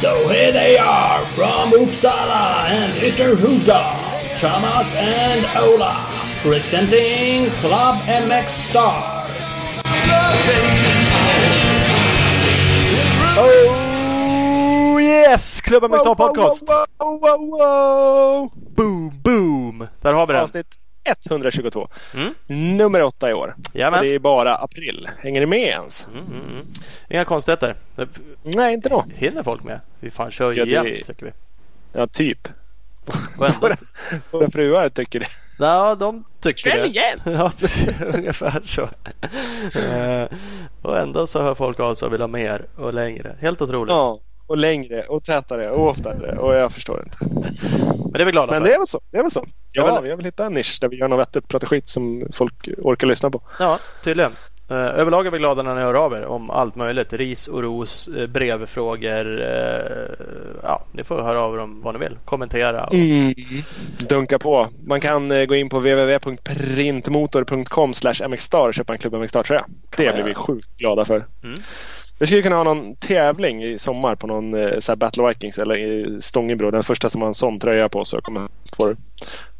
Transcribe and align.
So 0.00 0.28
here 0.28 0.52
they 0.52 0.78
are 0.78 1.24
from 1.34 1.72
Uppsala 1.72 2.68
and 2.68 2.92
Ytterhuda, 3.02 4.38
Thomas 4.38 4.94
and 4.94 5.44
Ola, 5.56 6.06
presenting 6.42 7.50
Club 7.60 7.96
MX 8.06 8.48
Star. 8.48 9.26
Oh 13.36 14.98
yes! 15.00 15.60
Klubben 15.60 15.90
med 15.90 16.00
Star 16.00 16.14
Podcast. 16.14 16.62
Wow, 16.68 16.86
wow, 16.98 17.20
wow, 17.20 17.58
wow. 17.58 18.50
Boom, 18.76 19.20
boom! 19.24 19.86
Där 20.00 20.12
har 20.12 20.26
vi 20.26 20.32
den. 20.32 20.42
Avsnitt 20.42 20.77
122. 21.30 21.88
Mm. 22.14 22.34
Nummer 22.76 23.02
åtta 23.02 23.30
i 23.30 23.32
år. 23.32 23.54
Jajamän. 23.72 23.98
Och 23.98 24.04
det 24.04 24.14
är 24.14 24.18
bara 24.18 24.54
april. 24.56 25.08
Hänger 25.18 25.40
ni 25.40 25.46
med 25.46 25.60
ens? 25.60 26.06
Mm, 26.12 26.26
mm, 26.26 26.50
mm. 26.50 26.66
Inga 27.08 27.24
konstigheter. 27.24 27.76
Nej, 28.42 28.74
inte 28.74 28.88
då. 28.88 29.04
hinner 29.14 29.42
folk 29.42 29.62
med. 29.64 29.80
Vi 30.00 30.10
fan 30.10 30.30
kör 30.30 30.50
ju 30.52 30.58
Ja, 30.58 30.64
det- 30.82 30.90
igen, 30.90 31.04
tycker 31.06 31.26
vi. 31.26 31.32
Ja, 31.92 32.06
typ. 32.06 32.48
Våra, 33.38 33.76
våra 34.30 34.50
fruar 34.50 34.88
tycker 34.88 35.20
det. 35.20 35.26
ja, 35.58 35.94
de 35.94 36.24
tycker 36.40 36.70
Kväll 36.70 36.82
det. 36.82 36.88
igen! 36.88 37.18
Ja, 37.24 37.52
ungefär 38.14 38.62
så. 38.64 38.88
Eh, 39.78 40.24
och 40.82 40.98
ändå 40.98 41.26
så 41.26 41.42
hör 41.42 41.54
folk 41.54 41.80
av 41.80 41.94
sig 41.94 42.06
och 42.06 42.12
vill 42.12 42.20
ha 42.20 42.28
mer 42.28 42.66
och 42.76 42.94
längre. 42.94 43.36
Helt 43.40 43.62
otroligt. 43.62 43.92
Ja, 43.92 44.20
och 44.48 44.56
längre 44.56 45.02
och 45.02 45.24
tätare 45.24 45.70
och 45.70 45.88
oftare. 45.88 46.38
Och 46.38 46.54
jag 46.54 46.72
förstår 46.72 47.02
inte. 47.04 47.16
Men 48.04 48.12
det 48.12 48.20
är 48.20 48.24
vi 48.24 48.32
glada 48.32 48.52
Men 48.52 48.62
för. 48.62 48.68
det 48.68 48.74
är 48.74 48.78
väl 48.78 48.86
så. 48.86 49.00
Det 49.10 49.18
är 49.18 49.22
väl 49.22 49.30
så. 49.30 49.44
Jag 49.72 49.88
Ja, 49.88 49.94
vill- 49.94 50.02
vi 50.04 50.10
har 50.10 50.16
väl 50.16 50.24
hittat 50.24 50.46
en 50.46 50.54
nisch 50.54 50.78
där 50.80 50.88
vi 50.88 50.96
gör 50.96 51.08
något 51.08 51.20
vettigt, 51.20 51.48
pratar 51.48 51.66
skit 51.66 51.88
som 51.88 52.26
folk 52.32 52.68
orkar 52.78 53.06
lyssna 53.06 53.30
på. 53.30 53.40
Ja, 53.58 53.78
tydligen. 54.04 54.32
Eh, 54.70 54.76
överlag 54.76 55.26
är 55.26 55.30
vi 55.30 55.38
glada 55.38 55.62
när 55.62 55.74
ni 55.74 55.80
hör 55.80 55.94
av 55.94 56.12
er 56.12 56.24
om 56.26 56.50
allt 56.50 56.76
möjligt. 56.76 57.12
Ris 57.12 57.48
och 57.48 57.62
ros, 57.62 58.08
uh, 58.08 58.26
brevfrågor. 58.26 59.42
eh, 59.42 59.48
ja, 60.62 60.84
ni 60.92 61.04
får 61.04 61.22
höra 61.22 61.40
av 61.40 61.54
er 61.54 61.58
om 61.58 61.82
vad 61.82 61.94
ni 61.94 62.00
vill. 62.00 62.18
Kommentera. 62.24 62.84
Och, 62.84 62.94
Mm. 62.94 63.34
Dunka 64.08 64.38
på. 64.38 64.68
Man 64.86 65.00
kan 65.00 65.30
eh, 65.30 65.44
gå 65.44 65.54
in 65.54 65.68
på 65.68 65.78
www.printmotor.com 65.78 67.92
mxstar 68.28 68.68
och 68.68 68.74
köpa 68.74 68.92
en 68.92 68.98
Klubb 68.98 69.14
MXstar-tröja. 69.14 69.64
Det 69.96 70.12
blir 70.14 70.24
vi 70.24 70.34
sjukt 70.34 70.76
glada 70.76 71.04
för. 71.04 71.24
Mm. 71.44 71.60
Vi 72.18 72.26
skulle 72.26 72.42
kunna 72.42 72.56
ha 72.56 72.64
någon 72.64 72.96
tävling 72.96 73.64
i 73.64 73.78
sommar 73.78 74.14
på 74.14 74.26
någon 74.26 74.54
eh, 74.54 74.78
så 74.78 74.96
Battle 74.96 75.28
Vikings 75.28 75.58
eller 75.58 75.76
i 75.76 76.22
Stångebro. 76.22 76.70
Den 76.70 76.82
första 76.82 77.10
som 77.10 77.20
har 77.20 77.28
en 77.28 77.34
sån 77.34 77.58
tröja 77.58 77.88
på 77.88 78.04
sig 78.04 78.20
kommer 78.22 78.48
få 78.76 78.94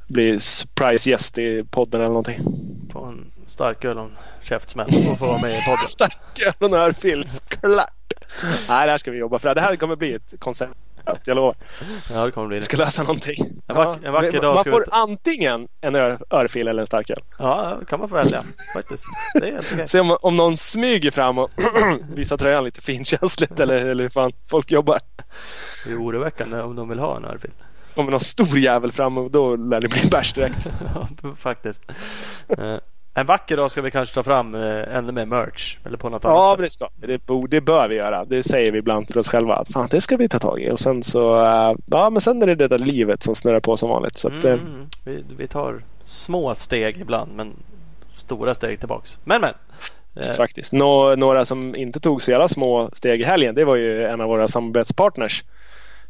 bli 0.08 0.38
surprise 0.38 1.10
gäst 1.10 1.38
i 1.38 1.64
podden 1.70 2.00
eller 2.00 2.08
någonting. 2.08 2.40
Få 2.92 3.04
en 3.04 3.30
starköl 3.46 3.98
och 3.98 4.04
en 4.04 4.16
käftsmäll 4.42 4.88
och 5.10 5.18
få 5.18 5.26
vara 5.26 5.40
med 5.40 5.50
i 5.50 5.62
podden. 5.64 5.78
Starköl 5.88 6.52
och 6.58 6.66
en 6.66 6.74
örfil, 6.74 7.24
klart! 7.48 8.12
Nej, 8.68 8.86
det 8.86 8.90
här 8.90 8.98
ska 8.98 9.10
vi 9.10 9.18
jobba 9.18 9.38
för. 9.38 9.54
Det 9.54 9.60
här 9.60 9.76
kommer 9.76 9.96
bli 9.96 10.14
ett 10.14 10.34
koncept. 10.38 10.74
Jag 11.24 11.34
lovar. 11.34 11.54
Ja, 12.12 12.24
det 12.26 12.30
kommer 12.32 12.46
bli 12.48 12.56
det. 12.58 12.62
ska 12.64 12.76
lösa 12.76 13.02
någonting. 13.02 13.36
En 13.66 13.76
vack- 13.76 13.98
en 14.02 14.12
vacker 14.12 14.40
dag 14.40 14.54
Man 14.54 14.64
får 14.64 14.82
ta- 14.84 14.96
antingen 14.96 15.68
en 15.80 15.94
ör, 15.94 16.18
örfil 16.30 16.68
eller 16.68 16.80
en 16.80 16.86
starköl. 16.86 17.22
Ja, 17.38 17.76
det 17.80 17.86
kan 17.86 18.00
man 18.00 18.08
få 18.08 18.14
välja 18.14 18.42
faktiskt. 18.74 19.04
Det 19.34 19.48
är. 19.48 19.86
Se 19.86 20.00
om, 20.00 20.16
om 20.22 20.36
någon 20.36 20.56
smyger 20.56 21.10
fram 21.10 21.38
och 21.38 21.50
visar 22.14 22.36
tröjan 22.36 22.64
lite 22.64 22.80
finkänsligt 22.80 23.60
eller, 23.60 23.76
eller 23.86 24.04
hur 24.04 24.10
fan 24.10 24.32
folk 24.50 24.70
jobbar. 24.70 24.98
Det 25.86 25.92
är 25.92 25.96
oroväckande 26.02 26.60
om 26.60 26.76
de 26.76 26.88
vill 26.88 26.98
ha 26.98 27.16
en 27.16 27.24
örfil. 27.24 27.50
Kommer 27.94 28.10
någon 28.10 28.20
stor 28.20 28.58
jävel 28.58 28.92
fram 28.92 29.18
och 29.18 29.30
då 29.30 29.56
lär 29.56 29.80
det 29.80 29.88
bli 29.88 30.08
bärs 30.10 30.32
direkt. 30.32 30.66
Ja, 30.94 31.08
faktiskt. 31.36 31.82
En 33.20 33.26
vacker 33.26 33.56
dag 33.56 33.70
ska 33.70 33.82
vi 33.82 33.90
kanske 33.90 34.14
ta 34.14 34.22
fram 34.22 34.54
eh, 34.54 34.96
ännu 34.96 35.12
mer 35.12 35.26
merch. 35.26 35.78
Eller 35.84 35.96
på 35.98 36.08
något 36.08 36.24
Ja, 36.24 36.30
annat 36.30 36.58
sätt. 36.58 36.64
det 36.64 36.70
ska. 36.70 37.48
Det, 37.48 37.60
bör 37.60 37.88
vi 37.88 37.94
göra. 37.94 38.24
Det 38.24 38.42
säger 38.42 38.72
vi 38.72 38.78
ibland 38.78 39.06
för 39.08 39.18
oss 39.18 39.28
själva. 39.28 39.54
Att 39.56 39.72
fan, 39.72 39.88
det 39.90 40.00
ska 40.00 40.16
vi 40.16 40.28
ta 40.28 40.38
tag 40.38 40.62
i. 40.62 40.70
Och 40.70 40.80
sen 40.80 41.02
så, 41.02 41.44
eh, 41.44 41.74
ja 41.86 42.10
men 42.10 42.20
sen 42.20 42.42
är 42.42 42.46
det 42.46 42.54
det 42.54 42.68
där 42.68 42.78
livet 42.78 43.22
som 43.22 43.34
snurrar 43.34 43.60
på 43.60 43.76
som 43.76 43.88
vanligt. 43.90 44.18
Så 44.18 44.28
att, 44.28 44.44
eh, 44.44 44.52
Mm, 44.52 44.86
vi, 45.04 45.24
vi 45.36 45.48
tar 45.48 45.82
små 46.02 46.54
steg 46.54 47.00
ibland 47.00 47.32
men 47.36 47.52
stora 48.16 48.54
steg 48.54 48.78
tillbaks. 48.78 49.18
Men 49.24 49.40
men. 49.40 49.54
Faktiskt. 50.36 50.72
Nå, 50.72 51.14
några 51.16 51.44
som 51.44 51.74
inte 51.74 52.00
tog 52.00 52.22
så 52.22 52.30
jävla 52.30 52.48
små 52.48 52.90
steg 52.92 53.20
i 53.20 53.24
helgen. 53.24 53.54
Det 53.54 53.64
var 53.64 53.76
ju 53.76 54.04
en 54.04 54.20
av 54.20 54.28
våra 54.28 54.48
samarbetspartners. 54.48 55.44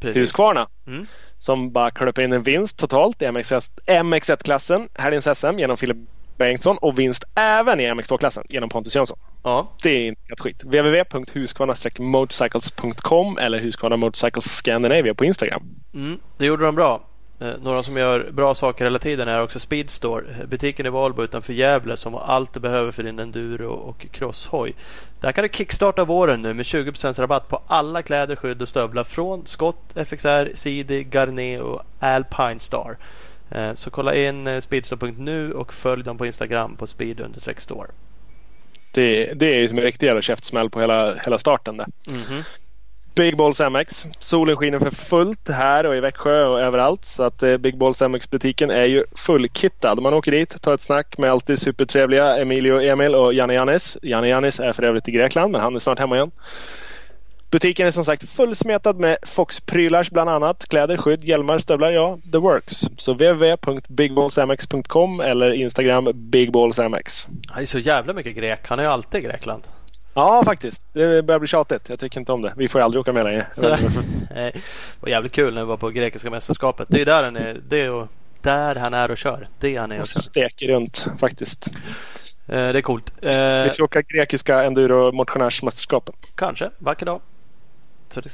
precis. 0.00 0.22
Husqvarna. 0.22 0.66
Mm. 0.86 1.06
Som 1.38 1.72
bara 1.72 1.90
klöp 1.90 2.18
in 2.18 2.32
en 2.32 2.42
vinst 2.42 2.76
totalt 2.78 3.22
i 3.22 3.26
MX1 3.26 3.70
MX1-klassen. 3.86 4.88
Helgens 4.94 5.38
SM 5.38 5.58
genom 5.58 5.76
Filip 5.76 5.96
Bengtsson. 6.38 6.78
Och 6.78 6.98
vinst 6.98 7.24
även 7.34 7.80
i 7.80 7.86
MX2-klassen 7.86 8.44
genom 8.48 8.68
Pontus 8.68 8.96
Jönsson. 8.96 9.18
Ja, 9.42 9.72
Det 9.82 9.90
är 9.90 10.08
inte 10.08 10.20
ett 10.32 10.40
skit. 10.40 10.64
www.husqvarna-motorcycles.com 10.64 13.38
eller 13.38 13.58
Husqvarna 13.58 13.96
Motorcycles 13.96 14.44
Scandinavia 14.44 15.14
på 15.14 15.24
Instagram. 15.24 15.62
mm, 15.94 16.18
det 16.36 16.46
gjorde 16.46 16.64
de 16.64 16.74
bra. 16.74 17.00
Eh, 17.40 17.52
några 17.62 17.82
som 17.82 17.96
gör 17.96 18.30
bra 18.32 18.54
saker 18.54 18.84
hela 18.84 18.98
tiden 18.98 19.28
är 19.28 19.42
också 19.42 19.60
Speedstore. 19.60 20.46
Butiken 20.46 20.86
i 20.86 20.88
Valbo 20.88 21.22
utanför 21.22 21.52
Gävle 21.52 21.96
som 21.96 22.14
har 22.14 22.20
allt 22.20 22.54
du 22.54 22.60
behöver 22.60 22.90
för 22.90 23.02
din 23.02 23.18
enduro 23.18 23.72
och 23.72 24.06
crosshoj. 24.12 24.74
Där 25.20 25.32
kan 25.32 25.42
du 25.42 25.48
kickstarta 25.52 26.04
våren 26.04 26.42
nu 26.42 26.54
med 26.54 26.64
20% 26.64 27.20
rabatt 27.20 27.48
på 27.48 27.62
alla 27.66 28.02
kläder, 28.02 28.36
skydd 28.36 28.62
och 28.62 28.68
stövlar 28.68 29.04
från 29.04 29.46
Scott, 29.46 29.96
FXR, 29.96 30.50
CD, 30.54 31.04
Garnet 31.12 31.60
och 31.60 31.82
Alpine 32.00 32.60
Star. 32.60 32.96
Eh, 33.50 33.74
Så 33.74 33.90
kolla 33.90 34.14
in 34.14 34.46
eh, 34.46 34.60
speedstore.nu 34.60 35.52
och 35.52 35.74
följ 35.74 36.04
dem 36.04 36.18
på 36.18 36.26
Instagram 36.26 36.76
på 36.76 36.86
speed-store. 36.86 37.88
Det, 38.92 39.32
det 39.34 39.54
är 39.54 39.60
ju 39.60 39.68
som 39.68 39.78
en 39.78 39.84
riktig 39.84 40.06
jävla 40.06 40.22
käftsmäll 40.22 40.70
på 40.70 40.80
hela, 40.80 41.14
hela 41.14 41.38
starten 41.38 41.76
där. 41.76 41.86
Mhm. 42.06 42.42
Big 43.14 43.36
Balls 43.36 43.60
MX. 43.60 44.06
Solen 44.20 44.56
skiner 44.56 44.78
för 44.78 44.90
fullt 44.90 45.48
här 45.48 45.86
och 45.86 45.96
i 45.96 46.00
Växjö 46.00 46.44
och 46.44 46.60
överallt. 46.60 47.04
Så 47.04 47.22
att 47.22 47.42
eh, 47.42 47.56
Big 47.56 47.78
Balls 47.78 48.02
MX-butiken 48.02 48.70
är 48.70 48.84
ju 48.84 49.04
fullkittad. 49.16 50.02
Man 50.02 50.14
åker 50.14 50.32
dit, 50.32 50.62
tar 50.62 50.74
ett 50.74 50.80
snack 50.80 51.18
med 51.18 51.30
alltid 51.30 51.58
supertrevliga 51.58 52.36
Emilio, 52.36 52.80
Emil 52.80 53.14
och 53.14 53.34
Janne 53.34 53.54
Jannis. 53.54 53.98
Janne 54.02 54.28
Jannis 54.28 54.60
är 54.60 54.72
för 54.72 54.82
övrigt 54.82 55.08
i 55.08 55.12
Grekland 55.12 55.52
men 55.52 55.60
han 55.60 55.74
är 55.74 55.78
snart 55.78 55.98
hemma 55.98 56.16
igen. 56.16 56.30
Butiken 57.50 57.86
är 57.86 57.90
som 57.90 58.04
sagt 58.04 58.28
fullsmetad 58.28 58.96
med 58.96 59.16
Fox-prylars 59.22 60.10
bland 60.10 60.30
annat. 60.30 60.66
Kläder, 60.68 60.96
skydd, 60.96 61.24
hjälmar, 61.24 61.58
stövlar, 61.58 61.90
ja, 61.90 62.18
the 62.32 62.38
works. 62.38 62.80
Så 62.96 63.12
www.bigballsmx.com 63.12 65.20
eller 65.20 65.52
Instagram 65.52 66.08
bigballsmx. 66.14 67.28
Han 67.48 67.62
är 67.62 67.66
så 67.66 67.78
jävla 67.78 68.12
mycket 68.12 68.36
grek. 68.36 68.60
Han 68.68 68.78
är 68.78 68.82
ju 68.82 68.88
alltid 68.88 69.24
i 69.24 69.26
Grekland. 69.26 69.62
Ja, 70.14 70.42
faktiskt. 70.44 70.82
Det 70.92 71.22
börjar 71.22 71.38
bli 71.38 71.48
tjatigt. 71.48 71.88
Jag 71.88 71.98
tycker 72.00 72.20
inte 72.20 72.32
om 72.32 72.42
det. 72.42 72.52
Vi 72.56 72.68
får 72.68 72.80
aldrig 72.80 73.00
åka 73.00 73.12
med 73.12 73.24
längre. 73.24 73.46
Nej, 74.34 74.50
det 74.54 74.60
var 75.00 75.08
jävligt 75.08 75.32
kul 75.32 75.54
när 75.54 75.60
vi 75.60 75.66
var 75.68 75.76
på 75.76 75.90
grekiska 75.90 76.30
mästerskapet. 76.30 76.86
Det 76.90 77.00
är 77.00 77.04
där 77.06 77.22
han 77.22 77.36
är, 77.36 77.60
det 77.68 77.80
är 77.80 77.84
ju 77.84 78.06
där 78.42 78.74
han 78.74 78.94
är 78.94 79.10
och 79.10 79.18
kör. 79.18 79.48
Det 79.60 79.76
är 79.76 79.80
han 79.80 79.92
är 79.92 80.00
och 80.00 80.06
kör. 80.06 80.20
steker 80.20 80.66
runt 80.68 81.06
faktiskt. 81.18 81.68
Eh, 82.48 82.56
det 82.56 82.78
är 82.78 82.82
coolt. 82.82 83.12
Eh, 83.22 83.62
Vi 83.64 83.70
ska 83.70 83.84
åka 83.84 84.02
grekiska 84.02 84.64
enduro 84.64 85.12
motionärsmästerskapen. 85.12 86.14
kanske, 86.34 86.70
vacker 86.78 87.06
dag. 87.06 87.20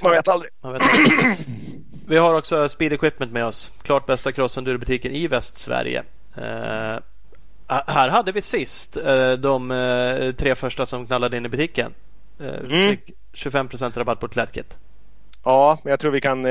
Man 0.03 0.13
vet 0.13 0.29
aldrig. 0.29 0.51
man 0.63 0.73
vet 0.73 0.83
inte. 0.83 1.37
Vi 2.09 2.17
har 2.17 2.35
också 2.35 2.69
Speed 2.69 2.93
Equipment 2.93 3.33
med 3.33 3.47
oss. 3.47 3.73
Klart 3.83 4.07
bästa 4.07 4.33
crossenduro-butiken 4.33 5.13
i 5.13 5.27
Västsverige. 5.27 6.03
Eh, 6.37 6.99
här 7.67 8.09
hade 8.09 8.33
vi 8.33 8.43
sist 8.43 8.97
eh, 8.97 9.33
de 9.33 9.71
eh, 9.71 10.33
tre 10.33 10.55
första 10.55 10.87
som 10.87 11.07
knallade 11.07 11.37
in 11.37 11.47
i 11.47 11.49
butiken. 11.49 11.95
Mm. 12.41 12.91
Fick 12.91 13.11
25% 13.33 13.99
rabatt 13.99 14.21
på 14.21 14.29
klädkit. 14.29 14.77
Ja, 15.45 15.79
men 15.83 15.91
jag 15.91 16.01
tror 16.01 16.11
vi 16.11 16.21
kan 16.21 16.47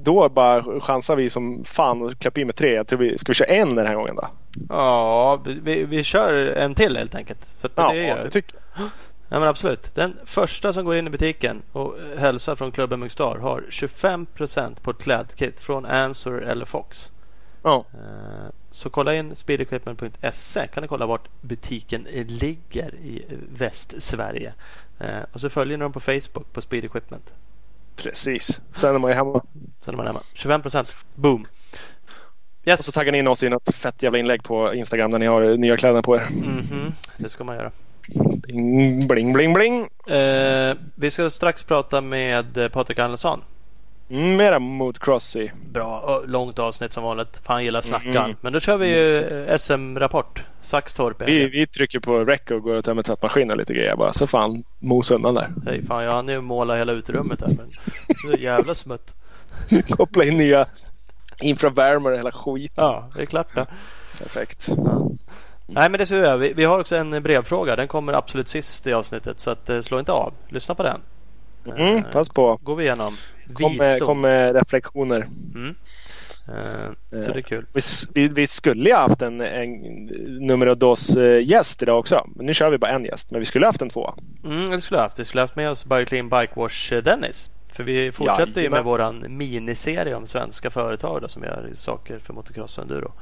då 0.00 0.28
bara 0.28 0.80
chansar 0.80 1.16
vi 1.16 1.30
som 1.30 1.64
fan 1.64 2.02
och 2.02 2.18
klappa 2.18 2.40
in 2.40 2.46
med 2.46 2.56
tre. 2.56 2.74
Jag 2.74 2.86
tror 2.86 2.98
vi, 2.98 3.18
ska 3.18 3.30
vi 3.30 3.34
köra 3.34 3.48
en 3.48 3.74
den 3.74 3.86
här 3.86 3.94
gången 3.94 4.16
då? 4.16 4.26
Ja, 4.68 5.42
vi, 5.44 5.84
vi 5.84 6.04
kör 6.04 6.32
en 6.32 6.74
till 6.74 6.96
helt 6.96 7.14
enkelt. 7.14 7.44
Så 7.44 7.68
Ja, 7.74 7.92
det 7.92 8.06
gör 8.06 8.24
det 8.24 8.30
tycker 8.30 8.56
jag. 8.76 8.88
Ja 9.34 9.40
men 9.40 9.48
absolut. 9.48 9.94
Den 9.94 10.16
första 10.24 10.72
som 10.72 10.84
går 10.84 10.96
in 10.96 11.06
i 11.06 11.10
butiken 11.10 11.62
och 11.72 11.96
hälsar 12.18 12.56
från 12.56 12.72
klubben 12.72 13.00
Mugstar 13.00 13.36
har 13.38 13.64
25% 13.70 14.80
på 14.82 14.90
ett 14.90 14.98
klädkit 14.98 15.60
från 15.60 15.86
Answer 15.86 16.32
eller 16.32 16.64
Fox. 16.64 17.10
Ja. 17.62 17.84
Eh, 17.94 18.50
Så 18.70 18.90
kolla 18.90 19.14
in 19.14 19.36
speedequipment.se 19.36 20.66
kan 20.66 20.82
ni 20.82 20.88
kolla 20.88 21.06
vart 21.06 21.28
butiken 21.40 22.06
ligger 22.26 22.94
i 22.94 23.24
Västsverige. 23.58 24.52
Eh, 24.98 25.18
Och 25.32 25.40
så 25.40 25.48
följer 25.50 25.78
ni 25.78 25.82
dem 25.82 25.92
på 25.92 26.00
Facebook 26.00 26.52
på 26.52 26.60
Speed 26.60 26.84
Equipment. 26.84 27.32
Precis. 27.96 28.60
Sen 28.74 28.94
är 28.94 28.98
man 28.98 29.10
ju 29.10 29.14
hemma. 29.16 29.42
Sen 29.80 29.94
är 29.94 29.96
man 29.96 30.06
hemma. 30.06 30.22
25% 30.34 30.94
boom! 31.14 31.46
Och 32.62 32.68
Yes! 32.68 32.84
så 32.84 32.92
taggar 32.92 33.12
ni 33.12 33.18
in 33.18 33.28
oss 33.28 33.42
i 33.42 33.48
något 33.48 33.74
fett 33.76 34.02
jävla 34.02 34.18
inlägg 34.18 34.42
på 34.42 34.74
Instagram 34.74 35.10
där 35.10 35.18
ni 35.18 35.26
har 35.26 35.56
nya 35.56 35.76
kläder 35.76 36.02
på 36.02 36.16
er. 36.16 36.26
Mhm, 36.30 36.92
Det 37.16 37.28
ska 37.28 37.44
man 37.44 37.56
göra. 37.56 37.70
Bling, 38.06 39.08
bling, 39.08 39.32
bling, 39.32 39.52
bling. 39.52 39.88
Eh, 40.16 40.76
vi 40.94 41.10
ska 41.10 41.30
strax 41.30 41.64
prata 41.64 42.00
med 42.00 42.72
Patrik 42.72 42.98
Andersson. 42.98 43.40
Mm, 44.10 44.36
mera 44.36 44.58
motocrossig. 44.58 45.52
Bra. 45.72 46.00
Och 46.00 46.28
långt 46.28 46.58
avsnitt 46.58 46.92
som 46.92 47.02
vanligt. 47.02 47.40
Fan 47.44 47.64
gillar 47.64 47.80
snackan. 47.80 48.24
Mm. 48.24 48.36
Men 48.40 48.52
då 48.52 48.60
kör 48.60 48.76
vi 48.76 48.88
ju 48.88 49.58
SM-rapport. 49.58 50.44
Saxtorp. 50.62 51.22
Vi, 51.28 51.46
vi 51.46 51.66
trycker 51.66 52.00
på 52.00 52.24
rec 52.24 52.40
och 52.50 52.62
går 52.62 52.76
och 52.76 52.84
tömmer 52.84 53.02
tvättmaskinen 53.02 53.58
lite 53.58 53.74
grejer 53.74 53.96
bara. 53.96 54.12
Så 54.12 54.26
fan 54.26 54.64
mos 54.78 55.10
undan 55.10 55.34
där. 55.34 55.52
Hej, 55.66 55.84
fan, 55.86 56.04
jag 56.04 56.12
hann 56.12 56.28
ju 56.28 56.40
måla 56.40 56.76
hela 56.76 56.92
uterummet 56.92 57.40
här. 57.40 57.48
Men 57.48 57.68
det 58.30 58.38
är 58.38 58.42
jävla 58.42 58.74
smutt. 58.74 59.14
Koppla 59.88 60.24
in 60.24 60.36
nya 60.36 60.66
infravärmare 61.40 62.12
och 62.12 62.18
hela 62.18 62.32
skit. 62.32 62.72
Ja, 62.74 63.10
det 63.16 63.22
är 63.22 63.26
klart 63.26 63.54
det. 63.54 63.66
Perfekt. 64.18 64.68
Nej 65.66 65.90
men 65.90 65.98
det 65.98 66.06
ser. 66.06 66.36
Vi, 66.36 66.52
vi 66.52 66.64
har 66.64 66.80
också 66.80 66.96
en 66.96 67.22
brevfråga. 67.22 67.76
Den 67.76 67.88
kommer 67.88 68.12
absolut 68.12 68.48
sist 68.48 68.86
i 68.86 68.92
avsnittet. 68.92 69.40
Så 69.40 69.50
att, 69.50 69.70
eh, 69.70 69.80
slå 69.80 69.98
inte 69.98 70.12
av. 70.12 70.32
Lyssna 70.48 70.74
på 70.74 70.82
den. 70.82 71.00
Mm, 71.66 71.96
Eh, 71.96 72.02
pass 72.12 72.28
på. 72.28 72.58
Går 72.62 72.76
vi 72.76 72.84
igenom. 72.84 73.16
Kom 73.54 73.76
med, 73.76 74.00
kom 74.02 74.20
med 74.20 74.54
reflektioner. 74.54 75.28
Mm. 75.54 75.74
Eh, 76.48 77.22
så 77.22 77.32
det 77.32 77.38
är 77.38 77.42
kul. 77.42 77.66
Vi, 77.72 77.80
vi, 78.14 78.28
vi 78.28 78.46
skulle 78.46 78.90
ju 78.90 78.96
haft 78.96 79.22
en, 79.22 79.40
en 79.40 79.70
numero 80.46 80.74
dos 80.74 81.16
eh, 81.16 81.42
gäst 81.46 81.82
idag 81.82 81.98
också. 81.98 82.26
Men 82.36 82.46
nu 82.46 82.54
kör 82.54 82.70
vi 82.70 82.78
bara 82.78 82.90
en 82.90 83.04
gäst. 83.04 83.30
Men 83.30 83.40
vi 83.40 83.46
skulle 83.46 83.66
haft 83.66 83.82
en 83.82 83.90
två. 83.90 84.14
Mm, 84.44 84.70
det 84.70 84.80
skulle 84.80 85.00
haft. 85.00 85.18
Vi 85.18 85.24
skulle 85.24 85.40
haft 85.40 85.56
med 85.56 85.70
oss 85.70 85.84
Bioclean 85.84 86.28
Bike 86.28 86.52
Wash 86.56 86.94
eh, 86.94 87.02
Dennis. 87.02 87.50
För 87.72 87.84
vi 87.84 88.12
fortsätter 88.12 88.60
ju 88.62 88.70
med 88.70 88.84
våran 88.84 89.24
miniserie 89.28 90.14
om 90.14 90.26
svenska 90.26 90.70
företag 90.70 91.22
då, 91.22 91.28
som 91.28 91.42
gör 91.42 91.70
saker 91.74 92.18
för 92.18 92.32
motocross 92.32 92.78
och 92.78 92.82
enduro. 92.84 93.12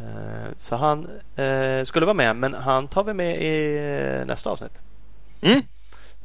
Eh, 0.00 0.50
Så 0.56 0.76
han 0.76 1.08
eh, 1.36 1.84
skulle 1.84 2.06
vara 2.06 2.14
med 2.14 2.36
men 2.36 2.54
han 2.54 2.88
tar 2.88 3.04
vi 3.04 3.12
med 3.14 3.42
i 3.42 3.76
eh, 4.20 4.26
nästa 4.26 4.50
avsnitt. 4.50 4.78
Mm. 5.40 5.62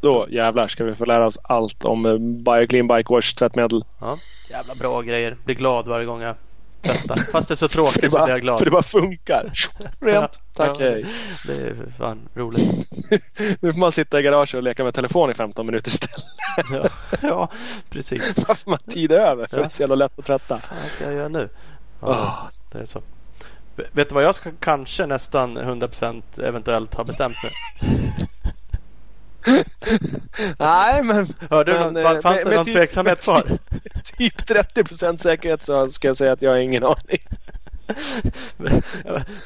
Då 0.01 0.27
jävlar 0.29 0.67
ska 0.67 0.83
vi 0.83 0.95
få 0.95 1.05
lära 1.05 1.25
oss 1.25 1.39
allt 1.43 1.85
om 1.85 2.03
Bioclean 2.43 2.87
Bike 2.87 3.13
Wash 3.13 3.35
tvättmedel. 3.35 3.83
Ja. 3.99 4.17
Jävla 4.49 4.75
bra 4.75 5.01
grejer. 5.01 5.37
Blir 5.45 5.55
glad 5.55 5.87
varje 5.87 6.05
gång 6.05 6.21
jag 6.21 6.35
tvättar. 6.81 7.15
Fast 7.31 7.47
det 7.47 7.53
är 7.53 7.55
så 7.55 7.67
tråkigt 7.67 7.93
så 7.93 7.99
blir 7.99 8.19
jag 8.19 8.27
bara, 8.27 8.39
glad. 8.39 8.57
för 8.59 8.65
det 8.65 8.71
bara 8.71 8.83
funkar. 8.83 9.51
Rent. 9.99 10.39
Tack 10.53 10.79
Ja, 10.79 10.85
hej. 10.89 11.05
Det 11.47 11.53
är 11.53 11.75
fan 11.97 12.19
roligt. 12.35 12.89
Nu 13.61 13.73
får 13.73 13.79
man 13.79 13.91
sitta 13.91 14.19
i 14.19 14.23
garaget 14.23 14.53
och 14.55 14.63
leka 14.63 14.83
med 14.83 14.93
telefon 14.93 15.31
i 15.31 15.33
15 15.33 15.65
minuter 15.65 15.89
istället. 15.89 16.23
Ja, 16.71 16.89
ja 17.21 17.49
precis. 17.89 18.37
Varför 18.47 18.69
man 18.69 18.79
tid 18.79 19.11
över. 19.11 19.47
För 19.47 19.57
Ja. 19.57 19.61
det 19.61 19.67
är 19.67 19.69
så 19.69 19.81
jävla 19.83 19.95
lätt 19.95 20.19
att 20.19 20.25
tvätta. 20.25 20.59
Vad 20.83 20.91
ska 20.91 21.03
jag 21.03 21.13
göra 21.13 21.27
nu? 21.27 21.49
Ja, 21.99 22.07
Ah. 22.07 22.49
det 22.71 22.79
är 22.79 22.85
så. 22.85 23.01
Vet 23.91 24.09
du 24.09 24.15
vad 24.15 24.23
jag 24.23 24.35
ska 24.35 24.49
kanske 24.59 25.05
nästan 25.05 25.57
100% 25.57 26.21
eventuellt 26.43 26.93
ha 26.93 27.03
bestämt 27.03 27.35
nu? 27.43 27.49
Nej 30.59 31.03
men 31.03 31.33
Hörde 31.49 31.71
du 31.73 31.79
Men, 31.79 31.93
någon, 31.93 32.05
eh, 32.15 32.21
fanns 32.21 32.35
med- 32.35 32.45
det 32.45 32.49
med 32.49 32.55
någon 32.57 32.65
typ- 32.65 32.75
tveksamhet 32.75 33.21
kvar? 33.23 33.57
typ 34.17 34.37
30% 34.47 35.17
säkerhet 35.17 35.63
så 35.63 35.87
ska 35.87 36.07
jag 36.07 36.17
säga 36.17 36.31
att 36.31 36.41
jag 36.41 36.51
har 36.51 36.57
ingen 36.57 36.83
aning. 36.83 37.19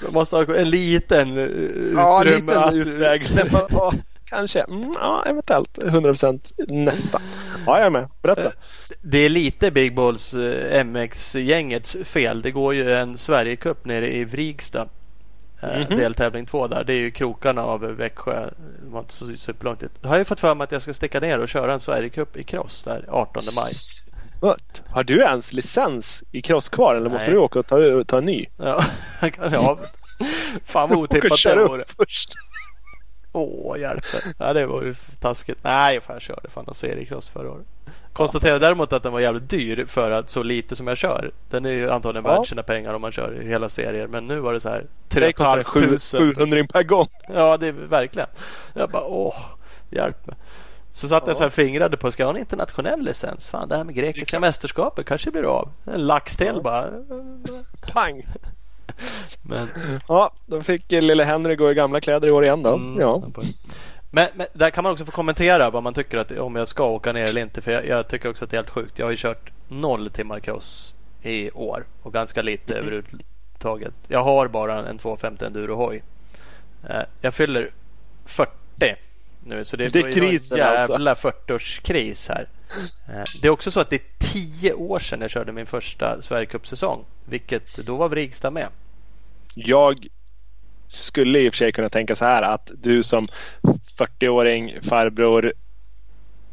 Jag 0.02 0.14
måste 0.14 0.36
ha 0.36 0.56
en 0.56 0.70
liten 0.70 1.38
eh, 1.38 1.44
Ja, 1.96 2.22
en 2.22 2.28
utrymme 2.28 2.52
liten 2.52 2.64
att- 2.64 2.74
utväg. 2.88 3.28
Men, 3.36 3.48
ja, 3.72 3.94
kanske. 4.30 4.62
Mm, 4.62 4.94
ja, 5.02 5.24
eventuellt. 5.26 5.78
100% 5.78 6.52
nästa. 6.68 7.22
Ja, 7.66 7.78
jag 7.78 7.86
är 7.86 7.90
med. 7.90 8.10
Berätta. 8.22 8.52
Det 9.02 9.18
är 9.18 9.30
lite 9.30 9.72
Big 9.72 9.96
Balls 9.96 10.34
eh, 10.34 10.84
MX-gängets 10.84 11.96
fel. 12.04 12.42
Det 12.42 12.52
går 12.52 12.74
ju 12.74 12.94
en 12.94 13.18
Sverigecup 13.18 13.86
nere 13.86 14.14
i 14.16 14.24
Vrigstad. 14.26 14.90
Eh, 15.62 15.70
Mhm. 15.90 15.98
Deltävling 16.00 16.46
två 16.46 16.68
där. 16.68 16.84
Det 16.84 16.94
är 16.94 16.98
ju 17.00 17.12
krokarna 17.12 17.64
av 17.64 17.82
Växjö. 17.82 18.50
Det 18.84 18.90
var 18.90 19.00
inte 19.00 19.14
så 19.14 19.26
superlångt 19.38 19.80
dit. 19.80 19.92
Har 20.04 20.18
jag 20.18 20.28
fått 20.28 20.40
för 20.40 20.56
mig 20.56 20.64
att 20.66 20.72
jag 20.72 20.82
ska 20.82 20.94
sticka 20.94 21.20
ner 21.20 21.40
och 21.40 21.50
köra 21.50 21.74
en 21.74 21.80
Sverigecup 21.80 22.38
i 22.38 22.44
cross 22.44 22.84
där 22.84 23.06
18 23.10 23.42
maj. 23.56 23.72
What? 24.42 24.84
Har 24.90 25.04
du 25.04 25.22
ens 25.22 25.54
licens 25.54 26.24
i 26.32 26.42
cross 26.42 26.70
kvar 26.70 26.96
eller 26.96 27.10
måste 27.10 27.26
Nej. 27.26 27.34
du 27.34 27.40
åka 27.40 27.60
och 27.60 27.68
ta, 27.68 27.78
ta 28.08 28.18
en 28.18 28.26
ny? 28.26 28.46
Ja, 28.58 28.86
ja. 29.52 29.78
Fan 30.66 30.90
vad 30.90 30.98
otippat 30.98 31.40
det 31.44 31.56
vore. 31.68 31.84
först. 31.98 32.30
Åh, 33.38 33.80
hjälper. 33.80 34.20
Ja, 34.40 34.54
det 34.54 34.66
var 34.66 34.84
ju 34.84 34.96
taskigt. 35.20 35.58
Nej, 35.62 36.02
fan, 36.02 36.16
jag 36.16 36.22
körde 36.22 36.50
fan 36.50 36.64
någon 36.68 36.76
seriecross 36.76 37.30
förra 37.30 37.52
året. 37.52 37.66
Konstaterade 38.14 38.60
däremot 38.60 38.94
att 38.94 39.04
den 39.04 39.12
var 39.14 39.20
jävligt 39.20 39.50
dyr 39.50 39.86
för 39.88 40.12
att 40.12 40.30
så 40.30 40.44
lite 40.44 40.76
som 40.76 40.88
jag 40.88 40.98
kör. 40.98 41.32
Den 41.50 41.66
är 41.66 41.72
ju 41.72 41.92
antagligen 41.92 42.26
Ja. 42.26 42.38
värd 42.38 42.48
sina 42.48 42.64
pengar 42.64 42.94
om 42.94 43.02
man 43.02 43.12
kör 43.12 43.42
hela 43.42 43.70
serier. 43.70 44.08
Men 44.08 44.28
nu 44.28 44.40
var 44.40 44.54
det 44.54 44.60
så 44.60 44.70
här 44.70 44.86
Det 45.10 45.34
kostar 45.34 45.64
3 45.64 45.64
sju- 45.64 46.34
700 46.36 46.66
per 46.74 46.84
gång. 46.84 47.08
Ja, 47.34 47.58
det 47.58 47.68
är 47.68 47.72
verkligen. 47.72 48.28
Jag 48.74 48.90
bara 48.90 49.04
åh, 49.06 49.36
hjälp 49.90 50.28
mig. 50.28 50.36
Så 50.92 51.08
satt 51.08 51.28
jag 51.28 51.38
så 51.38 51.44
här 51.44 51.50
fingrade 51.50 51.98
på, 51.98 52.12
ska 52.12 52.24
jag 52.24 52.28
ha 52.28 52.34
en 52.34 52.40
internationell 52.40 53.02
licens? 53.02 53.48
Fan, 53.48 53.70
det 53.70 53.78
här 53.78 53.84
med 53.84 53.96
grekiska 53.96 54.40
mästerskapet 54.40 55.06
kanske 55.06 55.32
blir 55.32 55.44
av. 55.44 55.70
En 55.86 56.08
lax 56.08 56.36
till 56.38 56.52
Ja. 56.56 56.62
bara. 56.62 56.90
Pang! 57.94 58.24
Men, 59.42 59.70
Ja, 60.08 60.32
då 60.46 60.62
fick 60.62 60.92
lille 60.92 61.24
Henry 61.24 61.56
gå 61.56 61.72
i 61.72 61.74
gamla 61.74 62.02
kläder 62.02 62.28
i 62.28 62.32
år 62.32 62.44
igen 62.44 62.64
då. 62.64 62.74
Mm, 62.76 63.00
Ja. 63.00 63.24
Men, 64.12 64.28
men 64.36 64.48
där 64.54 64.70
kan 64.70 64.84
man 64.84 64.94
också 64.94 65.06
få 65.06 65.12
kommentera 65.12 65.70
vad 65.70 65.84
man 65.84 65.94
tycker 65.94 66.18
att, 66.18 66.32
om 66.32 66.56
jag 66.56 66.68
ska 66.68 66.84
åka 66.86 67.14
ner 67.14 67.24
eller 67.30 67.42
inte. 67.42 67.62
För 67.62 67.72
jag, 67.72 67.88
jag 67.88 68.08
tycker 68.08 68.30
också 68.30 68.46
att 68.46 68.52
det 68.52 68.56
är 68.58 68.60
helt 68.60 68.70
sjukt. 68.70 69.00
Jag 69.00 69.06
har 69.06 69.12
ju 69.12 69.18
kört 69.18 69.50
noll 69.68 70.10
timmar 70.10 70.40
cross 70.40 70.96
i 71.22 71.52
år 71.52 71.86
och 72.04 72.14
ganska 72.14 72.42
lite 72.42 72.74
Mm. 72.74 72.86
överhuvudtaget. 72.88 73.94
Jag 74.08 74.24
har 74.24 74.48
bara 74.48 74.90
en 74.90 74.98
250 74.98 75.46
enduro 75.46 75.76
hoj. 75.76 76.04
Eh, 76.90 77.02
jag 77.22 77.34
fyller 77.34 77.72
40 78.26 78.50
nu 79.44 79.66
så 79.66 79.78
det, 79.78 79.88
Det 79.94 80.00
är 80.00 80.12
krisen 80.12 80.62
alltså. 80.62 80.92
jävla 80.94 81.14
40-årskris 81.14 82.30
här. 82.30 82.48
Eh, 83.10 83.24
det 83.42 83.48
är 83.48 83.52
också 83.52 83.72
så 83.72 83.80
att 83.80 83.90
det 83.90 83.96
är 83.96 84.04
10 84.34 84.74
år 84.74 85.00
sedan 85.00 85.22
jag 85.22 85.30
körde 85.30 85.52
min 85.52 85.66
första 85.66 86.22
Sverigecup-säsong. 86.22 87.06
Vilket 87.30 87.86
då 87.86 87.96
var 87.96 88.10
Vrigstad 88.10 88.52
med. 88.52 88.68
Jag 89.56 90.08
skulle 90.88 91.40
i 91.40 91.50
och 91.50 91.54
för 91.54 91.58
sig 91.58 91.72
kunna 91.72 91.90
tänka 91.90 92.16
så 92.16 92.26
här 92.26 92.42
att 92.42 92.72
du 92.78 93.04
som 93.04 93.28
40-åring 93.98 94.82
farbror 94.82 95.54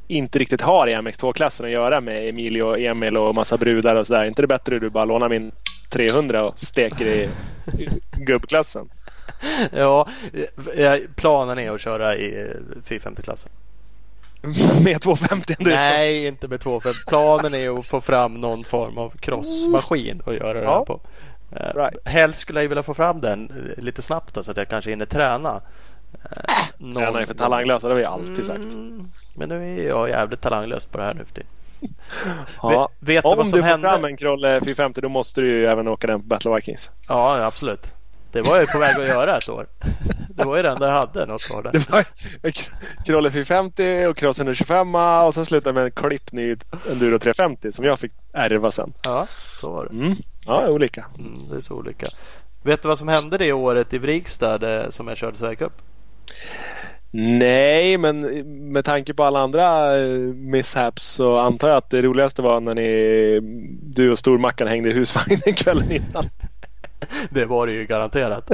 inte 0.08 0.38
riktigt 0.38 0.60
har 0.60 0.86
i 0.86 0.94
MX2-klassen 0.94 1.66
att 1.66 1.72
göra 1.72 2.00
med 2.00 2.28
Emilio 2.28 2.62
och 2.62 2.78
Emil 2.78 3.16
och 3.16 3.34
massa 3.34 3.56
brudar 3.56 3.96
och 3.96 4.06
sådär. 4.06 4.26
inte 4.26 4.42
det 4.42 4.48
bättre 4.48 4.76
att 4.76 4.82
du 4.82 4.90
bara 4.90 5.04
lånar 5.04 5.28
min 5.28 5.52
300 5.90 6.44
och 6.44 6.60
steker 6.60 7.06
i 7.06 7.28
gubbklassen? 8.16 8.88
Ja, 9.72 10.08
eh, 10.74 10.96
planen 11.16 11.58
är 11.58 11.70
att 11.70 11.80
köra 11.80 12.16
i 12.16 12.40
eh, 12.40 12.48
450-klassen. 12.88 13.50
med 14.84 15.00
250 15.02 15.54
ändå. 15.58 15.70
Nej, 15.70 16.26
inte 16.26 16.48
med 16.48 16.60
250. 16.60 16.98
Planen 17.08 17.54
är 17.54 17.78
att 17.78 17.86
få 17.86 18.00
fram 18.00 18.34
någon 18.34 18.64
form 18.64 18.98
av 18.98 19.10
crossmaskin 19.20 20.20
och 20.20 20.34
göra 20.34 20.60
det 20.60 20.66
här 20.66 20.84
på. 20.84 21.00
Eh, 21.56 21.74
Right. 21.74 22.08
Helst 22.08 22.38
skulle 22.38 22.62
jag 22.62 22.68
vilja 22.68 22.82
få 22.82 22.94
fram 22.94 23.20
den 23.20 23.50
eh, 23.76 23.82
lite 23.84 24.02
snabbt 24.02 24.34
då, 24.34 24.42
så 24.42 24.50
att 24.50 24.56
jag 24.56 24.68
kanske 24.68 24.90
hinner 24.90 25.06
träna. 25.06 25.60
Eh, 26.24 26.54
någon 26.78 26.94
Tränar 26.94 27.20
ju 27.20 27.26
för 27.26 27.34
gång. 27.34 27.38
talanglösa, 27.42 27.88
det 27.88 27.94
har 27.94 27.98
vi 27.98 28.04
alltid 28.04 28.44
sagt. 28.46 28.64
Mm, 28.64 29.10
men 29.34 29.48
nu 29.48 29.78
är 29.80 29.88
jag 29.88 30.08
jävligt 30.08 30.40
talanglös 30.40 30.84
på 30.84 30.98
det 30.98 31.04
här 31.04 31.14
nu 31.14 31.24
för 31.24 31.34
tiden. 31.34 31.48
Ja. 32.62 32.88
Vet 33.00 33.22
du 33.22 33.28
Om 33.28 33.36
vad 33.36 33.46
du 33.46 33.50
som 33.50 33.58
får 33.58 33.66
hände? 33.66 33.88
fram 33.90 34.04
en 34.04 34.16
Krolle 34.16 34.60
450 34.60 35.00
då 35.00 35.08
måste 35.08 35.40
du 35.40 35.46
ju 35.46 35.66
även 35.66 35.88
åka 35.88 36.06
den 36.06 36.20
på 36.20 36.26
Battle 36.26 36.54
Vikings. 36.54 36.90
Ja, 37.08 37.44
absolut. 37.44 37.93
Det 38.34 38.42
var 38.42 38.58
jag 38.58 38.68
på 38.68 38.78
väg 38.78 39.00
att 39.00 39.06
göra 39.06 39.38
ett 39.38 39.48
år. 39.48 39.66
Det 40.28 40.44
var 40.44 40.56
ju 40.56 40.62
det 40.62 40.70
enda 40.70 40.86
jag 40.86 40.94
hade 40.94 41.26
något 41.26 41.50
år 41.50 41.62
där. 41.62 41.72
Det 41.72 41.90
var 41.90 42.04
Krolle 43.04 43.30
450 43.30 44.06
och 44.06 44.16
Cross 44.16 44.38
125 44.38 44.94
och 44.94 45.34
sen 45.34 45.46
slutade 45.46 45.72
med 45.74 45.84
en 45.84 45.90
klipp 45.90 46.32
ny 46.32 46.56
Enduro 46.90 47.18
350 47.18 47.72
som 47.72 47.84
jag 47.84 47.98
fick 47.98 48.12
ärva 48.32 48.70
sen. 48.70 48.92
Ja, 49.02 49.26
så 49.60 49.70
var 49.70 49.84
det. 49.84 49.90
Mm. 49.90 50.14
Ja, 50.46 50.68
olika. 50.68 51.04
Mm, 51.18 51.48
det 51.50 51.56
är 51.56 51.60
så 51.60 51.74
olika. 51.74 52.06
Vet 52.62 52.82
du 52.82 52.88
vad 52.88 52.98
som 52.98 53.08
hände 53.08 53.38
det 53.38 53.52
året 53.52 53.94
i 53.94 53.98
Vrigstad 53.98 54.58
det, 54.58 54.92
som 54.92 55.08
jag 55.08 55.16
körde 55.16 55.38
Sverigecup? 55.38 55.72
Nej, 57.16 57.98
men 57.98 58.20
med 58.72 58.84
tanke 58.84 59.14
på 59.14 59.24
alla 59.24 59.40
andra 59.40 59.96
eh, 59.98 60.18
mishaps 60.34 61.04
så 61.04 61.38
antar 61.38 61.68
jag 61.68 61.76
att 61.76 61.90
det 61.90 62.02
roligaste 62.02 62.42
var 62.42 62.60
när 62.60 62.74
ni, 62.74 63.40
du 63.82 64.10
och 64.10 64.18
stormackan 64.18 64.68
hängde 64.68 64.90
i 64.90 64.92
husvagnen 64.92 65.40
kvällen 65.56 65.92
innan. 65.92 66.24
Det 67.30 67.44
var 67.46 67.66
det 67.66 67.72
ju 67.72 67.86
garanterat. 67.86 68.50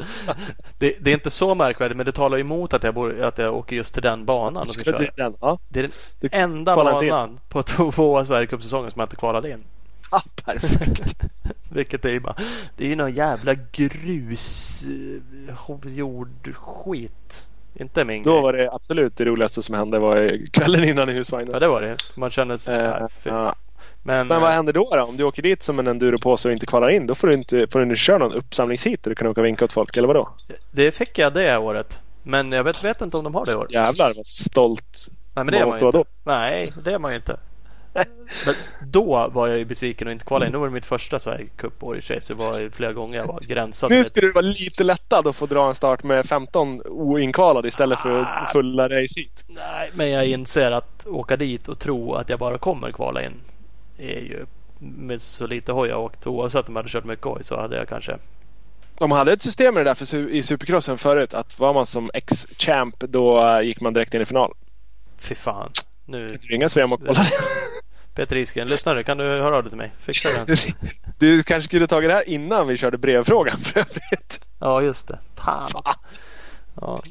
Det, 0.79 0.97
det 1.01 1.11
är 1.11 1.15
inte 1.15 1.31
så 1.31 1.55
märkvärdigt 1.55 1.97
men 1.97 2.07
det 2.07 2.13
talar 2.13 2.39
emot 2.39 2.75
att 2.75 2.83
jag, 2.83 2.95
bor, 2.95 3.23
att 3.23 3.39
jag 3.39 3.55
åker 3.55 3.77
just 3.77 3.95
till 3.95 4.03
den 4.03 4.25
banan 4.25 4.57
och 4.57 4.69
ska 4.69 4.93
du 4.93 5.09
den? 5.17 5.35
Ja, 5.41 5.59
Det 5.69 5.79
är 5.79 5.83
den 5.83 5.93
Du 6.21 6.29
enda 6.33 6.73
in. 6.73 7.09
banan 7.09 7.41
på 7.49 7.63
två 7.63 8.25
Sverigecupsäsonger 8.25 8.91
som 8.91 9.01
jag 9.01 9.07
inte 9.07 9.17
kvalade 9.17 9.51
in. 9.51 9.65
ah, 10.11 10.21
perfekt. 10.45 11.15
Vilket 11.73 12.05
är 12.05 12.11
ju 12.11 12.21
bara, 12.21 12.35
det 12.77 12.85
är 12.85 12.89
ju 12.89 12.97
någon 12.97 13.13
jävla 13.15 13.55
grus 13.55 14.83
eh, 14.87 15.91
jordskit. 15.93 17.47
Inte 17.75 18.05
min 18.05 18.23
Då 18.23 18.33
grej. 18.33 18.43
var 18.43 18.53
det 18.53 18.73
absolut 18.73 19.17
det 19.17 19.25
roligaste 19.25 19.63
som 19.63 19.75
hände 19.75 19.99
var 19.99 20.47
kvällen 20.53 20.85
innan 20.85 21.09
i 21.09 21.13
husvagnen. 21.13 21.51
Ja 21.53 21.59
det 21.59 21.69
var 21.69 21.81
det. 21.81 21.97
Man 22.15 22.31
känner 22.31 22.57
sig... 22.57 23.09
Fy. 23.23 23.31
ja. 23.31 23.55
Men, 24.03 24.29
Men 24.29 24.41
vad 24.41 24.51
eh, 24.51 24.57
händer 24.57 24.73
då, 24.73 24.89
då? 24.93 25.03
Om 25.03 25.17
du 25.17 25.25
åker 25.25 25.43
dit 25.43 25.63
som 25.63 25.79
en 25.79 25.87
enduropåse 25.87 26.49
och 26.49 26.53
inte 26.53 26.67
kvalar 26.67 26.91
in. 26.91 27.07
Då 27.07 27.15
får 27.15 27.29
du 27.29 27.35
inte 27.35 27.67
får 27.67 27.79
du 27.79 27.85
inte 27.85 27.97
köra 27.97 28.19
någon 28.19 28.33
uppsamlingshit 28.33 29.03
där 29.03 29.11
du 29.11 29.15
kan 29.15 29.27
åka 29.27 29.41
och 29.41 29.47
vinka 29.47 29.65
åt 29.65 29.73
folk. 29.73 29.97
Eller 29.97 30.09
vadå? 30.09 30.29
det 30.71 30.93
fick 30.93 31.19
jag 31.19 31.35
det 31.35 31.57
året. 31.59 32.01
Men 32.23 32.53
jag 32.53 32.65
vet, 32.65 32.85
vet 32.85 33.01
inte 33.01 33.17
om 33.17 33.25
de 33.25 33.35
har 33.35 33.45
det 33.45 33.53
i 33.53 33.55
år. 33.55 33.67
Jävlar 33.71 34.13
vad 34.17 34.27
stolt 34.27 35.09
Nej 35.35 35.45
men 35.45 35.53
det 35.53 35.59
man 35.59 35.69
måste 35.69 35.85
vara 35.85 35.93
då. 35.93 36.05
Nej 36.25 36.71
det 36.85 36.93
är 36.93 36.99
man 36.99 37.11
ju 37.11 37.17
inte. 37.17 37.37
Men 38.47 38.55
då 38.89 39.29
var 39.33 39.49
jag 39.49 39.59
ju 39.59 39.65
besviken 39.65 40.07
och 40.09 40.13
inte 40.13 40.25
kvala 40.25 40.47
in. 40.47 40.53
Nu 40.53 40.59
var 40.59 40.67
det 40.67 40.73
mitt 40.73 40.87
första 40.87 41.19
så 41.19 41.31
här 41.31 41.47
cupår 41.57 41.99
i 41.99 42.03
sig. 42.03 42.21
Så 42.21 42.35
det 42.35 42.39
var 42.39 42.71
flera 42.71 42.93
gånger 42.93 43.19
jag 43.19 43.27
var 43.27 43.41
gränsad. 43.49 43.91
Nu 43.91 44.05
skulle 44.05 44.27
du 44.27 44.33
vara 44.33 44.47
lite 44.47 44.85
lättad 44.85 45.27
att 45.29 45.37
få 45.37 45.47
dra 45.47 45.69
en 45.69 45.75
start 45.75 46.03
med 46.03 46.27
15 46.27 46.83
oinkvalade 46.85 47.69
istället 47.69 48.01
för 48.01 48.21
Ah. 48.21 48.49
fulla 48.53 48.85
race 48.85 49.21
hit. 49.21 49.45
Nej, 49.47 49.91
men 49.95 50.11
jag 50.11 50.27
inser 50.27 50.73
att 50.73 51.07
åka 51.07 51.37
dit 51.37 51.69
och 51.69 51.79
tro 51.79 52.15
att 52.15 52.29
jag 52.29 52.39
bara 52.39 52.59
kommer 52.59 52.93
kvala 52.93 53.23
in 53.23 53.33
är 54.01 54.21
ju 54.21 54.47
med 54.79 55.23
så 55.23 55.47
lite 55.47 55.73
hoj 55.73 55.89
jag 55.89 56.01
åkt. 56.01 56.27
Oavsett 56.27 56.69
om 56.69 56.77
jag 56.77 56.83
hade 56.83 56.93
kört 56.93 57.05
mycket 57.05 57.25
hoj 57.25 57.45
så 57.45 57.61
hade 57.61 57.77
jag 57.77 57.89
kanske 57.89 58.19
De 58.99 59.11
hade 59.13 59.33
ett 59.33 59.43
system 59.43 59.75
med 59.75 59.87
det 59.87 59.91
där 59.91 59.95
för, 59.95 60.31
i 60.31 60.43
Supercrossen 60.43 60.99
förut. 60.99 61.35
Att 61.35 61.59
var 61.59 61.75
man 61.75 61.87
som 61.87 62.11
ex-champ 62.15 62.99
då 62.99 63.47
eh, 63.47 63.63
gick 63.63 63.81
man 63.81 63.93
direkt 63.93 64.15
in 64.15 64.23
i 64.23 64.25
final. 64.25 64.53
Fy 65.19 65.35
fan. 65.35 65.73
Nu 66.05 66.29
Kan 66.29 66.39
du 66.43 66.49
ringa 66.49 66.69
Svem 66.69 66.93
och 66.93 67.01
kolla 67.01 67.13
det? 67.13 67.31
Peter 68.15 68.37
Isgren, 68.37 68.69
lyssnar 68.69 68.95
du? 68.95 69.05
Kan 69.05 69.19
du 69.19 69.25
höra 69.25 69.57
av 69.57 69.63
dig 69.63 69.71
till 69.71 69.79
mig? 69.79 69.93
Fixa 69.99 70.45
den. 70.45 70.57
Du 71.19 71.43
kanske 71.43 71.69
skulle 71.69 71.87
tagit 71.87 72.11
det 72.11 72.15
här 72.15 72.29
innan 72.29 72.67
vi 72.67 72.77
körde 72.77 72.99
brevfrågan 72.99 73.61
för 73.61 73.81
övrigt. 73.81 74.41
Ja, 74.59 74.83
just 74.83 75.09
det. 75.09 75.19
Fan. 75.35 75.71
Ja. 76.81 77.03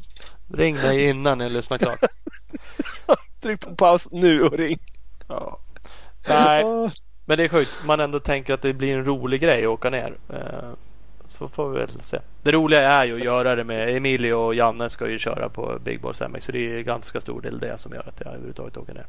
Ring 0.54 0.76
mig 0.76 1.04
innan 1.04 1.38
ni 1.38 1.50
lyssnar 1.50 1.78
klart. 1.78 2.00
Tryck 3.42 3.62
på 3.62 3.76
paus 3.76 4.08
nu 4.12 4.44
och 4.44 4.58
ring. 4.58 4.80
Ja. 5.28 5.60
Nej, 6.30 6.64
men 7.26 7.38
det 7.38 7.44
är 7.44 7.48
sjukt. 7.48 7.72
Man 7.86 8.00
ändå 8.00 8.20
tänker 8.20 8.54
att 8.54 8.62
det 8.62 8.74
blir 8.74 8.96
en 8.96 9.06
rolig 9.06 9.42
grej 9.42 9.64
att 9.66 9.70
åka 9.70 9.90
ner. 9.90 10.14
Eh, 10.30 10.38
Så 11.30 11.48
får 11.48 11.70
vi 11.70 11.80
väl 11.80 11.90
se. 12.02 12.20
Det 12.44 12.52
roliga 12.52 12.82
är 12.92 13.06
ju 13.06 13.16
att 13.16 13.24
göra 13.24 13.56
det 13.56 13.64
med 13.64 13.96
Emilio 13.98 14.34
och 14.34 14.56
Janne 14.56 14.90
ska 14.90 15.10
ju 15.10 15.20
köra 15.20 15.50
på 15.50 15.78
Big 15.84 16.02
Balls 16.02 16.22
MX. 16.22 16.46
Så 16.46 16.52
det 16.52 16.60
är 16.80 16.82
ganska 16.82 17.22
stor 17.22 17.42
del 17.42 17.60
det 17.60 17.78
som 17.78 17.94
gör 17.94 18.04
att 18.08 18.22
jag 18.24 18.28
överhuvudtaget 18.28 18.78
åker 18.78 18.94
ner. 18.94 19.06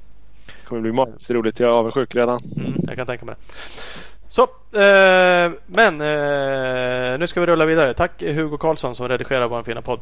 Det 0.46 0.66
kommer 0.68 0.82
bli 0.82 0.92
magiskt 0.92 1.30
roligt. 1.30 1.60
Jag 1.60 1.68
är 1.70 1.72
avundsjuk 1.74 2.14
redan. 2.14 2.40
Mm, 2.56 2.72
jag 2.88 2.96
kan 2.96 3.06
tänka 3.06 3.24
mig 3.24 3.34
det. 3.38 3.54
Så, 4.28 4.42
eh, 4.42 5.52
men 5.66 6.00
eh, 6.00 7.18
nu 7.18 7.26
ska 7.26 7.40
vi 7.40 7.46
rulla 7.46 7.64
vidare. 7.64 7.94
Tack 7.94 8.22
Hugo 8.22 8.56
Karlsson 8.58 8.94
som 8.94 9.08
redigerar 9.08 9.48
vår 9.48 9.62
fina 9.62 9.82
podd. 9.82 10.00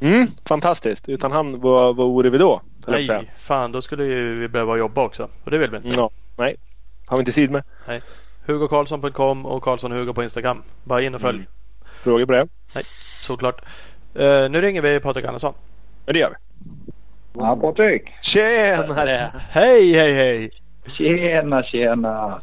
Mm, 0.00 0.26
fantastiskt. 0.46 1.08
Utan 1.08 1.32
han, 1.32 1.60
vad, 1.60 1.96
vad 1.96 2.08
vore 2.08 2.30
vi 2.30 2.38
då? 2.38 2.60
Nej, 2.86 3.30
fan 3.38 3.72
då 3.72 3.80
skulle 3.80 4.04
ju 4.04 4.40
vi 4.40 4.48
behöva 4.48 4.76
jobba 4.76 5.02
också. 5.02 5.28
Och 5.44 5.50
det 5.50 5.58
vill 5.58 5.70
vi 5.70 5.76
inte. 5.76 5.88
Ja, 5.88 6.10
nej. 6.36 6.56
Har 7.06 7.16
vi 7.16 7.20
inte 7.20 7.32
tid 7.32 7.50
med. 7.50 7.62
HugoKarlsson.com 8.46 9.46
och 9.46 9.62
Karlsson 9.62 9.92
och 9.92 9.98
Hugo 9.98 10.12
på 10.12 10.22
Instagram. 10.22 10.62
Bara 10.84 11.02
in 11.02 11.14
och 11.14 11.20
följ. 11.20 11.38
Mm. 11.38 11.48
Frågor 12.02 12.26
på 12.26 12.32
det? 12.32 12.46
Såklart. 13.22 13.64
Eh, 14.14 14.50
nu 14.50 14.60
ringer 14.60 14.82
vi 14.82 15.00
Patrik 15.00 15.24
Andersson. 15.24 15.54
Ja, 16.06 16.12
det 16.12 16.18
gör 16.18 16.30
vi. 16.30 16.36
Ja, 17.32 17.56
Patrik. 17.56 18.02
Tjenare! 18.22 19.32
Hej, 19.50 19.92
hej, 19.92 20.12
hej! 20.14 20.50
Tjena, 20.86 21.62
tjena. 21.62 22.40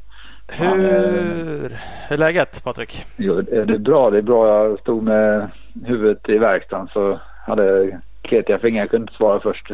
Hur 0.47 1.77
är 2.07 2.17
läget 2.17 2.63
Patrik? 2.63 3.05
Jo, 3.17 3.41
det 3.41 3.73
är 3.73 3.77
bra. 3.77 4.09
Det 4.09 4.17
är 4.17 4.21
bra. 4.21 4.47
Jag 4.47 4.79
stod 4.79 5.03
med 5.03 5.49
huvudet 5.85 6.29
i 6.29 6.37
verkstaden 6.37 6.87
så 6.93 7.19
hade 7.47 7.99
kletiga 8.21 8.57
fingrar. 8.57 8.81
Jag 8.81 8.89
kunde 8.89 9.03
inte 9.03 9.17
svara 9.17 9.39
först. 9.39 9.71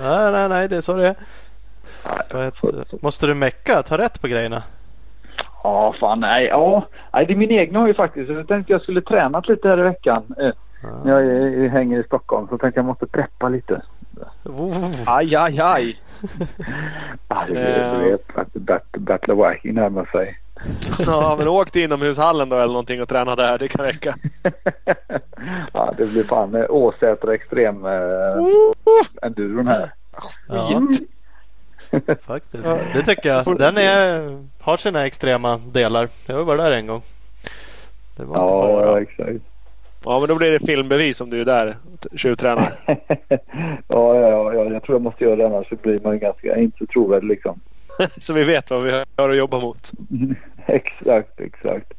Nej, 0.00 0.32
nej, 0.32 0.48
nej, 0.48 0.68
det 0.68 0.76
är 0.76 0.80
så 0.80 0.94
det 0.94 1.08
är. 1.08 1.14
Nej, 2.34 2.50
måste 3.02 3.26
du 3.26 3.34
mecka? 3.34 3.82
Ta 3.82 3.98
rätt 3.98 4.20
på 4.20 4.28
grejerna. 4.28 4.62
Ja, 5.62 5.94
fan 6.00 6.20
nej. 6.20 6.44
Ja, 6.46 6.86
nej, 7.12 7.26
det 7.26 7.32
är 7.32 7.36
min 7.36 7.50
egna 7.50 7.78
hoj 7.78 7.94
faktiskt. 7.94 8.30
Jag 8.30 8.48
tänkte 8.48 8.72
jag 8.72 8.82
skulle 8.82 9.00
tränat 9.02 9.48
lite 9.48 9.68
här 9.68 9.78
i 9.78 9.82
veckan. 9.82 10.22
Eh, 10.40 10.50
När 11.04 11.20
jag 11.20 11.68
hänger 11.68 12.00
i 12.00 12.04
Stockholm 12.04 12.48
så 12.48 12.58
tänkte 12.58 12.78
jag 12.78 12.84
måste 12.86 13.06
preppa 13.06 13.48
lite. 13.48 13.82
Oh. 14.44 14.90
Aj, 15.06 15.36
aj, 15.36 15.60
aj! 15.60 15.96
Blir, 17.46 17.94
du 17.94 18.10
vet, 18.10 18.36
att 18.38 18.52
Bat- 18.54 18.98
Battle 18.98 19.34
of 19.34 19.50
Viking 19.52 19.74
närmar 19.74 20.04
sig. 20.04 20.38
Ja, 21.06 21.36
men 21.38 21.48
åk 21.48 21.70
till 21.70 21.82
inomhushallen 21.82 22.48
då 22.48 22.56
eller 22.56 22.66
någonting 22.72 23.02
och 23.02 23.08
träna 23.08 23.36
där. 23.36 23.58
Det 23.58 23.68
kan 23.68 23.84
räcka. 23.84 24.14
ja, 25.72 25.94
det 25.96 26.06
blir 26.06 26.24
fan 26.24 26.54
eh, 26.54 26.64
Åsäter 26.70 27.28
extrem 27.28 27.86
eh, 27.86 27.92
enduron 29.22 29.68
här. 29.68 29.92
Ja, 30.48 30.82
faktiskt. 32.26 32.64
Det 32.94 33.02
tycker 33.02 33.28
jag. 33.28 33.58
Den 33.58 33.78
är, 33.78 34.38
har 34.60 34.76
sina 34.76 35.06
extrema 35.06 35.56
delar. 35.56 36.08
Jag 36.26 36.36
har 36.36 36.42
varit 36.44 36.60
där 36.60 36.72
en 36.72 36.86
gång. 36.86 37.02
Det 38.16 38.24
var 38.24 38.34
inte 38.36 38.44
Ja, 38.44 38.82
bara... 38.84 39.00
exakt. 39.00 39.44
Ja, 40.04 40.18
men 40.18 40.28
då 40.28 40.34
blir 40.34 40.50
det 40.50 40.66
filmbevis 40.66 41.20
om 41.20 41.30
du 41.30 41.40
är 41.40 41.44
där 41.44 41.76
och 42.12 42.18
tjuvtränar. 42.18 42.80
ja, 43.88 44.16
ja, 44.16 44.52
ja, 44.54 44.64
jag 44.64 44.82
tror 44.82 44.94
jag 44.94 45.02
måste 45.02 45.24
göra 45.24 45.36
det 45.36 45.46
annars 45.46 45.68
så 45.68 45.76
blir 45.76 45.98
man 46.04 46.18
ganska 46.18 46.56
inte 46.56 46.86
trovärdig 46.86 47.28
liksom. 47.28 47.60
Så 48.20 48.32
vi 48.32 48.44
vet 48.44 48.70
vad 48.70 48.82
vi 48.82 49.04
har 49.16 49.30
att 49.30 49.36
jobba 49.36 49.58
mot. 49.60 49.92
exakt, 50.66 51.40
exakt. 51.40 51.92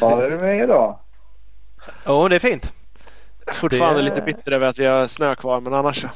Ja, 0.00 0.08
vad 0.16 0.24
är 0.24 0.30
det 0.30 0.36
med 0.38 0.58
er 0.58 0.66
då? 0.66 1.00
Jo, 2.06 2.28
det 2.28 2.34
är 2.34 2.40
fint. 2.40 2.72
Fortfarande 3.52 4.00
Det- 4.00 4.04
lite 4.04 4.22
bitter 4.22 4.52
över 4.52 4.66
att 4.66 4.78
vi 4.78 4.86
har 4.86 5.06
snö 5.06 5.34
kvar, 5.34 5.60
men 5.60 5.74
annars 5.74 6.00
så. 6.02 6.08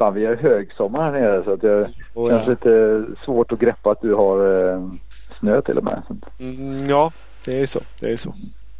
Fan, 0.00 0.14
vi 0.14 0.26
har 0.26 0.34
högsommar 0.34 1.02
här 1.02 1.12
nere 1.20 1.44
så 1.44 1.52
att 1.52 1.60
det 1.60 1.90
Oh, 2.14 2.28
känns 2.30 2.42
ja. 2.42 2.48
lite 2.50 3.04
svårt 3.24 3.52
att 3.52 3.58
greppa 3.58 3.90
att 3.90 4.00
du 4.02 4.14
har 4.14 4.68
eh, 4.72 4.82
snö 5.40 5.62
till 5.62 5.78
och 5.78 5.84
med. 5.84 6.02
Mm, 6.38 6.86
ja, 6.88 7.12
det 7.44 7.60
är 7.62 7.66
så. 7.66 7.80
Det 8.00 8.12
är 8.12 8.16
så. 8.16 8.34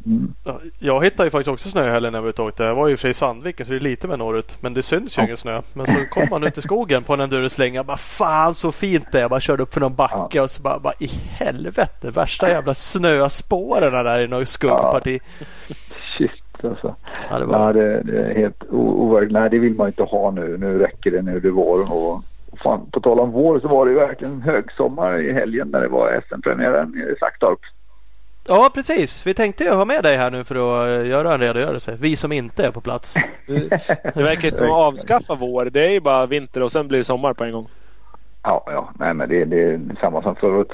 Mm. 0.05 0.33
Ja, 0.45 0.59
Jag 0.79 1.03
hittade 1.03 1.23
ju 1.27 1.29
faktiskt 1.31 1.47
också 1.49 1.69
snö 1.69 1.87
i 1.87 1.89
helgen 1.89 2.13
när 2.13 2.21
vi 2.21 2.31
var 2.37 2.49
ute. 2.49 2.63
Jag 2.63 2.75
var 2.75 2.87
ju 2.87 2.91
i 2.93 2.95
och 2.95 2.99
för 2.99 3.01
sig 3.01 3.11
i 3.11 3.13
Sandviken 3.13 3.65
så 3.65 3.71
det 3.71 3.77
är 3.77 3.79
lite 3.79 4.07
mer 4.07 4.17
norrut. 4.17 4.57
Men 4.61 4.73
det 4.73 4.83
syns 4.83 5.17
ju 5.17 5.21
Ja. 5.21 5.25
ingen 5.25 5.37
snö. 5.37 5.61
Men 5.73 5.85
så 5.87 6.05
kom 6.11 6.27
man 6.29 6.43
ut 6.43 6.57
i 6.57 6.61
skogen 6.61 7.03
på 7.03 7.13
en 7.13 7.19
endurosläng. 7.21 7.75
Jag 7.75 7.85
bara 7.85 7.97
fan 7.97 8.55
så 8.55 8.71
fint 8.71 9.05
det 9.11 9.17
är. 9.17 9.21
Jag 9.21 9.29
bara 9.29 9.39
körde 9.39 9.63
upp 9.63 9.73
för 9.73 9.81
någon 9.81 9.95
backe 9.95 10.41
och 10.41 10.51
så 10.51 10.61
bara, 10.61 10.79
bara 10.79 10.93
i 10.99 11.07
helvete. 11.29 12.11
Värsta 12.11 12.49
jävla 12.49 12.73
snöspåren 12.73 13.93
där 13.93 14.19
i 14.19 14.27
något 14.27 14.47
skuggparti. 14.49 15.19
Shit 16.17 16.40
alltså. 16.69 16.95
Ja, 17.29 17.39
det 17.39 17.45
var... 17.45 17.59
Ja, 17.59 17.73
det, 17.73 18.01
det 18.01 18.25
är 18.25 18.35
helt 18.35 18.63
overkligt. 18.69 19.33
Nej, 19.33 19.49
det 19.49 19.59
vill 19.59 19.75
man 19.75 19.87
inte 19.87 20.03
ha 20.03 20.31
nu. 20.31 20.57
Nu 20.57 20.79
räcker 20.79 21.11
det. 21.11 21.21
Nu 21.21 21.39
det 21.39 21.51
våren 21.51 21.87
och 21.87 22.21
fan, 22.63 22.89
på 22.91 22.99
tal 22.99 23.19
om 23.19 23.31
vår 23.31 23.59
så 23.59 23.67
var 23.67 23.85
det 23.85 23.91
ju 23.91 23.97
verkligen 23.97 24.41
högsommar 24.41 25.21
i 25.21 25.33
helgen 25.33 25.67
när 25.67 25.81
det 25.81 25.87
var 25.87 26.21
SM-premiären 26.27 26.95
i 26.95 27.19
Saxtorp. 27.19 27.59
Ja 28.47 28.71
precis. 28.73 29.27
Vi 29.27 29.33
tänkte 29.33 29.63
ju 29.63 29.69
ha 29.69 29.85
med 29.85 30.03
dig 30.03 30.17
här 30.17 30.31
nu 30.31 30.43
för 30.43 30.55
att 30.55 30.87
eh, 30.87 31.09
göra 31.09 31.33
en 31.33 31.39
redogörelse. 31.39 31.97
Vi 31.99 32.15
som 32.15 32.31
inte 32.31 32.65
är 32.65 32.71
på 32.71 32.81
plats. 32.81 33.15
Det 34.15 34.23
verkar 34.23 34.49
som 34.49 34.65
att 34.65 34.71
avskaffa 34.87 35.35
vår. 35.35 35.65
Det 35.65 35.85
är 35.85 35.91
ju 35.91 35.99
bara 35.99 36.25
vinter 36.25 36.63
och 36.63 36.71
sen 36.71 36.87
blir 36.87 36.97
det 36.97 37.03
sommar 37.03 37.33
på 37.33 37.43
en 37.43 37.51
gång. 37.51 37.67
Ja, 38.43 38.63
ja, 38.65 38.89
nej 38.99 39.13
men 39.13 39.29
det, 39.29 39.45
det 39.45 39.61
är 39.61 39.79
samma 39.99 40.21
som 40.21 40.35
förut. 40.35 40.71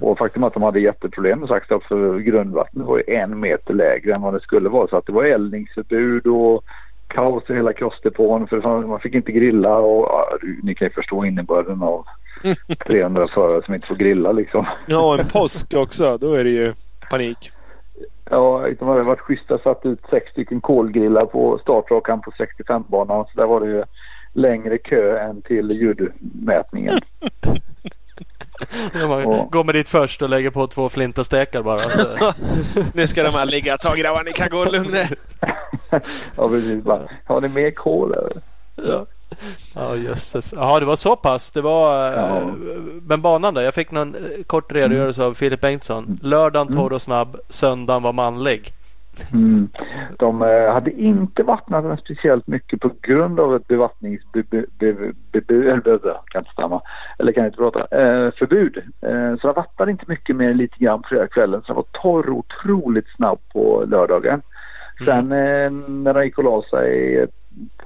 Och 0.00 0.18
faktum 0.18 0.44
att 0.44 0.54
de 0.54 0.62
hade 0.62 0.80
jätteproblem 0.80 1.38
med 1.38 1.48
Saxtorp 1.48 1.84
för 1.84 2.18
grundvattnet 2.18 2.86
var 2.86 2.96
ju 2.96 3.14
en 3.14 3.40
meter 3.40 3.74
lägre 3.74 4.14
än 4.14 4.22
vad 4.22 4.34
det 4.34 4.40
skulle 4.40 4.68
vara. 4.68 4.88
Så 4.88 4.96
att 4.96 5.06
det 5.06 5.12
var 5.12 5.24
eldningsförbud 5.24 6.26
och 6.26 6.64
kaos 7.08 7.50
i 7.50 7.54
hela 7.54 7.72
crossdepån 7.72 8.46
för 8.46 8.86
man 8.86 9.00
fick 9.00 9.14
inte 9.14 9.32
grilla 9.32 9.76
och 9.76 10.06
ja, 10.08 10.38
ni 10.62 10.74
kan 10.74 10.86
ju 10.86 10.92
förstå 10.92 11.24
innebörden 11.24 11.82
av 11.82 12.04
300 12.86 13.26
förare 13.26 13.62
som 13.62 13.74
inte 13.74 13.86
får 13.86 13.94
grilla 13.94 14.32
liksom. 14.32 14.66
Ja, 14.86 15.18
en 15.18 15.28
påsk 15.28 15.74
också. 15.74 16.18
Då 16.18 16.34
är 16.34 16.44
det 16.44 16.50
ju 16.50 16.74
panik. 17.10 17.50
Ja, 18.30 18.68
de 18.78 18.88
hade 18.88 19.02
varit 19.02 19.20
schyssta 19.20 19.58
satt 19.58 19.86
ut 19.86 20.00
sex 20.10 20.30
stycken 20.30 20.60
kolgrillar 20.60 21.26
på 21.26 21.58
startrakan 21.58 22.20
på 22.20 22.30
65-banan. 22.30 23.24
Så 23.24 23.40
där 23.40 23.46
var 23.46 23.60
det 23.60 23.66
ju 23.66 23.84
längre 24.36 24.78
kö 24.78 25.18
än 25.18 25.42
till 25.42 25.70
ljudmätningen. 25.70 26.98
Ja. 28.94 29.48
går 29.50 29.64
med 29.64 29.74
dit 29.74 29.88
först 29.88 30.22
och 30.22 30.28
lägger 30.28 30.50
på 30.50 30.66
två 30.66 30.88
flintastekar 30.88 31.62
bara. 31.62 31.78
Så. 31.78 32.32
Nu 32.94 33.06
ska 33.06 33.22
de 33.22 33.34
här 33.34 33.46
ligga 33.46 33.74
ett 33.74 33.80
tag 33.80 33.98
grabbar. 33.98 34.22
Ni 34.24 34.32
kan 34.32 34.48
gå 34.48 34.64
lugna. 34.64 34.98
ja, 36.36 36.48
precis. 36.48 36.84
Bara, 36.84 37.02
har 37.24 37.40
ni 37.40 37.48
mer 37.48 37.70
kol 37.70 38.12
eller? 38.14 38.32
Ja, 38.74 39.06
ja 39.74 39.96
jösses. 39.96 40.52
Jaha, 40.52 40.80
det 40.80 40.86
var 40.86 40.96
så 40.96 41.16
pass. 41.16 41.50
Det 41.52 41.60
var... 41.60 42.12
eh, 42.12 42.18
Ja. 42.18 42.54
Men 43.06 43.22
banan 43.22 43.54
då? 43.54 43.60
Jag 43.62 43.74
fick 43.74 43.90
någon 43.90 44.14
eh, 44.14 44.20
kort 44.46 44.72
redogörelse 44.72 45.22
av 45.24 45.34
Filip 45.34 45.60
Bengtsson. 45.60 46.18
Lördagen 46.22 46.74
torr 46.76 46.92
och 46.92 47.02
snabb. 47.02 47.36
Söndagen 47.48 48.02
var 48.02 48.12
manlig. 48.12 48.72
Mm. 49.32 49.68
De 50.18 50.42
eh, 50.42 50.72
hade 50.72 50.90
inte 50.90 51.42
vattnat 51.42 51.84
den 51.84 51.96
speciellt 51.96 52.46
mycket 52.46 52.80
på 52.80 52.90
grund 53.02 53.40
av 53.40 53.56
ett 53.56 53.66
bevattningsförbud. 53.68 54.66
Kan 56.26 56.40
inte 56.40 56.50
stamma. 56.52 56.80
Eller 57.18 57.32
kan 57.32 57.44
inte 57.46 57.56
prata. 57.56 57.80
Eh, 57.80 58.30
förbud. 58.32 58.76
Eh, 59.00 59.36
så 59.40 59.46
de 59.46 59.52
vattnade 59.52 59.90
inte 59.90 60.04
mycket 60.08 60.36
mer 60.36 60.50
än 60.50 60.56
lite 60.56 60.76
grann 60.78 61.02
på 61.02 61.08
fredagskvällen. 61.08 61.62
Så 61.62 61.72
det 61.72 61.76
var 61.76 61.84
torr 62.02 62.30
och 62.30 62.36
otroligt 62.38 63.08
snabb 63.16 63.38
på 63.52 63.84
lördagen. 63.86 64.42
Sen 65.04 65.32
eh, 65.32 65.70
när 65.88 66.14
de 66.14 66.24
gick 66.24 66.38
och 66.38 66.44
la 66.44 66.62
sig 66.62 67.18
eh, 67.18 67.28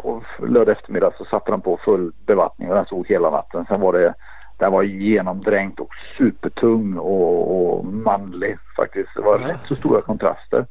på 0.02 0.22
lördag 0.48 0.72
eftermiddag 0.76 1.12
så 1.18 1.24
satte 1.24 1.50
de 1.50 1.60
på 1.60 1.78
full 1.84 2.12
bevattning 2.26 2.68
och 2.68 2.74
den 2.74 2.84
stod 2.86 3.08
hela 3.08 3.30
natten. 3.30 3.64
Sen 3.68 3.80
var 3.80 3.92
det 3.92 4.14
den 4.58 4.72
var 4.72 4.82
genomdränkt 4.82 5.80
och 5.80 5.90
supertung 6.18 6.98
och, 6.98 7.76
och 7.76 7.84
manlig 7.84 8.58
faktiskt. 8.76 9.08
Det 9.16 9.22
var 9.22 9.40
Ja. 9.40 9.48
rätt 9.48 9.60
så 9.68 9.74
stora 9.74 10.00
kontraster. 10.00 10.66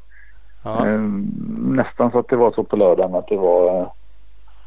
Ja. 0.63 0.85
Ehm, 0.85 1.27
nästan 1.75 2.11
så 2.11 2.19
att 2.19 2.27
det 2.27 2.35
var 2.35 2.51
så 2.51 2.63
på 2.63 2.75
lördagen 2.75 3.15
att 3.15 3.27
det 3.27 3.37
var 3.37 3.91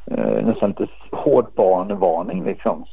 eh, 0.06 0.46
nästan 0.46 0.70
lite 0.70 0.88
hård 1.12 1.46
barnvarning 1.56 2.44
liksom. 2.44 2.84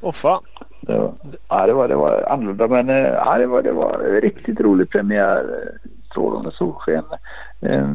Åh 0.00 0.12
fan. 0.12 0.42
Det 0.80 0.98
var, 0.98 1.12
ja, 1.48 1.66
det 1.66 1.72
var, 1.72 1.88
det 1.88 1.96
var 1.96 2.22
annorlunda 2.28 2.68
men 2.68 2.88
eh, 2.88 2.96
ja, 2.96 3.38
det, 3.38 3.46
var, 3.46 3.62
det 3.62 3.72
var 3.72 4.20
riktigt 4.22 4.60
rolig 4.60 4.90
premiär. 4.90 5.36
eh, 5.36 5.90
Strålande 6.10 6.50
solsken. 6.52 7.04
Eh, 7.60 7.90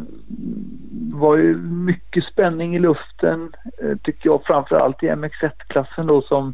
var 1.14 1.36
ju 1.36 1.58
mycket 1.58 2.24
spänning 2.24 2.76
i 2.76 2.80
luften 2.80 3.54
eh, 3.82 3.98
tycker 4.04 4.30
jag 4.30 4.44
framförallt 4.44 5.04
i 5.04 5.10
MX1-klassen 5.10 6.08
då 6.08 6.22
som 6.22 6.54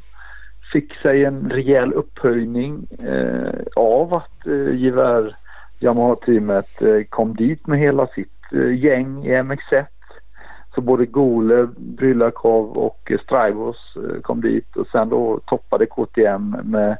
fick 0.73 0.93
sig 0.93 1.25
en 1.25 1.49
rejäl 1.49 1.93
upphöjning 1.93 2.87
eh, 3.03 3.53
av 3.75 4.13
att 4.13 4.47
eh, 4.47 4.75
Yamaha-teamet 5.79 6.81
eh, 6.81 7.03
kom 7.09 7.35
dit 7.35 7.67
med 7.67 7.79
hela 7.79 8.07
sitt 8.07 8.53
eh, 8.53 8.83
gäng 8.83 9.25
i 9.25 9.29
MX1. 9.29 9.85
Så 10.75 10.81
både 10.81 11.05
Gole, 11.05 11.67
Brylakov 11.77 12.77
och 12.77 13.11
eh, 13.11 13.19
Strivos 13.19 13.95
eh, 13.95 14.21
kom 14.21 14.41
dit 14.41 14.75
och 14.75 14.87
sen 14.87 15.09
då 15.09 15.39
toppade 15.45 15.85
KTM 15.85 16.57
med 16.63 16.97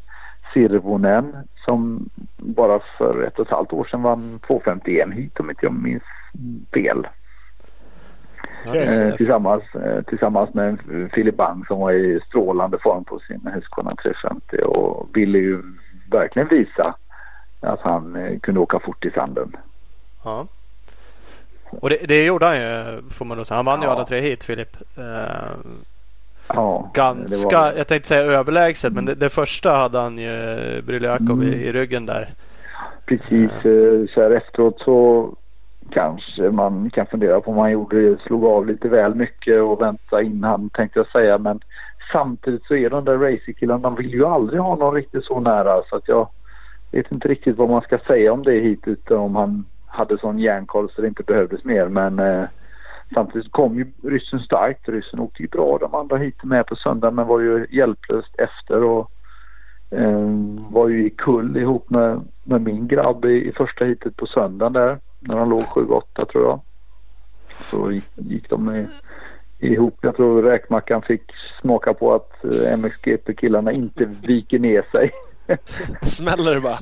Sirvonen 0.53 1.35
som 1.65 2.09
bara 2.37 2.79
för 2.97 3.23
ett 3.23 3.39
och 3.39 3.45
ett 3.45 3.51
halvt 3.51 3.73
år 3.73 3.87
sedan 3.91 4.01
vann 4.01 4.39
251 4.47 5.09
hit 5.13 5.39
om 5.39 5.49
inte 5.49 5.65
jag 5.65 5.73
minns 5.73 6.03
fel. 6.73 7.07
Eh, 8.73 9.15
tillsammans, 9.15 9.63
eh, 9.75 10.01
tillsammans 10.03 10.53
med 10.53 10.77
Filip 11.13 11.37
Bang 11.37 11.67
som 11.67 11.79
var 11.79 11.91
i 11.91 12.19
strålande 12.27 12.77
form 12.77 13.03
på 13.03 13.19
sin 13.19 13.41
Husqvarna 13.53 13.95
350 13.95 14.57
och 14.57 15.09
ville 15.13 15.37
ju 15.37 15.63
verkligen 16.11 16.47
visa 16.47 16.95
att 17.65 17.81
han 17.81 18.15
eh, 18.15 18.39
kunde 18.39 18.59
åka 18.59 18.79
fort 18.79 19.05
i 19.05 19.11
sanden. 19.11 19.57
Ja. 20.23 20.47
Och 21.69 21.89
det, 21.89 21.97
det 22.07 22.23
gjorde 22.25 22.45
han 22.45 22.55
ju 22.57 23.01
får 23.11 23.25
man 23.25 23.37
nog 23.37 23.47
säga. 23.47 23.55
Han 23.55 23.65
vann 23.65 23.81
ju 23.81 23.87
Ja. 23.87 23.91
alla 23.93 24.05
tre 24.05 24.19
hit 24.21 24.43
Filip. 24.43 24.77
Eh, 24.97 25.03
Ja, 26.47 26.89
ganska, 26.93 27.57
var- 27.59 27.73
jag 27.77 27.87
tänkte 27.87 28.07
säga 28.07 28.21
överlägset 28.21 28.93
men 28.93 29.05
det, 29.05 29.15
det 29.15 29.29
första 29.29 29.69
hade 29.71 29.99
han 29.99 30.17
ju 30.17 30.81
Bryljakov 30.81 31.29
Mm. 31.43 31.53
i, 31.53 31.55
i 31.55 31.71
ryggen 31.71 32.05
där. 32.05 32.29
Precis 33.05 33.51
eh, 33.51 34.13
så 34.13 34.21
här 34.21 34.31
efteråt 34.31 34.79
så 34.79 35.29
kanske 35.91 36.41
man 36.51 36.89
kan 36.89 37.05
fundera 37.05 37.41
på 37.41 37.51
om 37.51 37.57
han 37.57 37.71
gjorde, 37.71 38.17
slog 38.17 38.45
av 38.45 38.67
lite 38.67 38.87
väl 38.89 39.15
mycket 39.15 39.61
och 39.61 39.81
vänta 39.81 40.21
innan 40.21 40.69
tänkte 40.69 40.99
jag 40.99 41.07
säga 41.11 41.37
men 41.37 41.59
samtidigt 42.11 42.65
så 42.65 42.75
är 42.75 42.89
de 42.89 43.05
där 43.05 43.17
racingkillarna, 43.17 43.81
de 43.89 43.95
vill 43.95 44.13
ju 44.13 44.25
aldrig 44.25 44.61
ha 44.61 44.75
någon 44.75 44.93
riktigt 44.95 45.23
så 45.25 45.39
nära 45.39 45.81
så 45.89 45.95
att 45.95 46.07
jag 46.07 46.27
vet 46.99 47.11
inte 47.11 47.27
riktigt 47.27 47.57
vad 47.57 47.69
man 47.69 47.81
ska 47.81 47.97
säga 47.97 48.33
om 48.33 48.43
det 48.43 48.59
hittills 48.59 49.09
om 49.09 49.35
han 49.35 49.65
hade 49.87 50.17
sån 50.17 50.39
järnkoll 50.39 50.89
så 50.89 51.01
det 51.01 51.07
inte 51.07 51.23
behövdes 51.23 51.63
mer 51.63 51.87
men 51.87 52.19
eh, 52.19 52.43
samtidigt 53.13 53.51
kom 53.51 53.77
ju 53.77 53.91
ryssen 54.03 54.39
starkt. 54.39 54.89
Ryssen 54.89 55.19
åkte 55.19 55.41
ju 55.41 55.47
bra 55.47 55.77
de 55.77 55.95
andra 55.95 56.17
hit 56.17 56.43
med 56.43 56.65
på 56.67 56.75
söndagen 56.75 57.15
men 57.15 57.27
var 57.27 57.39
ju 57.39 57.67
hjälplöst 57.69 58.35
efter 58.37 58.83
och 58.83 59.11
eh, 59.91 60.29
var 60.69 60.87
ju 60.87 61.05
i 61.05 61.09
kull 61.09 61.57
ihop 61.57 61.89
med, 61.89 62.21
med 62.43 62.61
min 62.61 62.87
grabb 62.87 63.25
i, 63.25 63.47
i 63.47 63.51
första 63.51 63.85
hitet 63.85 64.15
på 64.15 64.25
söndagen 64.25 64.73
där 64.73 64.99
när 65.19 65.37
han 65.37 65.49
låg 65.49 65.61
7-8 65.61 66.25
tror 66.25 66.43
jag. 66.43 66.59
Så 67.71 67.91
gick, 67.91 68.09
gick 68.15 68.49
de 68.49 68.75
i, 68.75 68.87
ihop. 69.59 69.97
Jag 70.01 70.15
tror 70.15 70.43
räkmackan 70.43 71.01
fick 71.01 71.21
smaka 71.61 71.93
på 71.93 72.13
att 72.13 72.43
eh, 72.43 72.77
MXGP-killarna 72.77 73.71
inte 73.71 74.05
viker 74.05 74.59
ner 74.59 74.85
sig. 74.91 75.11
Smäller 76.07 76.53
det 76.55 76.61
bara. 76.61 76.79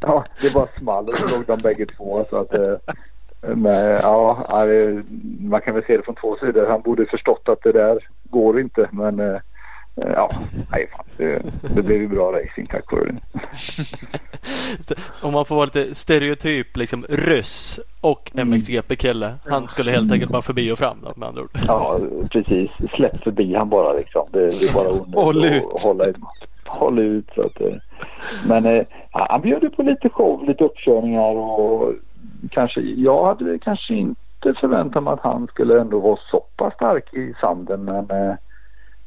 Ja, 0.00 0.24
det 0.40 0.54
bara 0.54 0.68
small 0.78 1.08
och 1.08 1.14
så 1.14 1.36
låg 1.36 1.46
de 1.46 1.58
bägge 1.62 1.86
två. 1.86 2.26
Så 2.30 2.36
att, 2.36 2.54
eh, 2.58 2.74
men, 3.40 3.90
ja, 3.90 4.46
man 5.40 5.60
kan 5.60 5.74
väl 5.74 5.84
se 5.86 5.96
det 5.96 6.02
från 6.02 6.14
två 6.14 6.36
sidor. 6.40 6.66
Han 6.66 6.82
borde 6.82 7.06
förstått 7.06 7.48
att 7.48 7.62
det 7.62 7.72
där 7.72 7.98
går 8.30 8.60
inte. 8.60 8.88
Men 8.92 9.20
eh, 9.20 9.40
ja, 9.94 10.30
nej 10.70 10.88
fan. 10.92 11.04
Det, 11.16 11.42
det 11.74 11.82
blev 11.82 12.00
ju 12.00 12.08
bra 12.08 12.32
racing 12.32 12.68
tack 12.70 12.92
vare 12.92 13.04
det. 13.04 13.20
Om 15.22 15.32
man 15.32 15.44
får 15.44 15.54
vara 15.54 15.64
lite 15.64 15.94
stereotyp 15.94 16.76
liksom 16.76 17.06
ryss 17.08 17.80
och 18.00 18.30
Mm. 18.34 18.48
MXGP-kille. 18.50 19.34
Han 19.46 19.68
skulle 19.68 19.90
helt 19.90 20.12
enkelt 20.12 20.32
bara 20.32 20.42
förbi 20.42 20.72
och 20.72 20.78
fram 20.78 20.98
då, 21.02 21.12
med 21.16 21.28
andra 21.28 21.42
ord. 21.42 21.50
Ja, 21.66 22.00
precis. 22.30 22.70
Släpp 22.96 23.22
förbi 23.22 23.54
han 23.54 23.68
bara 23.68 23.92
liksom. 23.92 24.28
Det, 24.32 24.50
det 24.50 24.68
är 24.68 24.74
bara 24.74 25.26
onödigt 25.28 25.64
att 25.64 25.74
ut. 25.76 25.82
Hålla, 25.82 26.04
håll 26.68 26.98
ut. 26.98 27.30
Så 27.34 27.42
att, 27.42 27.60
eh, 27.60 27.76
men 28.48 28.66
eh, 28.66 28.84
han 29.10 29.40
bjöd 29.40 29.76
på 29.76 29.82
lite 29.82 30.08
show, 30.08 30.44
lite 30.44 30.64
uppkörningar 30.64 31.34
och 31.34 31.94
kanske, 32.50 32.80
jag 32.80 33.24
hade 33.24 33.58
kanske 33.58 33.94
inte 33.94 34.54
förväntat 34.60 35.02
mig 35.02 35.12
att 35.12 35.20
han 35.20 35.46
skulle 35.46 35.80
ändå 35.80 35.98
vara 35.98 36.18
så 36.30 36.44
pass 36.56 36.74
stark 36.74 37.14
i 37.14 37.34
sanden 37.40 37.84
men 37.84 38.10
eh, 38.10 38.34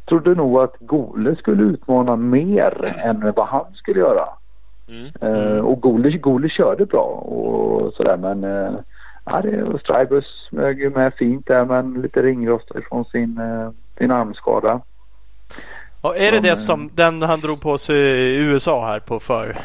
trodde 0.06 0.36
nog 0.36 0.60
att 0.60 0.76
Gole 0.80 1.36
skulle 1.36 1.64
utmana 1.64 2.16
mer 2.16 2.96
än 3.04 3.32
vad 3.36 3.48
han 3.48 3.66
skulle 3.74 4.00
göra. 4.00 4.28
Mm. 4.88 5.12
Eh, 5.22 5.60
och 5.60 5.82
Gole, 5.82 6.18
Gole 6.18 6.50
körde 6.50 6.86
bra 6.86 7.04
och 7.06 7.94
sådär 7.94 8.18
men 8.18 8.44
eh, 8.44 8.74
ja, 9.26 9.42
det, 9.42 9.80
Stribus 9.80 10.26
smög 10.50 10.80
ju 10.80 10.90
med 10.90 11.14
fint 11.14 11.48
där 11.48 11.66
men 11.66 11.94
lite 11.94 12.22
ringrost 12.22 12.72
ifrån 12.76 13.06
sin, 13.06 13.38
eh, 13.38 13.70
sin 13.98 14.12
armskada. 14.12 14.82
Och 16.02 16.18
är 16.18 16.32
det 16.32 16.38
Som, 16.38 16.44
det 16.44 16.56
som 16.56 16.90
den 16.96 17.22
han 17.30 17.40
drog 17.40 17.62
på 17.62 17.78
sig 17.78 17.98
i 17.98 18.38
USA 18.38 18.86
här 18.86 19.00
på 19.00 19.20
för 19.20 19.58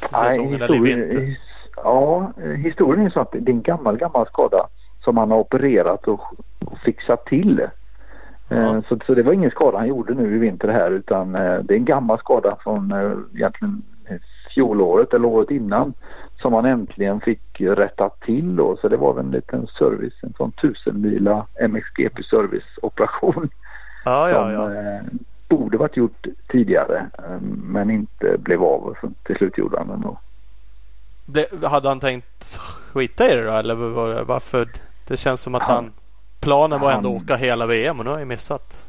säsongen 0.00 0.62
eller 0.62 0.74
i 0.76 0.80
vinter? 0.80 1.18
his- 1.20 1.36
ja, 1.76 2.32
historien 2.64 3.06
är 3.06 3.10
så 3.10 3.20
att 3.20 3.32
det 3.32 3.38
är 3.38 3.54
en 3.54 3.62
gammal, 3.62 3.96
gammal 3.96 4.26
skada 4.26 4.66
som 5.04 5.16
han 5.16 5.30
har 5.30 5.38
opererat 5.38 6.08
och, 6.08 6.20
och 6.66 6.78
fixat 6.84 7.26
till. 7.26 7.60
Eh, 7.60 7.66
Ja. 8.50 8.82
Så, 8.88 8.98
så 9.06 9.14
det 9.14 9.22
var 9.22 9.32
ingen 9.32 9.50
skada 9.50 9.78
han 9.78 9.88
gjorde 9.88 10.14
nu 10.14 10.34
i 10.34 10.38
vinter 10.38 10.68
här 10.68 10.90
utan 10.90 11.34
eh, 11.34 11.58
det 11.58 11.74
är 11.74 11.78
en 11.78 11.84
gammal 11.84 12.18
skada 12.18 12.56
från 12.62 12.92
eh, 12.92 13.12
egentligen 13.34 13.82
fjolåret 14.54 15.14
eller 15.14 15.28
året 15.28 15.50
innan 15.50 15.94
som 16.42 16.52
han 16.54 16.64
äntligen 16.64 17.20
fick 17.20 17.60
rätta 17.60 18.08
till 18.08 18.56
då. 18.56 18.76
Så 18.80 18.88
det 18.88 18.96
var 18.96 19.12
väl 19.14 19.24
en 19.24 19.30
liten 19.30 19.66
service, 19.66 20.14
en 20.22 20.32
sån 20.36 20.52
tusenmila 20.52 21.46
MXGP 21.68 22.22
serviceoperation 22.22 23.48
Ja, 24.04 24.30
ja, 24.30 24.34
som 24.34 24.52
ja. 24.52 24.74
eh, 24.74 25.00
borde 25.48 25.78
varit 25.78 25.96
gjort 25.96 26.26
tidigare 26.48 27.06
eh, 27.18 27.40
men 27.62 27.90
inte 27.90 28.36
blev 28.38 28.62
av. 28.64 28.94
Så 29.00 29.10
till 29.22 29.36
slut 29.36 29.58
gjorde 29.58 29.78
han 29.78 29.88
den 29.88 30.00
då. 30.00 30.18
Ble, 31.26 31.44
hade 31.68 31.88
han 31.88 32.00
tänkt 32.00 32.58
skita 32.92 33.28
i 33.32 33.34
det 33.34 33.44
då 33.44 33.52
eller 33.52 33.74
var- 33.74 34.22
varför? 34.24 34.68
Det 35.08 35.16
känns 35.16 35.40
som 35.40 35.54
att 35.54 35.62
Han- 35.62 35.74
han... 35.84 35.92
Planen 36.40 36.80
var 36.80 36.92
ändå 36.92 37.08
han- 37.08 37.16
att 37.16 37.22
åka 37.22 37.36
hela 37.36 37.66
VM 37.66 37.98
och 37.98 38.04
nu 38.04 38.10
har 38.10 38.18
jag 38.18 38.28
missat. 38.28 38.84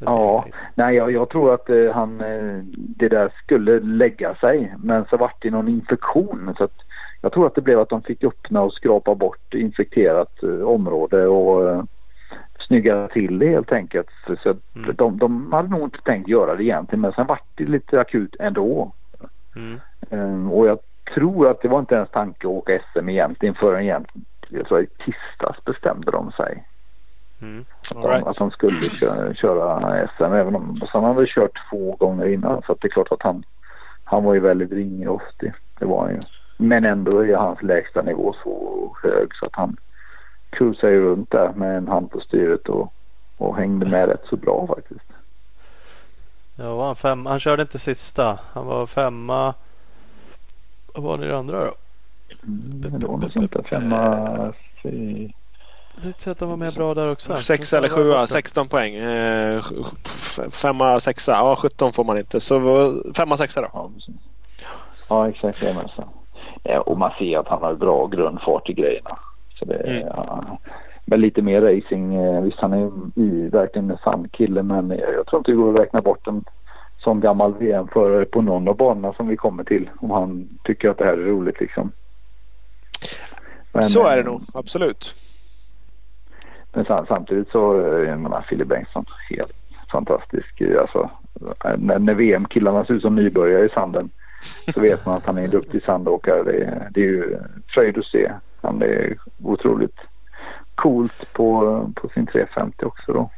Ja, 0.00 0.44
nej 0.74 0.96
jag, 0.96 1.12
jag 1.12 1.28
tror 1.28 1.54
att 1.54 1.70
eh, 1.70 1.92
han, 1.94 2.20
eh, 2.20 2.58
det 2.74 3.08
där 3.08 3.32
skulle 3.44 3.80
lägga 3.80 4.34
sig 4.34 4.74
men 4.78 5.04
så 5.10 5.16
vart 5.16 5.42
det 5.42 5.50
någon 5.50 5.68
infektion 5.68 6.54
så 6.58 6.64
att 6.64 6.72
jag 7.20 7.32
tror 7.32 7.46
att 7.46 7.54
det 7.54 7.60
blev 7.60 7.80
att 7.80 7.88
de 7.88 8.02
fick 8.02 8.24
öppna 8.24 8.60
och 8.62 8.72
skrapa 8.72 9.14
bort 9.14 9.54
infekterat 9.54 10.42
eh, 10.42 10.60
område 10.62 11.26
och 11.26 11.70
eh, 11.70 11.82
snygga 12.68 13.08
till 13.08 13.38
det 13.38 13.48
helt 13.48 13.72
enkelt. 13.72 14.08
Så, 14.26 14.50
att 14.50 14.56
Mm. 14.76 14.94
de, 14.96 15.18
de 15.18 15.52
hade 15.52 15.68
nog 15.68 15.82
inte 15.82 16.02
tänkt 16.02 16.28
göra 16.28 16.56
det 16.56 16.64
egentligen 16.64 17.00
men 17.00 17.12
sen 17.12 17.26
vart 17.26 17.44
det 17.54 17.64
lite 17.64 18.00
akut 18.00 18.36
ändå. 18.38 18.92
Mm. 19.56 19.80
Eh, 20.10 20.52
och 20.52 20.66
jag 20.66 20.78
tror 21.14 21.48
att 21.48 21.62
det 21.62 21.68
var 21.68 21.78
inte 21.78 21.94
ens 21.94 22.10
tanke 22.10 22.46
att 22.46 22.52
åka 22.52 22.80
SM 22.92 23.08
egentligen 23.08 23.54
förrän 23.54 23.82
egentligen, 23.82 24.24
jag 24.48 24.66
tror 24.66 24.82
i 24.82 24.86
tisdags 24.86 25.64
bestämde 25.64 26.10
de 26.10 26.32
sig. 26.32 26.64
Mm. 27.42 27.64
All 27.94 28.04
om 28.04 28.10
right. 28.10 28.26
att 28.26 28.36
de 28.36 28.50
skulle 28.50 28.80
köra, 28.80 29.34
köra 29.34 30.08
SM. 30.16 30.22
Även 30.24 30.56
om, 30.56 30.74
han 30.92 31.16
väl 31.16 31.26
kört 31.28 31.60
två 31.70 31.96
gånger 31.96 32.26
innan 32.26 32.62
så 32.66 32.72
att 32.72 32.80
det 32.80 32.88
är 32.88 32.90
klart 32.90 33.12
att 33.12 33.22
han, 33.22 33.42
han 34.04 34.24
var 34.24 34.34
ju 34.34 34.40
väldigt 34.40 34.72
ringrostig. 34.72 35.52
Det 35.78 35.84
var 35.84 36.00
han 36.04 36.14
ju. 36.14 36.20
Men 36.56 36.84
ändå 36.84 37.24
är 37.24 37.36
hans 37.36 37.62
lägsta 37.62 38.02
nivå 38.02 38.34
så 38.42 38.96
hög 39.02 39.34
så 39.34 39.46
att 39.46 39.54
han 39.56 39.76
cruisade 40.50 40.92
ju 40.92 41.00
runt 41.00 41.30
där 41.30 41.52
med 41.52 41.76
en 41.76 41.88
hand 41.88 42.10
på 42.10 42.20
styret 42.20 42.68
och, 42.68 42.92
och 43.36 43.56
hängde 43.56 43.86
med 43.86 44.08
rätt 44.08 44.24
så 44.30 44.36
bra 44.36 44.66
faktiskt. 44.66 45.12
Ja, 46.56 46.74
var 46.74 46.86
han, 46.86 46.96
fem, 46.96 47.26
han 47.26 47.40
körde 47.40 47.62
inte 47.62 47.78
sista. 47.78 48.38
Han 48.52 48.66
var 48.66 48.86
femma. 48.86 49.54
Vad 50.94 51.04
var 51.04 51.18
det 51.18 51.24
i 51.24 51.28
det 51.28 51.38
andra 51.38 51.64
då? 51.64 51.74
Mm, 52.42 52.90
men 52.90 53.00
det 53.00 53.06
var 53.06 53.16
något 53.16 53.32
sånt 53.32 53.52
där 53.52 53.62
femma, 53.62 54.52
fy... 54.82 55.28
Jag 55.94 56.14
tyckte 56.14 56.30
att 56.30 56.40
han 56.40 56.48
var 56.48 56.56
med 56.56 56.74
bra 56.74 56.94
där 56.94 57.10
också. 57.10 57.36
Sex 57.36 57.72
eller 57.72 57.88
sjua, 57.88 58.26
16 58.26 58.68
poäng. 58.68 58.94
Eh, 58.94 59.64
femma, 60.50 61.00
sexa. 61.00 61.32
Ja, 61.32 61.56
17 61.56 61.92
får 61.92 62.04
man 62.04 62.18
inte. 62.18 62.40
Så 62.40 63.02
femma, 63.16 63.36
sexa 63.36 63.60
då. 63.60 63.68
Ja, 63.72 63.90
ja 65.08 65.28
exakt. 65.28 65.60
Det 65.60 65.68
är. 65.68 65.90
Ja, 66.62 66.80
och 66.80 66.98
man 66.98 67.12
ser 67.18 67.38
att 67.38 67.48
han 67.48 67.62
har 67.62 67.74
bra 67.74 68.06
grundfart 68.06 68.68
i 68.68 68.72
grejerna. 68.72 69.18
Så 69.58 69.64
det, 69.64 69.74
Mm. 69.76 70.06
ja, 70.06 70.58
men 71.04 71.20
lite 71.20 71.42
mer 71.42 71.60
racing. 71.60 72.14
eh, 72.14 72.42
Visst 72.42 72.58
han 72.58 72.72
är 72.72 72.78
ju 72.78 72.90
i, 73.24 73.48
verkligen 73.48 73.90
en 73.90 73.98
sann 73.98 74.28
kille 74.28 74.62
men 74.62 74.90
jag, 74.90 75.26
tror 75.26 75.40
inte 75.40 75.50
det 75.50 75.56
går 75.56 75.74
att 75.74 75.80
räkna 75.80 76.00
bort 76.02 76.26
en 76.26 76.44
sån 76.98 77.20
gammal 77.20 77.54
VM-förare 77.54 78.24
på 78.24 78.42
någon 78.42 78.68
av 78.68 78.76
banorna 78.76 79.12
som 79.12 79.28
vi 79.28 79.36
kommer 79.36 79.64
till. 79.64 79.90
Om 80.00 80.10
han 80.10 80.48
tycker 80.64 80.90
att 80.90 80.98
det 80.98 81.04
här 81.04 81.12
är 81.12 81.16
roligt 81.26 81.60
liksom. 81.60 81.92
Men, 83.72 83.82
Så 83.82 84.06
är 84.06 84.14
det 84.16 84.20
eh, 84.22 84.26
nog. 84.26 84.40
Absolut. 84.54 85.14
Men 86.72 86.84
sam- 86.84 87.06
samtidigt 87.08 87.48
så, 87.48 87.80
eh, 87.80 88.08
jag 88.08 88.18
menar 88.18 88.42
Filip 88.48 88.68
Bengtsson 88.68 89.04
helt 89.30 89.52
fantastisk. 89.92 90.62
Alltså, 90.80 91.10
när, 91.78 91.98
när 91.98 92.14
VM-killarna 92.14 92.84
ser 92.84 92.94
ut 92.94 93.02
som 93.02 93.16
nybörjare 93.16 93.64
i 93.66 93.68
sanden 93.68 94.10
så 94.74 94.80
vet 94.80 95.06
man 95.06 95.16
att 95.16 95.26
han 95.26 95.38
är 95.38 95.44
en 95.44 95.50
duktig 95.50 95.82
sandåkare. 95.82 96.42
Det, 96.42 96.64
är, 96.64 96.88
det 96.90 97.00
är 97.00 97.04
ju 97.04 97.38
fröjd 97.68 97.98
att 97.98 98.04
se. 98.06 98.32
Han 98.62 98.82
är 98.82 99.18
otroligt 99.42 99.96
coolt 100.74 101.32
på, 101.32 101.90
på 101.96 102.08
sin 102.08 102.26
350 102.26 102.84
också 102.84 103.12
då. 103.12 103.30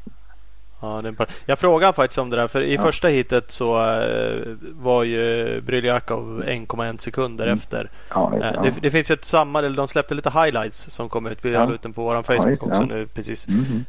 Ja, 0.82 1.02
det 1.02 1.08
är 1.08 1.26
jag 1.46 1.58
frågade 1.58 1.92
faktiskt 1.92 2.18
om 2.18 2.30
det 2.30 2.36
där 2.36 2.48
för 2.48 2.60
i 2.60 2.74
ja. 2.74 2.82
första 2.82 3.08
hitet 3.08 3.50
så 3.50 3.78
uh, 3.78 4.56
var 4.72 5.04
ju 5.04 5.60
Bryliakov 5.60 6.42
1,1 6.42 6.96
sekunder 6.96 7.44
mm. 7.46 7.58
efter. 7.58 7.90
Ja, 8.08 8.32
det, 8.32 8.56
uh, 8.56 8.62
det, 8.62 8.74
det, 8.82 8.90
finns 8.90 9.10
ju 9.10 9.12
ett 9.12 9.24
samma, 9.24 9.58
eller 9.58 9.76
de 9.76 9.88
släppte 9.88 10.14
lite 10.14 10.30
highlights 10.30 10.90
som 10.90 11.08
kom 11.08 11.26
ut. 11.26 11.44
Vi 11.44 11.54
har 11.54 11.72
ut 11.72 11.82
den 11.82 11.92
på 11.92 12.02
vår 12.02 12.22
Facebook 12.22 12.62
också 12.62 12.82
nu 12.82 13.06
precis. 13.06 13.48
Mm 13.48 13.60
-hmm. 13.60 13.84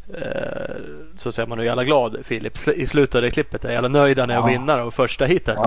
så 1.18 1.32
ser 1.32 1.46
man 1.46 1.58
hur 1.58 1.66
jävla 1.66 1.84
glad 1.84 2.18
Filip 2.24 2.68
i 2.68 2.86
slutet 2.86 3.16
av 3.16 3.22
det 3.22 3.32
klippet 3.32 3.66
är. 3.66 3.72
Jävla 3.72 3.90
nöjda 3.90 4.26
när 4.26 4.34
jag 4.34 4.48
vinner 4.48 4.80
av 4.80 4.92
första 4.92 5.26
hitet. 5.26 5.58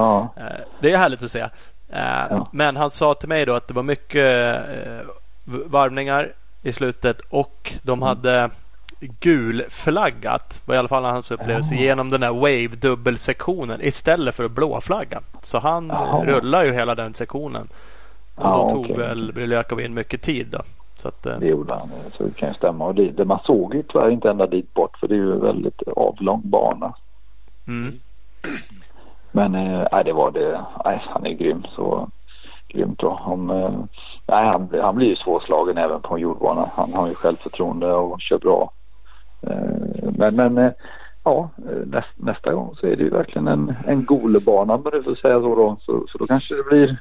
det 0.81 0.93
är 0.93 0.97
härligt 0.97 1.23
att 1.23 1.31
se. 1.31 1.49
Men 2.53 2.77
han 2.77 2.91
sa 2.91 3.15
till 3.15 3.29
mig 3.29 3.47
då 3.47 3.55
att 3.55 3.69
det 3.69 3.75
var 3.75 3.83
mycket 3.83 4.61
varvningar 5.45 6.33
i 6.63 6.73
slutet 6.73 7.21
och 7.21 7.73
de 7.83 7.99
mm. 7.99 8.03
hade 8.03 8.51
gulflaggat. 9.21 10.63
var 10.65 10.75
i 10.75 10.79
alla 10.79 10.89
fall 10.89 11.05
hans 11.05 11.31
upplevelse. 11.31 11.75
Ja. 11.75 11.81
Genom 11.81 12.11
den 12.11 12.23
här 12.23 12.33
Wave 12.33 12.77
dubbelsektionen 12.77 13.81
istället 13.83 14.35
för 14.35 14.49
blåflaggan. 14.49 15.23
Så 15.43 15.59
han 15.59 15.89
ja. 15.89 16.23
rullar 16.25 16.65
ju 16.65 16.73
hela 16.73 16.95
den 16.95 17.15
sektionen. 17.15 17.69
Och 18.35 18.45
då 18.45 18.71
tog 18.71 18.85
okay. 18.85 18.97
väl 18.97 19.33
Bryljakov 19.33 19.81
in 19.81 19.95
mycket 19.95 20.23
tid 20.23 20.47
då. 20.51 20.59
Så 20.99 21.09
att, 21.09 21.27
eh, 21.27 21.39
det 21.39 21.47
gjorde 21.47 21.75
han. 21.75 21.89
Så 22.17 22.23
det 22.23 22.37
kan 22.37 22.49
ju 22.49 22.55
stämma. 22.55 22.87
Och 22.87 22.95
det, 22.95 23.11
det, 23.11 23.25
man 23.25 23.41
såg 23.45 23.75
ju 23.75 23.83
tyvärr 23.83 24.11
inte 24.11 24.31
ända 24.31 24.47
dit 24.47 24.75
bort. 24.75 24.99
För 24.99 25.09
det 25.09 25.15
är 25.15 25.19
ju 25.19 25.33
en 25.33 25.41
väldigt 25.41 25.83
avlång 25.97 26.41
bana. 26.45 26.95
Mm. 27.67 28.01
Men 29.33 29.55
äh, 29.55 30.05
det 30.05 30.13
var 30.13 30.31
det. 30.31 30.61
Nej, 30.85 31.03
han 31.09 31.27
är 31.27 31.33
grym. 31.33 31.67
Så 31.77 32.09
grymt 32.69 32.99
då. 32.99 33.21
Om, 33.25 33.51
äh, 33.51 33.73
nej, 34.27 34.47
han, 34.47 34.69
han 34.83 34.97
blir 34.97 35.09
ju 35.09 35.17
svårslagen 35.17 35.79
även 35.79 36.01
på 36.01 36.15
en 36.15 36.21
jordbana. 36.21 36.71
Han 36.75 36.93
har 36.95 37.09
ju 37.09 37.15
självförtroende 37.15 37.93
och 37.93 38.21
kör 38.21 38.39
bra. 38.39 38.73
Eh, 39.47 40.11
men, 40.17 40.37
men 40.37 40.59
eh, 40.59 40.73
ja, 41.25 41.51
näst, 41.87 42.09
nästa 42.17 42.53
gång 42.53 42.75
så 42.81 42.87
är 42.87 42.97
det 42.97 43.03
ju 43.03 43.11
verkligen 43.11 43.49
en, 43.49 43.75
en 43.87 44.05
golebana 44.05 44.75
om 44.75 44.83
man 44.83 45.05
får 45.05 45.15
säga 45.15 45.41
så 45.41 45.55
då. 45.55 45.77
Så, 45.81 46.05
så 46.09 46.19
då 46.19 46.27
kanske 46.27 46.55
det 46.55 46.69
blir 46.69 46.97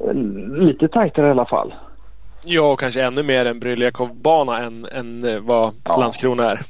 eh, 0.00 0.14
lite 0.64 0.88
tajtare 0.88 1.26
i 1.26 1.30
alla 1.30 1.46
fall. 1.46 1.74
Ja, 2.44 2.72
och 2.72 2.80
kanske 2.80 3.02
ännu 3.02 3.22
mer 3.22 3.46
en 3.46 3.60
Bryljakov-bana 3.60 4.58
än, 4.58 4.86
än 4.92 5.46
vad 5.46 5.74
ja. 5.84 5.96
Landskrona 5.96 6.50
är. 6.50 6.60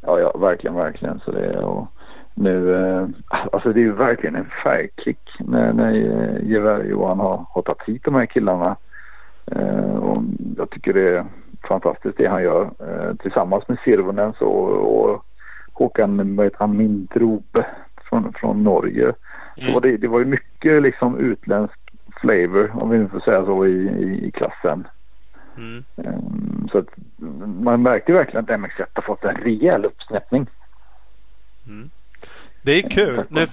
Ja, 0.00 0.20
ja, 0.20 0.38
verkligen, 0.38 0.76
verkligen. 0.76 1.20
Så 1.24 1.30
det 1.30 1.46
är, 1.46 1.64
och 1.64 1.86
nu, 2.34 3.12
alltså 3.28 3.72
det 3.72 3.80
är 3.80 3.82
ju 3.82 3.92
verkligen 3.92 4.36
en 4.36 4.50
färgklick 4.64 5.18
när, 5.38 5.72
när 5.72 5.92
Gevär-Johan 6.42 7.18
har, 7.18 7.44
har 7.48 7.62
tagit 7.62 7.82
hit 7.88 8.04
de 8.04 8.14
här 8.14 8.26
killarna. 8.26 8.76
Och 9.98 10.22
jag 10.56 10.70
tycker 10.70 10.92
det 10.92 11.16
är 11.16 11.24
fantastiskt 11.68 12.16
det 12.16 12.26
han 12.26 12.42
gör. 12.42 12.70
Eh, 12.80 13.16
tillsammans 13.16 13.68
med 13.68 13.78
Sirvonen 13.84 14.32
så, 14.38 14.46
och 14.46 15.24
Håkan 15.72 16.36
vad 16.36 16.46
heter 16.46 16.58
han, 16.58 16.76
Mindrobe 16.76 17.66
från, 18.08 18.32
från 18.32 18.62
Norge. 18.62 19.04
Mm. 19.04 19.14
Så 19.66 19.72
var 19.72 19.80
det, 19.80 19.96
det 19.96 20.08
var 20.08 20.18
ju 20.18 20.24
mycket 20.24 20.82
liksom 20.82 21.18
utländsk 21.18 21.78
flavor 22.20 22.70
om 22.82 22.90
vi 22.90 22.98
nu 22.98 23.08
får 23.08 23.20
säga 23.20 23.44
så 23.44 23.66
i, 23.66 23.70
i, 23.70 24.26
i 24.26 24.30
klassen. 24.30 24.86
Mm. 25.56 25.84
Um, 25.96 26.68
så 26.72 26.78
att 26.78 26.88
man 27.62 27.82
märkte 27.82 28.12
verkligen 28.12 28.44
att 28.44 28.50
MX1 28.50 28.86
har 28.94 29.02
fått 29.02 29.24
en 29.24 29.36
rejäl 29.36 29.84
uppsnäppning. 29.84 30.46
Mm. 31.66 31.90
Det 32.62 32.72
är 32.72 32.90
kul. 32.90 33.24
Nu 33.28 33.46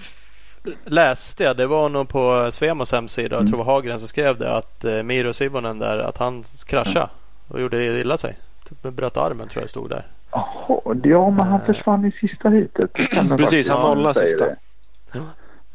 läste 0.85 1.43
jag, 1.43 1.57
det 1.57 1.67
var 1.67 1.89
nog 1.89 2.09
på 2.09 2.49
Svemos 2.51 2.91
hemsida, 2.91 3.35
mm. 3.35 3.45
jag 3.45 3.51
tror 3.51 3.63
det 3.63 3.67
var 3.67 3.73
Hagren 3.73 3.99
som 3.99 4.07
skrev 4.07 4.37
det 4.37 4.55
att 4.55 4.85
eh, 4.85 5.03
Miro 5.03 5.33
Sivonen 5.33 5.79
där, 5.79 5.97
att 5.97 6.17
han 6.17 6.43
kraschade 6.65 7.09
och 7.47 7.61
gjorde 7.61 7.85
illa 7.85 8.17
sig. 8.17 8.37
Typ 8.69 8.95
bröt 8.95 9.17
armen 9.17 9.47
tror 9.47 9.63
jag 9.63 9.69
stod 9.69 9.89
där. 9.89 10.05
Jaha, 10.31 10.95
ja 11.03 11.29
men 11.29 11.47
han 11.47 11.61
försvann 11.65 12.05
i 12.05 12.11
sista 12.11 12.49
heatet. 12.49 12.93
Precis, 13.37 13.69
han 13.69 13.81
nollade 13.81 14.13
sista. 14.13 14.45
Det. 14.45 15.23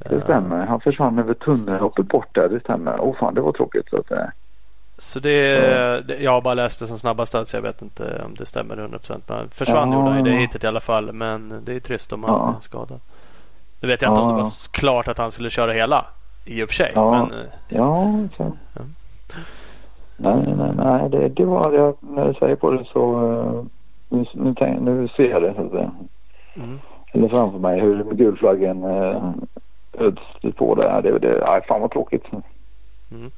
det 0.08 0.20
stämmer. 0.20 0.66
Han 0.66 0.80
försvann 0.80 1.18
över 1.18 1.34
tunnelhoppet 1.34 2.06
bort 2.06 2.34
där. 2.34 2.48
Det 2.48 2.60
stämmer. 2.60 3.00
Åh 3.00 3.10
oh, 3.10 3.18
fan, 3.18 3.34
det 3.34 3.40
var 3.40 3.52
tråkigt. 3.52 3.88
Så, 3.90 3.96
att, 3.96 4.10
eh. 4.10 4.24
så 4.98 5.20
det, 5.20 5.60
det, 6.06 6.16
jag 6.22 6.30
har 6.30 6.40
bara 6.40 6.54
läst 6.54 6.80
det 6.80 6.86
som 6.86 6.98
snabbast 6.98 7.48
så 7.48 7.56
jag 7.56 7.62
vet 7.62 7.82
inte 7.82 8.22
om 8.24 8.34
det 8.34 8.46
stämmer 8.46 8.76
100%. 8.76 9.20
Men 9.26 9.48
försvann 9.48 9.92
ja. 9.92 9.98
gjorde 9.98 10.10
han 10.10 10.26
i 10.26 10.30
det 10.30 10.36
heatet 10.36 10.64
i 10.64 10.66
alla 10.66 10.80
fall. 10.80 11.12
Men 11.12 11.60
det 11.64 11.74
är 11.74 11.80
trist 11.80 12.12
om 12.12 12.24
han 12.24 12.32
ja. 12.32 12.56
är 12.56 12.60
skadad. 12.60 13.00
Nu 13.82 13.88
vet 13.88 14.02
jag 14.02 14.10
inte 14.10 14.20
ja. 14.20 14.24
om 14.24 14.36
det 14.36 14.42
var 14.42 14.72
klart 14.72 15.08
att 15.08 15.18
han 15.18 15.30
skulle 15.30 15.50
köra 15.50 15.72
hela. 15.72 16.04
I 16.44 16.62
och 16.62 16.68
för 16.68 16.74
sig. 16.74 16.92
Ja, 16.94 17.10
men, 17.10 17.40
eh, 17.40 17.46
ja, 17.68 18.14
så. 18.36 18.56
ja. 18.74 18.82
Nej, 20.16 20.54
nej, 20.56 20.72
nej. 20.76 21.10
Det, 21.10 21.28
det 21.28 21.44
var 21.44 21.72
jag, 21.72 21.96
när 22.00 22.28
du 22.28 22.34
säger 22.34 22.56
på 22.56 22.70
det 22.70 22.84
så 22.92 23.20
uh, 23.20 23.64
nu, 24.08 24.26
nu, 24.34 24.54
tänk, 24.58 24.80
nu 24.80 25.08
ser 25.16 25.30
jag 25.30 25.42
det 25.42 25.54
så 25.54 25.64
att 25.64 25.70
säga. 25.70 25.90
Mm. 26.54 26.80
Eller 27.12 27.28
framför 27.28 27.58
mig 27.58 27.80
hur 27.80 28.14
gulflaggen 28.14 28.84
uh, 28.84 29.34
öds 29.92 30.56
på 30.56 30.74
där. 30.74 31.02
Det, 31.02 31.18
det, 31.18 31.62
fan 31.68 31.80
vad 31.80 31.90
tråkigt. 31.90 32.24
Mm. 33.10 33.30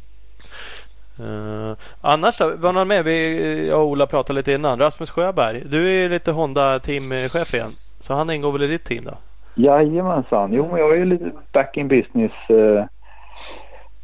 Uh, 1.21 1.77
annars 2.01 2.39
då? 2.39 2.53
Var 2.57 2.73
någon 2.73 2.89
med? 2.89 3.05
Vi, 3.05 3.69
jag 3.69 3.81
och 3.81 3.87
Ola 3.87 4.07
pratade 4.07 4.37
lite 4.37 4.53
innan. 4.53 4.79
Rasmus 4.79 5.11
Sjöberg. 5.11 5.63
Du 5.67 5.91
är 5.91 6.09
lite 6.09 6.33
Honda 6.33 6.79
teamchef 6.79 7.55
igen. 7.55 7.71
Så 8.01 8.15
han 8.15 8.31
ingår 8.31 8.53
väl 8.53 8.63
i 8.63 8.67
ditt 8.67 8.85
team 8.85 9.05
då? 9.05 9.15
Jajamensan. 9.55 10.53
Jo, 10.53 10.69
men 10.71 10.81
jag 10.81 10.97
är 10.99 11.05
lite 11.05 11.31
back 11.53 11.77
in 11.77 11.89
business. 11.89 12.33
Uh, 12.51 12.85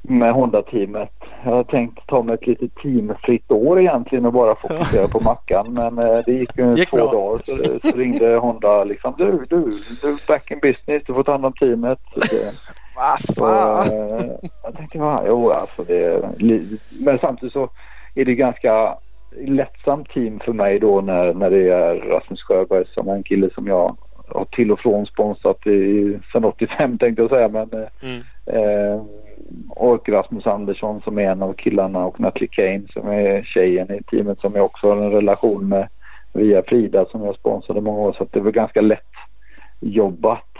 med 0.02 0.32
Honda-teamet. 0.32 1.12
Jag 1.44 1.50
har 1.50 1.64
tänkt 1.64 2.06
ta 2.06 2.22
mig 2.22 2.34
ett 2.34 2.46
litet 2.46 2.74
teamfritt 2.74 3.50
år 3.50 3.80
egentligen 3.80 4.26
och 4.26 4.32
bara 4.32 4.54
fokusera 4.54 5.08
på 5.08 5.20
Mackan. 5.24 5.72
Men 5.72 5.98
eh, 5.98 6.18
det 6.26 6.32
gick 6.32 6.58
ju 6.58 6.74
gick 6.74 6.90
två 6.90 6.96
bra. 6.96 7.12
dagar 7.12 7.42
så, 7.44 7.88
så, 7.90 7.96
ringde 7.96 8.36
Honda 8.36 8.84
liksom. 8.84 9.14
Du, 9.18 9.46
du, 9.50 9.70
du 10.02 10.16
back 10.28 10.50
in 10.50 10.58
business. 10.62 11.02
Du 11.06 11.14
får 11.14 11.22
ta 11.22 11.32
hand 11.32 11.46
om 11.46 11.52
teamet. 11.52 11.98
Vad 12.96 13.36
fan? 13.36 13.86
Eh, 13.88 14.26
jag 14.62 14.76
tänkte, 14.76 14.98
ja, 14.98 15.24
jo 15.26 15.50
alltså 15.50 15.84
det. 15.84 16.28
Men 16.90 17.18
samtidigt 17.18 17.52
så 17.52 17.68
är 18.14 18.24
det 18.24 18.34
ganska 18.34 18.94
lättsamt 19.36 20.08
team 20.08 20.40
för 20.40 20.52
mig 20.52 20.78
då 20.78 21.00
när, 21.00 21.34
när 21.34 21.50
det 21.50 21.68
är 21.68 21.94
Rasmus 21.94 22.42
Sjöberg 22.42 22.84
som 22.94 23.08
är 23.08 23.14
en 23.14 23.22
kille 23.22 23.50
som 23.54 23.66
jag 23.66 23.96
har 24.34 24.44
till 24.44 24.72
och 24.72 24.80
från 24.80 25.06
sponsrat 25.06 25.66
i, 25.66 26.18
sedan 26.32 26.44
85 26.44 26.98
tänkte 26.98 27.22
jag 27.22 27.30
säga. 27.30 27.48
Men, 27.48 27.70
eh, 27.72 27.88
mm. 28.02 28.22
eh, 28.46 29.02
och 29.68 30.08
Rasmus 30.08 30.46
Andersson 30.46 31.00
som 31.00 31.18
är 31.18 31.30
en 31.30 31.42
av 31.42 31.52
killarna 31.52 32.06
och 32.06 32.20
Natalie 32.20 32.48
Kane 32.48 32.82
som 32.90 33.08
är 33.08 33.42
tjejen 33.42 33.92
i 33.92 34.02
teamet 34.02 34.40
som 34.40 34.54
jag 34.54 34.64
också 34.64 34.88
har 34.88 34.96
en 34.96 35.10
relation 35.10 35.68
med 35.68 35.88
via 36.32 36.62
Frida 36.62 37.04
som 37.04 37.24
jag 37.24 37.34
sponsrade 37.34 37.80
många 37.80 38.00
år 38.00 38.12
så 38.12 38.26
det 38.30 38.40
var 38.40 38.50
ganska 38.50 38.80
lätt 38.80 39.12
jobbat 39.80 40.58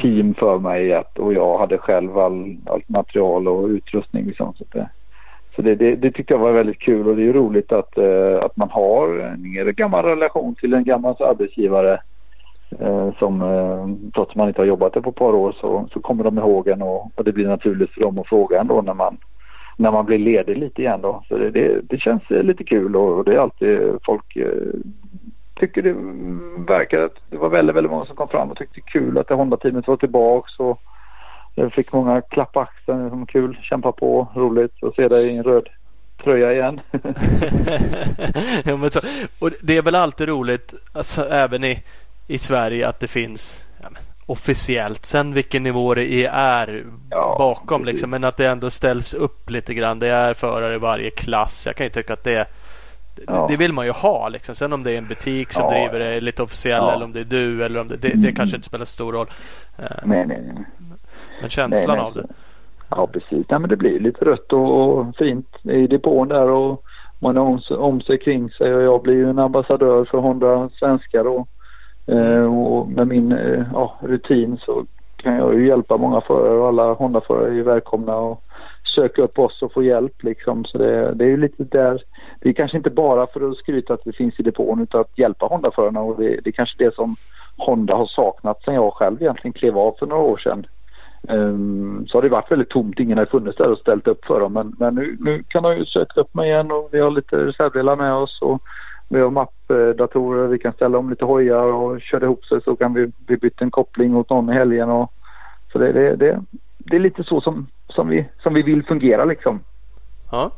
team 0.00 0.34
för 0.34 0.58
mig 0.58 0.92
att, 0.92 1.18
och 1.18 1.34
jag 1.34 1.58
hade 1.58 1.78
själv 1.78 2.18
all, 2.18 2.56
allt 2.66 2.88
material 2.88 3.48
och 3.48 3.68
utrustning. 3.68 4.26
Liksom, 4.26 4.54
så 4.54 4.64
det, 4.72 4.88
så 5.56 5.62
det, 5.62 5.74
det, 5.74 5.96
det, 5.96 6.10
tyckte 6.10 6.34
jag 6.34 6.38
var 6.38 6.52
väldigt 6.52 6.78
kul 6.78 7.08
och 7.08 7.16
det 7.16 7.28
är 7.28 7.32
roligt 7.32 7.72
att, 7.72 7.98
uh, 7.98 8.38
att 8.42 8.56
man 8.56 8.70
har 8.70 9.18
en 9.18 9.74
gammal 9.74 10.04
relation 10.04 10.54
till 10.54 10.74
en 10.74 10.84
gammal 10.84 11.16
arbetsgivare 11.20 11.92
Eh, 11.92 11.98
Eh, 12.70 13.10
som 13.18 13.42
eh, 13.42 14.10
trots 14.14 14.30
att 14.30 14.36
man 14.36 14.48
inte 14.48 14.60
har 14.60 14.66
jobbat 14.66 14.92
där 14.92 15.00
på 15.00 15.10
ett 15.10 15.16
par 15.16 15.32
år 15.34 15.56
så, 15.60 15.88
så 15.92 16.00
kommer 16.00 16.24
de 16.24 16.38
ihåg 16.38 16.68
en 16.68 16.82
och, 16.82 17.10
och 17.14 17.24
det 17.24 17.32
blir 17.32 17.48
naturligt 17.48 17.90
för 17.90 18.00
dem 18.00 18.18
att 18.18 18.28
fråga 18.28 18.60
ändå 18.60 18.82
när 18.82 18.94
man, 18.94 19.16
när 19.76 19.90
man 19.90 20.06
blir 20.06 20.18
ledig 20.18 20.58
lite 20.58 20.82
igen 20.82 21.00
då. 21.02 21.22
Så 21.28 21.38
det, 21.38 21.50
det, 21.50 21.80
det 21.82 21.98
känns 22.00 22.30
eh, 22.30 22.42
lite 22.42 22.64
kul 22.64 22.96
och, 22.96 23.18
och 23.18 23.24
det 23.24 23.34
är 23.34 23.38
alltid 23.38 23.80
folk 24.04 24.36
eh, 24.36 24.80
tycker 25.54 25.82
det 25.82 25.94
verkar 26.74 27.02
att 27.02 27.16
det 27.30 27.36
var 27.36 27.48
väldigt, 27.48 27.76
väldigt 27.76 27.90
många 27.90 28.02
som 28.02 28.16
kom 28.16 28.28
fram 28.28 28.50
och 28.50 28.56
tyckte 28.56 28.80
det 28.80 28.90
kul 28.90 29.18
att 29.18 29.28
det 29.28 29.34
Honda-teamet 29.34 29.88
var 29.88 29.96
tillbaks 29.96 30.58
och 30.58 30.80
jag 31.54 31.72
fick 31.72 31.92
många 31.92 32.20
klapp 32.20 32.52
på 32.52 32.60
axeln 32.60 33.10
som 33.10 33.26
kul, 33.26 33.58
kämpa 33.62 33.92
på, 33.92 34.28
roligt 34.34 34.82
att 34.82 34.94
se 34.94 35.08
dig 35.08 35.26
i 35.26 35.36
en 35.36 35.44
röd 35.44 35.68
tröja 36.24 36.52
igen. 36.52 36.80
ja, 38.64 38.76
men 38.76 38.90
så, 38.90 39.00
och 39.38 39.50
det 39.62 39.76
är 39.76 39.82
väl 39.82 39.94
alltid 39.94 40.28
roligt, 40.28 40.74
alltså, 40.92 41.22
även 41.22 41.64
i 41.64 41.82
i 42.28 42.38
Sverige 42.38 42.88
att 42.88 43.00
det 43.00 43.08
finns 43.08 43.66
ja, 43.82 43.88
men, 43.90 44.02
officiellt. 44.26 45.06
Sen 45.06 45.34
vilken 45.34 45.62
nivå 45.62 45.94
det 45.94 46.26
är 46.26 46.84
ja, 47.10 47.34
bakom 47.38 47.84
liksom. 47.84 48.10
Men 48.10 48.24
att 48.24 48.36
det 48.36 48.46
ändå 48.46 48.70
ställs 48.70 49.14
upp 49.14 49.50
lite 49.50 49.74
grann. 49.74 49.98
Det 49.98 50.08
är 50.08 50.34
förare 50.34 50.74
i 50.74 50.78
varje 50.78 51.10
klass. 51.10 51.66
Jag 51.66 51.76
kan 51.76 51.86
ju 51.86 51.90
tycka 51.90 52.12
att 52.12 52.24
det 52.24 52.46
ja. 53.26 53.46
det 53.50 53.56
vill 53.56 53.72
man 53.72 53.86
ju 53.86 53.92
ha 53.92 54.28
liksom. 54.28 54.54
Sen 54.54 54.72
om 54.72 54.82
det 54.82 54.92
är 54.92 54.98
en 54.98 55.08
butik 55.08 55.52
som 55.52 55.64
ja. 55.64 55.70
driver 55.70 55.98
det 55.98 56.20
lite 56.20 56.42
officiellt 56.42 56.92
eller 56.92 57.04
om 57.04 57.12
det 57.12 57.20
är 57.20 57.24
du 57.24 57.64
eller 57.64 57.80
om 57.80 57.88
det, 57.88 57.96
det, 57.96 58.12
det 58.16 58.32
kanske 58.32 58.56
inte 58.56 58.68
spelar 58.68 58.84
så 58.84 58.92
stor 58.92 59.12
roll. 59.12 59.26
Eh, 59.78 59.84
nej, 60.04 60.26
nej, 60.26 60.42
nej. 60.54 60.64
Men 61.40 61.50
känslan 61.50 61.86
nej, 61.86 61.96
nej. 61.96 62.06
av 62.06 62.14
det. 62.14 62.26
Ja 62.90 63.06
precis. 63.06 63.46
Nej, 63.50 63.60
men 63.60 63.70
det 63.70 63.76
blir 63.76 64.00
lite 64.00 64.24
rött 64.24 64.52
och, 64.52 65.16
fint 65.16 65.56
i 65.62 65.86
depån 65.86 66.28
där 66.28 66.48
och 66.48 66.82
man 67.18 67.36
har 67.36 67.44
om, 67.44 67.60
om 67.70 68.00
sig 68.00 68.18
kring 68.18 68.50
sig 68.50 68.74
och 68.74 68.82
jag 68.82 69.02
blir 69.02 69.14
ju 69.14 69.30
en 69.30 69.38
ambassadör 69.38 70.04
för 70.04 70.18
Honda 70.18 70.68
svenskar 70.68 71.26
och 71.26 71.48
Eh, 72.08 72.54
och 72.54 72.88
med 72.88 73.06
min 73.06 73.32
eh, 73.32 73.64
ja, 73.72 73.96
rutin 74.00 74.58
så 74.60 74.86
kan 75.16 75.34
jag 75.34 75.54
ju 75.54 75.66
hjälpa 75.66 75.96
många 75.96 76.20
förare 76.20 76.58
och 76.58 76.68
alla 76.68 76.92
Honda-förare 76.92 77.58
är 77.58 77.62
välkomna 77.62 78.16
och 78.16 78.42
söka 78.94 79.22
upp 79.22 79.38
oss 79.38 79.62
och 79.62 79.72
få 79.72 79.82
hjälp 79.82 80.22
liksom. 80.22 80.64
Så 80.64 80.78
det, 80.78 81.14
det 81.14 81.24
är 81.24 81.28
ju 81.28 81.36
lite 81.36 81.64
där. 81.64 82.02
Det 82.40 82.48
är 82.48 82.52
kanske 82.52 82.76
inte 82.76 82.90
bara 82.90 83.26
för 83.26 83.50
att 83.50 83.56
skryta 83.56 83.94
att 83.94 84.02
vi 84.04 84.12
finns 84.12 84.40
i 84.40 84.42
depån 84.42 84.82
utan 84.82 85.00
att 85.00 85.18
hjälpa 85.18 85.46
Honda-förarna 85.46 86.00
och 86.00 86.16
det, 86.20 86.28
det 86.28 86.50
är 86.50 86.52
kanske 86.52 86.84
det 86.84 86.94
som 86.94 87.16
Honda 87.56 87.94
har 87.94 88.06
saknat 88.06 88.62
sen 88.64 88.74
jag 88.74 88.94
själv 88.94 89.22
egentligen 89.22 89.52
klev 89.52 89.78
av 89.78 89.94
för 89.98 90.06
några 90.06 90.22
år 90.22 90.36
sedan. 90.36 90.66
Um, 91.22 92.06
så 92.06 92.16
har 92.16 92.22
det 92.22 92.28
varit 92.28 92.50
väldigt 92.50 92.68
tomt. 92.68 93.00
Ingen 93.00 93.18
har 93.18 93.24
funnits 93.24 93.56
där 93.56 93.72
och 93.72 93.78
ställt 93.78 94.08
upp 94.08 94.24
för 94.24 94.40
dem. 94.40 94.52
Men, 94.52 94.76
men 94.78 94.94
nu, 94.94 95.16
nu 95.20 95.42
kan 95.48 95.62
de 95.62 95.76
ju 95.76 95.86
söka 95.86 96.20
upp 96.20 96.34
mig 96.34 96.50
igen 96.50 96.72
och 96.72 96.88
vi 96.92 97.00
har 97.00 97.10
lite 97.10 97.36
reservdelar 97.36 97.96
med 97.96 98.14
oss. 98.14 98.42
Och 98.42 98.62
vi 99.08 99.20
har 99.20 99.30
mappdatorer. 99.30 100.46
Vi 100.46 100.58
kan 100.58 100.72
ställa 100.72 100.98
om 100.98 101.10
lite 101.10 101.24
hojar 101.24 101.62
och 101.62 102.00
köra 102.00 102.24
ihop 102.24 102.44
sig 102.44 102.62
så 102.62 102.76
kan 102.76 102.94
vi, 102.94 103.12
vi 103.26 103.36
byta 103.36 103.64
en 103.64 103.70
koppling 103.70 104.16
åt 104.16 104.30
någon 104.30 104.50
i 104.50 104.54
helgen. 104.54 104.90
Och, 104.90 105.12
så 105.72 105.78
det, 105.78 105.92
det, 105.92 106.16
det, 106.16 106.40
det 106.78 106.96
är 106.96 107.00
lite 107.00 107.24
så 107.24 107.40
som, 107.40 107.66
som, 107.88 108.08
vi, 108.08 108.28
som 108.42 108.54
vi 108.54 108.62
vill 108.62 108.84
fungera 108.84 109.24
liksom. 109.24 109.60
Ja. 110.30 110.50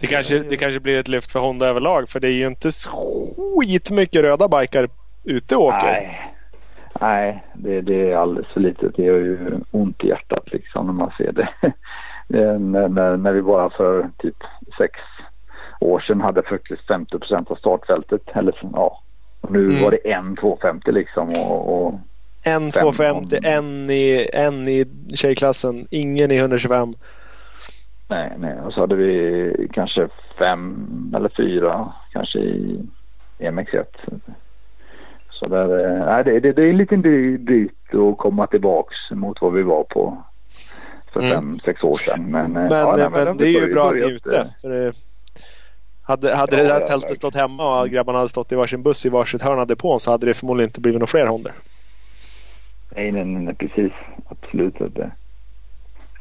Det 0.00 0.06
kanske, 0.06 0.38
det 0.38 0.56
kanske 0.56 0.80
blir 0.80 0.98
ett 0.98 1.08
lyft 1.08 1.32
för 1.32 1.40
Honda 1.40 1.66
överlag 1.66 2.08
för 2.08 2.20
det 2.20 2.28
är 2.28 2.32
ju 2.32 2.46
inte 2.46 2.70
skitmycket 2.70 4.22
röda 4.22 4.48
bikar 4.48 4.88
ute 5.24 5.56
och 5.56 5.62
åker. 5.62 5.86
Nej, 5.86 6.34
Nej 7.00 7.44
det, 7.54 7.80
det 7.80 8.12
är 8.12 8.16
alldeles 8.16 8.48
för 8.48 8.60
lite. 8.60 8.88
Det 8.88 9.02
gör 9.02 9.18
ju 9.18 9.38
ont 9.70 10.04
i 10.04 10.08
hjärtat 10.08 10.52
liksom 10.52 10.86
när 10.86 10.92
man 10.92 11.10
ser 11.18 11.32
det. 11.32 11.48
när, 12.58 12.88
när, 12.88 13.16
när 13.16 13.32
vi 13.32 13.42
bara 13.42 13.70
för 13.70 14.10
typ 14.18 14.36
sex 14.78 14.98
år 15.84 16.00
sedan 16.00 16.20
hade 16.20 16.42
faktiskt 16.42 16.86
50 16.86 17.18
procent 17.18 17.50
av 17.50 17.56
startfältet. 17.56 18.22
Eller 18.34 18.54
ja, 18.72 19.00
och 19.40 19.50
nu 19.52 19.64
Mm. 19.70 19.82
var 19.82 19.90
det 19.90 20.10
en 20.12 20.34
250 20.36 20.92
liksom. 20.92 21.28
Och, 21.28 21.86
och 21.86 21.94
En 22.44 22.70
250, 22.70 23.38
en 23.42 23.90
i, 23.90 24.28
en 24.32 24.68
i 24.68 24.86
tjejklassen, 25.14 25.86
ingen 25.90 26.30
i 26.30 26.36
125. 26.36 26.94
nej, 28.08 28.32
nej. 28.38 28.54
Och 28.66 28.72
så 28.72 28.80
hade 28.80 28.94
vi 28.96 29.68
kanske 29.72 30.08
fem 30.38 30.86
eller 31.16 31.28
fyra 31.28 31.92
kanske 32.12 32.38
i 32.38 32.80
MX1. 33.38 33.84
Så 35.30 35.48
där, 35.48 35.84
eh, 35.90 36.06
nej, 36.06 36.24
det, 36.24 36.40
det, 36.40 36.52
det 36.52 36.62
är 36.68 36.72
lite 36.72 36.96
dy- 36.96 37.36
dyrt 37.36 37.94
att 37.94 38.18
komma 38.18 38.46
tillbaks 38.46 38.96
mot 39.10 39.40
vad 39.42 39.52
vi 39.52 39.62
var 39.62 39.84
på 39.84 40.22
för 41.12 41.20
Mm. 41.20 41.30
fem, 41.32 41.58
sex 41.64 41.82
år 41.84 41.92
sedan. 41.98 42.24
Men, 42.30 42.44
eh, 42.56 42.62
Men, 42.62 42.72
ja, 42.72 42.94
nej, 42.96 43.10
men, 43.10 43.26
de 43.26 43.36
det 43.36 43.44
är 43.48 43.66
ju 43.66 43.72
bra 43.74 43.88
att 43.88 43.94
ni 43.94 44.00
är 44.00 44.10
ute. 44.10 44.38
eh, 44.38 44.46
För 44.62 44.68
det, 44.68 44.92
hade 46.04 46.36
hade 46.36 46.56
Ja, 46.56 46.62
det 46.62 46.68
där 46.68 46.80
ja, 46.80 46.86
tältet 46.86 47.16
stått 47.16 47.34
hemma 47.34 47.80
och 47.80 47.88
grabbarna 47.88 48.18
hade 48.18 48.28
stått 48.28 48.52
i 48.52 48.54
varsin 48.54 48.82
buss 48.82 49.06
i 49.06 49.08
varsitt 49.08 49.42
hörn 49.42 49.58
av 49.58 49.66
depån 49.66 50.00
så 50.00 50.10
hade 50.10 50.26
det 50.26 50.34
förmodligen 50.34 50.68
inte 50.68 50.80
blivit 50.80 50.98
några 51.00 51.06
fler 51.06 51.26
Hondor. 51.26 51.52
Nej, 52.96 53.12
nej, 53.12 53.24
nej, 53.24 53.42
nej, 53.42 53.54
precis. 53.54 53.92
Absolut 54.28 54.80
inte. 54.80 55.10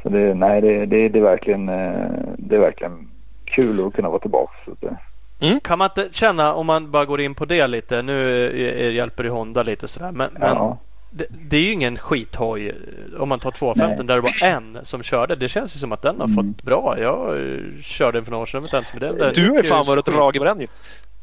Så 0.04 0.10
det, 0.10 0.34
nej, 0.34 0.62
det, 0.62 0.86
det, 0.86 1.10
det, 1.10 1.20
är 1.20 1.24
verkligen, 1.24 1.70
eh, 1.70 2.10
det 2.38 2.56
är 2.56 2.60
verkligen 2.60 3.10
kul 3.46 3.88
att 3.88 3.94
kunna 3.94 4.10
vara 4.10 4.20
tillbaka. 4.20 4.54
Så 4.66 4.72
det, 4.80 5.60
Kan 5.64 5.78
man 5.78 5.90
inte 5.98 6.10
känna 6.12 6.54
om 6.54 6.66
man 6.66 6.92
bara 6.92 7.06
går 7.06 7.22
in 7.22 7.36
på 7.36 7.46
det 7.46 7.68
lite. 7.68 8.02
Nu 8.02 8.94
hjälper 8.96 9.24
ju 9.24 9.30
Honda 9.30 9.64
lite 9.64 9.88
sådär. 9.88 10.12
Men, 10.12 10.30
men 10.34 10.42
ja. 10.42 10.78
Det, 11.16 11.26
det 11.30 11.58
är 11.58 11.62
ju 11.62 11.72
ingen 11.72 11.98
skithoj. 11.98 12.76
Om 13.20 13.30
man 13.30 13.40
tar 13.40 13.52
250 13.52 13.96
Nej. 13.98 14.08
där 14.08 14.16
det 14.16 14.22
var 14.22 14.44
en 14.44 14.80
som 14.84 15.04
körde. 15.04 15.36
Det 15.36 15.50
känns 15.50 15.76
ju 15.76 15.80
som 15.80 15.92
att 15.92 16.02
den 16.02 16.20
har 16.20 16.28
Mm. 16.28 16.36
fått 16.36 16.64
bra. 16.64 16.96
Jag 17.00 17.38
eh, 17.38 17.60
körde 17.82 18.18
den 18.18 18.26
för 18.26 18.32
några 18.32 18.42
år 18.42 18.46
sedan. 18.46 18.62
Med 18.62 19.02
den. 19.02 19.18
Den 19.18 19.34
Du 19.34 19.50
har 19.50 19.58
ju 19.58 19.64
fan 19.64 19.86
varit 19.86 20.06
dragig 20.06 20.42
på 20.42 20.46
den 20.46 20.60
ju. 20.62 20.68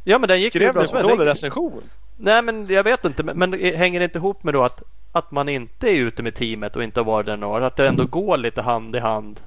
Ja 0.05 0.19
men 0.19 0.29
den 0.29 0.41
gick 0.41 0.55
ju 0.55 0.61
Skrev 0.61 0.73
bra 0.73 0.83
du 0.83 0.89
som 0.89 0.99
en 0.99 1.07
dålig 1.09 1.27
recension? 1.27 1.83
Nej 2.17 2.43
men 2.43 2.67
jag 2.69 2.85
vet 2.85 3.05
inte. 3.05 3.23
Men, 3.23 3.39
men 3.39 3.51
det 3.51 3.77
hänger 3.77 4.01
det 4.01 4.05
inte 4.05 4.19
ihop 4.19 4.43
med 4.45 4.55
då 4.55 4.63
att, 4.63 4.83
att 5.13 5.31
man 5.31 5.49
inte 5.49 5.89
är 5.91 5.95
ute 5.95 6.23
med 6.23 6.35
teamet 6.35 6.77
och 6.77 6.83
inte 6.83 7.01
har 7.01 7.05
varit 7.05 7.27
där 7.27 7.37
några 7.37 7.57
år? 7.57 7.61
Att 7.61 7.77
det 7.77 7.89
ändå 7.89 8.05
går 8.07 8.37
lite 8.37 8.63
hand 8.63 8.97
i 8.97 8.99
hand. 8.99 9.41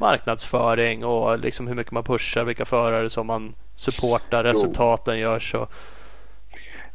Marknadsföring 0.00 1.04
och 1.04 1.38
liksom 1.38 1.66
hur 1.66 1.74
mycket 1.74 1.92
man 1.92 2.04
pushar, 2.04 2.44
vilka 2.44 2.64
förare 2.64 3.10
som 3.10 3.26
man 3.26 3.54
supportar, 3.74 4.44
resultaten 4.44 5.18
görs. 5.18 5.54
Och, 5.54 5.72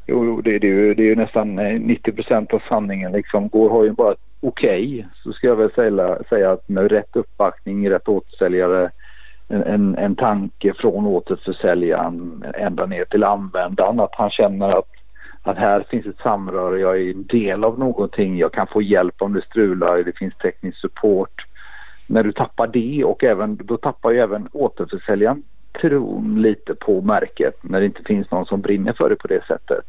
Jo, 0.08 0.26
jo 0.26 0.42
det, 0.42 0.60
det, 0.60 0.68
är 0.68 0.72
ju, 0.72 0.94
det 0.94 1.04
är 1.04 1.08
ju 1.08 1.16
nästan 1.16 1.60
eh, 1.60 1.80
90 1.80 2.12
procent 2.12 2.54
av 2.54 2.62
sanningen. 2.70 3.12
Liksom. 3.12 3.50
Går 3.50 3.70
har 3.70 3.84
ju 3.84 3.92
bara 3.92 4.12
okej, 4.12 4.22
okej 4.42 5.08
så 5.24 5.34
ska 5.34 5.48
jag 5.48 5.56
väl 5.56 5.72
säga, 5.72 6.18
säga 6.30 6.52
att 6.52 6.70
med 6.70 6.92
rätt 6.92 7.16
uppbackning, 7.16 7.90
rätt 7.90 8.08
återsäljare, 8.08 8.92
en, 9.48 9.64
en, 9.64 9.96
en 9.96 10.16
tanke 10.16 10.74
från 10.74 11.06
återförsäljaren 11.06 12.46
ända 12.58 12.86
ner 12.86 13.06
till 13.06 13.24
användaren. 13.24 14.00
Att 14.00 14.16
han 14.16 14.30
känner 14.30 14.70
att, 14.70 14.92
att 15.44 15.58
här 15.58 15.86
finns 15.90 16.06
ett 16.06 16.20
samröre, 16.24 16.80
jag 16.80 17.02
är 17.02 17.12
en 17.12 17.26
del 17.26 17.64
av 17.64 17.80
någonting, 17.80 18.38
jag 18.38 18.54
kan 18.54 18.68
få 18.68 18.82
hjälp 18.82 19.22
om 19.22 19.34
det 19.34 19.42
strular, 19.42 20.04
det 20.04 20.18
finns 20.18 20.38
teknisk 20.38 20.78
support. 20.78 21.46
När 22.08 22.24
du 22.24 22.32
tappar 22.32 22.68
det 22.68 23.04
och 23.04 23.24
även, 23.24 23.60
då 23.64 23.78
tappar 23.78 24.12
ju 24.12 24.20
även 24.20 24.48
återförsäljaren 24.52 25.44
tron 25.82 26.42
lite 26.42 26.76
på 26.76 27.02
märket 27.02 27.56
när 27.62 27.80
det 27.80 27.86
inte 27.86 28.04
finns 28.04 28.32
någon 28.32 28.46
som 28.46 28.62
brinner 28.62 28.94
för 28.94 29.10
det 29.10 29.16
på 29.16 29.28
det 29.28 29.46
sättet. 29.46 29.86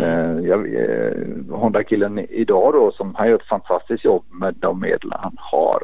Eh, 0.00 0.40
jag, 0.40 0.74
eh, 0.74 1.12
Honda-killen 1.50 2.18
idag 2.18 2.72
då 2.72 2.92
som 2.92 3.14
han 3.14 3.28
gör 3.28 3.34
ett 3.34 3.42
fantastiskt 3.46 4.04
jobb 4.04 4.24
med 4.30 4.54
de 4.54 4.80
medel 4.80 5.12
han 5.12 5.36
har. 5.38 5.82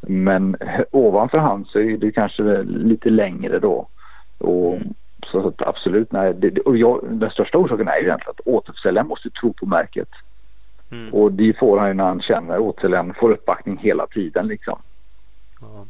Men 0.00 0.56
eh, 0.60 0.80
ovanför 0.90 1.38
han 1.38 1.64
så 1.64 1.78
är 1.78 1.96
det 1.96 2.12
kanske 2.12 2.62
lite 2.62 3.10
längre 3.10 3.58
då. 3.58 3.88
Och, 4.38 4.78
så 5.26 5.48
att 5.48 5.62
absolut, 5.62 6.12
nej. 6.12 6.34
Det- 6.34 6.60
och 6.60 6.76
jag, 6.76 7.00
den 7.10 7.30
största 7.30 7.58
orsaken 7.58 7.88
är 7.88 7.96
ju 7.96 8.04
egentligen 8.04 8.30
att 8.38 8.46
återförsäljaren 8.46 9.08
måste 9.08 9.30
tro 9.30 9.52
på 9.52 9.66
märket. 9.66 10.08
Mm. 10.90 11.14
Och 11.14 11.32
det 11.32 11.58
får 11.58 11.78
han 11.78 11.88
ju 11.88 11.94
när 11.94 12.04
han 12.04 12.20
känner 12.20 12.58
återförsäljaren 12.58 13.14
får 13.14 13.30
uppbackning 13.30 13.78
hela 13.78 14.06
tiden 14.06 14.46
liksom. 14.46 14.78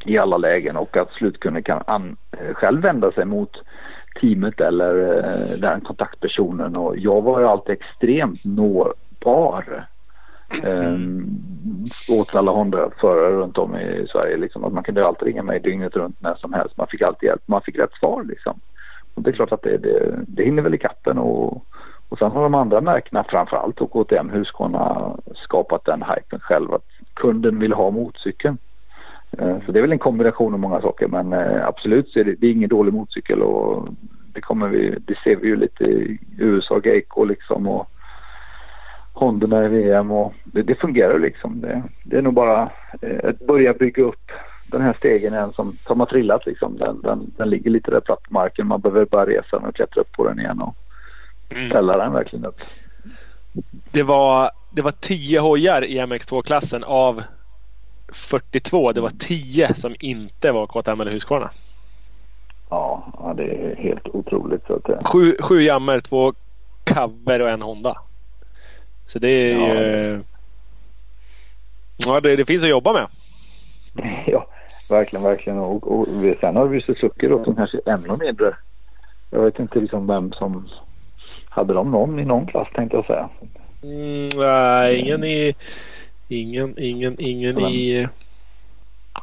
I 0.05 0.17
alla 0.17 0.37
lägen 0.37 0.77
och 0.77 0.97
att 0.97 1.11
slutkunden 1.11 1.63
kan 1.63 1.83
an, 1.87 2.17
eh, 2.31 2.53
själv 2.53 2.81
vända 2.81 3.11
sig 3.11 3.25
mot 3.25 3.63
teamet 4.21 4.61
eller 4.61 5.17
eh, 5.17 5.57
den 5.57 5.81
kontaktpersonen 5.81 6.75
och 6.75 6.97
jag 6.97 7.21
var 7.21 7.39
ju 7.39 7.45
alltid 7.45 7.73
extremt 7.73 8.45
nåbar 8.45 9.87
eh, 10.63 10.97
åt 12.09 12.35
alla 12.35 12.51
Honda-förare 12.51 13.35
runt 13.35 13.57
om 13.57 13.75
i 13.75 14.07
Sverige. 14.11 14.37
Liksom, 14.37 14.63
att 14.63 14.73
man 14.73 14.83
kunde 14.83 15.07
alltid 15.07 15.27
ringa 15.27 15.43
mig 15.43 15.59
dygnet 15.59 15.95
runt 15.95 16.21
när 16.21 16.35
som 16.35 16.53
helst. 16.53 16.77
Man 16.77 16.87
fick 16.87 17.01
alltid 17.01 17.27
hjälp. 17.27 17.41
Man 17.45 17.61
fick 17.61 17.79
rätt 17.79 17.93
svar 17.99 18.23
liksom. 18.23 18.59
Och 19.13 19.21
det 19.21 19.29
är 19.29 19.33
klart 19.33 19.51
att 19.51 19.61
det, 19.61 19.77
det, 19.77 20.19
det 20.27 20.43
hinner 20.43 20.61
väl 20.61 20.75
i 20.75 20.77
katten 20.77 21.17
och, 21.17 21.65
och 22.09 22.17
sen 22.19 22.31
har 22.31 22.43
de 22.43 22.55
andra 22.55 22.81
märkena 22.81 23.23
framförallt 23.23 23.81
och 23.81 23.91
KTM 23.91 24.29
Husqvarna 24.29 25.15
skapat 25.35 25.85
den 25.85 26.03
hypen 26.03 26.39
själv 26.39 26.73
att 26.73 26.85
kunden 27.13 27.59
vill 27.59 27.73
ha 27.73 27.91
motorcykeln. 27.91 28.57
Eh, 29.39 29.57
Så 29.65 29.71
det 29.71 29.79
är 29.79 29.81
väl 29.81 29.91
en 29.91 29.99
kombination 29.99 30.53
av 30.53 30.59
många 30.59 30.81
saker 30.81 31.07
men 31.07 31.33
eh, 31.33 31.67
absolut 31.67 32.09
så 32.09 32.19
är 32.19 32.23
det, 32.23 32.35
det 32.35 32.47
är 32.47 32.51
ingen 32.51 32.69
dålig 32.69 32.93
motorcykel 32.93 33.41
och 33.41 33.87
det 34.33 34.41
kommer 34.41 34.67
vi, 34.67 34.97
det 35.05 35.17
ser 35.23 35.35
vi 35.35 35.47
ju 35.47 35.55
lite 35.55 35.83
i 35.83 36.19
USA, 36.37 36.79
Geico 36.83 37.23
liksom 37.25 37.67
och 37.67 37.89
Honda 39.13 39.65
i 39.65 39.67
VM 39.67 40.11
och 40.11 40.33
det, 40.43 40.61
det 40.61 40.75
fungerar 40.75 41.19
liksom. 41.19 41.61
Det, 41.61 41.83
det 42.03 42.17
är 42.17 42.21
nog 42.21 42.33
bara 42.33 42.69
eh, 43.01 43.29
att 43.29 43.39
börja 43.39 43.73
bygga 43.73 44.03
upp 44.03 44.31
den 44.71 44.81
här 44.81 44.93
stegen 44.93 45.33
igen 45.33 45.53
som, 45.53 45.77
som 45.87 45.99
har 45.99 46.07
trillat 46.07 46.45
liksom. 46.45 46.77
Den, 46.77 47.01
den, 47.01 47.33
den 47.37 47.49
ligger 47.49 47.71
lite 47.71 47.91
där 47.91 47.99
platt 47.99 48.23
på 48.23 48.33
marken. 48.33 48.67
Man 48.67 48.81
behöver 48.81 49.05
bara 49.05 49.25
resa 49.25 49.59
den 49.59 49.65
och 49.65 49.75
klättra 49.75 50.01
upp 50.01 50.11
på 50.11 50.27
den 50.27 50.39
igen 50.39 50.61
och 50.61 50.75
ställa 51.69 51.97
den 51.97 52.13
verkligen 52.13 52.45
upp. 52.45 52.55
Det 53.91 54.03
var, 54.03 54.49
det 54.71 54.81
var 54.81 54.91
10 54.91 55.39
hojar 55.39 55.85
i 55.85 55.99
MX2-klassen 55.99 56.83
av 56.83 57.21
42. 58.13 58.91
Det 58.91 59.01
var 59.01 59.09
10 59.09 59.73
som 59.73 59.95
inte 59.99 60.51
var 60.51 60.67
KTM 60.67 61.01
eller 61.01 61.11
Husqvarna. 61.11 61.49
Ja, 62.69 63.13
ja, 63.19 63.33
det 63.37 63.43
är 63.43 63.75
helt 63.75 64.07
otroligt. 64.07 64.65
Så 64.67 64.75
att, 64.75 64.89
eh, 64.89 65.03
Sju, 65.03 65.35
sju 65.39 65.61
jammer, 65.61 65.99
två 65.99 66.33
cover 66.93 67.41
och 67.41 67.49
en 67.49 67.61
Honda. 67.61 67.97
Så 69.05 69.19
det 69.19 69.27
är 69.51 69.57
Ja. 69.57 69.73
ju... 69.73 70.23
Ja, 71.97 72.19
det, 72.21 72.35
det 72.35 72.45
finns 72.45 72.63
att 72.63 72.69
jobba 72.69 72.93
med. 72.93 73.07
Ja, 74.27 74.47
verkligen, 74.89 75.23
verkligen. 75.23 75.59
Och, 75.59 75.91
och 75.99 76.07
vi- 76.23 76.37
sen 76.39 76.55
har 76.55 76.67
vi 76.67 76.81
Suzuki 76.81 77.27
då 77.27 77.43
som 77.43 77.55
kanske 77.55 77.77
är 77.85 77.91
ännu 77.93 78.17
mindre. 78.17 78.57
Jag 79.29 79.41
vet 79.41 79.59
inte 79.59 79.79
liksom 79.79 80.07
vem 80.07 80.31
som 80.31 80.69
hade 81.49 81.73
de 81.73 81.91
någon 81.91 82.19
i 82.19 82.25
någon 82.25 82.45
klass 82.47 82.67
tänkte 82.73 82.97
jag 82.97 83.05
säga. 83.05 83.29
Mm, 83.83 84.29
nej, 84.35 84.99
ingen 84.99 85.23
i... 85.23 85.53
Ingen, 86.27 86.73
ingen, 86.77 87.15
ingen 87.19 87.55
Men- 87.55 87.63
i... 87.63 88.07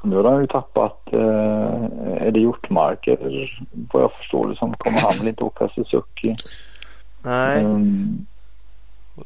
Nu 0.05 0.17
har 0.17 0.33
han 0.33 0.41
ju 0.41 0.47
tappat 0.47 1.12
eh, 1.12 2.27
Eddie 2.27 2.41
Hjortmark 2.41 3.07
eller 3.09 3.65
vad 3.93 4.03
jag 4.03 4.12
förstår 4.12 4.49
det 4.49 4.57
som 4.57 4.75
kommer 4.75 4.99
han 4.99 5.19
väl 5.19 5.29
inte 5.29 5.45
åka 5.45 5.69
Suzuki. 5.69 6.37
nej. 7.25 7.61
Mm, 7.61 8.27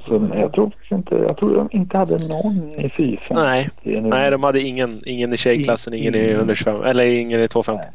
så 0.07 0.31
jag 0.35 0.53
tror 0.53 0.71
faktiskt 0.71 0.93
inte, 0.93 1.15
jag 1.15 1.37
tror 1.37 1.55
de 1.57 1.69
inte 1.73 1.99
hade 1.99 2.19
någon 2.29 2.69
i 2.69 2.89
450. 2.89 3.35
Nej, 3.35 3.69
nej 4.03 4.31
de 4.31 4.43
hade 4.43 4.61
ingen, 4.61 5.03
ingen 5.07 5.33
i 5.33 5.37
tjejklassen, 5.37 5.95
ingen 5.95 6.15
i 6.15 6.19
Mm. 6.19 6.37
125 6.37 6.83
eller 6.83 7.07
ingen 7.07 7.41
i 7.41 7.49
250. 7.49 7.89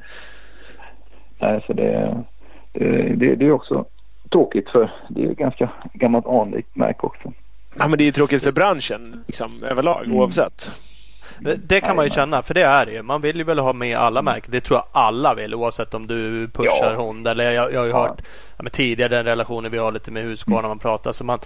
Nej, 1.39 1.63
så 1.67 1.74
det, 1.74 2.17
det, 2.72 3.15
det, 3.15 3.36
det 3.36 3.46
är 3.46 3.52
också 3.52 3.86
tråkigt 4.30 4.70
för 4.70 4.91
det 5.10 5.24
är 5.24 5.32
ett 5.32 5.38
ganska 5.38 5.70
gammalt 5.94 6.28
anrikt 6.28 6.76
märke 6.76 7.00
också. 7.08 7.34
Ja, 7.80 7.88
men 7.88 7.98
det 7.98 8.08
är 8.08 8.12
tråkigt 8.12 8.44
för 8.44 8.52
branschen 8.52 9.24
liksom, 9.28 9.64
överlag 9.64 10.04
Mm. 10.06 10.18
oavsett. 10.18 10.72
Det, 11.58 11.82
kan 11.82 11.96
man 11.96 12.06
ju 12.06 12.12
känna, 12.12 12.42
för 12.42 12.54
det 12.54 12.62
är 12.62 12.86
det 12.86 12.92
ju. 12.92 13.02
Man 13.02 13.22
vill 13.22 13.38
ju 13.38 13.44
väl 13.44 13.60
ha 13.60 13.74
med 13.74 13.98
alla 13.98 14.22
märken. 14.22 14.52
Det 14.52 14.62
tror 14.62 14.78
jag 14.78 14.86
alla 14.92 15.34
vill 15.34 15.56
oavsett 15.56 15.94
om 15.94 16.08
du 16.08 16.48
pushar 16.48 16.92
Ja. 16.92 16.96
Honda. 16.96 17.32
Eller 17.32 17.52
jag, 17.52 17.74
jag 17.74 17.80
har 17.80 17.86
ju 17.86 17.92
Ja. 17.92 17.98
hört 18.08 18.22
ja, 18.58 18.64
men 18.64 18.72
tidigare 18.72 19.16
den 19.16 19.26
relationen 19.26 19.72
vi 19.72 19.78
har 19.78 19.92
lite 19.92 20.12
med 20.12 20.24
Husqvarna 20.24 20.62
när 20.62 20.68
man 20.68 20.80
pratar. 20.80 21.12
Så 21.12 21.24
man, 21.24 21.40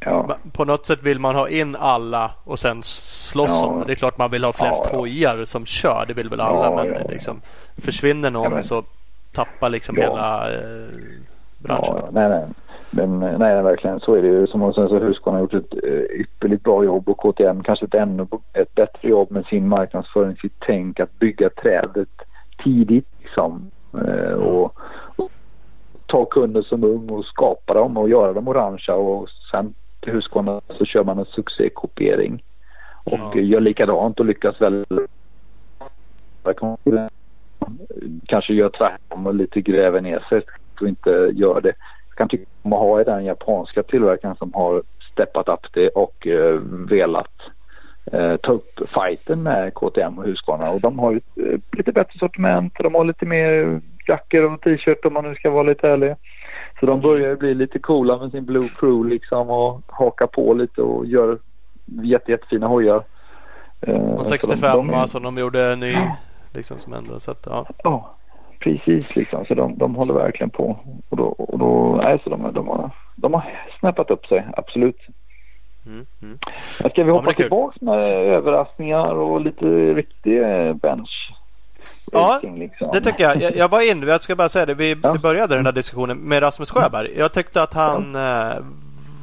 Ja, 0.00 0.36
på 0.52 0.64
något 0.64 0.86
sätt 0.86 1.02
vill 1.02 1.18
man 1.18 1.34
ha 1.34 1.48
in 1.48 1.76
alla 1.76 2.30
och 2.44 2.58
sen 2.58 2.82
slåss 2.82 3.50
Ja. 3.50 3.66
om 3.66 3.78
det. 3.80 3.86
Det 3.86 3.92
är 3.92 3.94
klart 3.94 4.18
man 4.18 4.30
vill 4.30 4.44
ha 4.44 4.52
flest 4.52 4.80
Ja, 4.84 4.88
ja. 4.92 4.98
hojar 4.98 5.44
som 5.44 5.66
kör. 5.66 6.04
Det 6.08 6.14
vill 6.14 6.28
väl 6.28 6.40
alla. 6.40 6.64
Ja, 6.64 6.84
men 7.00 7.06
liksom, 7.10 7.40
försvinner 7.82 8.30
någon 8.30 8.44
Ja, 8.44 8.50
men- 8.50 8.64
så 8.64 8.84
tappar 9.32 9.68
liksom 9.70 9.96
Ja. 9.96 10.02
hela 10.02 10.52
eh, 10.54 10.86
branschen. 11.58 11.94
ja, 11.96 12.08
nej, 12.12 12.28
nej. 12.28 12.44
Men 12.96 13.18
nej, 13.18 13.38
nej, 13.38 13.62
verkligen 13.62 14.00
så 14.00 14.14
är 14.14 14.22
det 14.22 14.28
ju. 14.28 14.46
Som 14.46 14.62
och 14.62 14.74
sen 14.74 14.88
så 14.88 14.98
Husqvarna 14.98 15.38
har 15.38 15.42
gjort 15.42 15.54
ett 15.54 15.84
eh, 15.84 16.20
ypperligt 16.20 16.62
bra 16.62 16.84
jobb 16.84 17.08
och 17.08 17.18
KTM 17.18 17.62
kanske 17.62 17.84
ett 17.84 17.94
ännu 17.94 18.26
ett 18.52 18.74
bättre 18.74 19.08
jobb 19.08 19.30
med 19.30 19.46
sin 19.46 19.68
marknadsföring, 19.68 20.36
sitt 20.36 20.54
tänk 20.58 21.00
att 21.00 21.18
bygga 21.18 21.50
trädet 21.50 22.08
tidigt 22.64 23.06
liksom. 23.22 23.70
Eh, 23.92 24.32
och, 24.32 24.72
och 25.16 25.30
ta 26.06 26.24
kunder 26.24 26.62
som 26.62 26.84
ung 26.84 27.10
och 27.10 27.24
skapa 27.24 27.74
dem 27.74 27.96
och 27.96 28.08
göra 28.08 28.32
dem 28.32 28.48
orangea 28.48 28.94
och 28.94 29.28
sen 29.50 29.74
till 30.00 30.12
Husqvarna 30.12 30.60
så 30.68 30.84
kör 30.84 31.04
man 31.04 31.18
en 31.18 31.24
succékopiering 31.24 32.42
och 33.04 33.12
Ja. 33.12 33.32
eh, 33.34 33.44
gör 33.44 33.60
likadant 33.60 34.20
och 34.20 34.26
lyckas 34.26 34.60
väldigt 34.60 35.10
kanske 38.26 38.54
gör 38.54 38.68
tvärtom 38.68 39.26
och 39.26 39.34
lite 39.34 39.60
gräver 39.60 40.00
ner 40.00 40.24
sig 40.28 40.42
och 40.80 40.88
inte 40.88 41.10
gör 41.34 41.60
det. 41.60 41.72
Kan 42.16 42.28
tycka 42.28 42.44
om 42.62 42.72
att 42.72 42.78
ha 42.78 43.00
i 43.00 43.04
den 43.04 43.24
japanska 43.24 43.82
tillverkaren 43.82 44.36
som 44.36 44.54
har 44.54 44.82
steppat 45.12 45.48
upp 45.48 45.66
det 45.72 45.88
och 45.88 46.26
eh, 46.26 46.54
velat 46.88 47.30
eh, 48.12 48.36
ta 48.36 48.52
upp 48.52 48.80
fighten 48.94 49.42
med 49.42 49.74
KTM 49.74 50.18
och 50.18 50.24
Husqvarna 50.24 50.70
och 50.70 50.80
de 50.80 50.98
har 50.98 51.12
ju 51.12 51.20
eh, 51.36 51.58
lite 51.72 51.92
bättre 51.92 52.18
sortiment. 52.18 52.72
De 52.78 52.94
har 52.94 53.04
lite 53.04 53.26
mer 53.26 53.80
jackor 54.08 54.52
och 54.52 54.60
t-shirt 54.60 55.04
om 55.04 55.12
man 55.12 55.24
nu 55.24 55.34
ska 55.34 55.50
vara 55.50 55.62
lite 55.62 55.88
ärlig. 55.88 56.14
Så 56.80 56.86
de 56.86 57.00
börjar 57.00 57.28
ju 57.28 57.36
bli 57.36 57.54
lite 57.54 57.78
coola 57.78 58.18
med 58.18 58.30
sin 58.30 58.44
Blue 58.44 58.68
Crew 58.78 59.10
liksom 59.14 59.50
och 59.50 59.80
haka 59.86 60.26
på 60.26 60.54
lite 60.54 60.82
och 60.82 61.06
gör 61.06 61.38
jätte, 62.02 62.30
jättefina 62.30 62.66
hojar. 62.66 63.02
Eh, 63.80 63.94
Och 63.94 64.16
de- 64.18 64.24
65 64.24 64.76
de 64.76 64.90
är- 64.94 65.06
som 65.06 65.22
de 65.22 65.38
gjorde 65.38 65.76
ny. 65.76 65.92
Ja. 65.92 66.16
Liksom 66.54 66.78
som 66.78 66.92
ändå. 66.92 67.20
Så 67.20 67.30
att, 67.30 67.46
ja. 67.50 67.66
Ja, 67.84 68.15
precis 68.60 69.16
liksom. 69.16 69.44
Så 69.46 69.54
de, 69.54 69.78
de 69.78 69.94
håller 69.94 70.14
verkligen 70.14 70.50
på. 70.50 70.78
Och 71.08 71.16
då, 71.16 71.24
och 71.24 71.58
då 71.58 72.00
nej, 72.02 72.18
så 72.24 72.30
de, 72.30 72.52
de, 72.54 72.68
har, 72.68 72.90
de 73.16 73.34
har 73.34 73.44
snappat 73.80 74.10
upp 74.10 74.26
sig, 74.26 74.46
absolut. 74.56 74.98
Mm, 75.86 76.06
mm. 76.22 76.38
Ska 76.78 77.04
vi 77.04 77.10
Ja, 77.10 77.12
hoppa 77.16 77.32
kul. 77.32 77.44
tillbaks 77.44 77.80
med 77.80 77.98
överraskningar 78.14 79.14
och 79.14 79.40
lite 79.40 79.66
riktig 79.94 80.42
eh, 80.42 80.74
bench? 80.74 81.32
Ja, 82.12 82.40
liksom. 82.56 82.90
Det 82.92 83.00
tycker 83.00 83.24
jag. 83.24 83.42
Jag, 83.42 83.56
jag 83.56 83.68
var 83.68 83.90
in, 83.90 84.02
jag 84.02 84.22
ska 84.22 84.36
bara 84.36 84.48
säga 84.48 84.66
det, 84.66 84.74
vi, 84.74 84.96
Ja. 85.02 85.14
började 85.22 85.56
den 85.56 85.66
här 85.66 85.72
diskussionen 85.72 86.18
med 86.18 86.42
Rasmus 86.42 86.70
Sjöberg. 86.70 87.10
Jag 87.16 87.32
tyckte 87.32 87.62
att 87.62 87.74
han 87.74 88.14
eh, 88.14 88.54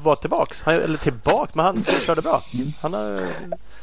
var 0.04 0.16
tillbaks. 0.16 0.62
Han, 0.62 0.74
eller 0.76 0.98
tillbaks, 0.98 1.56
men 1.56 1.66
han 1.66 1.76
körde 1.84 2.22
bra. 2.22 2.40
Mm. 2.54 2.68
Han 2.82 2.94
har, 2.94 3.22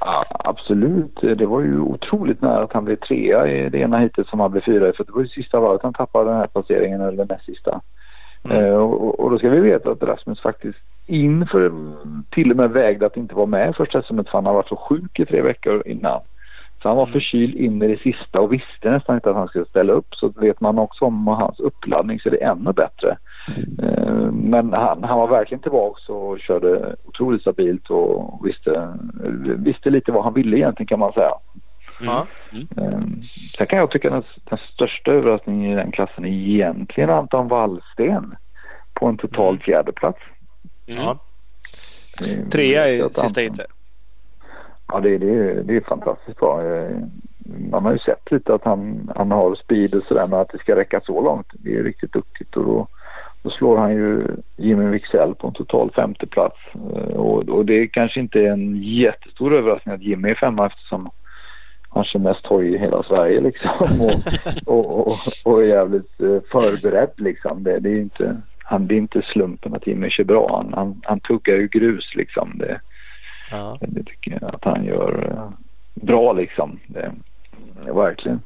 Ja, 0.01 0.25
absolut. 0.45 1.21
Det 1.21 1.47
var 1.47 1.61
ju 1.61 1.81
otroligt 1.81 2.43
nära 2.43 2.63
att 2.65 2.73
han 2.73 2.85
blev 2.85 2.97
trea 2.97 3.49
i 3.49 3.69
det 3.69 3.79
ena 3.79 3.99
hitet 3.99 4.27
som 4.27 4.41
han 4.41 4.51
blev 4.51 4.61
fyra 4.61 4.89
i. 4.89 4.93
För 4.93 5.05
det 5.05 5.13
var 5.13 5.23
ju 5.23 5.29
sista 5.29 5.61
varvet 5.61 5.83
han 5.83 5.95
tappade 5.95 6.31
den 6.31 6.39
här 6.39 6.47
placeringen 6.47 7.01
eller 7.01 7.25
näst 7.25 7.45
sista. 7.45 7.81
Mm. 8.45 8.65
Eh, 8.65 8.75
och, 8.75 9.21
och 9.21 9.31
då 9.31 9.39
ska 9.39 9.49
vi 9.51 9.61
veta 9.61 9.91
att 9.91 10.03
Rasmus 10.03 10.41
faktiskt 10.41 10.79
inför 11.07 11.73
till 12.31 12.51
och 12.51 12.57
med 12.57 12.71
vägde 12.71 13.07
att 13.07 13.17
inte 13.17 13.35
vara 13.35 13.47
med 13.47 13.71
i 13.71 13.73
första 13.73 14.03
SM 14.03 14.17
för 14.17 14.33
han 14.33 14.47
har 14.47 14.55
varit 14.55 14.69
så 14.69 14.77
sjuk 14.77 15.21
i 15.21 15.27
tre 15.27 15.43
veckor 15.43 15.83
innan. 15.87 16.21
Så 16.83 16.89
han 16.89 16.97
var 16.97 17.05
Mm. 17.05 17.13
förkyld 17.13 17.55
in 17.55 17.83
i 17.83 17.89
det 17.89 18.01
sista 18.01 18.41
och 18.41 18.53
visste 18.53 18.91
nästan 18.91 19.15
inte 19.15 19.31
att 19.31 19.37
han 19.37 19.49
skulle 19.49 19.65
ställa 19.65 19.93
upp. 19.93 20.15
Så 20.15 20.29
vet 20.29 20.61
man 20.61 20.79
också 20.79 21.05
om 21.05 21.27
hans 21.27 21.61
uppladdning 21.61 22.21
så 22.21 22.29
är 22.29 22.31
det 22.31 22.45
ännu 22.45 22.73
bättre. 22.73 23.17
Eh, 23.83 24.15
Men 24.33 24.73
han, 24.73 25.05
han 25.05 25.19
var 25.19 25.29
verkligen 25.29 25.63
tillbaks 25.63 26.09
och 26.09 26.41
körde 26.41 26.97
otroligt 27.05 27.41
stabilt 27.41 27.91
och 27.91 28.47
visste, 28.47 28.95
visste 29.57 29.91
lite 29.91 30.13
vad 30.13 30.25
han 30.25 30.35
ville 30.35 30.57
egentligen 30.57 30.87
kan 30.87 30.99
man 30.99 31.13
säga. 31.13 31.31
ja. 32.01 32.27
Eh, 32.77 33.01
Sen 33.57 33.67
kan 33.67 33.79
jag 33.79 33.91
tycka 33.91 34.09
att 34.09 34.25
den, 34.25 34.43
den 34.45 34.59
största 34.73 35.13
överraskningen 35.13 35.73
i 35.73 35.75
den 35.75 35.91
klassen 35.93 36.25
är 36.25 36.29
egentligen 36.29 37.11
Anton 37.11 37.49
Wallsten 37.49 38.35
på 38.95 39.07
en 39.07 39.17
total 39.17 39.49
Mm. 39.55 39.61
fjärde 39.61 39.93
plats. 39.93 40.19
Mm. 40.87 41.03
Ja. 41.03 41.19
Trea 42.51 42.89
i 42.89 43.03
sista 43.13 43.41
hitet. 43.41 43.67
Ja, 44.93 45.01
det, 45.01 45.19
det, 45.19 45.63
det 45.63 45.77
är 45.77 45.81
fantastiskt 45.81 46.39
bra. 46.39 46.65
Eh, 46.65 46.97
Man 47.71 47.85
har 47.85 47.93
ju 47.93 47.99
sett 47.99 48.31
lite 48.33 48.55
att 48.55 48.65
han, 48.65 49.11
han 49.17 49.31
har 49.31 49.55
speed 49.55 49.95
och 49.95 50.03
sådär 50.03 50.27
men 50.27 50.41
att 50.41 50.49
det 50.49 50.59
ska 50.59 50.77
räcka 50.77 51.01
så 51.05 51.21
långt. 51.23 51.47
Det 51.53 51.77
är 51.77 51.83
riktigt 51.83 52.13
duktigt 52.13 52.57
och 52.57 52.65
då, 52.65 52.89
då 53.43 53.51
slår 53.51 53.77
han 53.77 53.93
ju 53.93 54.27
Jimmy 54.57 54.85
Wicksell 54.91 55.35
på 55.35 55.47
en 55.47 55.53
total 55.53 55.91
femte 55.91 56.27
plats. 56.27 56.57
Eh, 56.75 57.17
Och, 57.17 57.49
och 57.49 57.67
det 57.67 57.75
är 57.75 57.87
kanske 57.87 58.21
inte 58.21 58.47
en 58.47 58.83
jättestor 58.83 59.55
överraskning 59.55 59.95
att 59.95 60.03
Jimmy 60.03 60.31
är 60.31 60.35
femma 60.35 60.67
eftersom 60.67 61.11
han 61.89 62.05
kör 62.05 62.19
mest 62.19 62.47
hoj 62.47 62.75
i 62.75 62.79
hela 62.79 63.03
Sverige 63.03 63.41
liksom 63.41 64.01
och, 64.67 64.77
och, 64.79 64.99
och, 65.09 65.17
och 65.45 65.63
är 65.63 65.67
jävligt 65.67 66.21
eh, 66.21 66.39
förberedd 66.53 67.11
liksom. 67.17 67.63
Det, 67.63 67.79
det 67.79 67.91
är 67.91 68.01
inte, 68.01 68.37
han, 68.59 68.87
det 68.87 68.95
är 68.95 68.99
inte 68.99 69.23
slumpen 69.23 69.75
att 69.75 69.87
Jimmy 69.87 70.11
kör 70.11 70.25
bra. 70.25 70.57
Han, 70.57 70.73
han, 70.75 71.01
han 71.05 71.21
tuggar 71.21 71.57
ju 71.57 71.69
grus 71.69 72.15
liksom. 72.15 72.53
Det, 72.59 72.81
Ja. 73.53 73.79
det 73.81 74.05
tycker 74.05 74.39
jag 74.41 74.55
att 74.55 74.65
han 74.65 74.85
gör 74.85 75.33
eh, 75.37 75.51
bra 75.95 76.33
liksom. 76.33 76.79
Det, 76.87 77.13
verkligen. 77.93 78.41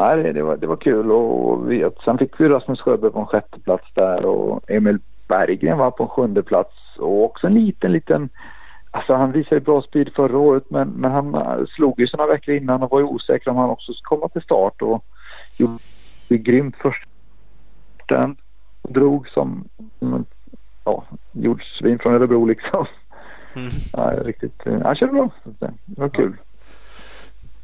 Nej, 0.00 0.32
det, 0.32 0.42
var, 0.42 0.56
det 0.56 0.66
var 0.66 0.76
kul 0.76 1.10
och 1.10 1.70
vi, 1.70 1.90
sen 2.04 2.18
fick 2.18 2.40
vi 2.40 2.48
Rasmus 2.48 2.80
Sjöberg 2.80 3.10
på 3.12 3.18
en 3.18 3.26
sjätte 3.26 3.60
plats 3.60 3.84
där 3.94 4.24
och 4.26 4.70
Emil 4.70 4.98
Berggren 5.28 5.78
var 5.78 5.90
på 5.90 6.02
en 6.02 6.08
sjunde 6.08 6.42
plats 6.42 6.74
och 6.98 7.24
också 7.24 7.46
en 7.46 7.54
liten, 7.54 7.92
liten 7.92 8.28
Alltså 8.90 9.14
han 9.14 9.32
visade 9.32 9.60
bra 9.60 9.82
speed 9.82 10.12
förra 10.16 10.38
året 10.38 10.64
men, 10.68 10.88
men 10.88 11.10
han 11.12 11.34
eh, 11.34 11.66
slog 11.68 12.00
ju 12.00 12.06
sådana 12.06 12.32
veckor 12.32 12.54
innan 12.54 12.82
och 12.82 12.90
var 12.90 12.98
ju 12.98 13.04
osäker 13.04 13.50
om 13.50 13.56
han 13.56 13.70
också 13.70 13.92
skulle 13.92 14.18
komma 14.18 14.28
till 14.28 14.42
start 14.42 14.82
och 14.82 15.04
gjorde 15.56 15.78
grymt 16.28 16.76
först 16.78 17.08
den 18.08 18.36
och 18.82 18.92
drog 18.92 19.28
som, 19.28 19.64
ja, 20.84 21.04
jordsvin 21.32 21.98
från 21.98 22.14
Örebro 22.14 22.44
liksom. 22.44 22.86
Mm. 23.56 23.70
Ja, 23.92 24.12
riktigt. 24.24 24.66
eh, 24.66 24.82
Han 24.84 24.94
körde 24.94 25.12
bra. 25.12 25.30
Det 25.44 26.00
var 26.00 26.08
kul. 26.08 26.36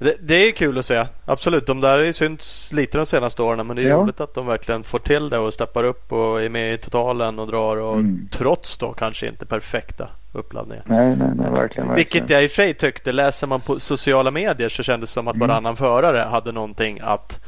Det, 0.03 0.17
det 0.21 0.35
är 0.49 0.51
kul 0.53 0.79
att 0.79 0.87
se. 0.87 1.07
Absolut. 1.25 1.67
De 1.67 1.81
där 1.81 1.99
har 1.99 2.05
ju 2.05 2.12
synts 2.12 2.73
lite 2.73 2.99
de 2.99 3.07
senaste 3.07 3.43
åren. 3.43 3.67
Men 3.67 3.77
det 3.77 3.83
är 3.83 3.88
Ja. 3.88 3.97
roligt 3.97 4.21
att 4.21 4.35
de 4.35 4.47
verkligen 4.47 4.85
får 4.85 4.99
till 4.99 5.29
det 5.31 5.38
och 5.38 5.55
steppar 5.55 5.85
upp 5.85 6.12
och 6.12 6.43
är 6.43 6.49
med 6.49 6.75
i 6.75 6.79
totalen 6.79 7.38
och 7.38 7.47
drar. 7.47 7.77
Och 7.77 7.95
Mm. 7.95 8.29
Trots 8.33 8.79
då 8.79 8.93
kanske 8.93 9.27
inte 9.29 9.47
perfekta 9.47 10.09
uppladdningar. 10.33 10.85
Nej, 10.87 11.17
nej, 11.17 11.29
nej, 11.37 11.51
verkligen. 11.51 11.95
Vilket 11.95 12.31
jag 12.31 12.43
i 12.45 12.47
och 12.47 12.51
för 12.51 12.55
sig 12.62 12.75
tyckte. 12.75 13.12
Läser 13.12 13.47
man 13.47 13.61
på 13.61 13.81
sociala 13.81 14.31
medier 14.31 14.69
så 14.69 14.83
kändes 14.83 15.11
det 15.11 15.15
som 15.15 15.29
att 15.29 15.37
Mm. 15.37 15.49
varannan 15.49 15.77
förare 15.77 16.19
hade 16.19 16.53
någonting 16.53 17.01
att 17.03 17.41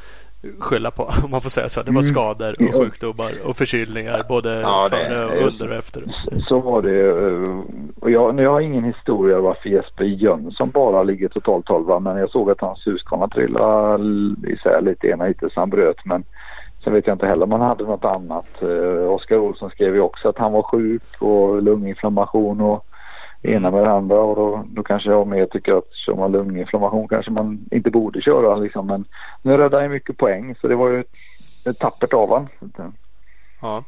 skylla 0.59 0.91
på. 0.91 1.03
Om 1.25 1.31
man 1.31 1.41
får 1.41 1.51
säga 1.51 1.69
så. 1.69 1.83
Det 1.83 1.91
var 1.91 2.03
Mm. 2.03 2.15
skador 2.15 2.57
och 2.69 2.75
sjukdomar 2.75 3.33
och 3.45 3.57
förkylningar. 3.57 4.23
Både 4.29 4.61
Ja, 4.61 4.89
det- 4.91 4.97
före, 4.97 5.27
och 5.27 5.49
under 5.49 5.69
och 5.71 5.75
efter. 5.77 6.03
Så 6.49 6.61
var 6.61 6.83
det. 6.83 7.09
eh, 7.11 7.61
Och 8.01 8.11
jag, 8.11 8.41
jag 8.41 8.51
har 8.53 8.61
ingen 8.61 8.85
historia 8.85 9.41
varför 9.41 9.69
Jesper 9.69 10.05
Jönsson 10.05 10.71
bara 10.71 11.03
ligger 11.03 11.29
totalt 11.29 11.67
12 11.67 12.03
men 12.03 12.17
jag 12.17 12.31
såg 12.31 12.51
att 12.51 12.61
hans 12.61 12.87
Husqvarna 12.87 13.29
trillade 13.29 14.05
isär 14.49 14.81
lite 14.83 15.07
ena 15.07 15.25
hitet 15.25 15.53
så 15.53 15.61
han 15.61 15.71
bröt. 15.71 16.05
Men 16.05 16.25
sen 16.85 16.93
vet 16.93 17.07
jag 17.07 17.15
inte 17.15 17.27
heller 17.27 17.45
om 17.45 17.53
han 17.53 17.61
hade 17.61 17.85
något 17.85 18.05
annat. 18.05 18.63
Eh, 18.63 19.09
Oskar 19.13 19.37
Olsson 19.39 19.71
skrev 19.71 19.95
ju 19.95 20.01
också 20.01 20.29
att 20.29 20.39
han 20.39 20.53
var 20.53 20.63
sjuk 20.63 21.03
och 21.19 21.63
lunginflammation 21.63 22.61
och 22.61 22.87
ena 23.45 23.71
med 23.71 23.83
det 23.85 23.91
andra 23.91 24.21
och 24.21 24.37
då, 24.37 24.65
då 24.67 24.83
kanske 24.83 25.11
jag 25.11 25.27
mer 25.27 25.47
tycker 25.47 25.79
att 25.79 25.95
kör 25.95 26.15
man 26.15 26.33
lunginflammation 26.33 27.09
kanske 27.09 27.31
man 27.31 27.59
inte 27.71 27.91
borde 27.91 28.21
köra 28.21 28.57
liksom. 28.57 28.87
Men 28.87 29.05
nu 29.43 29.57
räddade 29.57 29.83
ju 29.83 29.89
mycket 29.89 30.17
poäng 30.17 30.55
så 30.61 30.69
det 30.69 30.77
var 30.77 30.89
ju 30.89 31.01
ett, 31.01 31.17
ett 31.69 31.79
tappert 31.79 32.13
av 32.13 32.31
han. 32.31 32.49
Ja. 33.61 33.85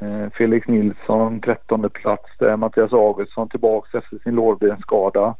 Eh, 0.00 0.30
Felix 0.32 0.68
Nilsson 0.68 1.40
13 1.40 1.90
plats 1.90 2.30
där. 2.38 2.56
Mattias 2.56 2.92
Augustsson 2.92 3.48
tillbaks 3.48 3.94
efter 3.94 4.18
sin 4.18 4.34
lårbensskada. 4.34 5.34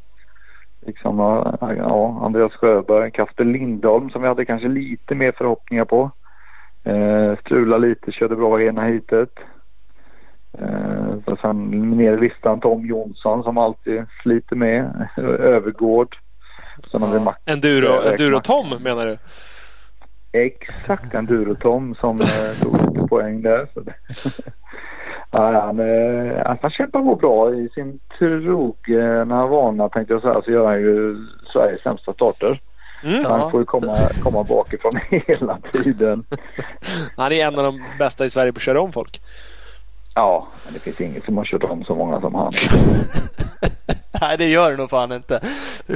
Liksom, 0.85 1.19
ja, 1.77 2.19
Andreas 2.21 2.53
Sjöberg, 2.53 3.11
Kasper 3.11 3.43
Lindholm 3.43 4.09
som 4.09 4.21
vi 4.21 4.27
hade 4.27 4.45
kanske 4.45 4.67
lite 4.67 5.15
mer 5.15 5.31
förhoppningar 5.31 5.85
på. 5.85 6.11
Eh, 6.83 7.37
strula 7.39 7.77
lite, 7.77 8.11
körde 8.11 8.35
bra 8.35 8.61
ena 8.61 8.81
heatet. 8.81 9.39
Eh, 10.61 11.15
så 11.25 11.37
sen 11.41 11.69
ner 11.97 12.13
i 12.13 12.19
listan 12.19 12.59
Tom 12.59 12.85
Jonsson 12.85 13.43
som 13.43 13.57
alltid 13.57 14.05
sliter 14.21 14.55
med. 14.55 15.07
Övergård. 15.39 16.17
Sen 16.91 17.01
har 17.01 17.13
vi 17.13 17.19
Max. 17.19 17.39
Enduro, 17.45 18.01
eh, 18.01 18.11
Enduro 18.11 18.35
Max- 18.35 18.47
Tom 18.47 18.83
menar 18.83 19.05
du? 19.05 19.17
Exakt, 20.31 21.13
Enduro 21.13 21.55
Tom 21.55 21.95
som 21.95 22.17
eh, 22.19 22.61
tog 22.61 22.73
lite 22.81 23.07
poäng 23.07 23.41
där. 23.41 23.67
Ja, 25.31 25.61
han, 25.61 25.79
eh, 25.79 26.57
han 26.61 26.71
kämpar 26.71 27.01
på 27.01 27.15
bra 27.15 27.53
i 27.53 27.69
sin 27.75 27.99
trogna 28.19 29.47
vana 29.47 29.89
tänkte 29.89 30.13
jag 30.13 30.21
säga 30.21 30.41
så 30.45 30.51
gör 30.51 30.67
han 30.67 30.81
ju 30.81 31.15
Sveriges 31.53 31.81
sämsta 31.81 32.13
starter. 32.13 32.61
Mm. 33.03 33.25
Han 33.25 33.51
får 33.51 33.59
ju 33.59 33.65
komma, 33.65 33.97
komma 34.23 34.43
bakifrån 34.43 34.91
hela 35.09 35.57
tiden. 35.73 36.23
Han 37.15 37.31
är 37.31 37.45
en 37.47 37.57
av 37.59 37.63
de 37.63 37.83
bästa 37.99 38.25
i 38.25 38.29
Sverige 38.29 38.53
på 38.53 38.57
att 38.57 38.61
köra 38.61 38.81
om 38.81 38.91
folk. 38.91 39.21
Ja, 40.17 40.47
men 40.65 40.73
det 40.73 40.79
finns 40.79 41.01
ingen 41.01 41.21
som 41.21 41.37
har 41.37 41.45
kört 41.45 41.63
om 41.63 41.83
så 41.83 41.95
många 41.95 42.21
som 42.21 42.35
han. 42.35 42.51
Nej, 44.21 44.37
det 44.37 44.45
gör 44.47 44.71
det 44.71 44.77
nog 44.77 44.89
fan 44.89 45.11
inte. 45.11 45.39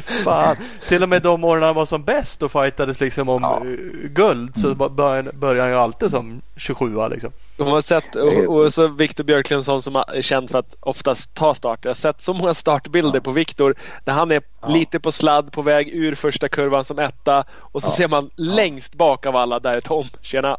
Fan. 0.02 0.56
Till 0.88 1.04
och 1.04 1.10
med 1.10 1.22
de 1.22 1.44
åren 1.44 1.64
han 1.64 1.76
var 1.76 1.86
som 1.86 2.04
bäst 2.04 2.44
och 2.44 2.52
fightades 2.52 3.00
liksom 3.00 3.30
om 3.30 3.42
Ja. 3.44 3.58
eh, 3.66 4.10
guld 4.10 4.58
så 4.58 4.76
bör- 4.76 5.32
började 5.34 5.62
han 5.62 5.70
ju 5.72 5.78
alltid 5.78 6.10
som 6.10 6.42
27 6.56 6.96
liksom. 7.10 7.32
De 7.58 7.68
har 7.68 7.82
sett, 7.82 8.16
och, 8.16 8.34
och 8.56 8.74
så 8.74 8.88
Viktor 8.88 9.24
Björklund 9.24 9.66
som, 9.66 9.82
som 9.82 9.96
är 9.96 10.22
känd 10.22 10.50
för 10.50 10.60
att 10.60 10.76
oftast 10.80 11.34
ta 11.36 11.54
starter. 11.54 11.86
Jag 11.86 11.90
har 11.90 11.96
sett 11.96 12.22
så 12.22 12.34
många 12.34 12.54
startbilder 12.54 13.20
på 13.20 13.32
Viktor 13.32 13.76
där 14.04 14.14
han 14.14 14.32
är 14.32 14.42
Ja. 14.62 14.68
lite 14.68 15.00
på 15.00 15.12
sladd 15.12 15.52
på 15.52 15.62
väg 15.62 15.90
ur 15.90 16.16
första 16.16 16.48
kurvan 16.50 16.86
som 16.86 17.00
etta 17.00 17.44
och 17.60 17.82
så 17.82 17.88
Ja. 17.88 17.92
ser 17.92 18.08
man 18.08 18.30
längst 18.36 18.96
bak 18.96 19.26
av 19.26 19.36
alla, 19.36 19.60
där 19.60 19.74
är 19.78 19.82
Tom. 19.82 20.06
Tjena! 20.22 20.58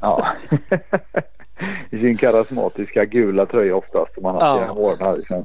Ja. 0.00 0.26
I 1.90 1.98
sin 1.98 2.16
karismatiska 2.16 3.04
gula 3.04 3.46
tröja 3.46 3.76
oftast 3.76 4.14
som 4.14 4.24
han 4.24 4.36
Ja. 4.40 4.72
åren. 4.72 4.96
här, 5.00 5.16
Liksom. 5.16 5.44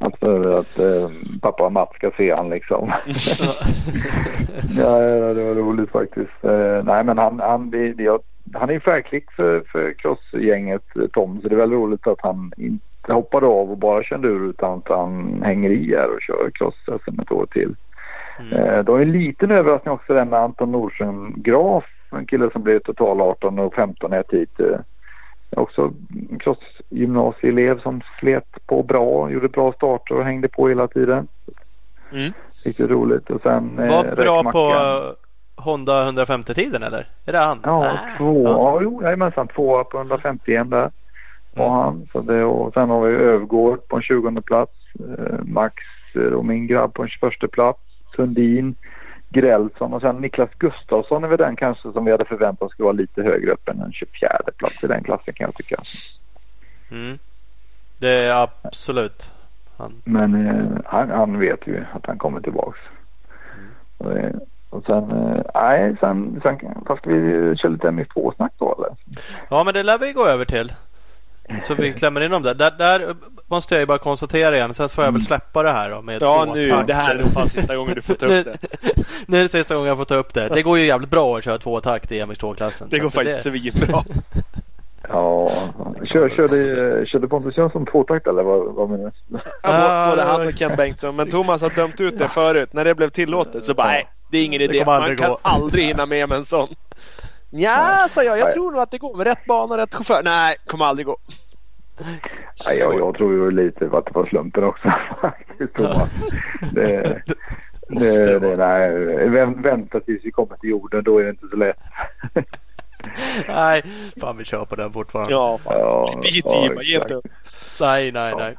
Att 0.00 0.18
för 0.18 0.58
att 0.60 0.78
eh, 0.78 1.10
pappa 1.42 1.64
och 1.66 1.72
Mats 1.72 1.94
ska 1.94 2.10
se 2.16 2.34
han 2.34 2.48
liksom. 2.50 2.92
ja, 4.78 4.98
det 5.34 5.44
var 5.44 5.54
roligt 5.54 5.90
faktiskt. 5.90 6.44
Eh, 6.44 6.84
nej 6.84 7.04
men 7.04 7.18
han, 7.18 7.40
han, 7.40 7.70
det, 7.70 7.92
det, 7.92 8.18
han 8.54 8.68
är 8.68 8.72
ju 8.74 8.80
färgklick 8.80 9.30
för, 9.32 9.60
för 9.72 9.92
crossgänget 9.98 10.96
eh, 10.96 11.06
Tom 11.12 11.40
så 11.42 11.48
det 11.48 11.54
är 11.54 11.58
väldigt 11.58 11.78
roligt 11.78 12.06
att 12.06 12.20
han 12.22 12.52
inte 12.56 13.12
hoppade 13.12 13.46
av 13.46 13.70
och 13.70 13.78
bara 13.78 14.02
kör 14.02 14.26
ur 14.26 14.50
utan 14.50 14.78
att 14.78 14.88
han 14.88 15.42
hänger 15.44 15.70
i 15.70 15.94
här 15.96 16.14
och 16.14 16.20
kör 16.22 16.50
cross 16.54 16.74
SM 17.04 17.20
ett 17.20 17.32
år 17.32 17.46
till. 17.46 17.74
Eh, 18.52 18.84
Det 18.84 18.92
var 18.92 19.00
en 19.00 19.12
liten 19.12 19.50
överraskning 19.50 19.94
också 19.94 20.14
den 20.14 20.28
med 20.28 20.40
Anton 20.40 20.72
Nordström 20.72 21.34
Graf. 21.36 21.84
En 22.12 22.26
kille 22.26 22.50
som 22.52 22.62
blev 22.62 22.78
total 22.78 23.20
18 23.20 23.58
och 23.58 23.74
15 23.74 24.12
ett 24.12 24.30
hit. 24.32 24.60
Eh, 25.52 25.58
Också 25.62 25.92
crossgymnasieelev 26.40 27.80
som 27.80 28.00
slet 28.20 28.66
på 28.66 28.82
bra, 28.82 29.30
gjorde 29.30 29.48
bra 29.48 29.72
starter 29.72 30.14
och 30.14 30.24
hängde 30.24 30.48
på 30.48 30.68
hela 30.68 30.88
tiden. 30.88 31.28
Mm. 32.12 32.32
Riktigt 32.64 32.90
roligt. 32.90 33.30
Och 33.30 33.42
sen 33.42 33.78
eh, 33.78 33.90
Var 33.90 34.04
Räck 34.04 34.16
bra 34.16 34.42
på 34.52 34.58
eh, 34.58 35.64
Honda 35.64 36.10
150-tiden 36.10 36.82
eller? 36.82 37.08
Är 37.26 37.32
det 37.32 37.38
han? 37.38 37.60
Ja, 37.62 37.78
Nej. 37.80 38.16
två. 38.18 38.44
Ja. 38.44 38.78
Jo, 38.82 39.02
jajamensan. 39.02 39.48
Tvåa 39.48 39.84
på 39.84 39.98
151 39.98 40.70
där 40.70 40.90
var 41.54 41.66
Mm. 41.66 41.78
han. 41.78 42.06
Så 42.12 42.20
det, 42.20 42.44
och 42.44 42.72
sen 42.74 42.90
har 42.90 43.06
vi 43.06 43.14
Övgård 43.14 43.88
på 43.88 43.96
en 43.96 44.02
20 44.02 44.40
plats. 44.42 44.72
Eh, 45.18 45.38
Max 45.44 45.74
eh, 46.14 46.20
och 46.22 46.44
min 46.44 46.66
grabb 46.66 46.94
på 46.94 47.02
en 47.02 47.08
21 47.08 47.50
plats. 47.52 47.80
Sundin, 48.16 48.74
Grälsson 49.32 49.92
och 49.94 50.00
sen 50.00 50.16
Niklas 50.16 50.50
Gustafsson 50.58 51.24
är 51.24 51.28
väl 51.28 51.38
den 51.38 51.56
kanske 51.56 51.92
som 51.92 52.04
vi 52.04 52.10
hade 52.10 52.24
förväntat 52.24 52.62
oss 52.66 52.72
skulle 52.72 52.84
vara 52.84 52.92
lite 52.96 53.22
högre 53.22 53.50
upp 53.52 53.68
än 53.68 53.80
en 53.80 53.92
24 53.92 54.38
plats 54.56 54.84
i 54.84 54.86
den 54.86 55.02
klassen 55.04 55.34
kan 55.34 55.44
jag 55.44 55.54
tycka. 55.54 55.76
Mm. 56.90 57.18
Det 57.98 58.08
är 58.08 58.48
absolut. 58.64 59.30
Han. 59.76 59.92
Men 60.04 60.46
eh, 60.46 60.80
han, 60.84 61.10
han 61.10 61.38
vet 61.38 61.66
ju 61.66 61.84
att 61.94 62.06
han 62.06 62.18
kommer 62.18 62.40
tillbaks. 62.40 62.78
Och, 63.98 64.10
det- 64.14 64.40
och 64.70 64.84
sen, 64.86 65.10
eh, 65.10 65.42
nej, 65.54 65.96
sen, 66.00 66.40
sen, 66.42 66.58
fast 66.86 67.06
vi 67.06 67.16
kör 67.56 67.68
lite 67.68 67.86
MX2-snack 67.90 68.52
då 68.58 68.74
eller? 68.78 68.96
Ja 69.50 69.64
men 69.64 69.74
det 69.74 69.82
lär 69.82 69.98
vi 69.98 70.12
gå 70.12 70.26
över 70.26 70.44
till. 70.44 70.72
Så 71.60 71.74
vi 71.74 71.92
klämmer 71.92 72.20
in 72.20 72.30
dem 72.30 72.42
där. 72.42 72.54
där. 72.54 72.70
Där 72.70 73.16
måste 73.46 73.74
jag 73.74 73.80
ju 73.80 73.86
bara 73.86 73.98
konstatera 73.98 74.56
igen. 74.56 74.74
Sen 74.74 74.88
får 74.88 75.04
jag 75.04 75.12
väl 75.12 75.22
släppa 75.22 75.62
det 75.62 75.70
här 75.72 75.90
då 75.90 76.02
med 76.02 76.22
Ja 76.22 76.44
två 76.44 76.54
nu, 76.54 76.70
takter. 76.70 76.86
det 76.86 76.94
här 76.94 77.14
är 77.14 77.18
nog 77.22 77.32
fan 77.32 77.48
sista 77.48 77.76
gången 77.76 77.94
du 77.94 78.02
får 78.02 78.14
ta 78.14 78.26
upp 78.26 78.44
det. 78.44 78.56
Nu 79.26 79.38
är 79.38 79.42
det 79.42 79.48
sista 79.48 79.74
gången 79.74 79.88
jag 79.88 79.96
får 79.96 80.04
ta 80.04 80.14
upp 80.14 80.34
det. 80.34 80.48
Det 80.48 80.62
går 80.62 80.78
ju 80.78 80.84
jävligt 80.86 81.10
bra 81.10 81.38
att 81.38 81.44
köra 81.44 81.58
två 81.58 81.80
takt 81.80 82.12
i 82.12 82.22
MX2-klassen. 82.22 82.88
Det 82.90 82.98
går 82.98 83.10
faktiskt 83.10 83.42
svinbra. 83.42 84.02
Ja, 85.08 85.52
kör, 86.04 86.28
körde, 86.28 87.06
körde 87.06 87.28
Pontus 87.28 87.56
Jönsson 87.56 87.86
tvåtakt 87.86 88.26
eller 88.26 88.42
vad, 88.42 88.74
vad 88.74 88.90
menar 88.90 89.12
du? 89.28 89.38
Ja, 89.62 90.06
Både 90.10 90.22
han 90.22 90.48
och 90.48 90.54
Ken 90.54 90.76
Bengtsson. 90.76 91.16
Men 91.16 91.30
Thomas 91.30 91.62
har 91.62 91.70
dömt 91.70 92.00
ut 92.00 92.18
det 92.18 92.28
förut. 92.28 92.72
När 92.72 92.84
det 92.84 92.94
blev 92.94 93.08
tillåtet 93.08 93.64
så 93.64 93.74
bara 93.74 93.86
nej, 93.86 94.06
det 94.30 94.38
är 94.38 94.44
ingen 94.44 94.60
idé. 94.60 94.84
Man 94.86 94.94
aldrig 95.02 95.18
kan 95.18 95.36
aldrig 95.42 95.84
hinna 95.84 96.06
med 96.06 96.28
med 96.28 96.38
en 96.38 96.44
sån. 96.44 96.68
Ja, 97.54 98.08
sa 98.10 98.22
jag. 98.22 98.38
Jag 98.38 98.44
Nej. 98.44 98.52
tror 98.52 98.72
nog 98.72 98.80
att 98.80 98.90
det 98.90 98.98
går 98.98 99.16
med 99.16 99.26
rätt 99.26 99.44
bana 99.44 99.74
och 99.74 99.76
rätt 99.80 99.94
chaufför. 99.94 100.22
Nej, 100.24 100.56
kommer 100.66 100.84
aldrig 100.84 101.06
gå. 101.06 101.16
Nej, 102.66 102.78
jag, 102.78 102.98
jag 102.98 103.14
tror 103.16 103.32
ju 103.32 103.50
lite 103.50 103.84
att 103.92 104.06
det 104.06 104.12
var 104.14 104.26
slumpen 104.26 104.64
också 104.64 104.92
faktiskt 105.20 105.74
Thomas. 105.74 106.08
Det, 106.72 106.82
det, 107.88 108.38
det, 108.38 108.56
nej, 108.56 108.90
vä- 109.28 109.62
vänta 109.62 110.00
tills 110.00 110.24
vi 110.24 110.30
kommer 110.30 110.56
till 110.56 110.70
jorden, 110.70 111.04
då 111.04 111.18
är 111.18 111.24
det 111.24 111.30
inte 111.30 111.46
så 111.50 111.56
lätt. 111.56 111.76
Nej, 113.48 113.82
fan 114.20 114.36
vi 114.36 114.44
kör 114.44 114.64
på 114.64 114.76
den 114.76 114.92
fortfarande. 114.92 115.32
Ja, 115.32 115.58
fan. 115.58 115.74
Ja, 115.78 116.08
ja, 116.44 116.82
ge 116.82 116.96
inte 117.00 117.14
upp. 117.14 117.24
Nej, 117.80 118.12
nej, 118.12 118.30
Ja. 118.30 118.38
nej. 118.38 118.56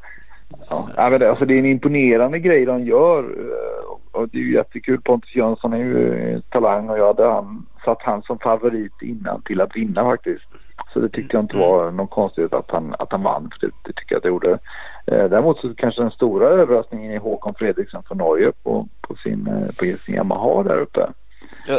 Ja, 0.96 1.10
men 1.10 1.20
det, 1.20 1.30
alltså, 1.30 1.46
det 1.46 1.54
är 1.54 1.60
en 1.60 1.66
imponerande 1.66 2.40
grej 2.40 2.66
de 2.66 2.86
gör 2.86 3.26
och 4.12 4.30
det 4.30 4.38
är 4.38 4.42
ju 4.42 4.54
jättekul. 4.54 5.02
Pontus 5.02 5.36
Jönsson 5.36 5.74
är 5.74 5.78
ju 5.78 6.42
talang 6.50 6.90
och 6.90 6.98
jag 7.00 7.08
hade 7.08 7.26
han, 7.26 7.66
satt 7.86 8.02
han 8.02 8.22
som 8.24 8.40
favorit 8.40 9.02
innan 9.02 9.42
till 9.42 9.62
att 9.62 9.76
vinna 9.76 10.04
faktiskt. 10.04 10.44
Så 10.94 11.00
det 11.00 11.10
tyckte 11.10 11.38
jag 11.38 11.44
inte 11.44 11.58
var 11.58 11.92
någon 11.92 12.08
konstighet 12.08 12.54
att 12.54 12.72
han, 12.72 12.96
att 13.00 13.12
han 13.12 13.24
vann. 13.24 13.50
För 13.52 13.68
det, 13.68 13.74
det 13.84 13.94
tycker 13.94 14.16
jag 14.16 14.18
att 14.18 14.24
det 14.24 14.30
gjorde. 14.30 14.52
Eh, 15.08 15.30
däremot 15.30 15.60
så 15.60 15.76
kanske 15.76 16.02
den 16.02 16.12
stora 16.12 16.48
överraskningen 16.48 17.12
är 17.12 17.20
Håkon 17.20 17.54
Fredriksson 17.56 18.04
från 18.04 18.18
Norge 18.18 18.52
på, 18.64 18.88
på, 19.02 19.16
sin, 19.16 19.48
eh, 19.48 19.68
på 19.68 19.98
sin 20.06 20.16
Yamaha 20.16 20.64
där 20.64 20.78
uppe. 20.78 21.10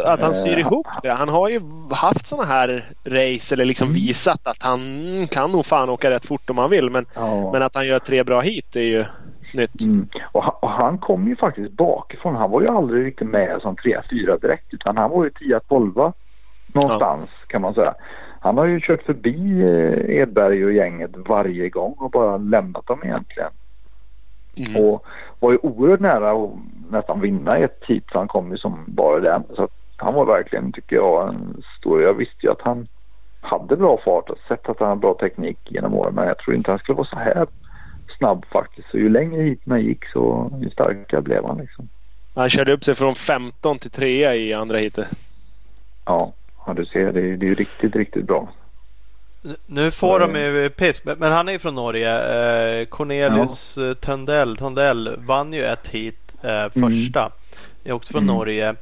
Att 0.05 0.23
han 0.23 0.35
syr 0.35 0.53
Eh, 0.53 0.59
ihop 0.59 0.87
det. 1.03 1.13
Han 1.13 1.29
har 1.29 1.49
ju 1.49 1.61
haft 1.91 2.27
såna 2.27 2.45
här 2.45 2.85
race 3.05 3.55
eller 3.55 3.65
liksom 3.65 3.89
Mm. 3.89 3.95
visat 4.01 4.47
att 4.47 4.63
han 4.63 4.81
kan 5.31 5.53
nog 5.53 5.67
fan 5.67 5.91
åka 5.91 6.11
rätt 6.11 6.25
fort 6.27 6.51
om 6.51 6.59
han 6.59 6.71
vill. 6.71 6.91
Men, 6.91 7.07
Ja. 7.15 7.53
men 7.53 7.63
att 7.63 7.75
han 7.75 7.87
gör 7.87 7.99
tre 7.99 8.23
bra 8.25 8.41
hit 8.41 8.77
är 8.77 8.81
ju 8.81 9.05
nytt. 9.55 9.83
Mm. 9.83 10.09
Och, 10.33 10.45
han, 10.45 10.55
och 10.61 10.71
han 10.71 10.99
kom 10.99 11.29
ju 11.29 11.37
faktiskt 11.37 11.73
bakifrån. 11.73 12.37
Han 12.37 12.51
var 12.51 12.61
ju 12.61 12.69
aldrig 12.69 13.07
riktigt 13.07 13.29
med 13.29 13.63
som 13.63 13.77
3-4 13.77 14.41
direkt 14.41 14.75
utan 14.75 14.97
han 14.97 15.11
var 15.11 15.25
ju 15.25 15.31
10-12 15.31 16.13
någonstans 16.75 17.31
kan 17.47 17.63
man 17.63 17.75
säga. 17.75 17.95
Han 18.41 18.59
har 18.59 18.65
ju 18.65 18.81
kört 18.81 19.03
förbi 19.03 19.61
eh, 19.63 20.17
Edberg 20.17 20.65
och 20.65 20.73
gänget 20.73 21.11
varje 21.17 21.69
gång 21.69 21.93
och 21.99 22.11
bara 22.11 22.37
lämnat 22.37 22.87
dem 22.87 23.01
egentligen. 23.05 23.51
Mm. 24.57 24.85
Och 24.85 25.05
var 25.41 25.53
ju 25.53 25.59
oerhört 25.59 26.01
nära 26.01 26.31
att 26.33 26.51
nästan 26.91 27.21
vinna 27.21 27.57
ett 27.57 27.83
hit 27.87 28.05
så 28.13 28.19
han 28.19 28.29
kom 28.29 28.51
ju 28.51 28.57
som 28.57 28.85
bara 28.87 29.21
den. 29.21 29.43
Så 29.57 29.69
han 29.97 30.15
var 30.15 30.25
verkligen 30.25 30.73
tycker 30.73 30.97
jag 30.97 31.29
en 31.29 31.63
stor. 31.79 32.03
Jag 32.03 32.15
visste 32.15 32.47
ju 32.47 32.53
att 32.53 32.63
han 32.63 32.89
hade 33.41 33.77
bra 33.77 34.01
fart 34.05 34.31
och 34.31 34.39
sett 34.49 34.69
att 34.69 34.81
han 34.81 34.89
hade 34.89 35.01
bra 35.01 35.15
teknik 35.15 35.59
genom 35.65 35.95
åren 35.95 36.15
men 36.15 36.27
jag 36.27 36.39
tror 36.39 36.57
inte 36.57 36.71
han 36.71 36.79
skulle 36.79 36.97
vara 36.97 37.07
så 37.07 37.17
här 37.17 37.47
snabb 38.25 38.45
faktiskt. 38.53 38.91
Så 38.91 38.99
ju 38.99 39.09
längre 39.09 39.43
hiten 39.43 39.81
gick 39.81 40.05
så 40.13 40.53
ju 40.63 40.71
starkare 40.71 41.21
blev 41.23 41.45
han 41.45 41.59
liksom. 41.59 41.89
Han 42.35 42.49
körde 42.49 42.73
upp 42.73 42.85
sig 42.85 42.95
från 42.95 43.15
15 43.15 43.79
till 43.79 43.91
3 43.91 44.35
i 44.35 44.53
andra 44.55 44.79
heatet. 44.79 45.07
Ja, 46.05 46.33
ja 46.67 46.73
du 46.75 46.85
ser 46.87 47.13
det, 47.13 47.21
är- 47.21 47.37
det 47.37 47.47
är 47.47 47.49
ju 47.49 47.55
riktigt, 47.55 47.97
riktigt 47.97 48.25
bra. 48.25 48.49
Nu 49.67 49.91
får 49.91 50.21
de 50.21 50.35
ju 50.37 50.69
piss. 50.71 51.03
Men 51.05 51.33
han 51.33 51.49
är 51.49 51.53
ju 51.53 51.59
från 51.59 51.75
Norge. 51.75 52.11
Eh, 52.81 52.87
Cornelius 52.87 53.75
ja. 53.77 53.95
Tundell, 53.95 54.57
Tundell 54.57 55.17
vann 55.27 55.53
ju 55.53 55.65
ett 55.65 55.89
hit 55.89 56.35
eh, 56.43 56.69
första. 56.69 57.31
Är 57.85 57.93
också 57.93 58.13
från 58.13 58.23
Mm. 58.23 58.35
Norge. 58.35 58.75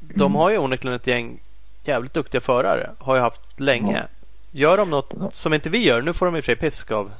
De 0.00 0.22
Mm. 0.22 0.34
har 0.34 0.50
ju 0.50 0.58
onekligen 0.58 0.96
ett 0.96 1.06
gäng 1.06 1.40
jävligt 1.84 2.14
duktiga 2.14 2.40
förare. 2.40 2.90
Har 2.98 3.14
ju 3.14 3.20
haft 3.20 3.60
länge. 3.60 3.96
Ja. 3.96 4.17
Gör 4.58 4.76
de 4.76 4.90
något 4.90 5.12
som 5.30 5.54
inte 5.54 5.70
vi 5.70 5.86
gör. 5.86 6.02
Nu 6.02 6.12
får 6.12 6.26
de 6.26 6.36
i 6.36 6.40
och 6.40 6.44
för 6.44 6.52
sig 6.52 6.56
pisk 6.56 6.90
av 6.92 7.10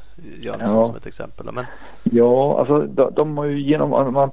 Jönsson 0.40 0.76
Ja. 0.76 0.82
som 0.82 0.96
ett 0.96 1.06
exempel. 1.06 1.46
Men 1.52 1.64
Ja, 2.02 2.58
alltså 2.60 2.78
de, 2.78 3.14
de 3.14 3.38
har 3.38 3.44
ju 3.44 3.60
genom, 3.60 3.92
om 3.92 4.14
man 4.14 4.30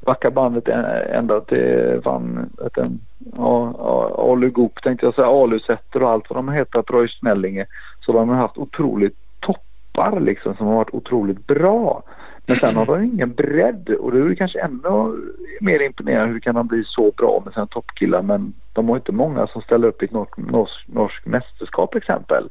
backar 0.00 0.30
bandet 0.30 0.68
ända 1.12 1.40
till 1.40 2.00
fan, 2.04 2.50
vet 2.58 2.74
du, 2.74 2.90
ja, 3.36 3.74
ja, 3.78 4.14
Alu 4.32 4.50
Goop 4.50 4.82
tänkte 4.82 5.06
jag 5.06 5.14
säga, 5.14 5.26
Alusätter 5.28 6.02
och 6.02 6.10
allt 6.10 6.30
vad 6.30 6.38
de 6.38 6.48
heter, 6.48 6.82
Roy 6.86 7.08
Snellinge. 7.08 7.66
Så 8.00 8.12
de 8.12 8.28
har 8.28 8.36
haft 8.36 8.58
otroligt 8.58 9.16
toppar 9.40 10.20
liksom 10.20 10.54
som 10.56 10.66
har 10.66 10.74
varit 10.74 10.94
otroligt 10.94 11.46
bra. 11.46 12.02
Men 12.48 12.56
sen 12.56 12.76
har 12.76 12.86
de 12.86 13.04
ingen 13.04 13.32
bredd 13.32 13.88
och 13.88 14.12
det 14.12 14.18
är 14.20 14.34
kanske 14.34 14.60
ännu 14.60 15.16
mer 15.60 15.82
imponerande 15.82 16.32
hur 16.32 16.40
kan 16.40 16.54
de 16.54 16.66
bli 16.66 16.84
så 16.84 17.12
bra 17.16 17.42
med 17.44 17.54
sina 17.54 17.66
toppkillar 17.66 18.22
men 18.22 18.54
de 18.72 18.88
har 18.88 18.96
inte 18.96 19.12
många 19.12 19.46
som 19.46 19.62
ställer 19.62 19.88
upp 19.88 20.02
i 20.02 20.04
ett 20.04 20.12
norsk, 20.12 20.36
norsk, 20.36 20.88
norsk 20.88 21.26
mästerskap 21.26 21.94
exempel. 21.94 22.48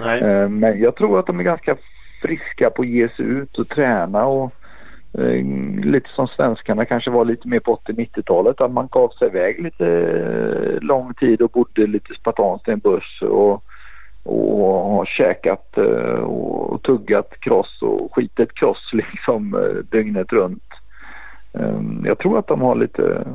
nej. 0.00 0.20
Eh, 0.22 0.48
Men 0.48 0.80
jag 0.80 0.94
tror 0.96 1.18
att 1.18 1.26
de 1.26 1.40
är 1.40 1.44
ganska 1.44 1.76
friska 2.22 2.70
på 2.70 2.82
att 2.82 2.88
ge 2.88 3.08
sig 3.08 3.24
ut 3.24 3.58
och 3.58 3.68
träna 3.68 4.26
och 4.26 4.52
eh, 5.18 5.44
lite 5.84 6.08
som 6.10 6.28
svenskarna 6.28 6.84
kanske 6.84 7.10
var 7.10 7.24
lite 7.24 7.48
mer 7.48 7.60
på 7.60 7.76
80-90-talet 7.76 8.60
att 8.60 8.72
man 8.72 8.88
gav 8.90 9.08
sig 9.08 9.28
iväg 9.28 9.62
lite 9.62 9.86
eh, 9.86 10.80
lång 10.80 11.14
tid 11.14 11.42
och 11.42 11.50
bodde 11.50 11.86
lite 11.86 12.14
spartanskt 12.14 12.68
i 12.68 12.70
en 12.70 12.78
buss 12.78 13.22
och 13.22 13.64
och 14.24 14.90
har 14.90 15.04
käkat 15.04 15.78
eh, 15.78 16.20
och 16.20 16.82
tuggat 16.82 17.40
kross 17.40 17.82
och 17.82 18.14
skitit 18.14 18.54
kross 18.54 18.90
liksom 18.92 19.54
eh, 19.54 19.84
dygnet 19.90 20.32
runt. 20.32 20.68
Ehm, 21.52 22.02
jag 22.06 22.18
tror 22.18 22.38
att 22.38 22.46
de 22.46 22.60
har 22.60 22.74
lite, 22.74 23.26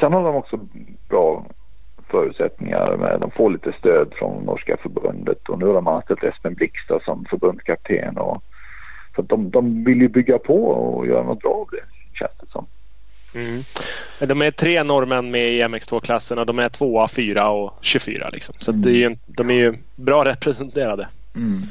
sen 0.00 0.12
har 0.12 0.24
de 0.24 0.36
också 0.36 0.60
bra 1.08 1.46
förutsättningar. 2.10 2.96
Med, 2.96 3.20
de 3.20 3.30
får 3.30 3.50
lite 3.50 3.72
stöd 3.72 4.12
från 4.14 4.44
norska 4.44 4.76
förbundet 4.76 5.48
och 5.48 5.58
nu 5.58 5.66
har 5.66 5.74
de 5.74 5.86
anställt 5.86 6.24
Espen 6.24 6.54
Blixta 6.54 7.00
som 7.00 7.24
förbundskapten. 7.24 8.18
Och, 8.18 8.42
så 9.16 9.22
de, 9.22 9.50
de 9.50 9.84
vill 9.84 10.00
ju 10.00 10.08
bygga 10.08 10.38
på 10.38 10.64
och 10.64 11.06
göra 11.06 11.22
något 11.22 11.40
bra 11.40 11.52
av 11.52 11.68
det 11.70 12.16
känns 12.18 12.38
det 12.40 12.50
som. 12.50 12.66
Mm. 13.38 13.62
De 14.18 14.42
är 14.42 14.50
tre 14.50 14.82
norrmän 14.82 15.30
med 15.30 15.52
i 15.52 15.62
MX2-klassen 15.62 16.38
och 16.38 16.46
de 16.46 16.58
är 16.58 16.68
tvåa, 16.68 17.08
fyra 17.08 17.48
och 17.48 17.78
24. 17.80 18.28
Liksom. 18.32 18.54
Så 18.58 18.70
mm. 18.70 18.82
det 18.82 19.04
är, 19.04 19.18
de 19.26 19.50
är 19.50 19.54
ju 19.54 19.74
bra 19.96 20.24
representerade. 20.24 21.08
Mm. 21.34 21.62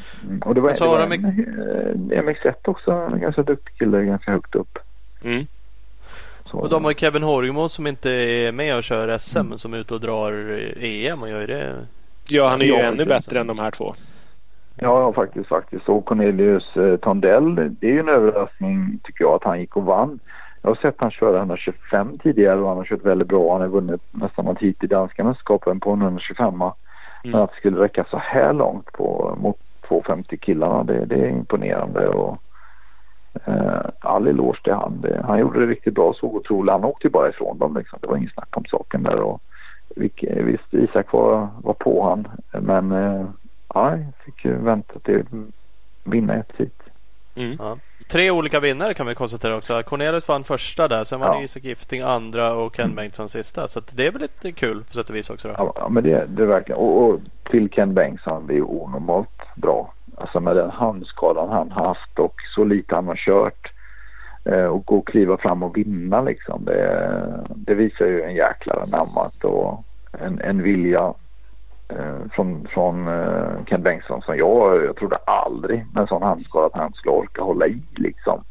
Och 0.42 0.56
det 0.56 0.62
var, 0.62 0.74
det 0.74 0.80
var 0.80 1.00
en, 1.00 1.12
en, 1.12 2.30
MX1 2.30 2.54
också, 2.66 2.92
en 2.92 3.20
ganska 3.20 3.44
duktig 3.44 3.78
kille 3.78 4.06
ganska 4.06 4.32
högt 4.32 4.56
upp. 4.56 4.80
Mm. 5.24 5.46
Och 6.52 6.70
de 6.70 6.86
har 6.86 6.94
Kevin 6.94 7.24
Horgmo 7.24 7.70
som 7.70 7.88
inte 7.88 8.12
är 8.12 8.52
med 8.52 8.78
och 8.78 8.84
kör 8.84 9.18
SM 9.18 9.38
mm. 9.38 9.58
som 9.58 9.74
är 9.74 9.78
ute 9.78 9.94
och 9.94 10.00
drar 10.00 10.62
EM 10.80 11.22
och 11.22 11.30
gör 11.30 11.48
det. 11.48 11.86
Ja, 12.28 12.48
han 12.48 12.62
är 12.62 12.66
ju 12.66 12.72
ja, 12.72 12.80
ännu 12.80 13.06
bättre 13.06 13.32
så. 13.32 13.38
än 13.38 13.48
de 13.48 13.60
här 13.60 13.72
två. 13.72 13.94
Ja, 14.76 15.02
ja 15.02 15.14
faktiskt. 15.14 15.48
faktiskt. 15.48 15.90
Och 15.90 16.06
Cornelius 16.06 16.78
eh, 16.78 16.98
Tondell, 16.98 17.56
det 17.56 17.88
är 17.88 17.92
ju 17.92 18.00
en 18.00 18.10
överraskning 18.10 19.00
tycker 19.04 19.24
jag 19.24 19.34
att 19.34 19.44
han 19.44 19.60
gick 19.60 19.78
och 19.78 19.86
vann. 19.86 20.20
Jag 20.62 20.70
har 20.70 20.76
sett 20.76 20.96
han 20.98 21.12
köra 21.12 21.38
125 21.38 22.18
tidigare 22.18 22.60
och 22.60 22.68
han 22.68 22.78
har 22.78 22.86
kört 22.86 23.06
väldigt 23.06 23.28
bra. 23.28 23.52
Han 23.52 23.62
har 23.62 23.68
vunnit 23.68 24.02
nästan 24.12 24.48
allt 24.48 24.60
hit 24.60 24.84
i 24.84 24.88
danska 24.88 25.24
mästerskapen 25.24 25.80
på 25.80 25.90
125. 25.90 26.48
Mm. 26.48 26.72
Men 27.24 27.42
att 27.42 27.52
det 27.52 27.58
skulle 27.58 27.82
räcka 27.82 28.06
så 28.10 28.18
här 28.18 28.54
långt 28.54 28.92
på, 28.92 29.38
mot 29.42 29.58
250 29.88 30.38
killarna 30.38 30.84
det, 30.84 31.06
det 31.06 31.16
är 31.16 31.30
imponerande. 31.30 32.08
Och, 32.08 32.38
eh, 33.46 33.82
all 34.00 34.28
eloge 34.28 34.64
till 34.64 34.74
han. 34.74 35.02
Det, 35.02 35.26
han 35.28 35.40
gjorde 35.40 35.60
det 35.60 35.66
riktigt 35.66 35.94
bra, 35.94 36.14
så 36.14 36.28
otroligt. 36.28 36.72
Han 36.72 36.84
åkte 36.84 37.08
ju 37.08 37.12
bara 37.12 37.30
ifrån 37.30 37.58
dem 37.58 37.78
liksom. 37.78 38.00
Det 38.02 38.08
var 38.08 38.18
ingen 38.18 38.30
snack 38.30 38.58
om 38.58 38.66
saken 38.66 39.04
där. 39.04 39.22
Och, 39.22 39.42
visst, 39.96 40.74
Isak 40.74 41.14
var, 41.14 41.48
var 41.64 41.74
på 41.74 42.04
han. 42.04 42.28
Men 42.62 42.92
eh, 42.92 43.26
ja, 43.74 43.98
fick 44.26 44.46
ju 44.46 44.54
vänta 44.54 45.00
till 45.00 45.26
vinna 46.04 46.34
ett 46.36 46.52
hit. 46.58 46.82
Mm. 47.36 47.56
Ja. 47.60 47.78
Tre 48.08 48.32
olika 48.32 48.60
vinnare 48.60 48.94
kan 48.94 49.08
vi 49.08 49.16
konstatera 49.16 49.56
också. 49.56 49.84
Cornelius 49.84 50.28
vann 50.28 50.44
första 50.44 50.88
där. 50.88 51.04
Sen 51.04 51.20
var 51.20 51.38
det 51.38 51.44
Isak 51.44 51.64
Gifting 51.64 52.02
andra 52.02 52.54
och 52.54 52.76
Ken 52.76 52.86
mm. 52.86 52.96
Bengtsson 52.96 53.30
sista. 53.30 53.68
Så 53.68 53.82
det 53.92 54.08
är 54.08 54.12
väl 54.12 54.22
lite 54.22 54.52
kul 54.52 54.84
på 54.84 54.94
sätt 54.94 55.10
och 55.10 55.16
vis 55.16 55.30
också. 55.30 55.48
Då. 55.48 55.74
Ja, 55.76 55.90
men 55.90 56.04
det, 56.04 56.26
det 56.28 56.44
är 56.44 56.48
verkligen. 56.48 56.80
Och, 56.82 57.04
och 57.04 57.20
till 57.50 57.70
Ken 57.70 57.94
Bengtsson, 57.94 58.48
det 58.48 58.58
är 58.58 58.62
onormalt 58.62 59.56
bra. 59.56 59.94
Alltså 60.18 60.40
med 60.40 60.56
den 60.56 60.70
handskadan 60.70 61.50
han 61.50 61.72
haft 61.72 62.20
och 62.20 62.36
så 62.56 62.64
lite 62.64 62.96
han 62.96 63.08
har 63.08 63.16
kört. 63.16 63.72
Eh, 64.46 64.66
och 64.66 64.86
gå 64.86 64.98
och 64.98 65.08
kliva 65.08 65.38
fram 65.38 65.64
och 65.64 65.78
vinna 65.78 66.22
liksom. 66.22 66.66
Det, 66.66 67.44
det 67.56 67.74
visar 67.74 68.06
ju 68.06 68.22
en 68.22 68.36
jäkla 68.36 68.74
anammat 68.74 69.44
och 69.44 69.84
en, 70.12 70.42
en 70.42 70.62
vilja 70.62 71.00
eh, 71.00 71.14
från, 72.36 72.68
från 72.74 73.08
eh, 73.08 73.66
Ken 73.70 73.84
Bengtsson 73.84 74.22
som 74.22 74.38
jag, 74.38 74.86
jag 74.86 74.96
trodde 74.96 75.16
aldrig 75.16 75.86
med 75.94 76.02
en 76.02 76.08
sån 76.08 76.22
handskada 76.22 76.66
att 76.66 76.82
han 76.82 76.94
skulle 76.94 77.12
orka 77.12 77.42
hålla 77.42 77.68
i 77.68 77.82
liksom. 77.96 78.44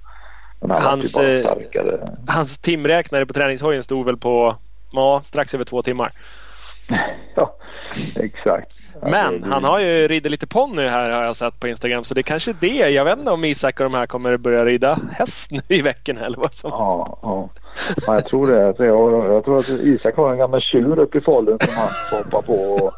hans, 0.69 1.17
eh, 1.17 1.57
hans 2.29 2.59
timräknare 2.59 3.27
på 3.27 3.33
träningshojen 3.33 3.83
stod 3.83 4.07
väl 4.07 4.17
på 4.17 4.57
ja, 4.93 5.21
strax 5.25 5.55
över 5.55 5.65
två 5.65 5.83
timmar. 5.83 6.13
ja, 7.35 7.57
exakt. 8.21 8.73
Men 9.03 9.43
han 9.43 9.65
har 9.65 9.81
ju 9.81 10.09
ridit 10.09 10.31
lite 10.33 10.47
ponny 10.47 10.87
här 10.87 11.11
har 11.11 11.23
jag 11.23 11.37
sett 11.37 11.61
på 11.61 11.69
Instagram 11.69 12.05
så 12.05 12.15
det 12.15 12.21
är 12.21 12.23
kanske 12.23 12.51
är 12.51 12.57
det. 12.61 12.91
Jag 12.91 13.05
vet 13.05 13.19
inte 13.19 13.31
om 13.31 13.45
Isak 13.45 13.81
och 13.81 13.85
de 13.85 13.95
här 13.95 14.07
kommer 14.07 14.37
börja 14.37 14.65
rida 14.65 14.99
häst 15.13 15.51
nu 15.51 15.61
i 15.69 15.83
veckan 15.83 16.19
eller 16.19 16.39
vad 16.39 16.55
som. 16.55 16.71
Ja, 16.71 17.19
ja. 17.23 17.49
ja 18.07 18.15
jag 18.15 18.25
tror 18.25 18.47
det. 18.47 18.85
Jag, 18.85 19.35
jag 19.35 19.45
tror 19.45 19.59
att 19.59 19.69
Isak 19.69 20.17
har 20.17 20.33
en 20.33 20.39
gammal 20.39 20.61
tjur 20.61 20.99
uppe 20.99 21.19
i 21.19 21.21
Falun 21.21 21.59
som 21.61 21.75
han 21.75 22.19
hoppar 22.19 22.43
på 22.43 22.55
och, 22.55 22.93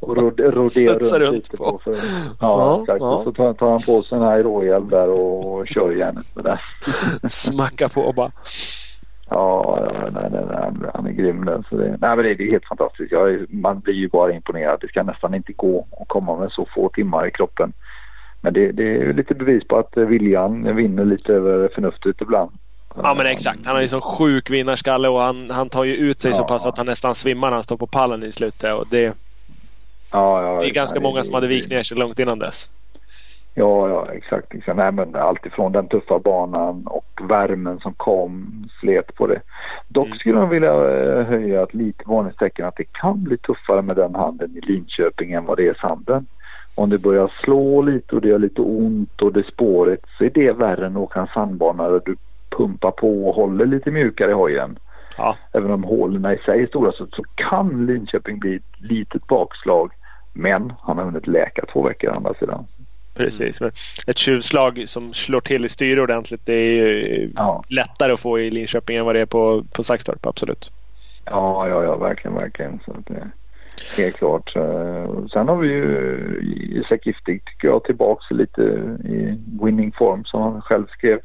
och 0.00 0.16
roderar 0.16 0.50
runt, 0.50 0.76
runt 0.76 1.32
lite 1.32 1.56
på. 1.56 1.80
För, 1.84 1.92
ja, 1.92 1.96
ja, 2.40 2.80
exakt. 2.82 3.00
Ja. 3.00 3.14
Och 3.14 3.24
så 3.24 3.32
tar, 3.32 3.54
tar, 3.54 3.70
han 3.70 3.82
på 3.82 4.02
sig 4.02 4.18
en 4.18 4.24
här 4.24 4.42
råhjälm 4.42 4.88
där 4.88 5.08
och, 5.08 5.54
och 5.54 5.68
kör 5.68 5.92
järnet 5.92 6.36
med 6.36 6.44
den. 6.44 6.58
Smacka 7.30 7.88
på 7.88 8.12
bara. 8.12 8.32
Ja, 9.32 9.88
nej, 10.12 10.28
nej, 10.32 10.44
nej, 10.50 10.90
han 10.94 11.06
är 11.06 11.10
grym 11.12 11.44
den. 11.44 11.64
Så 11.70 11.76
det, 11.76 11.88
nej, 11.88 12.16
men 12.16 12.24
det, 12.24 12.34
det 12.34 12.44
är 12.44 12.50
helt 12.50 12.68
fantastiskt. 12.68 13.12
Jag, 13.12 13.46
man 13.48 13.80
blir 13.80 13.94
ju 13.94 14.08
bara 14.08 14.32
imponerad. 14.32 14.78
Det 14.80 14.88
ska 14.88 15.02
nästan 15.02 15.34
inte 15.34 15.52
gå 15.52 15.86
att 16.00 16.08
komma 16.08 16.36
med 16.36 16.52
så 16.52 16.66
få 16.74 16.88
timmar 16.88 17.26
i 17.26 17.30
kroppen. 17.30 17.72
Men 18.40 18.52
det, 18.52 18.72
det 18.72 18.96
är 18.96 19.12
lite 19.12 19.34
bevis 19.34 19.64
på 19.68 19.78
att 19.78 19.96
viljan 19.96 20.76
vinner 20.76 21.04
lite 21.04 21.34
över 21.34 21.68
förnuftet 21.74 22.20
ibland. 22.20 22.50
Ja 22.96 23.14
men 23.14 23.26
exakt. 23.26 23.66
Han 23.66 23.74
har 23.74 23.82
ju 23.82 23.88
sån 23.88 24.00
sjuk 24.00 24.50
vinnarskalle 24.50 25.08
och 25.08 25.20
han, 25.20 25.50
han 25.50 25.68
tar 25.68 25.84
ju 25.84 25.94
ut 25.94 26.20
sig 26.20 26.30
ja. 26.30 26.36
så 26.36 26.44
pass 26.44 26.66
att 26.66 26.78
han 26.78 26.86
nästan 26.86 27.14
svimmar 27.14 27.48
när 27.48 27.54
han 27.54 27.62
står 27.62 27.76
på 27.76 27.86
pallen 27.86 28.22
i 28.22 28.32
slutet. 28.32 28.74
Och 28.74 28.86
det, 28.90 29.02
ja, 30.12 30.42
ja, 30.42 30.60
det 30.60 30.68
är 30.68 30.74
ganska 30.74 31.00
många 31.00 31.24
som 31.24 31.34
hade 31.34 31.46
vikt 31.46 31.70
ner 31.70 31.82
sig 31.82 31.96
långt 31.96 32.18
innan 32.18 32.38
dess. 32.38 32.70
Ja, 33.54 33.88
ja 33.88 34.06
exakt. 34.12 34.54
exakt. 34.54 34.76
Nej, 34.76 34.92
men 34.92 35.16
alltifrån 35.16 35.72
den 35.72 35.88
tuffa 35.88 36.18
banan 36.18 36.86
och 36.86 37.20
värmen 37.28 37.80
som 37.80 37.94
kom 37.94 38.64
slet 38.80 39.14
på 39.14 39.26
det. 39.26 39.40
Dock 39.88 40.06
mm. 40.06 40.18
skulle 40.18 40.38
jag 40.38 40.46
vilja 40.46 40.72
eh, 40.72 41.26
höja 41.26 41.62
ett 41.62 41.74
litet 41.74 42.06
varningstecken 42.06 42.66
att 42.66 42.76
det 42.76 42.92
kan 42.92 43.22
bli 43.24 43.38
tuffare 43.38 43.82
med 43.82 43.96
den 43.96 44.14
handen 44.14 44.56
i 44.56 44.60
Linköping 44.60 45.32
än 45.32 45.44
vad 45.44 45.56
det 45.56 45.68
är 45.68 45.74
sanden. 45.74 46.26
Om 46.74 46.90
det 46.90 46.98
börjar 46.98 47.32
slå 47.44 47.82
lite 47.82 48.16
och 48.16 48.22
det 48.22 48.28
gör 48.28 48.38
lite 48.38 48.62
ont 48.62 49.22
och 49.22 49.32
det 49.32 49.40
är 49.40 49.52
spåret 49.52 50.00
så 50.18 50.24
är 50.24 50.30
det 50.30 50.52
värre 50.52 50.86
än 50.86 50.96
att 50.96 51.02
åka 51.02 51.20
en 51.20 51.26
sandbana 51.26 51.88
där 51.88 52.02
du 52.04 52.16
pumpar 52.50 52.90
på 52.90 53.28
och 53.28 53.34
håller 53.34 53.66
lite 53.66 53.90
mjukare 53.90 54.30
i 54.30 54.34
hojen. 54.34 54.78
Ja. 55.18 55.36
Även 55.52 55.70
om 55.70 55.84
hålen 55.84 56.32
i 56.32 56.38
sig 56.38 56.62
är 56.62 56.66
stora 56.66 56.92
så, 56.92 57.06
så 57.06 57.22
kan 57.34 57.86
Linköping 57.86 58.38
bli 58.38 58.56
ett 58.56 58.80
litet 58.80 59.26
bakslag. 59.26 59.92
Men 60.32 60.72
han 60.80 60.98
har 60.98 61.04
hunnit 61.04 61.26
läka 61.26 61.66
två 61.72 61.82
veckor 61.82 62.10
å 62.10 62.14
andra 62.14 62.34
sidan. 62.34 62.66
Precis. 63.24 63.60
Men 63.60 63.72
ett 64.06 64.18
tjuvslag 64.18 64.84
som 64.86 65.14
slår 65.14 65.40
till 65.40 65.64
i 65.64 65.68
styre 65.68 66.02
ordentligt 66.02 66.46
det 66.46 66.54
är 66.54 66.74
ju 66.74 67.32
ja. 67.36 67.64
lättare 67.68 68.12
att 68.12 68.20
få 68.20 68.40
i 68.40 68.50
Linköping 68.50 68.96
än 68.96 69.04
vad 69.04 69.14
det 69.14 69.20
är 69.20 69.26
på, 69.26 69.64
på 69.72 69.82
Saxtorp. 69.82 70.26
Absolut. 70.26 70.72
Ja, 71.24 71.68
ja, 71.68 71.84
ja, 71.84 71.96
verkligen, 71.96 72.34
verkligen. 72.34 72.80
Så 72.84 72.96
det, 73.06 73.30
helt 73.96 74.16
klart. 74.16 74.56
Eh, 74.56 75.26
sen 75.32 75.48
har 75.48 75.56
vi 75.56 75.68
ju 75.68 76.40
Isak 76.70 77.06
Giftig 77.06 77.44
tycker 77.44 77.68
jag 77.68 77.84
tillbaks 77.84 78.30
lite 78.30 78.62
i 79.04 79.38
winning 79.62 79.92
form 79.92 80.24
som 80.24 80.42
han 80.42 80.62
själv 80.62 80.86
skrev. 80.86 81.18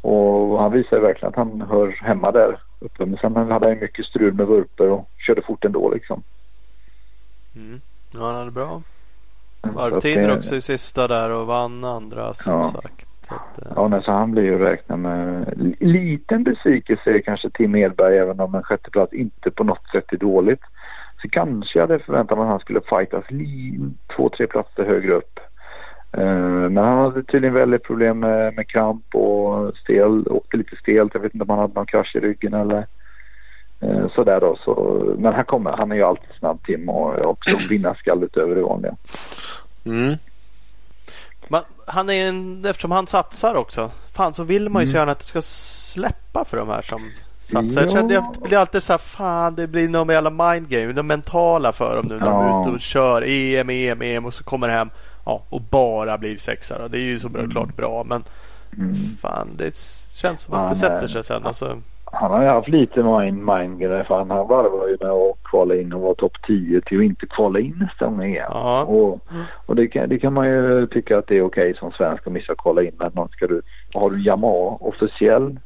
Och 0.00 0.60
han 0.60 0.72
visar 0.72 1.00
verkligen 1.00 1.28
att 1.28 1.36
han 1.36 1.60
hör 1.60 1.98
hemma 2.02 2.32
där 2.32 2.58
uppe. 2.78 3.06
Men 3.06 3.18
sen 3.20 3.36
hade 3.36 3.68
han 3.68 3.78
mycket 3.78 4.04
strul 4.04 4.34
med 4.34 4.46
vurper 4.46 4.88
och 4.88 5.10
körde 5.26 5.42
fort 5.42 5.64
ändå 5.64 5.90
liksom. 5.90 6.22
Mm. 7.56 7.80
Ja, 8.12 8.26
han 8.26 8.34
hade 8.34 8.50
bra 8.50 8.82
Varvtider 9.62 10.36
också 10.36 10.54
i 10.54 10.60
sista 10.60 11.08
där 11.08 11.30
och 11.30 11.46
vann 11.46 11.84
andra 11.84 12.34
som 12.34 12.52
ja. 12.52 12.64
sagt. 12.64 13.06
Att, 13.28 13.62
eh. 13.62 13.72
Ja, 13.76 13.88
nej, 13.88 14.02
så 14.02 14.12
han 14.12 14.30
blir 14.30 14.42
ju 14.42 14.58
räknad 14.58 14.98
med 14.98 15.52
liten 15.80 16.44
besvikelse 16.44 17.20
kanske 17.20 17.50
Tim 17.50 17.74
Edberg 17.74 18.18
även 18.18 18.40
om 18.40 18.54
en 18.54 18.62
sjätteplats 18.62 19.12
inte 19.12 19.50
på 19.50 19.64
något 19.64 19.88
sätt 19.92 20.12
är 20.12 20.16
dåligt. 20.16 20.62
Så 21.22 21.28
kanske 21.28 21.78
jag 21.78 21.86
hade 21.86 21.98
förväntat 21.98 22.38
mig 22.38 22.44
att 22.44 22.50
han 22.50 22.60
skulle 22.60 22.80
fightas 22.80 23.24
två, 24.16 24.28
tre 24.28 24.46
platser 24.46 24.84
högre 24.84 25.12
upp. 25.12 25.40
Uh, 26.18 26.70
men 26.70 26.76
han 26.76 26.98
hade 26.98 27.22
tydligen 27.22 27.54
väldigt 27.54 27.82
problem 27.82 28.20
med, 28.20 28.54
med 28.54 28.68
kramp 28.68 29.14
och 29.14 29.76
stel, 29.76 30.28
åkte 30.28 30.56
lite 30.56 30.76
stelt. 30.76 31.14
Jag 31.14 31.20
vet 31.20 31.34
inte 31.34 31.44
om 31.44 31.50
han 31.50 31.58
hade 31.58 31.74
någon 31.74 31.86
krasch 31.86 32.16
i 32.16 32.20
ryggen 32.20 32.54
eller 32.54 32.86
sådär 34.14 34.40
då. 34.40 34.58
Så, 34.64 35.02
men 35.18 35.34
han 35.34 35.44
kommer, 35.44 35.70
han 35.70 35.92
är 35.92 35.96
ju 35.96 36.02
alltid 36.02 36.30
snabb 36.38 36.62
Tim 36.62 36.88
och 36.88 37.24
också 37.24 37.56
vinnarskallet 37.68 38.36
över 38.36 38.54
det 38.54 38.62
vanliga. 38.62 38.96
Mm. 39.84 40.16
Man, 41.48 41.62
han 41.86 42.10
är 42.10 42.28
en, 42.28 42.64
eftersom 42.64 42.90
han 42.90 43.06
satsar 43.06 43.54
också. 43.54 43.90
Fan 44.12 44.34
så 44.34 44.44
vill 44.44 44.68
man 44.68 44.82
ju 44.82 44.84
mm. 44.84 44.92
så 44.92 44.96
gärna 44.96 45.12
att 45.12 45.18
det 45.18 45.24
ska 45.24 45.42
släppa 45.42 46.44
för 46.44 46.56
de 46.56 46.68
här 46.68 46.82
som 46.82 47.10
satsar. 47.40 47.84
Ja. 47.84 47.90
Jag, 47.92 48.12
jag 48.12 48.36
blir 48.42 48.58
alltid 48.58 48.82
så 48.82 48.92
här, 48.92 48.98
fan 48.98 49.54
det 49.54 49.66
blir 49.66 49.88
någon 49.88 50.08
jävla 50.08 50.30
mind 50.30 50.68
game. 50.68 50.92
Det 50.92 51.02
mentala 51.02 51.72
för 51.72 51.96
dem 51.96 52.06
nu 52.06 52.18
när 52.18 52.26
ja. 52.26 52.32
de 52.32 52.44
är 52.44 52.60
ute 52.60 52.70
och 52.70 52.80
kör 52.80 53.22
EM, 53.26 53.70
EM, 53.70 54.02
EM 54.02 54.26
och 54.26 54.34
så 54.34 54.44
kommer 54.44 54.68
hem 54.68 54.90
ja, 55.24 55.42
och 55.48 55.60
bara 55.60 56.18
blir 56.18 56.36
sexa. 56.36 56.88
Det 56.88 56.98
är 56.98 57.02
ju 57.02 57.20
så 57.20 57.28
bra, 57.28 57.40
mm. 57.40 57.52
klart 57.52 57.76
bra 57.76 58.04
men 58.04 58.24
mm. 58.78 58.94
fan 59.22 59.48
det 59.56 59.76
känns 60.14 60.40
som 60.40 60.54
att 60.54 60.70
det 60.70 60.76
sätter 60.76 61.08
sig 61.08 61.24
sen. 61.24 61.46
Alltså 61.46 61.82
han 62.12 62.30
har 62.30 62.42
ju 62.42 62.48
haft 62.48 62.68
lite 62.68 63.02
mind, 63.02 63.36
mind 63.36 63.78
för 63.78 64.16
han 64.16 64.28
varvar 64.28 64.88
ju 64.88 64.96
med 65.00 65.10
att 65.10 65.36
kvala 65.44 65.74
in 65.76 65.92
och 65.92 66.00
vara 66.00 66.14
topp 66.14 66.32
10 66.46 66.80
till 66.80 66.98
att 66.98 67.04
inte 67.04 67.26
kvala 67.26 67.60
in 67.60 67.76
nästan 67.80 68.22
igen. 68.22 68.50
Ja. 68.50 68.82
Och, 68.82 69.20
och 69.66 69.76
det, 69.76 69.88
kan, 69.88 70.08
det 70.08 70.18
kan 70.18 70.32
man 70.32 70.48
ju 70.48 70.86
tycka 70.86 71.18
att 71.18 71.26
det 71.26 71.36
är 71.36 71.42
okej 71.42 71.70
okay 71.70 71.74
som 71.74 71.92
svensk 71.92 72.26
att 72.26 72.32
missa 72.32 72.54
kvala 72.54 72.82
in 72.82 72.92
men 72.98 73.28
ska 73.28 73.46
du, 73.46 73.62
har 73.94 74.10
du 74.10 74.22
Yamaha 74.22 74.76
officiell 74.80 75.58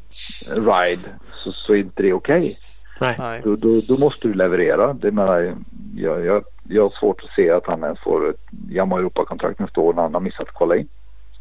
ride 0.51 1.09
så, 1.33 1.53
så 1.53 1.73
är 1.73 1.79
inte 1.79 2.03
det 2.03 2.13
okej. 2.13 2.39
Okay. 2.39 3.15
Nej. 3.19 3.41
Då, 3.45 3.57
då, 3.57 3.81
då, 3.89 3.99
måste 3.99 4.29
du 4.29 4.35
leverera. 4.35 4.93
Det 4.93 5.11
menar, 5.11 5.55
jag, 5.97 6.25
jag 6.25 6.45
jag 6.69 6.83
har 6.83 6.91
svårt 6.91 7.25
att 7.25 7.35
se 7.37 7.51
att 7.51 7.67
han 7.67 7.85
ens 7.85 8.01
får 8.01 8.31
ett 8.31 8.41
Yamaha 8.71 9.01
Europa-kontrakt 9.01 9.59
nästa 9.59 9.81
år 9.81 9.95
när 9.95 10.03
han 10.03 10.15
har 10.15 10.21
missat 10.21 10.49
att 10.49 10.55
kolla 10.55 10.77
in. 10.77 10.89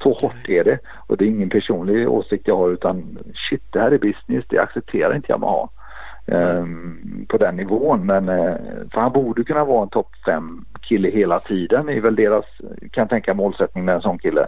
Så 0.04 0.14
hårt 0.14 0.50
är 0.50 0.64
det. 0.64 0.80
Och 1.08 1.18
det 1.18 1.26
är 1.26 1.30
ingen 1.30 1.50
personlig 1.50 2.10
åsikt 2.10 2.48
jag 2.48 2.58
har 2.58 2.70
utan 2.70 3.18
shit 3.34 3.64
det 3.70 3.80
här 3.80 3.92
är 3.92 3.98
business. 3.98 4.46
Det 4.50 4.60
accepterar 4.60 5.16
inte 5.16 5.32
Yamaha. 5.32 5.70
Um, 6.26 7.26
på 7.30 7.38
den 7.38 7.56
nivån. 7.56 8.06
Men 8.06 8.30
uh, 8.30 8.56
för 8.94 9.02
han 9.02 9.12
borde 9.12 9.44
kunna 9.44 9.66
vara 9.66 9.84
en 9.84 9.90
topp 9.90 10.10
fem 10.26 10.66
kille 10.82 11.10
hela 11.10 11.40
tiden. 11.40 11.86
Det 11.86 11.94
är 11.94 12.02
väl 12.02 12.16
deras, 12.16 12.46
kan 12.92 13.02
jag 13.02 13.10
tänka, 13.10 13.34
målsättning 13.34 13.86
med 13.86 13.96
en 13.96 14.02
sån 14.02 14.20
kille. 14.20 14.48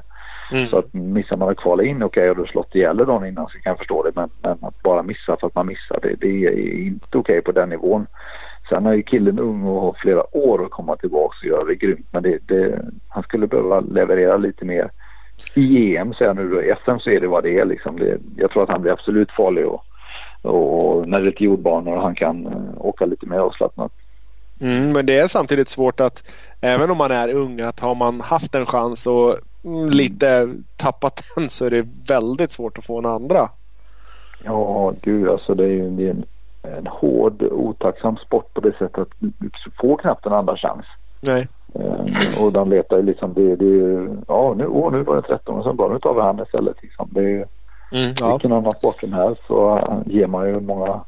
Mm. 0.52 0.68
Så 0.68 0.78
att 0.78 0.94
missar 0.94 1.38
man 1.38 1.50
att 1.50 1.58
kvala 1.58 1.84
in, 1.84 2.04
okej, 2.04 2.22
okay, 2.22 2.30
och 2.30 2.36
du 2.36 2.52
slått 2.52 2.76
ihjäl 2.76 2.98
dagen 2.98 3.26
innan 3.26 3.48
så 3.48 3.60
kan 3.60 3.70
jag 3.70 3.78
förstå 3.78 4.04
det. 4.04 4.12
Men, 4.16 4.30
men, 4.42 4.58
att 4.62 4.84
bara 4.84 5.04
missa 5.04 5.38
för 5.40 5.48
att 5.48 5.56
man 5.56 5.68
missar, 5.68 6.00
det, 6.02 6.16
det 6.20 6.46
är 6.46 6.86
inte 6.88 7.18
okej 7.18 7.20
okay 7.20 7.42
på 7.42 7.52
den 7.52 7.70
nivån. 7.70 8.08
Sen 8.70 8.86
är 8.86 8.94
ju 8.94 9.04
killen 9.04 9.40
ung 9.40 9.64
och 9.64 9.82
har 9.82 9.94
flera 9.94 10.38
år 10.38 10.66
att 10.66 10.72
komma 10.72 10.96
tillbaka 10.96 11.36
och 11.42 11.48
göra 11.48 11.64
det 11.64 11.76
grymt. 11.76 12.08
Men 12.12 12.24
det, 12.24 12.38
det, 12.48 12.80
han 13.10 13.24
skulle 13.24 13.48
behöva 13.48 13.80
leverera 13.80 14.38
lite 14.38 14.66
mer. 14.66 14.90
I 15.54 15.98
EM 15.98 16.14
säger 16.14 16.30
jag 16.30 16.36
nu 16.36 16.50
då, 16.50 16.62
i 16.64 16.74
SM 16.86 16.98
så 17.00 17.10
är 17.10 17.20
det 17.20 17.28
vad 17.28 17.44
det 17.44 17.60
är 17.60 17.66
liksom. 17.66 18.00
Det, 18.00 18.18
jag 18.36 18.52
tror 18.52 18.64
att 18.64 18.70
han 18.70 18.82
blir 18.82 18.92
absolut 18.92 19.32
farlig 19.32 19.66
och, 19.68 19.84
och 20.42 21.08
när 21.08 21.20
det 21.20 21.24
är 21.24 21.26
lite 21.26 21.44
jordbanor 21.44 21.98
han 21.98 22.16
kan 22.16 22.48
uh, 22.48 22.86
åka 22.86 23.06
lite 23.06 23.26
mer 23.26 23.38
avslappnat. 23.38 23.92
Mm, 24.60 24.92
men 24.92 25.06
det 25.06 25.20
är 25.20 25.28
samtidigt 25.28 25.70
svårt 25.70 26.00
att 26.00 26.24
även 26.62 26.92
om 26.92 26.98
man 26.98 27.12
är 27.12 27.34
ung 27.34 27.62
att 27.62 27.80
har 27.80 27.96
man 27.96 28.22
haft 28.22 28.56
en 28.56 28.66
chans 28.66 29.08
och 29.08 29.38
mm, 29.64 29.90
lite 29.90 30.56
tappat 30.76 31.24
den 31.36 31.50
så 31.50 31.66
är 31.66 31.70
det 31.70 31.88
väldigt 32.08 32.52
svårt 32.52 32.78
att 32.78 32.86
få 32.86 32.98
en 32.98 33.06
andra. 33.06 33.50
Ja, 34.44 34.94
gud 35.02 35.30
alltså 35.30 35.56
det 35.56 35.64
är 35.64 35.70
ju 35.70 35.90
det 35.90 36.08
är 36.08 36.10
en, 36.10 36.26
en 36.78 36.88
hård 36.88 37.44
otacksam 37.44 38.18
sport 38.18 38.54
på 38.54 38.62
det 38.62 38.78
sättet 38.78 38.98
att 38.98 39.12
du 39.20 39.50
får 39.82 39.98
knappt 39.98 40.26
en 40.26 40.34
andra 40.34 40.58
chans. 40.58 40.86
Nej. 41.28 41.48
Um, 41.76 42.44
och 42.44 42.52
de 42.52 42.70
letar 42.70 42.98
ju 42.98 43.04
liksom 43.04 43.34
det, 43.34 43.56
det 43.56 44.08
ja 44.28 44.54
nu, 44.58 44.68
åh, 44.68 44.92
nu 44.92 45.04
var 45.04 45.16
det 45.16 45.22
13 45.22 45.58
och 45.58 45.64
sen 45.64 45.76
bara 45.76 45.94
nu 45.94 46.00
tar 46.00 46.14
vi 46.14 46.22
han 46.22 46.40
istället 46.40 46.84
liksom. 46.84 47.10
Det 47.12 47.22
är 47.22 47.48
mm, 47.92 48.14
ja. 48.20 48.32
vilken 48.32 48.52
annan 48.52 48.72
sport 48.72 49.04
än 49.04 49.14
här 49.14 49.36
så 49.48 49.76
uh, 49.76 50.02
ger 50.06 50.28
man 50.28 50.48
ju 50.48 50.60
många 50.60 51.02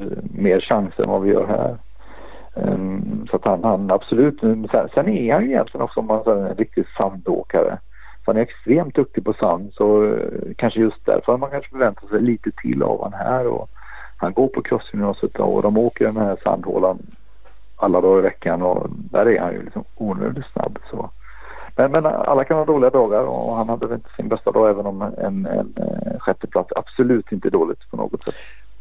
uh, 0.00 0.18
mer 0.34 0.60
chanser 0.60 1.02
än 1.02 1.10
vad 1.10 1.22
vi 1.22 1.30
gör 1.30 1.46
här. 1.46 1.76
Um, 2.54 3.26
så 3.30 3.36
att 3.36 3.44
han, 3.44 3.64
han 3.64 3.90
absolut, 3.90 4.40
sen, 4.40 4.88
sen 4.94 5.08
är 5.08 5.32
han 5.32 5.44
ju 5.44 5.50
egentligen 5.50 5.84
också 5.84 6.00
en 6.00 6.54
riktig 6.54 6.84
sandåkare. 6.98 7.78
Så 8.24 8.30
han 8.30 8.36
är 8.36 8.40
extremt 8.40 8.94
duktig 8.94 9.24
på 9.24 9.32
sand 9.32 9.72
så 9.74 10.02
uh, 10.02 10.54
kanske 10.56 10.80
just 10.80 11.06
därför 11.06 11.32
har 11.32 11.38
man 11.38 11.50
kanske 11.50 11.70
förväntat 11.70 12.08
sig 12.08 12.22
lite 12.22 12.50
till 12.50 12.82
av 12.82 12.98
honom 12.98 13.12
här. 13.12 13.46
Och 13.46 13.68
han 14.16 14.32
går 14.32 14.48
på 14.48 14.62
crossgymnasiet 14.62 15.38
och 15.38 15.62
de 15.62 15.78
åker 15.78 16.04
den 16.04 16.16
här 16.16 16.36
sandhålan 16.44 16.98
alla 17.76 18.00
dagar 18.00 18.18
i 18.18 18.22
veckan 18.22 18.62
och 18.62 18.86
där 18.90 19.28
är 19.28 19.40
han 19.40 19.52
ju 19.52 19.62
liksom 19.62 19.84
onödigt 19.94 20.46
snabb. 20.52 20.78
Så. 20.90 21.10
Men, 21.76 21.92
men 21.92 22.06
alla 22.06 22.44
kan 22.44 22.56
ha 22.56 22.64
dåliga 22.64 22.90
dagar 22.90 23.22
och 23.22 23.56
han 23.56 23.68
hade 23.68 23.86
väl 23.86 23.94
inte 23.96 24.10
sin 24.16 24.28
bästa 24.28 24.52
dag 24.52 24.70
även 24.70 24.86
om 24.86 25.02
en, 25.02 25.14
en, 25.18 25.46
en 25.46 25.74
eh, 25.76 26.18
sjätteplats 26.18 26.72
absolut 26.76 27.32
inte 27.32 27.50
dåligt 27.50 27.90
på 27.90 27.96
något 27.96 28.24
sätt. 28.24 28.34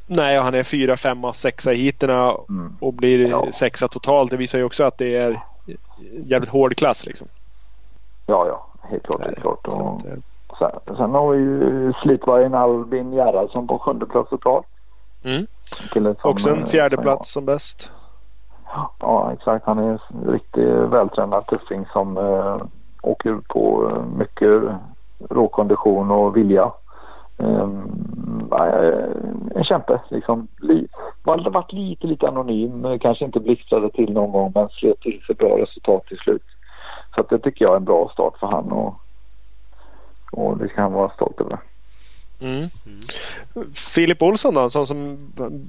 Nej, 0.07 0.39
han 0.39 0.53
är 0.53 0.63
fyra, 0.63 0.97
femma, 0.97 1.33
sexa 1.33 1.73
i 1.73 1.83
heaterna 1.83 2.35
mm. 2.49 2.77
och 2.79 2.93
blir 2.93 3.27
ja. 3.27 3.51
sexa 3.51 3.87
totalt. 3.87 4.31
Det 4.31 4.37
visar 4.37 4.57
ju 4.57 4.63
också 4.63 4.83
att 4.83 4.97
det 4.97 5.15
är 5.15 5.41
jävligt 6.23 6.49
hård 6.49 6.75
klass 6.75 7.05
liksom. 7.05 7.27
Ja, 8.25 8.47
ja, 8.47 8.67
helt 8.89 9.03
klart. 9.03 9.21
helt 9.21 9.41
klart. 9.41 9.67
Och 9.67 10.01
sen, 10.59 10.95
sen 10.97 11.11
har 11.11 11.31
vi 11.31 11.37
ju 11.37 11.93
slitvargen 12.03 12.53
Albin 12.53 13.13
Gerhardsson 13.13 13.67
på 13.67 13.79
sjunde 13.79 14.05
plats 14.05 14.29
totalt. 14.29 14.65
Mm. 15.23 15.47
Också 16.21 16.49
en 16.49 16.67
fjärde 16.67 16.97
plats 16.97 17.31
som 17.31 17.45
bäst. 17.45 17.91
Ja, 18.99 19.33
exakt. 19.33 19.65
Han 19.65 19.79
är 19.79 19.89
en 19.91 20.31
riktigt 20.31 20.69
vältränad 20.69 21.45
tuffing 21.45 21.85
som 21.93 22.17
eh, 22.17 22.57
åker 23.01 23.37
på 23.47 23.91
eh, 23.91 24.17
mycket 24.17 24.61
råkondition 25.29 26.11
och 26.11 26.37
vilja. 26.37 26.71
Um, 27.37 28.51
en 29.55 29.63
kämpe 29.63 30.01
liksom. 30.09 30.47
Har 31.23 31.49
varit 31.49 31.73
lite, 31.73 32.07
lite 32.07 32.27
anonym. 32.27 32.85
Eh, 32.85 32.97
kanske 32.99 33.25
inte 33.25 33.39
blixtrade 33.39 33.89
till 33.89 34.13
någon 34.13 34.31
gång 34.31 34.51
men 34.55 34.69
slet 34.69 34.99
till 34.99 35.21
sig 35.27 35.35
bra 35.35 35.57
resultat 35.57 36.05
till 36.05 36.17
slut. 36.17 36.43
Så 37.15 37.21
att 37.21 37.29
det 37.29 37.39
tycker 37.39 37.65
jag 37.65 37.73
är 37.73 37.77
en 37.77 37.85
bra 37.85 38.09
start 38.13 38.37
för 38.39 38.47
han 38.47 38.71
och, 38.71 38.93
och 40.31 40.57
det 40.57 40.69
ska 40.69 40.81
han 40.81 40.93
vara 40.93 41.09
stolt 41.09 41.41
över. 41.41 41.57
Mm. 42.39 42.57
Mm. 42.57 42.69
Filip 43.73 44.21
Olsson 44.21 44.53
då, 44.53 44.69
sån 44.69 44.87
som 44.87 45.17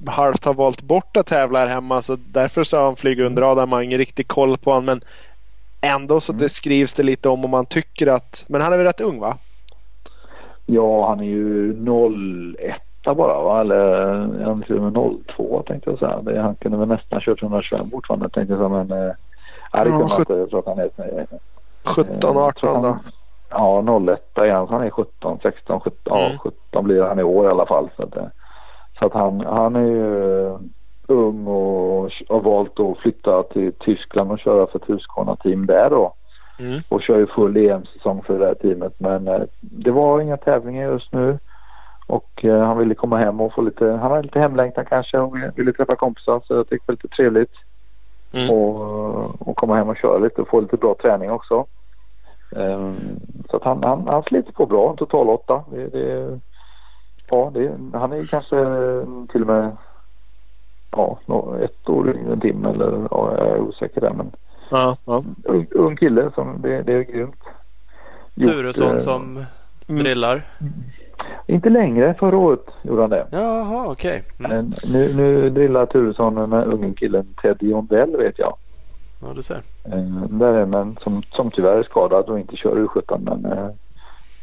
halvt 0.07 0.45
har 0.45 0.53
valt 0.53 0.81
bort 0.81 1.17
att 1.17 1.27
tävla 1.27 1.59
här 1.59 1.67
hemma 1.67 2.01
så 2.01 2.17
därför 2.31 2.63
så 2.63 2.77
har 2.77 2.85
han 2.85 2.95
flugit 2.95 3.25
under 3.25 3.41
radarn. 3.41 3.69
Man 3.69 3.77
har 3.77 3.83
ingen 3.83 3.97
riktig 3.97 4.27
koll 4.27 4.57
på 4.57 4.71
honom 4.71 4.85
men 4.85 5.01
ändå 5.81 6.19
så 6.19 6.31
mm. 6.31 6.41
det 6.41 6.49
skrivs 6.49 6.93
det 6.93 7.03
lite 7.03 7.29
om 7.29 7.43
och 7.43 7.49
man 7.49 7.65
tycker 7.65 8.07
att, 8.07 8.45
men 8.47 8.61
han 8.61 8.73
är 8.73 8.77
väl 8.77 8.85
rätt 8.85 9.01
ung 9.01 9.19
va? 9.19 9.37
Ja, 10.65 11.09
han 11.09 11.19
är 11.19 11.23
ju 11.23 11.73
01 12.57 12.75
bara 13.03 13.41
va? 13.41 13.61
Eller 13.61 14.11
han 14.43 14.63
är 14.63 15.23
02 15.33 15.63
tänkte 15.67 15.89
jag 15.89 15.99
säga. 15.99 16.21
Det, 16.21 16.41
han 16.41 16.55
kunde 16.55 16.77
väl 16.77 16.87
nästan 16.87 17.21
kört 17.21 17.41
125 17.41 17.91
fortfarande 17.91 18.29
tänkte 18.29 18.53
jag 18.53 18.59
säga 18.59 18.83
men 18.83 18.91
äh, 18.91 19.13
ja, 19.73 19.83
det 19.83 19.89
kunde 19.89 20.15
inte. 20.19 20.33
Jag 20.33 20.49
tror 20.49 20.59
att 20.59 20.65
han 20.65 20.79
är 20.79 21.27
17, 21.83 22.37
18 22.37 22.81
då? 22.81 22.97
Ja, 23.49 23.99
01 24.11 24.37
är 24.37 24.51
han. 24.51 24.67
Han 24.67 24.83
är 24.83 24.89
17, 24.89 25.39
16, 25.43 25.79
17, 25.79 26.17
mm. 26.17 26.31
ja, 26.31 26.37
17 26.71 26.83
blir 26.83 27.03
han 27.03 27.19
i 27.19 27.23
år 27.23 27.45
i 27.45 27.49
alla 27.49 27.65
fall. 27.65 27.89
Så 27.95 28.03
att, 28.03 28.17
eh, 28.17 28.25
så 28.99 29.05
att 29.05 29.13
han, 29.13 29.45
han 29.45 29.75
är 29.75 29.85
ju 29.85 30.47
eh, 30.47 30.59
ung 31.07 31.47
och 31.47 32.11
har 32.29 32.39
valt 32.39 32.79
att 32.79 32.97
flytta 32.97 33.43
till 33.43 33.73
Tyskland 33.73 34.31
och 34.31 34.39
köra 34.39 34.67
för 34.67 34.79
ett 34.79 34.89
Husqvarna-team 34.89 35.65
där 35.65 35.89
då. 35.89 36.13
Mm. 36.59 36.81
Och 36.89 37.01
kör 37.01 37.17
ju 37.17 37.27
full 37.27 37.57
EM-säsong 37.57 38.23
för 38.23 38.39
det 38.39 38.45
här 38.45 38.53
teamet. 38.53 38.93
Men 38.97 39.27
eh, 39.27 39.41
det 39.59 39.91
var 39.91 40.21
inga 40.21 40.37
tävlingar 40.37 40.91
just 40.91 41.13
nu. 41.13 41.39
Och 42.07 42.45
eh, 42.45 42.63
han 42.63 42.77
ville 42.77 42.95
komma 42.95 43.17
hem 43.17 43.41
och 43.41 43.53
få 43.53 43.61
lite, 43.61 43.85
han 43.85 44.11
hade 44.11 44.21
lite 44.21 44.39
hemlängtan 44.39 44.85
kanske 44.85 45.19
och 45.19 45.35
ville 45.55 45.73
träffa 45.73 45.95
kompisar 45.95 46.41
så 46.45 46.53
jag 46.53 46.69
tyckte 46.69 46.85
det 46.85 46.91
var 46.91 46.93
lite 46.93 47.15
trevligt. 47.15 47.53
Mm. 48.31 48.49
Och, 48.49 49.47
och 49.47 49.57
komma 49.57 49.75
hem 49.75 49.89
och 49.89 49.97
köra 49.97 50.17
lite 50.17 50.41
och 50.41 50.47
få 50.47 50.61
lite 50.61 50.77
bra 50.77 50.95
träning 51.01 51.31
också. 51.31 51.65
Um, 52.49 53.19
så 53.49 53.57
att 53.57 53.63
han, 53.63 53.83
han, 53.83 54.07
han 54.07 54.23
sliter 54.23 54.51
på 54.51 54.65
bra, 54.65 54.89
en 54.89 54.97
total 54.97 55.29
åtta. 55.29 55.63
Det, 55.71 55.87
det, 55.87 56.39
ja, 57.29 57.51
det, 57.53 57.77
han 57.93 58.13
är 58.13 58.25
kanske 58.25 58.55
till 59.31 59.41
och 59.41 59.47
med 59.47 59.77
ja, 60.91 61.19
ett 61.61 61.89
år 61.89 62.15
yngre 62.15 62.33
än 62.33 62.39
Tim 62.39 62.65
eller 62.65 63.07
ja, 63.11 63.33
jag 63.37 63.47
är 63.47 63.59
osäker 63.59 64.01
där 64.01 64.13
men 64.13 64.31
ja, 64.71 64.97
ja. 65.05 65.23
Ung, 65.43 65.67
ung 65.71 65.95
kille 65.95 66.31
som 66.35 66.61
det, 66.61 66.81
det 66.81 66.93
är 66.93 67.01
grymt. 67.01 67.43
Turesson 68.41 68.95
eh, 68.95 68.99
som 68.99 69.45
mm. 69.87 70.03
drillar? 70.03 70.45
Inte 71.47 71.69
längre, 71.69 72.13
förra 72.19 72.37
året 72.37 72.65
gjorde 72.81 73.01
han 73.01 73.09
det. 73.09 73.27
Jaha 73.31 73.85
okej. 73.87 74.23
Okay. 74.39 74.51
Mm. 74.51 74.71
Nu, 74.91 75.13
nu 75.15 75.49
drillar 75.49 75.85
Turesson 75.85 76.35
den 76.35 76.53
här 76.53 76.65
unge 76.65 76.93
killen 76.93 77.27
Ted 77.41 77.57
Jondell 77.59 78.17
vet 78.17 78.39
jag. 78.39 78.57
Ja, 79.19 79.33
du 79.33 79.43
ser. 79.43 79.61
Eh, 79.83 80.23
där 80.29 80.53
är 80.53 80.77
en 80.77 80.97
som, 81.01 81.23
som 81.23 81.51
tyvärr 81.51 81.77
är 81.77 81.83
skadad 81.83 82.29
och 82.29 82.39
inte 82.39 82.55
kör 82.55 82.75
U17 82.75 83.19
men 83.19 83.51
eh, 83.51 83.69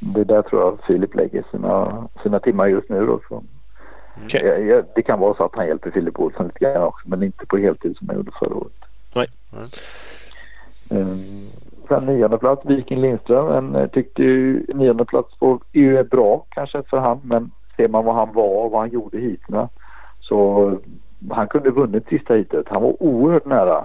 det 0.01 0.20
är 0.20 0.25
där 0.25 0.43
tror 0.43 0.62
jag 0.62 0.79
Filip 0.87 1.14
lägger 1.14 1.45
sina, 1.51 2.05
sina 2.22 2.41
timmar 2.41 2.66
just 2.66 2.89
nu 2.89 3.07
då. 3.07 3.20
Så. 3.29 3.43
Okay. 4.25 4.41
Mm. 4.41 4.68
Ja, 4.68 4.83
det 4.95 5.03
kan 5.03 5.20
vara 5.20 5.35
så 5.35 5.45
att 5.45 5.57
han 5.57 5.66
hjälper 5.66 5.91
Filip 5.91 6.20
Olsson 6.20 6.47
lite 6.47 6.59
grann 6.59 6.83
också 6.83 7.09
men 7.09 7.22
inte 7.22 7.47
på 7.47 7.57
heltid 7.57 7.97
som 7.97 8.09
han 8.09 8.16
gjorde 8.16 8.31
förra 8.39 8.55
året. 8.55 8.72
Nej. 9.14 9.29
Um, 10.89 11.49
sen 11.89 12.07
nionde 12.07 12.39
plats 12.39 12.66
Viking 12.66 13.01
Lindström. 13.01 13.53
En, 13.53 13.75
eh, 13.75 13.89
tyckte 13.89 14.22
ju 14.22 14.66
nionde 14.75 15.05
plats 15.05 15.39
på 15.39 15.61
EU 15.72 15.99
är 15.99 16.05
bra 16.05 16.47
kanske 16.49 16.83
för 16.83 16.99
han 16.99 17.20
men 17.25 17.51
ser 17.77 17.89
man 17.89 18.05
vad 18.05 18.14
han 18.14 18.33
var 18.33 18.64
och 18.64 18.70
vad 18.70 18.81
han 18.81 18.91
gjorde 18.91 19.18
hittills 19.18 19.70
så 20.20 20.79
han 21.31 21.49
kunde 21.49 21.70
vunnit 21.70 22.09
sista 22.09 22.35
hitet. 22.35 22.66
Han 22.68 22.83
var 22.83 23.03
oerhört 23.03 23.47
nära 23.47 23.85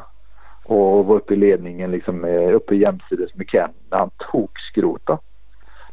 och 0.72 1.06
var 1.06 1.16
uppe 1.16 1.34
i 1.34 1.38
ledningen 1.38 1.92
liksom 1.92 2.24
uppe 2.54 2.76
jämsides 2.76 3.36
med 3.36 3.50
Ken 3.50 3.70
när 3.90 3.98
han 3.98 4.10
tokskrota. 4.32 5.20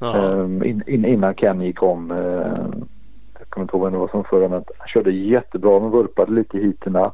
Um, 0.00 0.62
in, 0.64 0.82
in, 0.86 1.04
innan 1.04 1.34
Ken 1.34 1.60
gick 1.60 1.82
om. 1.82 2.10
Uh, 2.10 2.66
jag 3.38 3.48
kommer 3.48 3.64
inte 3.64 3.76
ihåg 3.76 3.84
vem 3.84 3.92
det 3.92 3.98
var 3.98 4.08
som 4.08 4.24
förra 4.24 4.48
men 4.48 4.64
han 4.78 4.88
körde 4.88 5.10
jättebra. 5.10 5.80
Men 5.80 5.90
vurpade 5.90 6.32
lite 6.32 6.58
hiterna. 6.58 7.12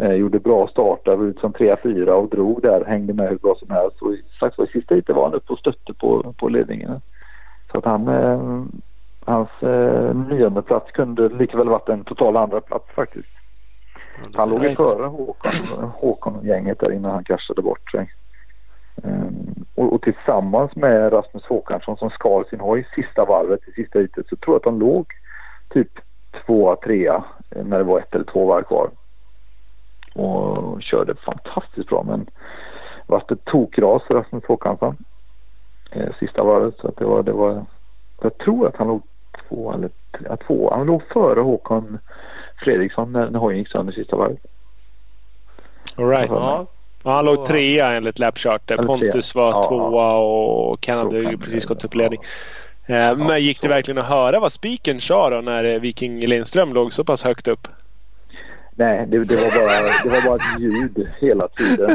Uh, 0.00 0.12
gjorde 0.12 0.38
bra 0.38 0.68
startar, 0.68 1.16
var 1.16 1.24
ut 1.24 1.40
som 1.40 1.52
3-4 1.52 2.08
och 2.08 2.28
drog 2.28 2.62
där. 2.62 2.84
Hängde 2.84 3.12
med 3.12 3.28
hur 3.28 3.38
bra 3.38 3.54
som 3.58 3.70
helst. 3.70 4.02
Och 4.02 4.14
strax 4.36 4.58
var 4.58 4.66
sista 4.66 4.94
hitet 4.94 5.16
var 5.16 5.24
han 5.24 5.34
uppe 5.34 5.52
och 5.52 5.58
stötte 5.58 5.94
på, 5.94 6.34
på 6.38 6.48
ledningen. 6.48 7.00
Så 7.72 7.78
att 7.78 7.84
han, 7.84 8.08
uh, 8.08 8.64
hans 9.24 9.48
uh, 9.62 10.14
nionde 10.28 10.62
plats 10.62 10.92
kunde 10.92 11.28
likaväl 11.28 11.68
varit 11.68 11.88
en 11.88 12.04
total 12.04 12.36
andra 12.36 12.60
plats 12.60 12.90
faktiskt 12.94 13.47
han 14.34 14.48
låg 14.50 14.64
ju 14.64 14.74
före 14.74 15.06
Håkon, 15.06 15.88
Håkon 15.94 16.36
och 16.36 16.44
gänget 16.44 16.80
där 16.80 16.92
innan 16.92 17.10
han 17.10 17.24
kraschade 17.24 17.62
bort 17.62 17.90
sig. 17.90 18.12
Um, 19.02 19.64
och, 19.74 19.92
och, 19.92 20.02
tillsammans 20.02 20.76
med 20.76 21.12
Rasmus 21.12 21.44
Håkansson 21.44 21.96
som 21.96 22.10
skar 22.10 22.44
sin 22.50 22.60
hoj 22.60 22.88
sista 22.94 23.24
varvet 23.24 23.68
i 23.68 23.72
sista 23.72 24.00
ytet 24.00 24.28
så 24.28 24.36
tror 24.36 24.54
jag 24.54 24.56
att 24.56 24.62
de 24.62 24.78
låg 24.80 25.06
typ 25.68 25.90
tvåa, 26.46 26.76
trea 26.76 27.24
när 27.50 27.78
det 27.78 27.84
var 27.84 27.98
ett 27.98 28.14
eller 28.14 28.24
två 28.24 28.46
varv 28.46 28.62
kvar. 28.62 28.90
och 30.14 30.82
körde 30.82 31.14
fantastiskt 31.14 31.88
bra 31.88 32.02
men 32.02 32.26
vart 33.06 33.30
ett 33.30 33.44
tokras 33.44 34.02
för 34.02 34.14
Rasmus 34.14 34.44
Håkansson 34.44 34.96
eh, 35.90 36.14
sista 36.20 36.44
varvet 36.44 36.74
så 36.80 36.88
att 36.88 36.96
det 36.96 37.04
var, 37.04 37.22
det 37.22 37.32
var 37.32 37.64
jag 38.22 38.38
tror 38.38 38.66
att 38.66 38.76
han 38.76 38.88
låg 38.88 39.02
två 39.48 39.72
eller 39.72 39.90
tre, 40.18 40.36
två, 40.46 40.70
han 40.74 40.86
låg 40.86 41.02
före 41.02 41.40
Håkan 41.40 41.98
Fredriksson 42.58 43.12
när, 43.12 43.30
när 43.30 43.38
hojen 43.38 43.58
gick 43.58 43.68
sönder 43.68 43.92
sista 43.92 44.16
varvet. 44.16 44.38
All 45.96 46.08
right. 46.08 46.30
Ja. 46.30 46.66
Ja, 47.02 47.10
han 47.10 47.24
låg 47.24 47.44
trea 47.44 47.92
enligt 47.92 48.18
Lapcharter. 48.18 48.76
Pontus 48.76 49.34
var 49.34 49.50
ja, 49.50 49.62
tvåa 49.62 50.16
och 50.16 50.80
Ken 50.80 50.98
hade 50.98 51.38
precis 51.38 51.66
gått 51.66 51.84
upp 51.84 51.94
ledning. 51.94 52.20
Ja, 52.86 53.14
Men 53.14 53.42
gick 53.42 53.60
det 53.60 53.68
verkligen 53.68 53.98
att 53.98 54.08
höra 54.08 54.40
vad 54.40 54.52
spiken 54.52 55.00
sa 55.00 55.30
då 55.30 55.40
när 55.40 55.78
Viking 55.78 56.20
Lindström 56.20 56.72
låg 56.74 56.92
så 56.92 57.04
pass 57.04 57.24
högt 57.24 57.48
upp? 57.48 57.68
Nej, 58.74 59.06
det, 59.08 59.24
det, 59.24 59.34
var 59.34 59.60
bara, 59.60 59.90
det 60.04 60.20
var 60.20 60.28
bara 60.28 60.36
ett 60.36 60.60
ljud 60.60 61.08
hela 61.20 61.48
tiden. 61.48 61.90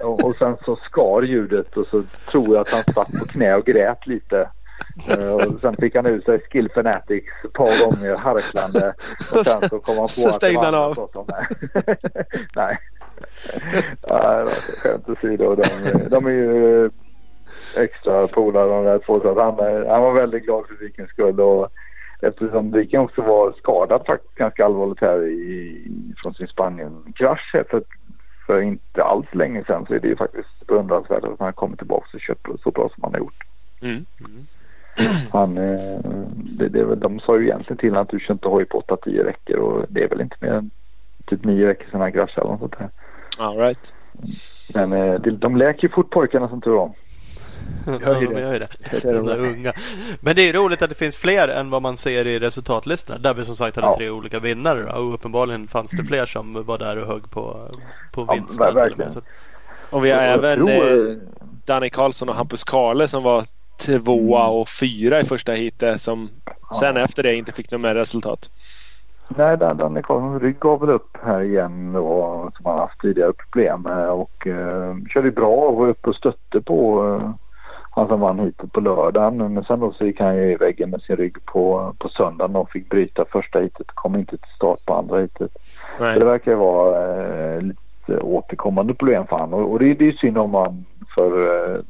Och, 0.04 0.24
och 0.24 0.36
sen 0.36 0.56
så 0.64 0.76
skar 0.76 1.22
ljudet 1.22 1.76
och 1.76 1.86
så 1.86 2.02
tror 2.30 2.46
jag 2.46 2.56
att 2.56 2.72
han 2.72 2.94
satt 2.94 3.12
på 3.20 3.26
knä 3.26 3.54
och 3.54 3.64
grät 3.64 4.06
lite. 4.06 4.48
Uh, 5.10 5.32
och 5.32 5.60
sen 5.60 5.76
fick 5.76 5.94
han 5.94 6.06
ut 6.06 6.24
sig 6.24 6.40
Skill 6.40 6.70
Fanatics 6.74 7.32
ett 7.44 7.52
par 7.52 7.84
gånger 7.84 8.16
harklande. 8.16 8.94
Och 9.32 9.46
sen 9.46 9.68
så 9.68 9.78
kom 9.78 9.98
han 9.98 10.08
på 10.08 10.28
att 10.28 10.40
det 10.40 10.52
var 10.52 10.64
han 10.64 10.74
av. 10.74 10.96
Nej. 12.56 12.78
Nej, 14.08 14.46
skämt 14.78 15.08
åsido. 15.08 15.54
De, 15.54 16.08
de 16.10 16.26
är 16.26 16.30
ju 16.30 16.90
extra 17.76 18.26
polare 18.26 18.68
de 18.68 18.84
där 18.84 18.98
två. 18.98 19.20
Så 19.20 19.40
han, 19.40 19.86
han 19.88 20.02
var 20.02 20.12
väldigt 20.12 20.44
glad 20.44 20.66
för 20.66 20.74
Vikings 20.74 21.10
skull. 21.10 21.40
Och 21.40 21.70
eftersom 22.22 22.72
Viking 22.72 23.00
också 23.00 23.22
var 23.22 23.52
skadad 23.52 24.06
faktiskt 24.06 24.34
ganska 24.34 24.64
allvarligt 24.64 25.00
här 25.00 25.26
i, 25.26 25.86
från 26.22 26.34
sin 26.34 26.48
Spanien-krasch 26.48 27.56
för, 27.70 27.82
för 28.46 28.60
inte 28.60 29.04
alls 29.04 29.26
länge 29.32 29.64
sedan 29.64 29.86
så 29.86 29.94
är 29.94 30.00
det 30.00 30.08
ju 30.08 30.16
faktiskt 30.16 30.66
beundransvärt 30.66 31.24
att 31.24 31.38
han 31.38 31.46
har 31.46 31.52
kommit 31.52 31.78
tillbaka 31.78 32.06
och 32.12 32.20
kört 32.20 32.60
så 32.62 32.70
bra 32.70 32.88
som 32.94 33.02
han 33.02 33.12
har 33.12 33.18
gjort. 33.18 33.44
Mm. 33.80 34.04
Mm. 34.20 34.46
Han, 35.32 35.58
eh, 35.58 35.98
det, 36.34 36.68
det, 36.68 36.94
de 36.94 37.20
sa 37.20 37.38
ju 37.38 37.44
egentligen 37.44 37.78
till 37.78 37.96
att 37.96 38.08
du 38.08 38.20
kör 38.20 38.34
inte 38.34 38.48
hoj 38.48 38.64
på 38.64 38.80
8-10 38.80 39.24
veckor 39.24 39.56
och 39.56 39.86
det 39.88 40.02
är 40.02 40.08
väl 40.08 40.20
inte 40.20 40.36
mer 40.40 40.52
än 40.52 40.70
typ 41.26 41.44
9 41.44 41.66
veckor 41.66 41.86
sedan 41.90 42.00
han 42.00 42.12
kraschade 42.12 42.40
eller 42.40 42.50
något 42.50 42.60
sånt 42.60 42.78
där. 42.78 42.90
All 43.38 43.56
right. 43.56 43.92
Men 44.74 44.92
eh, 44.92 45.14
de 45.14 45.56
läker 45.56 45.82
ju 45.82 45.88
fort 45.88 46.10
pojkarna 46.10 46.48
som 46.48 46.60
tur. 46.60 46.90
Ja, 47.86 48.14
de 48.20 48.40
gör 48.40 48.60
det. 48.60 48.68
De 49.02 49.26
där 49.26 49.38
unga. 49.38 49.72
Men 50.20 50.36
det 50.36 50.48
är 50.48 50.52
roligt 50.52 50.82
att 50.82 50.88
det 50.88 50.94
finns 50.94 51.16
fler 51.16 51.48
än 51.48 51.70
vad 51.70 51.82
man 51.82 51.96
ser 51.96 52.26
i 52.26 52.38
resultatlistorna. 52.38 53.18
Där 53.18 53.34
vi 53.34 53.44
som 53.44 53.56
sagt 53.56 53.76
hade 53.76 53.88
ja. 53.88 53.96
tre 53.96 54.10
olika 54.10 54.40
vinnare. 54.40 54.92
Och 54.92 55.14
uppenbarligen 55.14 55.68
fanns 55.68 55.90
det 55.90 56.04
fler 56.04 56.26
som 56.26 56.64
var 56.64 56.78
där 56.78 56.96
och 56.96 57.06
högg 57.06 57.30
på, 57.30 57.68
på 58.12 58.24
vinsten. 58.24 58.66
Ja, 58.66 58.72
verkligen. 58.72 59.10
Och 59.90 60.04
vi 60.04 60.10
har 60.10 60.20
även 60.20 60.68
eh, 60.68 61.16
Danny 61.64 61.90
Karlsson 61.90 62.28
och 62.28 62.34
Hampus 62.34 62.64
Karle 62.64 63.08
som 63.08 63.22
var 63.22 63.44
tvåa 63.76 64.46
och 64.46 64.68
fyra 64.68 65.20
i 65.20 65.24
första 65.24 65.52
heatet 65.52 66.00
som 66.00 66.28
sen 66.80 66.96
efter 66.96 67.22
det 67.22 67.34
inte 67.34 67.52
fick 67.52 67.70
något 67.70 67.80
mer 67.80 67.94
resultat. 67.94 68.50
Nej, 69.28 69.56
Danne 69.56 70.02
Karlssons 70.02 70.42
rygg 70.42 70.58
gav 70.58 70.80
väl 70.80 70.90
upp 70.90 71.16
här 71.22 71.40
igen 71.40 71.92
då, 71.92 72.50
som 72.56 72.66
han 72.66 72.78
haft 72.78 73.00
tidigare 73.00 73.32
problem 73.32 73.82
med 73.82 74.10
och 74.10 74.46
eh, 74.46 74.96
körde 75.08 75.30
bra 75.30 75.50
och 75.50 75.76
var 75.76 75.88
uppe 75.88 76.08
och 76.08 76.16
stötte 76.16 76.60
på 76.60 77.06
eh, 77.06 77.30
han 77.90 78.08
som 78.08 78.20
vann 78.20 78.38
hit 78.38 78.72
på 78.72 78.80
lördagen. 78.80 79.54
Men 79.54 79.64
sen 79.64 79.80
då 79.80 79.92
så 79.92 80.06
gick 80.06 80.20
han 80.20 80.36
ju 80.36 80.52
i 80.52 80.56
väggen 80.56 80.90
med 80.90 81.02
sin 81.02 81.16
rygg 81.16 81.44
på, 81.44 81.94
på 81.98 82.08
söndagen 82.08 82.56
och 82.56 82.70
fick 82.70 82.88
bryta 82.88 83.24
första 83.24 83.60
hitet. 83.60 83.86
Kom 83.94 84.16
inte 84.16 84.36
till 84.36 84.54
start 84.56 84.84
på 84.86 84.94
andra 84.94 85.20
hitet. 85.20 85.52
Så 85.98 86.18
det 86.18 86.24
verkar 86.24 86.50
ju 86.50 86.56
vara 86.56 87.24
eh, 87.24 87.60
lite 87.60 88.18
återkommande 88.20 88.94
problem 88.94 89.26
för 89.26 89.36
honom 89.36 89.60
och, 89.60 89.72
och 89.72 89.78
det, 89.78 89.94
det 89.94 90.08
är 90.08 90.12
synd 90.12 90.38
om 90.38 90.50
man 90.50 90.84
för 91.14 91.30
eh, 91.46 91.80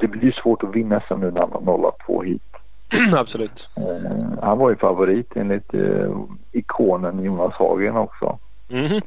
det 0.00 0.08
blir 0.08 0.32
svårt 0.32 0.62
att 0.62 0.74
vinna 0.74 1.00
SM 1.00 1.20
nu 1.20 1.30
när 1.30 1.40
han 1.40 1.52
har 1.52 1.60
nollat 1.60 1.94
två 2.06 2.22
hit. 2.22 2.42
Absolut. 3.16 3.68
Eh, 3.76 4.42
han 4.42 4.58
var 4.58 4.70
ju 4.70 4.76
favorit 4.76 5.32
enligt 5.36 5.74
eh, 5.74 6.16
ikonen 6.52 7.24
Jonas 7.24 7.54
Hagen 7.54 7.96
också. 7.96 8.38
Mm. 8.70 9.00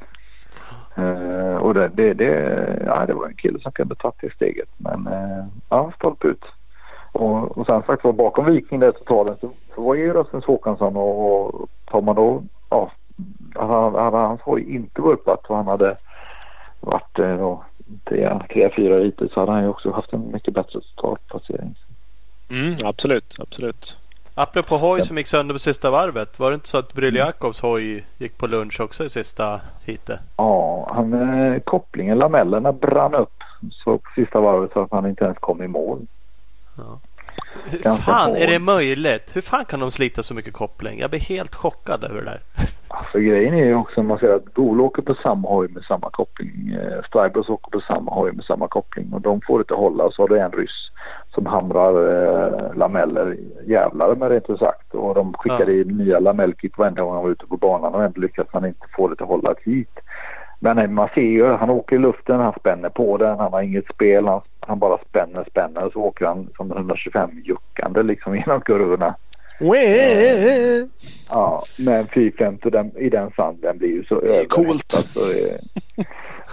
Eh, 0.96 1.56
och 1.56 1.74
det, 1.74 1.88
det, 1.88 2.14
det, 2.14 2.82
ja, 2.86 3.06
det 3.06 3.14
var 3.14 3.26
en 3.26 3.34
kille 3.34 3.60
som 3.60 3.72
kunde 3.72 3.94
tagit 3.94 4.20
det 4.20 4.32
steget. 4.34 4.68
Men 4.76 5.06
eh, 5.06 5.44
ja, 5.68 5.92
stolpe 5.96 6.28
ut. 6.28 6.44
Och, 7.12 7.58
och 7.58 7.66
sen 7.66 7.82
sagt 7.82 8.04
var 8.04 8.12
bakom 8.12 8.44
Viking 8.44 8.80
där 8.80 8.92
totalen 8.92 9.36
så, 9.40 9.50
så 9.74 9.82
var 9.82 9.94
ju 9.94 10.12
Rasmus 10.12 10.44
Håkansson 10.44 10.96
och, 10.96 11.46
och 11.46 11.68
tar 11.84 12.00
man 12.00 12.16
då, 12.16 12.42
ja, 12.70 12.90
hade, 13.54 14.00
hade 14.00 14.16
hans 14.16 14.40
hoj 14.40 14.74
inte 14.74 15.02
vurpat 15.02 15.46
och 15.46 15.56
han 15.56 15.66
hade 15.66 15.96
varit 16.80 17.18
eh, 17.18 17.36
då, 17.36 17.64
tre, 18.04 18.38
tre 18.52 18.70
fyra 18.76 18.98
liter 18.98 19.28
så 19.34 19.40
hade 19.40 19.52
han 19.52 19.62
ju 19.62 19.68
också 19.68 19.90
haft 19.90 20.12
en 20.12 20.32
mycket 20.32 20.54
bättre 20.54 20.80
totalplacering. 20.94 21.74
Mm, 22.50 22.76
absolut, 22.84 23.36
absolut. 23.38 23.98
Apropå 24.34 24.76
hoj 24.76 25.02
som 25.02 25.18
gick 25.18 25.26
sönder 25.26 25.54
på 25.54 25.58
sista 25.58 25.90
varvet. 25.90 26.38
Var 26.38 26.50
det 26.50 26.54
inte 26.54 26.68
så 26.68 26.78
att 26.78 26.92
Bryljakovs 26.92 27.60
hoj 27.60 28.04
gick 28.18 28.38
på 28.38 28.46
lunch 28.46 28.80
också 28.80 29.04
i 29.04 29.08
sista 29.08 29.60
heatet? 29.84 30.20
Ja, 30.36 30.92
han, 30.94 31.12
eh, 31.12 31.60
kopplingen, 31.60 32.18
lamellerna 32.18 32.72
brann 32.72 33.14
upp 33.14 33.42
så 33.70 33.98
på 33.98 34.10
sista 34.14 34.40
varvet 34.40 34.72
så 34.72 34.82
att 34.82 34.90
han 34.90 35.06
inte 35.06 35.24
ens 35.24 35.38
kom 35.38 35.62
i 35.62 35.68
mål. 35.68 36.06
Ja. 36.76 37.00
Hur 37.64 37.96
fan 37.96 38.36
är 38.36 38.46
det 38.46 38.58
möjligt? 38.58 39.30
Hur 39.32 39.40
fan 39.40 39.64
kan 39.64 39.80
de 39.80 39.90
slita 39.90 40.22
så 40.22 40.34
mycket 40.34 40.52
koppling? 40.52 40.98
Jag 40.98 41.10
blir 41.10 41.20
helt 41.20 41.54
chockad 41.54 42.04
över 42.04 42.22
det 42.22 42.24
där. 42.24 42.40
Alltså 42.96 43.18
grejen 43.18 43.54
är 43.54 43.64
ju 43.64 43.74
också 43.74 44.00
att 44.00 44.06
man 44.06 44.18
ser 44.18 44.34
att 44.34 44.54
Bol 44.54 44.80
åker 44.80 45.02
på 45.02 45.14
samma 45.14 45.48
hoj 45.48 45.68
med 45.68 45.82
samma 45.82 46.10
koppling. 46.10 46.76
Eh, 46.80 47.02
Stribers 47.06 47.50
åker 47.50 47.70
på 47.70 47.80
samma 47.80 48.14
hoj 48.14 48.32
med 48.32 48.44
samma 48.44 48.68
koppling 48.68 49.12
och 49.12 49.20
de 49.20 49.40
får 49.40 49.60
inte 49.60 49.74
hålla. 49.74 50.10
Så 50.10 50.22
har 50.22 50.28
du 50.28 50.38
en 50.38 50.52
ryss 50.52 50.90
som 51.34 51.46
hamrar 51.46 51.92
eh, 51.92 52.74
lameller 52.76 53.36
jävlar 53.66 54.14
med 54.14 54.30
det 54.30 54.58
sagt. 54.58 54.94
Och 54.94 55.14
de 55.14 55.34
skickar 55.34 55.66
ja. 55.66 55.70
i 55.70 55.84
nya 55.84 56.18
lamellkit 56.18 56.78
varenda 56.78 57.02
gång 57.02 57.14
han 57.14 57.22
var 57.22 57.30
ute 57.30 57.46
på 57.46 57.56
banan 57.56 57.94
och 57.94 58.04
ändå 58.04 58.20
lyckas 58.20 58.46
man 58.52 58.64
inte 58.64 58.86
få 58.96 59.08
det 59.08 59.22
att 59.22 59.28
hålla 59.28 59.50
ett 59.50 59.62
hit. 59.64 60.00
Men 60.60 60.76
nej, 60.76 60.88
man 60.88 61.08
ser 61.14 61.20
ju, 61.20 61.46
han 61.46 61.70
åker 61.70 61.96
i 61.96 61.98
luften, 61.98 62.40
han 62.40 62.52
spänner 62.60 62.88
på 62.88 63.16
den, 63.16 63.38
han 63.38 63.52
har 63.52 63.62
inget 63.62 63.94
spel, 63.94 64.26
han, 64.26 64.40
han 64.60 64.78
bara 64.78 64.98
spänner, 65.08 65.44
spänner 65.50 65.84
och 65.84 65.92
så 65.92 66.00
åker 66.00 66.26
han 66.26 66.48
som 66.56 66.72
125 66.72 67.30
juckande 67.44 68.02
liksom 68.02 68.36
genom 68.36 68.60
kurvorna. 68.60 69.14
Ja, 71.28 71.64
men 71.78 72.06
450 72.06 72.70
den, 72.70 72.98
i 72.98 73.08
den 73.08 73.30
sanden 73.36 73.78
blir 73.78 73.88
ju 73.88 74.04
så 74.04 74.20
Det 74.20 74.40
är 74.40 74.44
coolt. 74.44 74.94
Alltså, 74.96 75.20
det, 75.20 75.60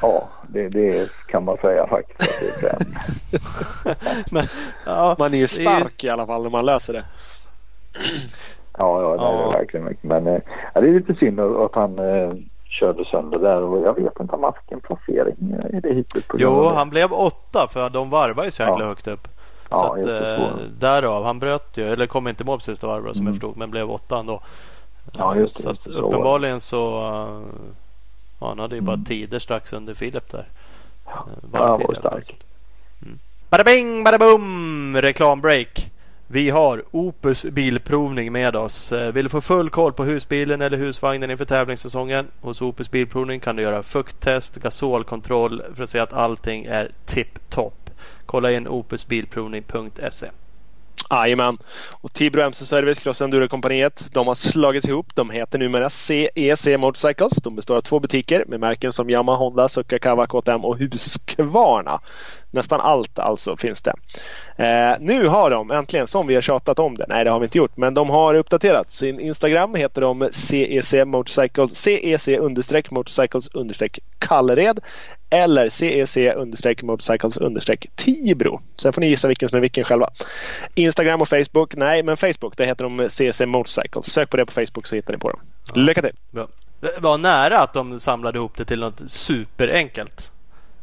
ja, 0.01 0.29
det, 0.47 0.69
det, 0.69 1.09
kan 1.27 1.45
man 1.45 1.57
säga 1.57 1.87
faktiskt. 1.87 2.61
Det 2.61 2.77
men, 4.31 4.45
ja, 4.85 5.15
man 5.19 5.33
är 5.33 5.37
ju 5.37 5.47
stark 5.47 6.03
är... 6.03 6.07
i 6.07 6.09
alla 6.09 6.25
fall 6.25 6.43
när 6.43 6.49
man 6.49 6.65
löser 6.65 6.93
det. 6.93 7.03
Ja, 8.77 9.01
ja, 9.01 9.15
ja. 9.15 9.31
det 9.31 9.43
är 9.43 9.59
verkligen 9.59 9.85
mycket. 9.85 10.03
Men 10.03 10.27
äh, 10.27 10.41
det 10.73 10.79
är 10.79 10.93
lite 10.93 11.15
synd 11.15 11.39
att 11.39 11.75
han 11.75 11.99
äh, 11.99 12.33
körde 12.79 13.05
sönder 13.05 13.39
där 13.39 13.61
och 13.61 13.87
jag 13.87 13.95
vet 13.95 14.19
inte 14.19 14.35
om 14.35 14.43
han 14.43 14.53
fick 14.53 14.71
en 14.71 14.81
placering 14.81 15.35
i 15.73 15.79
det 15.79 15.93
hitet. 15.93 16.25
Jo, 16.33 16.67
han 16.67 16.89
blev 16.89 17.13
åtta 17.13 17.67
för 17.67 17.89
de 17.89 18.09
varvar 18.09 18.43
ju 18.43 18.51
så 18.51 18.61
jäkla 18.63 18.79
ja. 18.79 18.87
högt 18.87 19.07
upp. 19.07 19.27
Ja, 19.71 19.95
så 19.95 20.01
att, 20.01 20.39
eh, 20.39 20.55
därav, 20.79 21.25
han 21.25 21.39
bröt 21.39 21.77
ju, 21.77 21.93
eller 21.93 22.07
kom 22.07 22.27
inte 22.27 22.43
mål 22.43 22.59
på 22.59 22.63
sista 22.63 22.87
varvet 22.87 23.15
som 23.15 23.21
mm. 23.21 23.33
jag 23.33 23.41
förstod, 23.41 23.57
men 23.57 23.71
blev 23.71 23.91
åtta 23.91 24.19
ändå. 24.19 24.41
Ja, 25.11 25.35
just 25.35 25.57
det, 25.57 25.63
så 25.63 25.69
att, 25.69 25.87
uppenbarligen 25.87 26.61
så, 26.61 26.77
ja, 28.39 28.47
han 28.47 28.59
hade 28.59 28.75
ju 28.75 28.81
bara 28.81 28.93
mm. 28.93 29.05
tider 29.05 29.39
strax 29.39 29.73
under 29.73 29.93
Filip 29.93 30.31
där. 30.31 30.45
Ja, 31.05 31.25
han 31.51 31.81
var 31.87 31.95
stark. 31.99 32.35
Mm. 33.01 33.19
Bada 33.49 33.63
bing, 33.63 34.03
bada 34.03 34.17
boom! 34.17 34.97
Reklambreak. 35.01 35.91
Vi 36.27 36.49
har 36.49 36.83
Opus 36.91 37.45
Bilprovning 37.45 38.31
med 38.31 38.55
oss. 38.55 38.91
Eh, 38.91 39.13
vill 39.13 39.25
du 39.25 39.29
få 39.29 39.41
full 39.41 39.69
koll 39.69 39.93
på 39.93 40.03
husbilen 40.03 40.61
eller 40.61 40.77
husvagnen 40.77 41.31
inför 41.31 41.45
tävlingssäsongen? 41.45 42.27
Hos 42.41 42.61
Opus 42.61 42.91
Bilprovning 42.91 43.39
kan 43.39 43.55
du 43.55 43.61
göra 43.61 43.83
fukttest, 43.83 44.55
gasolkontroll 44.55 45.63
för 45.75 45.83
att 45.83 45.89
se 45.89 45.99
att 45.99 46.13
allting 46.13 46.65
är 46.65 46.91
tipptopp. 47.05 47.80
Kolla 48.25 48.51
in 48.51 48.67
opusbilprovning.se. 48.67 50.27
Jajamän. 51.09 51.57
Och 51.91 52.13
Tibro 52.13 52.41
MC 52.41 52.65
Service 52.65 52.99
Cross 52.99 53.21
Enduro-kompaniet. 53.21 54.13
De 54.13 54.27
har 54.27 54.35
slagits 54.35 54.87
ihop. 54.87 55.15
De 55.15 55.29
heter 55.29 55.59
numera 55.59 55.89
CEC 55.89 56.67
Motorcycles. 56.77 57.33
De 57.33 57.55
består 57.55 57.77
av 57.77 57.81
två 57.81 57.99
butiker 57.99 58.43
med 58.47 58.59
märken 58.59 58.93
som 58.93 59.09
Yamaha, 59.09 59.37
Honda, 59.37 59.67
Sukakawa, 59.67 60.27
KTM 60.27 60.65
och 60.65 60.77
Husqvarna. 60.77 61.99
Nästan 62.51 62.81
allt 62.81 63.19
alltså 63.19 63.55
finns 63.57 63.81
det. 63.81 63.93
Eh, 64.55 64.97
nu 64.99 65.27
har 65.27 65.49
de 65.49 65.71
äntligen, 65.71 66.07
som 66.07 66.27
vi 66.27 66.35
har 66.35 66.41
tjatat 66.41 66.79
om 66.79 66.97
det, 66.97 67.05
nej 67.09 67.23
det 67.23 67.31
har 67.31 67.39
vi 67.39 67.43
inte 67.43 67.57
gjort, 67.57 67.77
men 67.77 67.93
de 67.93 68.09
har 68.09 68.35
uppdaterat 68.35 68.91
sin 68.91 69.19
Instagram. 69.19 69.75
Heter 69.75 70.01
de 70.01 70.29
CEC 70.31 71.05
Motorcycles, 71.05 71.79
CEC 71.81 72.27
understreck 72.27 72.91
Motorcycles 72.91 73.47
understreck 73.47 73.99
Kallered 74.19 74.79
eller 75.31 75.69
CEC 75.69 76.17
understreck 76.35 76.81
Motorcycles 76.83 77.37
understreck 77.37 77.85
Tibro. 77.95 78.61
Sen 78.75 78.93
får 78.93 79.01
ni 79.01 79.07
gissa 79.07 79.27
vilken 79.27 79.49
som 79.49 79.57
är 79.57 79.61
vilken 79.61 79.83
själva. 79.83 80.07
Instagram 80.75 81.21
och 81.21 81.29
Facebook, 81.29 81.75
nej 81.75 82.03
men 82.03 82.17
Facebook, 82.17 82.57
det 82.57 82.65
heter 82.65 82.83
de 82.83 83.09
CEC 83.09 83.41
Motorcycles. 83.45 84.05
Sök 84.13 84.29
på 84.29 84.37
det 84.37 84.45
på 84.45 84.51
Facebook 84.51 84.87
så 84.87 84.95
hittar 84.95 85.13
ni 85.13 85.19
på 85.19 85.29
dem. 85.29 85.39
Lycka 85.73 86.01
till! 86.01 86.15
Bra. 86.31 86.47
Det 86.79 86.99
var 87.01 87.17
nära 87.17 87.59
att 87.59 87.73
de 87.73 87.99
samlade 87.99 88.37
ihop 88.37 88.57
det 88.57 88.65
till 88.65 88.79
något 88.79 89.01
superenkelt. 89.11 90.31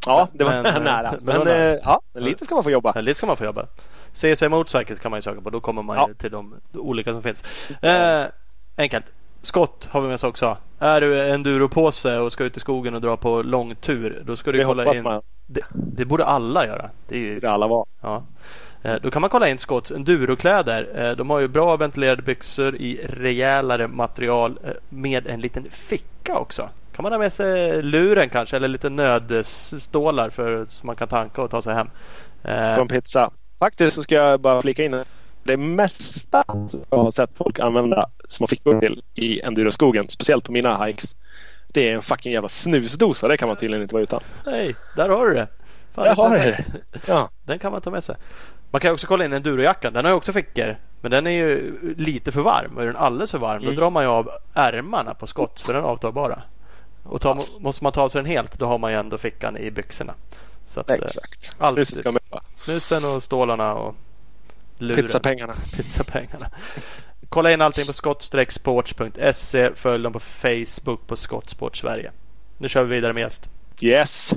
Ja, 0.05 0.27
det 0.33 0.43
var 0.43 0.51
Men, 0.51 0.65
eh, 0.65 0.81
nära. 0.83 1.13
men 1.21 1.37
Men, 1.39 1.47
eh, 1.47 1.77
ja, 1.83 2.01
lite 2.13 2.45
ska 2.45 2.55
man 2.55 2.63
få 2.63 2.71
jobba. 2.71 2.91
Ja, 2.95 3.01
lite 3.01 3.17
ska 3.17 3.27
man 3.27 3.37
få 3.37 3.45
jobba. 3.45 3.65
CC 4.13 4.49
Motorcycles 4.49 4.99
kan 4.99 5.11
man 5.11 5.17
ju 5.17 5.21
söka 5.21 5.41
på. 5.41 5.49
Då 5.49 5.59
kommer 5.59 5.81
man 5.81 5.95
Ja. 5.97 6.09
till 6.17 6.31
de 6.31 6.55
olika 6.73 7.13
som 7.13 7.23
finns. 7.23 7.43
Eh, 7.81 8.21
enkelt. 8.77 9.05
Skott 9.41 9.87
har 9.91 10.01
vi 10.01 10.07
med 10.07 10.15
oss 10.15 10.23
också. 10.23 10.57
Är 10.79 11.01
du 11.01 11.29
enduropåse 11.29 12.17
och 12.17 12.31
ska 12.31 12.43
ut 12.43 12.57
i 12.57 12.59
skogen 12.59 12.95
och 12.95 13.01
dra 13.01 13.17
på 13.17 13.41
lång 13.41 13.75
tur. 13.75 14.21
Då 14.25 14.35
ska 14.35 14.51
du 14.51 14.57
Det 14.57 14.63
kolla 14.65 14.95
in. 14.95 15.03
man. 15.03 15.21
Det, 15.47 15.61
det 15.71 16.05
borde 16.05 16.25
alla 16.25 16.65
göra. 16.65 16.89
Det 17.07 17.15
är 17.15 17.19
ju 17.19 17.39
Det 17.39 17.49
alla 17.51 17.67
var. 17.67 17.85
Ja. 18.01 18.23
Eh, 18.83 18.95
Då 19.01 19.11
kan 19.11 19.21
man 19.21 19.29
kolla 19.29 19.49
in 19.49 19.57
Scotts 19.57 19.91
endurokläder. 19.91 20.89
Eh, 21.09 21.15
De 21.15 21.29
har 21.29 21.39
ju 21.39 21.47
bra 21.47 21.75
ventilerade 21.77 22.21
byxor 22.21 22.75
i 22.75 23.05
rejälare 23.09 23.87
material 23.87 24.59
eh, 24.63 24.71
med 24.89 25.27
en 25.27 25.41
liten 25.41 25.67
ficka 25.69 26.37
också. 26.37 26.69
Kan 26.95 27.03
man 27.03 27.11
ha 27.11 27.19
med 27.19 27.33
sig 27.33 27.81
luren 27.81 28.29
kanske 28.29 28.55
eller 28.55 28.67
lite 28.67 28.89
nödstålar 28.89 30.29
för, 30.29 30.65
så 30.65 30.85
man 30.87 30.95
kan 30.95 31.07
tanka 31.07 31.41
och 31.41 31.51
ta 31.51 31.61
sig 31.61 31.73
hem. 31.73 31.87
På 32.75 32.81
en 32.81 32.87
pizza. 32.87 33.29
Faktiskt 33.59 33.95
så 33.95 34.03
ska 34.03 34.15
jag 34.15 34.39
bara 34.39 34.61
flika 34.61 34.83
in 34.83 35.03
det 35.43 35.57
mesta 35.57 36.43
som 36.67 36.81
jag 36.89 36.97
har 36.97 37.11
sett 37.11 37.29
folk 37.37 37.59
använda 37.59 38.09
små 38.27 38.47
fickor 38.47 38.79
till 38.79 39.03
i 39.15 39.41
enduroskogen. 39.41 40.09
Speciellt 40.09 40.43
på 40.45 40.51
mina 40.51 40.85
hikes. 40.85 41.15
Det 41.67 41.89
är 41.89 41.95
en 41.95 42.01
fucking 42.01 42.31
jävla 42.31 42.49
snusdosa. 42.49 43.27
Det 43.27 43.37
kan 43.37 43.47
man 43.47 43.57
tydligen 43.57 43.81
inte 43.81 43.95
vara 43.95 44.03
utan. 44.03 44.21
Hej, 44.45 44.75
där 44.95 45.09
har 45.09 45.25
du 45.27 45.33
det. 45.33 45.47
Fan, 45.93 46.03
Där 46.03 46.15
har 46.15 46.29
du 46.29 46.37
det. 46.37 46.65
Ja. 47.07 47.29
Den 47.45 47.59
kan 47.59 47.71
man 47.71 47.81
ta 47.81 47.89
med 47.91 48.03
sig. 48.03 48.15
Man 48.71 48.81
kan 48.81 48.93
också 48.93 49.07
kolla 49.07 49.25
in 49.25 49.33
endurojackan. 49.33 49.93
Den 49.93 50.05
har 50.05 50.11
ju 50.11 50.17
också 50.17 50.33
fickor. 50.33 50.77
Men 51.01 51.11
den 51.11 51.27
är 51.27 51.31
ju 51.31 51.79
lite 51.97 52.31
för 52.31 52.41
varm. 52.41 52.75
Och 52.77 52.81
är 52.81 52.85
den 52.85 52.95
alldeles 52.95 53.31
för 53.31 53.37
varm 53.37 53.61
Mm. 53.61 53.75
då 53.75 53.81
drar 53.81 53.89
man 53.89 54.03
ju 54.03 54.09
av 54.09 54.29
ärmarna 54.53 55.13
på 55.13 55.27
skott 55.27 55.61
för 55.61 55.73
den 55.73 55.83
är 55.83 55.87
avtagbara. 55.87 56.41
Och 57.03 57.21
tar, 57.21 57.61
måste 57.61 57.83
man 57.83 57.93
ta 57.93 58.01
av 58.01 58.09
sig 58.09 58.21
den 58.21 58.31
helt 58.31 58.59
då 58.59 58.65
har 58.65 58.77
man 58.77 58.91
ju 58.91 58.97
ändå 58.97 59.17
fickan 59.17 59.57
i 59.57 59.71
byxorna. 59.71 60.13
Så 60.67 60.79
att, 60.79 60.89
eh, 60.89 60.95
Exakt. 60.95 61.51
Allt. 61.57 61.75
Snuset 61.75 61.97
ska 61.99 62.11
med. 62.11 62.21
Snusen 62.55 63.05
och 63.05 63.23
stålarna 63.23 63.73
och 63.73 63.95
luren. 64.79 65.01
Pizzapengarna. 65.01 65.53
Pizzapengarna. 65.77 66.45
Kolla 67.29 67.51
in 67.53 67.61
allting 67.61 67.85
på 67.85 67.93
skott-sports.se. 67.93 69.71
Följ 69.75 70.03
dem 70.03 70.13
på 70.13 70.19
Facebook 70.19 71.07
på 71.07 71.15
Skottsport 71.15 71.77
Sverige. 71.77 72.11
Nu 72.57 72.69
kör 72.69 72.83
vi 72.83 72.95
vidare 72.95 73.13
med 73.13 73.21
gäst. 73.21 73.49
Yes. 73.81 74.33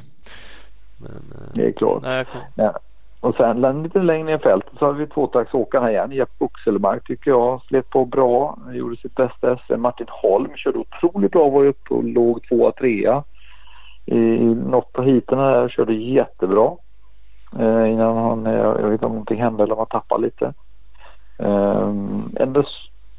Men, 0.99 1.11
eh, 1.35 1.55
Det 1.55 1.67
är 1.67 1.73
klart. 1.73 2.03
nej, 2.03 2.25
Ja. 2.55 2.79
Och 3.21 3.35
sen 3.37 3.83
lite 3.83 3.99
längre 4.03 4.25
ner 4.25 4.37
i 4.37 4.39
fältet 4.39 4.73
så 4.79 4.87
har 4.87 4.93
vi 4.93 5.07
tvåtaktsåkarna 5.07 5.91
igen. 5.91 6.13
Jeff 6.13 6.29
Buxelmark 6.39 7.07
tycker 7.07 7.31
jag 7.31 7.63
slet 7.63 7.91
på 7.91 8.05
bra. 8.05 8.59
Gjorde 8.73 8.97
sitt 8.97 9.15
bästa 9.15 9.57
SM. 9.57 9.81
Martin 9.81 10.07
Holm 10.11 10.51
körde 10.57 10.79
otroligt 10.79 11.33
bra. 11.33 11.49
Var 11.51 11.65
uppe 11.65 11.95
och 11.95 12.05
låg 12.05 12.49
tvåa, 12.49 12.73
trea. 12.73 13.25
I 14.07 14.15
något 14.45 14.99
av 14.99 15.05
heaten 15.05 15.39
där 15.39 15.69
körde 15.69 15.95
jättebra. 15.95 16.71
Eh, 17.59 17.91
innan 17.93 18.17
han, 18.17 18.47
eh, 18.47 18.53
jag 18.55 18.75
vet 18.83 18.93
inte 18.93 19.07
om 19.07 19.13
någonting 19.13 19.41
hände 19.43 19.63
eller 19.63 19.73
om 19.75 19.79
han 19.79 20.01
tappade 20.01 20.23
lite. 20.23 20.53
Eh, 21.39 21.89
ändå 22.41 22.65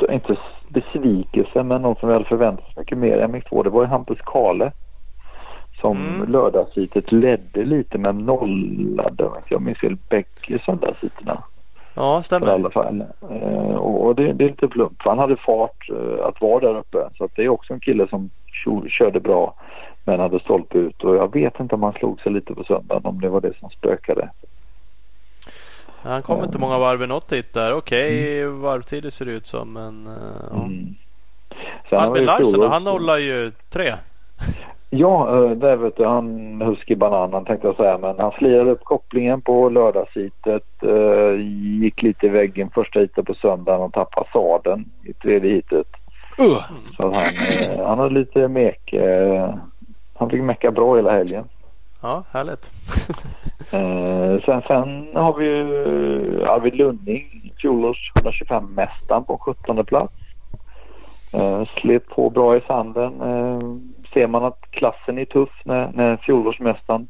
inte 0.09 0.35
besvikelse 0.69 1.63
men 1.63 1.81
någon 1.81 1.95
som 1.95 2.09
vi 2.09 2.13
hade 2.13 2.25
förväntat 2.25 2.67
oss 2.67 2.77
mycket 2.77 2.97
mer 2.97 3.17
än 3.17 3.31
MX2 3.35 3.63
det 3.63 3.69
var 3.69 3.81
ju 3.81 3.87
Hampus 3.87 4.19
Kale. 4.25 4.71
Som 5.81 5.97
Mm. 5.97 6.31
lördagsheatet 6.31 7.11
ledde 7.11 7.63
lite 7.65 7.97
men 7.97 8.17
nollade 8.17 9.23
om 9.25 9.33
jag 9.49 9.61
minns 9.61 9.77
fel 9.79 9.97
bägge 10.09 10.59
söndagsheaterna. 10.65 11.43
Ja, 11.95 12.19
I 12.19 12.23
stämmer. 12.23 12.47
alla 12.47 12.69
fall. 12.69 13.03
Eh, 13.31 13.75
och 13.75 14.15
det, 14.15 14.33
det 14.33 14.43
är 14.45 14.49
lite 14.49 14.67
plumpt. 14.67 15.03
för 15.03 15.09
Han 15.09 15.19
hade 15.19 15.35
fart 15.35 15.89
eh, 15.89 16.25
att 16.25 16.41
vara 16.41 16.59
där 16.59 16.77
uppe. 16.79 16.97
Så 17.17 17.23
att 17.23 17.31
det 17.35 17.43
är 17.43 17.49
också 17.49 17.73
en 17.73 17.79
kille 17.79 18.07
som 18.07 18.29
körde 18.89 19.19
bra 19.19 19.53
men 20.05 20.19
hade 20.19 20.39
stolpe 20.39 20.77
ut. 20.77 21.03
Och 21.03 21.15
jag 21.15 21.33
vet 21.33 21.59
inte 21.59 21.75
om 21.75 21.83
han 21.83 21.93
slog 21.93 22.21
sig 22.21 22.31
lite 22.31 22.53
på 22.53 22.63
söndagen 22.63 23.05
om 23.05 23.21
det 23.21 23.29
var 23.29 23.41
det 23.41 23.53
som 23.59 23.69
spökade. 23.69 24.29
Han 26.01 26.21
kom 26.21 26.43
inte 26.43 26.57
många 26.57 26.77
varv 26.77 27.03
i 27.03 27.07
något 27.07 27.31
hit 27.31 27.53
där. 27.53 27.73
Okej, 27.73 28.45
varvtider 28.47 29.09
ser 29.09 29.25
det 29.25 29.31
ut 29.31 29.47
som. 29.47 29.73
Men 29.73 30.07
uh. 30.07 30.63
Mm. 30.63 30.95
Albin 31.91 32.25
Larsen 32.25 32.59
då, 32.59 32.67
han 32.67 32.83
nollar 32.83 33.17
ju 33.17 33.51
tre. 33.69 33.93
Ja, 34.89 35.43
eh, 35.43 35.51
där 35.51 35.75
vet 35.75 35.97
du, 35.97 36.05
han 36.05 36.61
Husky 36.61 36.95
Bananen 36.95 37.45
tänkte 37.45 37.67
jag 37.67 37.75
säga. 37.75 37.97
Men 37.97 38.19
han 38.19 38.31
slirade 38.31 38.71
upp 38.71 38.83
kopplingen 38.83 39.41
på 39.41 39.69
lördagsheatet. 39.69 40.83
Eh, 40.83 41.39
gick 41.81 42.01
lite 42.01 42.25
i 42.25 42.29
väggen 42.29 42.69
första 42.69 42.99
heatet 42.99 43.25
på 43.25 43.33
söndagen 43.33 43.81
och 43.81 43.93
tappade 43.93 44.29
sadeln 44.33 44.85
i 45.03 45.13
tredje 45.13 45.51
heatet. 45.51 45.87
Uh. 46.39 46.57
Så 46.97 47.03
han, 47.03 47.23
han 47.85 47.99
hade 47.99 48.13
lite 48.13 48.47
mek. 48.47 48.93
Han 50.23 50.29
fick 50.29 50.41
mecka 50.41 50.71
bra 50.71 50.95
hela 50.95 51.11
helgen. 51.11 51.45
Ja, 52.01 52.23
härligt. 52.31 52.71
Eh, 53.71 54.41
sen, 54.45 54.61
sen 54.67 55.07
har 55.15 55.33
vi 55.33 55.45
ju 55.45 56.45
Arvid 56.45 56.75
Lunning, 56.75 57.53
fjolårs 57.61 58.11
125-mästaren 58.15 59.23
på 59.23 59.37
17 59.37 59.85
plats. 59.85 60.13
Eh, 61.33 61.67
slet 61.81 62.07
på 62.07 62.29
bra 62.29 62.57
i 62.57 62.61
sanden. 62.67 63.21
Eh, 63.21 63.59
ser 64.13 64.27
man 64.27 64.43
att 64.43 64.61
klassen 64.71 65.17
är 65.17 65.25
tuff 65.25 65.61
när, 65.65 65.91
när 65.93 66.17
fjolårsmästaren 66.17 67.07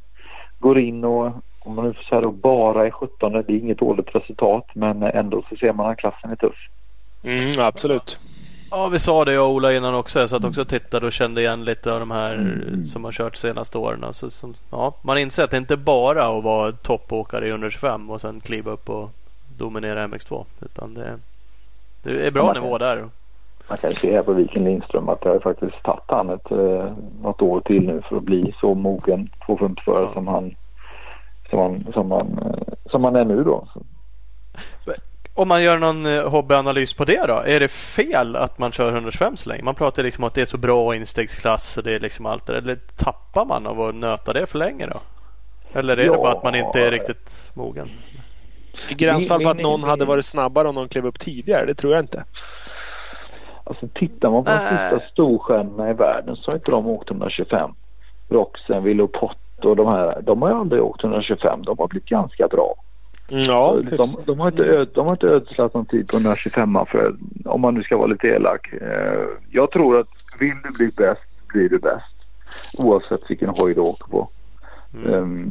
går 0.59 0.79
in 0.79 1.03
och 1.03 1.31
om 1.59 1.75
man 1.75 1.85
nu 1.85 1.93
får 1.93 2.03
säga 2.03 2.21
då 2.21 2.31
bara 2.31 2.87
är 2.87 2.91
17 2.91 3.31
det 3.31 3.39
är 3.39 3.51
inget 3.51 3.79
dåligt 3.79 4.15
resultat 4.15 4.65
men 4.73 5.03
ändå 5.03 5.43
så 5.49 5.55
ser 5.55 5.73
man 5.73 5.91
att 5.91 5.97
klassen 5.97 6.31
är 6.31 6.35
tuff. 6.35 6.69
Mm, 7.23 7.51
absolut. 7.59 8.19
Ja, 8.75 8.87
vi 8.87 8.99
sa 8.99 9.25
det 9.25 9.33
jag 9.33 9.45
och 9.45 9.53
Ola 9.55 9.73
innan 9.73 9.95
också. 9.95 10.19
Jag 10.19 10.29
satt 10.29 10.43
också 10.43 10.61
och 10.61 10.67
tittade 10.67 11.05
och 11.05 11.13
kände 11.13 11.41
igen 11.41 11.65
lite 11.65 11.93
av 11.93 11.99
de 11.99 12.11
här 12.11 12.33
Mm. 12.35 12.83
som 12.85 13.03
har 13.03 13.11
kört 13.11 13.35
senaste 13.35 13.77
åren. 13.77 14.05
Så, 14.13 14.29
som, 14.29 14.53
ja, 14.71 14.93
man 15.01 15.17
inser 15.17 15.43
att 15.43 15.51
det 15.51 15.57
inte 15.57 15.77
bara 15.77 16.25
att 16.37 16.43
vara 16.43 16.71
toppåkare 16.71 17.47
i 17.47 17.49
125 17.49 18.09
och 18.09 18.21
sen 18.21 18.39
kliva 18.39 18.71
upp 18.71 18.89
och 18.89 19.09
dominera 19.57 20.07
MX2. 20.07 20.45
Utan 20.61 20.93
det, 20.93 21.19
det 22.03 22.27
är 22.27 22.31
bra 22.31 22.45
man 22.45 22.53
kan- 22.53 22.63
nivå 22.63 22.77
där. 22.77 23.09
Man 23.69 23.77
kan 23.77 23.91
se 23.91 24.13
här 24.15 24.23
på 24.23 24.33
Viken 24.33 24.63
Lindström 24.63 25.09
att 25.09 25.21
det 25.21 25.29
har 25.29 25.39
faktiskt 25.39 25.83
tagit 25.83 26.03
han 26.07 26.29
ett, 26.29 26.51
eh, 26.51 26.91
något 27.21 27.41
år 27.41 27.61
till 27.61 27.87
nu 27.87 28.01
för 28.09 28.17
att 28.17 28.23
bli 28.23 28.55
så 28.61 28.73
mogen 28.75 29.29
250-förare 29.47 30.13
som 30.13 30.27
han 30.27 30.55
som 31.49 31.59
han, 31.59 31.93
som 31.93 32.11
han, 32.11 32.39
eh, 32.39 32.73
som 32.91 33.03
han 33.03 33.15
är 33.15 33.25
nu 33.25 33.43
då. 33.43 33.67
Om 35.35 35.47
man 35.47 35.63
gör 35.63 35.77
någon 35.77 36.05
eh, 36.05 36.29
hobbyanalys 36.29 36.93
på 36.93 37.05
det 37.05 37.25
då? 37.27 37.33
Är 37.45 37.59
det 37.59 37.67
fel 37.67 38.35
att 38.35 38.57
man 38.57 38.71
kör 38.71 38.91
125 38.91 39.37
så 39.37 39.49
länge? 39.49 39.63
Man 39.63 39.75
pratar 39.75 40.03
liksom 40.03 40.23
om 40.23 40.27
att 40.27 40.33
det 40.33 40.41
är 40.41 40.45
så 40.45 40.57
bra 40.57 40.95
instegsklass 40.95 41.77
och 41.77 41.83
det 41.83 41.91
är 41.95 41.99
liksom 41.99 42.25
allt 42.25 42.45
det. 42.45 42.57
Eller 42.57 42.75
tappar 42.75 43.45
man 43.45 43.67
av 43.67 43.81
att 43.81 43.95
nöta 43.95 44.33
det 44.33 44.45
för 44.45 44.59
länge 44.59 44.85
då? 44.87 45.01
Eller 45.79 45.93
är 45.93 45.97
det 45.97 46.03
Ja. 46.05 46.17
bara 46.17 46.31
att 46.31 46.43
man 46.43 46.55
inte 46.55 46.79
är 46.79 46.91
riktigt 46.91 47.51
mogen? 47.53 47.89
I 48.89 48.93
gränsfall 48.93 49.43
på 49.43 49.49
att 49.49 49.57
någon 49.61 49.83
hade 49.83 50.05
varit 50.05 50.25
snabbare 50.25 50.67
om 50.67 50.75
någon 50.75 50.89
klev 50.89 51.05
upp 51.05 51.19
tidigare. 51.19 51.65
Det 51.65 51.75
tror 51.75 51.93
jag 51.93 52.03
inte. 52.03 52.23
Alltså 53.63 53.87
tittar 53.93 54.29
man 54.29 54.43
på 54.43 54.51
de 54.51 54.57
sista 54.59 54.99
storstjärnorna 55.11 55.89
i 55.89 55.93
världen 55.93 56.35
så 56.35 56.51
har 56.51 56.55
inte 56.55 56.71
de 56.71 56.87
åkt 56.87 57.09
125. 57.11 57.71
Roxen, 58.29 58.83
Willow 58.83 59.07
Pott 59.07 59.37
och 59.65 59.75
de 59.75 59.87
här. 59.87 60.21
De 60.21 60.41
har 60.41 60.49
ju 60.49 60.55
aldrig 60.55 60.83
åkt 60.83 61.03
125. 61.03 61.61
De 61.63 61.77
har 61.79 61.87
blivit 61.87 62.09
ganska 62.09 62.47
bra. 62.47 62.75
Ja, 63.27 63.81
de, 63.89 64.07
de, 64.25 64.39
har 64.39 64.47
inte 64.47 64.63
öd, 64.63 64.89
de 64.93 65.05
har 65.05 65.13
inte 65.13 65.27
ödslat 65.27 65.73
någon 65.73 65.85
tid 65.85 66.07
på 66.07 66.17
125 66.17 66.77
för 66.87 67.15
om 67.45 67.61
man 67.61 67.73
nu 67.73 67.83
ska 67.83 67.97
vara 67.97 68.07
lite 68.07 68.27
elak. 68.27 68.73
Eh, 68.73 69.25
jag 69.51 69.71
tror 69.71 69.99
att 69.99 70.07
vill 70.39 70.55
du 70.63 70.71
bli 70.71 70.89
bäst 70.97 71.47
blir 71.47 71.69
du 71.69 71.79
bäst. 71.79 72.15
Oavsett 72.77 73.29
vilken 73.29 73.49
hoj 73.49 73.73
du 73.73 73.81
åker 73.81 74.07
på. 74.07 74.29
Mm. 74.93 75.13
Um, 75.13 75.49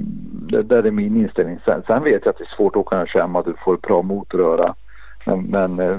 det 0.50 0.62
där 0.62 0.82
är 0.82 0.90
min 0.90 1.16
inställning. 1.16 1.58
Sen, 1.64 1.82
sen 1.86 2.04
vet 2.04 2.24
jag 2.24 2.32
att 2.32 2.38
det 2.38 2.44
är 2.44 2.56
svårt 2.56 2.76
att 2.76 2.80
åka 2.80 2.96
125 2.96 3.36
att 3.36 3.44
du 3.44 3.54
får 3.64 3.76
bra 3.76 4.02
motorröra. 4.02 4.74
Men, 5.26 5.42
men 5.42 5.80
eh, 5.80 5.98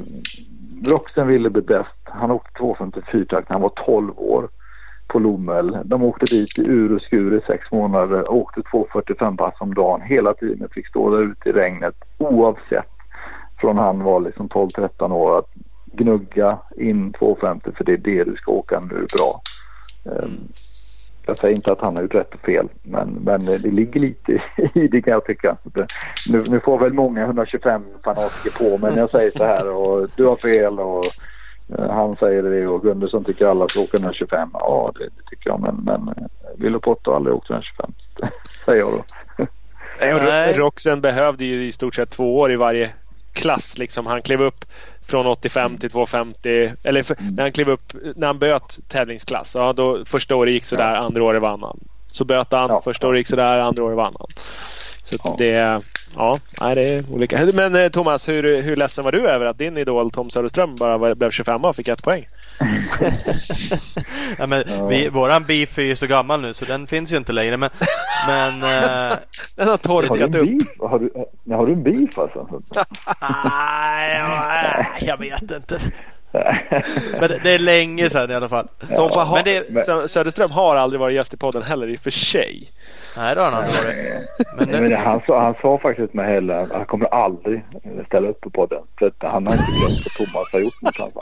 Roxen 0.86 1.28
ville 1.28 1.50
bli 1.50 1.62
bäst. 1.62 1.98
Han 2.04 2.32
åkte 2.32 2.60
254 2.60 3.26
takt 3.30 3.50
när 3.50 3.54
han 3.54 3.62
var 3.62 3.86
12 3.86 4.20
år 4.20 4.50
på 5.14 5.20
Lommel. 5.20 5.78
De 5.86 6.04
åkte 6.04 6.26
dit 6.26 6.60
i 6.60 6.62
ur 6.62 6.96
och 6.96 7.02
skur 7.02 7.38
i 7.38 7.42
sex 7.48 7.72
månader. 7.72 8.32
Åkte 8.32 8.62
245 8.72 9.38
pass 9.38 9.54
om 9.60 9.74
dagen 9.74 10.02
hela 10.02 10.34
tiden. 10.34 10.70
Fick 10.72 10.88
stå 10.88 11.10
där 11.10 11.24
ute 11.24 11.50
i 11.50 11.52
regnet 11.52 11.96
oavsett. 12.18 12.94
Från 13.62 13.78
han 13.78 14.04
var 14.04 14.20
liksom 14.20 14.50
12-13 14.50 15.12
år 15.12 15.40
att 15.40 15.50
gnugga 15.86 16.58
in 16.78 17.14
250 17.14 17.72
för 17.78 17.84
det 17.84 17.94
är 17.94 17.98
det 17.98 18.24
du 18.24 18.36
ska 18.36 18.52
åka 18.52 18.80
nu 18.80 19.08
bra. 19.18 19.42
Ehm, 20.06 20.40
jag 21.26 21.38
säger 21.38 21.56
inte 21.56 21.72
att 21.72 21.82
han 21.82 21.96
har 21.96 22.04
gjort 22.04 22.16
rätt 22.16 22.34
och 22.34 22.40
fel 22.40 22.68
men, 22.84 23.10
men 23.10 23.46
det 23.46 23.58
ligger 23.58 24.00
lite 24.00 24.32
i 24.74 24.88
det 24.88 25.02
kan 25.02 25.14
jag 25.14 25.26
tycka. 25.26 25.58
Nu, 26.30 26.44
nu 26.50 26.60
får 26.60 26.80
väl 26.80 26.94
många 26.94 27.24
125 27.24 27.84
fanatiker 28.04 28.64
på 28.64 28.78
men 28.78 28.98
jag 28.98 29.10
säger 29.10 29.32
så 29.32 29.44
här 29.44 29.70
och 29.70 30.10
du 30.16 30.26
har 30.26 30.36
fel 30.36 30.80
och 30.80 31.04
han 31.90 32.16
säger 32.16 32.44
det 32.44 32.68
och 32.68 32.82
Gunnarsson 32.82 33.24
tycker 33.24 33.46
alla 33.46 33.68
ska 33.68 33.80
åka 33.80 33.98
125. 33.98 34.50
Ja 34.54 34.92
det, 35.00 35.06
det 35.06 35.30
tycker 35.30 35.50
jag 35.50 35.62
men, 35.62 35.76
men 35.76 36.08
eh, 36.08 36.24
Willow 36.58 36.80
Pott 36.80 37.06
har 37.06 37.16
aldrig 37.16 37.36
åkt 37.36 37.50
125 37.50 37.92
säger 38.66 38.80
jag 38.80 38.92
då. 38.92 39.04
Nej, 40.00 40.54
Roxen 40.54 41.02
behövde 41.02 41.46
ju 41.46 41.68
i 41.68 41.72
stort 41.72 41.96
sett 41.96 42.10
två 42.10 42.40
år 42.40 42.52
i 42.52 42.56
varje 42.56 42.92
klass 43.34 43.78
liksom. 43.78 44.06
Han 44.06 44.22
klev 44.22 44.42
upp 44.42 44.66
från 45.06 45.28
85 45.28 45.78
till 45.78 45.90
250. 45.90 46.74
Eller 46.84 47.04
för, 47.04 47.18
när 47.36 47.44
han 47.44 47.52
klev 47.52 47.70
upp, 47.70 47.94
när 48.16 48.28
han 48.28 48.40
böt 48.40 48.80
tävlingsklass. 48.88 49.56
Ja, 49.56 49.74
då, 49.74 50.06
första 50.06 50.36
året 50.36 50.54
gick 50.54 50.64
sådär, 50.66 50.96
andra 50.96 51.24
året 51.24 51.42
vann 51.42 51.62
han. 51.64 51.80
Så 52.08 52.26
böt 52.26 52.52
han, 52.52 52.70
Ja. 52.70 52.82
första 52.82 53.08
året 53.08 53.18
gick 53.18 53.28
sådär, 53.28 53.60
andra 53.60 53.84
året 53.84 53.98
vann 53.98 54.16
han. 54.20 54.28
Så 55.04 55.16
Ja. 55.24 55.36
det, 55.38 55.82
ja, 56.16 56.40
nej, 56.62 56.76
det 56.76 56.82
är 56.82 57.04
olika. 57.12 57.46
Men 57.54 57.76
eh, 57.76 57.90
Thomas, 57.90 58.30
hur, 58.30 58.62
hur 58.62 58.76
ledsen 58.76 59.04
var 59.06 59.12
du 59.12 59.28
över 59.30 59.46
att 59.46 59.58
din 59.58 59.78
idol 59.78 60.12
Tom 60.12 60.30
Söderström 60.30 60.76
bara 60.76 61.16
blev 61.16 61.32
25 61.32 61.66
och 61.66 61.76
fick 61.76 61.88
ett 61.88 62.04
poäng? 62.04 62.28
Ja, 64.38 64.48
men 64.48 64.64
Ja. 64.68 64.88
vi, 64.88 65.10
våran 65.10 65.44
beef 65.44 65.78
är 65.78 65.82
ju 65.84 65.96
så 65.96 66.08
gammal 66.08 66.42
nu 66.42 66.54
så 66.54 66.66
den 66.66 66.88
finns 66.88 67.14
ju 67.14 67.18
inte 67.18 67.32
längre. 67.32 67.58
Men, 67.58 67.70
men 68.28 68.54
eh, 68.64 69.14
Den 69.56 69.68
har 69.68 69.78
torkat 69.78 70.18
en 70.22 70.36
upp. 70.36 70.46
beef? 70.48 70.68
Har 70.80 71.00
du, 71.00 71.10
har 71.56 71.66
du 71.68 71.74
en 71.74 71.84
beef 71.84 72.18
alltså? 72.20 72.48
nej, 73.22 74.24
nej, 74.30 74.88
jag 75.02 75.18
vet 75.18 75.42
inte. 75.52 75.80
Men 77.20 77.30
det, 77.30 77.40
det 77.44 77.50
är 77.52 77.60
länge 77.60 78.10
sedan 78.10 78.32
i 78.32 78.36
alla 78.36 78.50
fall. 78.50 78.68
Tompa 78.96 79.20
har, 79.20 79.36
men 79.36 79.44
det- 79.46 79.86
Sö- 79.88 80.08
Söderström 80.08 80.52
har 80.52 80.76
aldrig 80.76 81.00
varit 81.00 81.16
gäst 81.16 81.34
i 81.34 81.38
podden 81.38 81.64
heller 81.64 81.88
i 81.88 81.96
och 81.96 82.00
för 82.00 82.12
sig. 82.12 82.72
Nej, 83.18 83.36
det 83.36 83.42
har 83.42 83.52
han 83.52 83.64
aldrig 83.64 83.84
varit. 83.84 83.96
Men 84.58 84.70
Nej, 84.70 84.82
nu, 84.82 84.90
men 84.90 85.00
han, 85.06 85.22
sa, 85.28 85.42
han 85.42 85.56
sa 85.62 85.78
faktiskt 85.78 86.14
mig 86.14 86.34
heller 86.34 86.54
att 86.56 86.72
han 86.72 86.86
kommer 86.86 87.06
aldrig 87.08 87.66
ställa 88.08 88.28
upp 88.28 88.42
på 88.42 88.50
podden. 88.50 88.84
För 89.00 89.08
att 89.08 89.14
han 89.20 89.48
har 89.48 89.54
inte 89.54 89.72
glömt 89.72 90.00
vad 90.06 90.14
Thomas 90.28 90.54
har 90.54 90.60
gjort 90.60 90.82
mot 90.82 90.98
honom. 90.98 91.22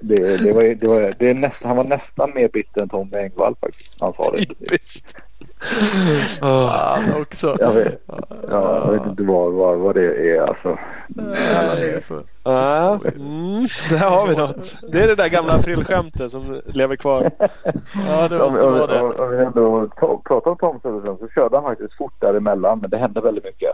Det, 0.00 0.44
det 0.44 0.52
var, 0.52 0.62
det 0.62 0.86
var, 0.86 1.12
det 1.18 1.30
är 1.30 1.34
nästan, 1.34 1.68
han 1.68 1.76
var 1.76 1.84
nästan 1.84 2.32
mer 2.34 2.48
bitter 2.48 2.82
än 2.82 2.88
Tommy 2.88 3.16
Engvall 3.16 3.54
faktiskt. 3.60 3.96
Han 4.00 4.12
sa 4.12 4.30
det. 4.32 4.44
Typiskt. 4.46 5.16
Fan 6.40 7.14
också. 7.20 7.56
Jag 7.60 7.72
vet, 7.72 8.02
ja, 8.50 8.82
jag 8.86 8.92
vet 8.92 9.06
inte 9.06 9.22
vad, 9.22 9.52
vad, 9.52 9.78
vad 9.78 9.94
det 9.94 10.30
är 10.36 10.40
alltså. 10.42 10.78
Nej, 11.08 12.00
för- 12.00 12.22
Ja, 12.44 13.00
mm, 13.16 13.66
där 13.90 14.08
har 14.10 14.26
vi 14.28 14.36
något. 14.36 14.76
Det 14.92 15.02
är 15.02 15.06
det 15.06 15.14
där 15.14 15.28
gamla 15.28 15.52
aprilskämtet 15.52 16.30
som 16.32 16.60
lever 16.66 16.96
kvar. 16.96 17.30
Ja, 18.08 18.28
det 18.28 18.40
Om, 18.40 18.52
måste 18.52 18.62
om, 18.62 18.72
vara 18.72 18.86
det. 18.86 19.00
om, 19.00 19.12
om 19.18 19.30
vi 19.30 19.44
ändå 19.44 19.88
ta- 20.00 20.20
pratar 20.24 20.50
om 20.50 20.56
Tom 20.58 20.80
Söderström 20.82 21.16
så 21.18 21.28
körde 21.28 21.56
han 21.56 21.64
faktiskt 21.64 21.94
fort 21.96 22.14
däremellan 22.20 22.78
men 22.78 22.90
det 22.90 22.98
hände 22.98 23.20
väldigt 23.20 23.44
mycket. 23.44 23.70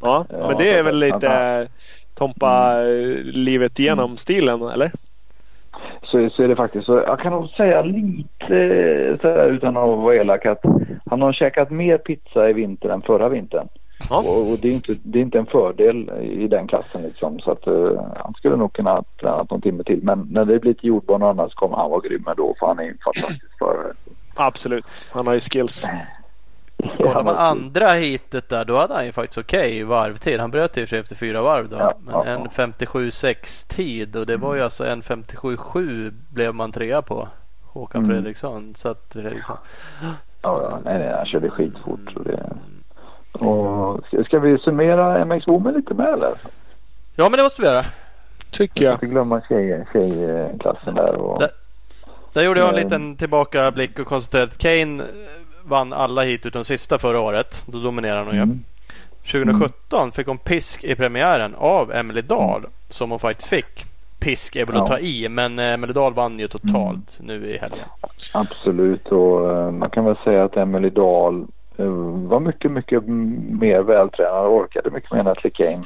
Ja, 0.00 0.24
Ja, 0.30 0.48
men 0.48 0.58
det 0.58 0.70
är 0.78 0.82
väl 0.82 0.96
lite 0.98 1.26
ja. 1.26 1.66
Tompa 2.14 2.80
eh, 2.82 3.16
livet 3.24 3.78
igenom 3.78 4.16
stilen, 4.16 4.62
eller? 4.62 4.92
Så, 6.02 6.30
så 6.30 6.42
är 6.42 6.48
det 6.48 6.56
faktiskt 6.56 6.86
så. 6.86 7.02
Jag 7.06 7.20
kan 7.20 7.32
nog 7.32 7.48
säga 7.48 7.82
lite 7.82 9.18
så 9.20 9.28
här, 9.28 9.48
utan 9.50 9.76
att 9.76 9.98
vara 9.98 10.16
elak 10.16 10.46
att 10.46 10.62
han 11.10 11.22
har 11.22 11.32
käkat 11.32 11.70
mer 11.70 11.98
pizza 11.98 12.50
i 12.50 12.52
vinter 12.52 12.88
än 12.88 13.02
förra 13.02 13.28
vintern. 13.28 13.68
Ja. 14.10 14.18
Och, 14.18 14.50
och 14.52 14.58
det, 14.62 14.68
är 14.68 14.72
inte, 14.72 14.94
det 15.02 15.18
är 15.18 15.22
inte 15.22 15.38
en 15.38 15.46
fördel 15.46 16.10
i 16.22 16.48
den 16.48 16.66
klassen 16.66 17.02
liksom. 17.02 17.40
Så 17.40 17.50
att 17.50 17.68
uh, 17.68 18.00
han 18.16 18.34
skulle 18.34 18.56
nog 18.56 18.72
kunna 18.72 18.90
ha 18.90 19.04
tränat 19.20 19.50
någon 19.50 19.60
timme 19.60 19.84
till. 19.84 20.00
Men 20.02 20.28
när 20.30 20.44
det 20.44 20.58
blir 20.58 20.74
till 20.74 20.88
jordbana 20.88 21.24
och 21.24 21.30
annat 21.30 21.50
så 21.50 21.56
kommer 21.56 21.76
han 21.76 21.90
vara 21.90 22.00
grym 22.00 22.24
ändå 22.28 22.54
för 22.58 22.66
han 22.66 22.78
är 22.78 22.82
en 22.82 22.98
fantastisk 23.04 23.58
förare. 23.58 23.92
Absolut. 24.34 24.84
Han 25.12 25.26
har 25.26 25.34
ju 25.34 25.40
skills. 25.40 25.86
Kollar 26.96 27.22
man 27.24 27.36
andra 27.36 27.88
hitet 27.90 28.48
där 28.48 28.64
då 28.64 28.76
hade 28.76 28.94
han 28.94 29.06
ju 29.06 29.12
faktiskt 29.12 29.38
okej 29.38 29.82
varvtid. 29.84 30.40
Han 30.40 30.50
bröt 30.50 30.74
sig 30.74 30.98
efter 30.98 31.14
fyra 31.16 31.42
varv 31.42 31.68
då. 31.68 31.76
Ja, 31.76 31.94
men 32.04 32.14
ja, 32.14 32.24
en 32.24 32.40
ja. 32.56 32.64
57,6 32.66 33.68
tid 33.74 34.16
och 34.16 34.26
det 34.26 34.36
var 34.36 34.54
ju 34.54 34.60
alltså 34.62 34.86
en 34.86 35.02
57,7 35.02 36.12
blev 36.28 36.54
man 36.54 36.72
trea 36.72 37.02
på. 37.02 37.28
Håkan 37.72 38.04
Mm. 38.04 38.14
Fredriksson. 38.16 38.74
Så 38.76 38.88
att 38.88 39.06
Fredriksson. 39.12 39.56
Ja, 40.02 40.62
ja, 40.62 40.78
nej, 40.84 40.98
nej, 40.98 41.12
han 41.16 41.26
körde 41.26 41.50
skitfort. 41.50 42.16
Och 42.16 42.24
det... 42.24 42.50
och 43.32 44.06
ska, 44.06 44.24
ska 44.24 44.38
vi 44.38 44.58
summera 44.58 45.24
MX 45.24 45.48
Women 45.48 45.74
lite 45.74 45.94
med 45.94 46.06
eller? 46.08 46.32
Ja 47.16 47.28
men 47.28 47.32
det 47.36 47.42
måste 47.42 47.62
vi 47.62 47.68
göra. 47.68 47.84
Tycker 48.50 48.84
Jag 48.84 48.92
jag. 48.92 49.00
får 49.00 49.06
glömma 49.06 49.40
tjej, 49.48 49.86
tjejklassen 49.92 50.94
där. 50.94 51.14
Och... 51.14 51.40
Där- 51.40 51.50
Där 52.32 52.42
gjorde 52.42 52.60
jag 52.60 52.68
en 52.68 52.74
Mm. 52.74 52.84
liten 52.84 53.16
tillbakablick 53.16 53.98
och 53.98 54.06
konstaterade 54.06 54.46
att 54.52 54.58
Kane 54.58 55.02
eh, 55.02 55.08
vann 55.68 55.92
alla 55.92 56.22
hit 56.22 56.46
utom 56.46 56.64
sista 56.64 56.98
förra 56.98 57.20
året. 57.20 57.62
Då 57.66 57.78
dominerade 57.78 58.24
hon 58.24 58.34
ju. 58.34 58.42
Mm. 58.42 58.64
2017 59.32 60.12
fick 60.12 60.26
hon 60.26 60.38
pisk 60.38 60.84
i 60.84 60.94
premiären 60.94 61.54
av 61.58 61.92
Emily 61.92 62.22
Dahl 62.22 62.66
som 62.88 63.10
hon 63.10 63.18
faktiskt 63.18 63.48
fick. 63.48 63.84
Pisk 64.18 64.56
är 64.56 64.66
väl 64.66 64.76
att 64.76 64.80
Ja. 64.90 64.96
ta 64.96 64.98
i 64.98 65.28
men 65.28 65.58
eh, 65.58 65.72
Emily 65.72 65.92
Dahl 65.92 66.14
vann 66.14 66.38
ju 66.38 66.48
totalt 66.48 67.18
nu 67.20 67.46
i 67.46 67.58
helgen. 67.58 67.86
Absolut 68.34 69.06
och 69.06 69.50
eh, 69.50 69.70
man 69.70 69.90
kan 69.90 70.04
väl 70.04 70.16
säga 70.24 70.44
att 70.44 70.56
Emily 70.56 70.90
Dahl 70.90 71.46
eh, 71.76 71.86
var 72.28 72.40
mycket, 72.40 72.70
mycket 72.70 73.02
mer 73.58 73.80
vältränad 73.80 74.46
och 74.46 74.54
orkade 74.56 74.90
mycket 74.90 75.12
mer 75.12 75.18
än 75.18 75.24
Natalie 75.24 75.50
Kane. 75.50 75.84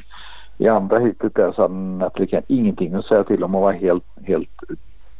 I 0.57 0.67
andra 0.67 0.99
hitet 0.99 1.35
där 1.35 1.51
så 1.51 1.61
hade 1.61 1.73
Natalie 1.73 2.27
Kane 2.27 2.43
ingenting 2.47 2.93
att 2.93 3.05
säga 3.05 3.23
till 3.23 3.43
om 3.43 3.55
och 3.55 3.61
var 3.61 3.73
helt, 3.73 4.03
helt 4.27 4.49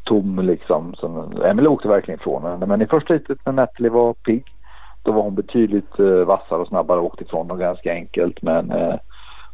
tom 0.09 0.39
liksom. 0.39 0.95
Så 0.97 1.31
Emily 1.45 1.67
åkte 1.67 1.87
verkligen 1.87 2.19
ifrån 2.19 2.43
henne. 2.43 2.65
Men 2.65 2.81
i 2.81 2.85
första 2.87 3.13
hitet 3.13 3.37
när 3.45 3.53
Natalie 3.53 3.89
var 3.91 4.13
pigg 4.13 4.43
då 5.03 5.11
var 5.11 5.21
hon 5.21 5.35
betydligt 5.35 5.99
eh, 5.99 6.05
vassare 6.05 6.59
och 6.59 6.67
snabbare 6.67 6.99
och 6.99 7.05
åkte 7.05 7.23
ifrån 7.23 7.47
dem 7.47 7.59
ganska 7.59 7.93
enkelt. 7.93 8.41
Men 8.41 8.71
eh, 8.71 8.95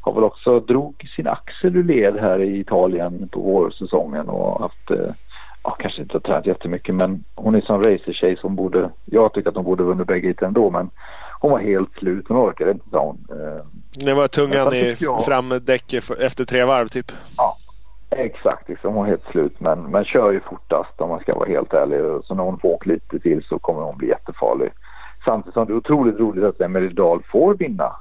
har 0.02 0.14
väl 0.14 0.24
också 0.24 0.60
drog 0.60 1.10
sin 1.16 1.28
axel 1.28 1.76
ur 1.76 1.84
led 1.84 2.18
här 2.20 2.40
i 2.42 2.60
Italien 2.60 3.30
på 3.32 3.40
vårsäsongen 3.40 4.30
och 4.30 4.62
haft 4.62 4.92
eh, 4.92 5.14
ja, 5.64 5.72
kanske 5.80 6.02
inte 6.02 6.16
har 6.16 6.20
tränat 6.20 6.46
jättemycket 6.46 6.96
men 6.96 7.24
hon 7.36 7.56
är 7.56 7.62
som 7.62 7.84
racertjej 7.84 8.38
som 8.38 8.56
borde, 8.56 8.90
jag 9.06 9.34
tycker 9.34 9.50
att 9.50 9.56
hon 9.56 9.66
borde 9.66 9.84
vunnit 9.84 10.08
bägge 10.08 10.28
hit 10.28 10.42
ändå 10.42 10.70
men 10.70 10.90
hon 11.40 11.52
var 11.52 11.60
helt 11.60 11.94
slut, 11.94 12.26
hon 12.28 12.38
orkade 12.38 12.72
inte 12.72 12.90
sa 12.92 13.00
hon. 13.06 13.28
Eh, 13.40 13.66
Det 14.06 14.14
var 14.14 14.28
tungan 14.28 14.74
i 14.74 14.96
jag- 15.00 15.26
framdäcket 15.26 16.04
för- 16.04 16.22
efter 16.24 16.46
tre 16.46 16.64
varv 16.64 16.88
typ 16.88 17.12
exakt, 18.10 18.70
liksom, 18.70 18.94
hon 18.94 19.04
var 19.04 19.10
helt 19.10 19.32
slut 19.32 19.60
men, 19.60 19.84
men 19.84 20.06
kör 20.06 20.32
ju 20.32 20.40
fortast 20.40 21.02
om 21.02 21.10
man 21.10 21.20
ska 21.20 21.36
vara 21.36 21.50
helt 21.50 21.74
ärlig. 21.74 22.00
Så 22.24 22.36
när 22.36 22.44
hon 22.44 22.60
får 22.60 22.70
åka 22.70 22.90
lite 22.90 23.20
till 23.20 23.44
så 23.44 23.60
kommer 23.60 23.82
hon 23.82 23.98
bli 23.98 24.08
jättefarlig. 24.08 24.72
Samtidigt 25.26 25.54
som 25.54 25.66
det 25.66 25.74
är 25.74 25.78
otroligt 25.78 26.20
roligt 26.20 26.44
att 26.44 26.62
Emelie 26.62 26.90
Dahl 26.90 27.24
får 27.32 27.54
vinna 27.54 27.92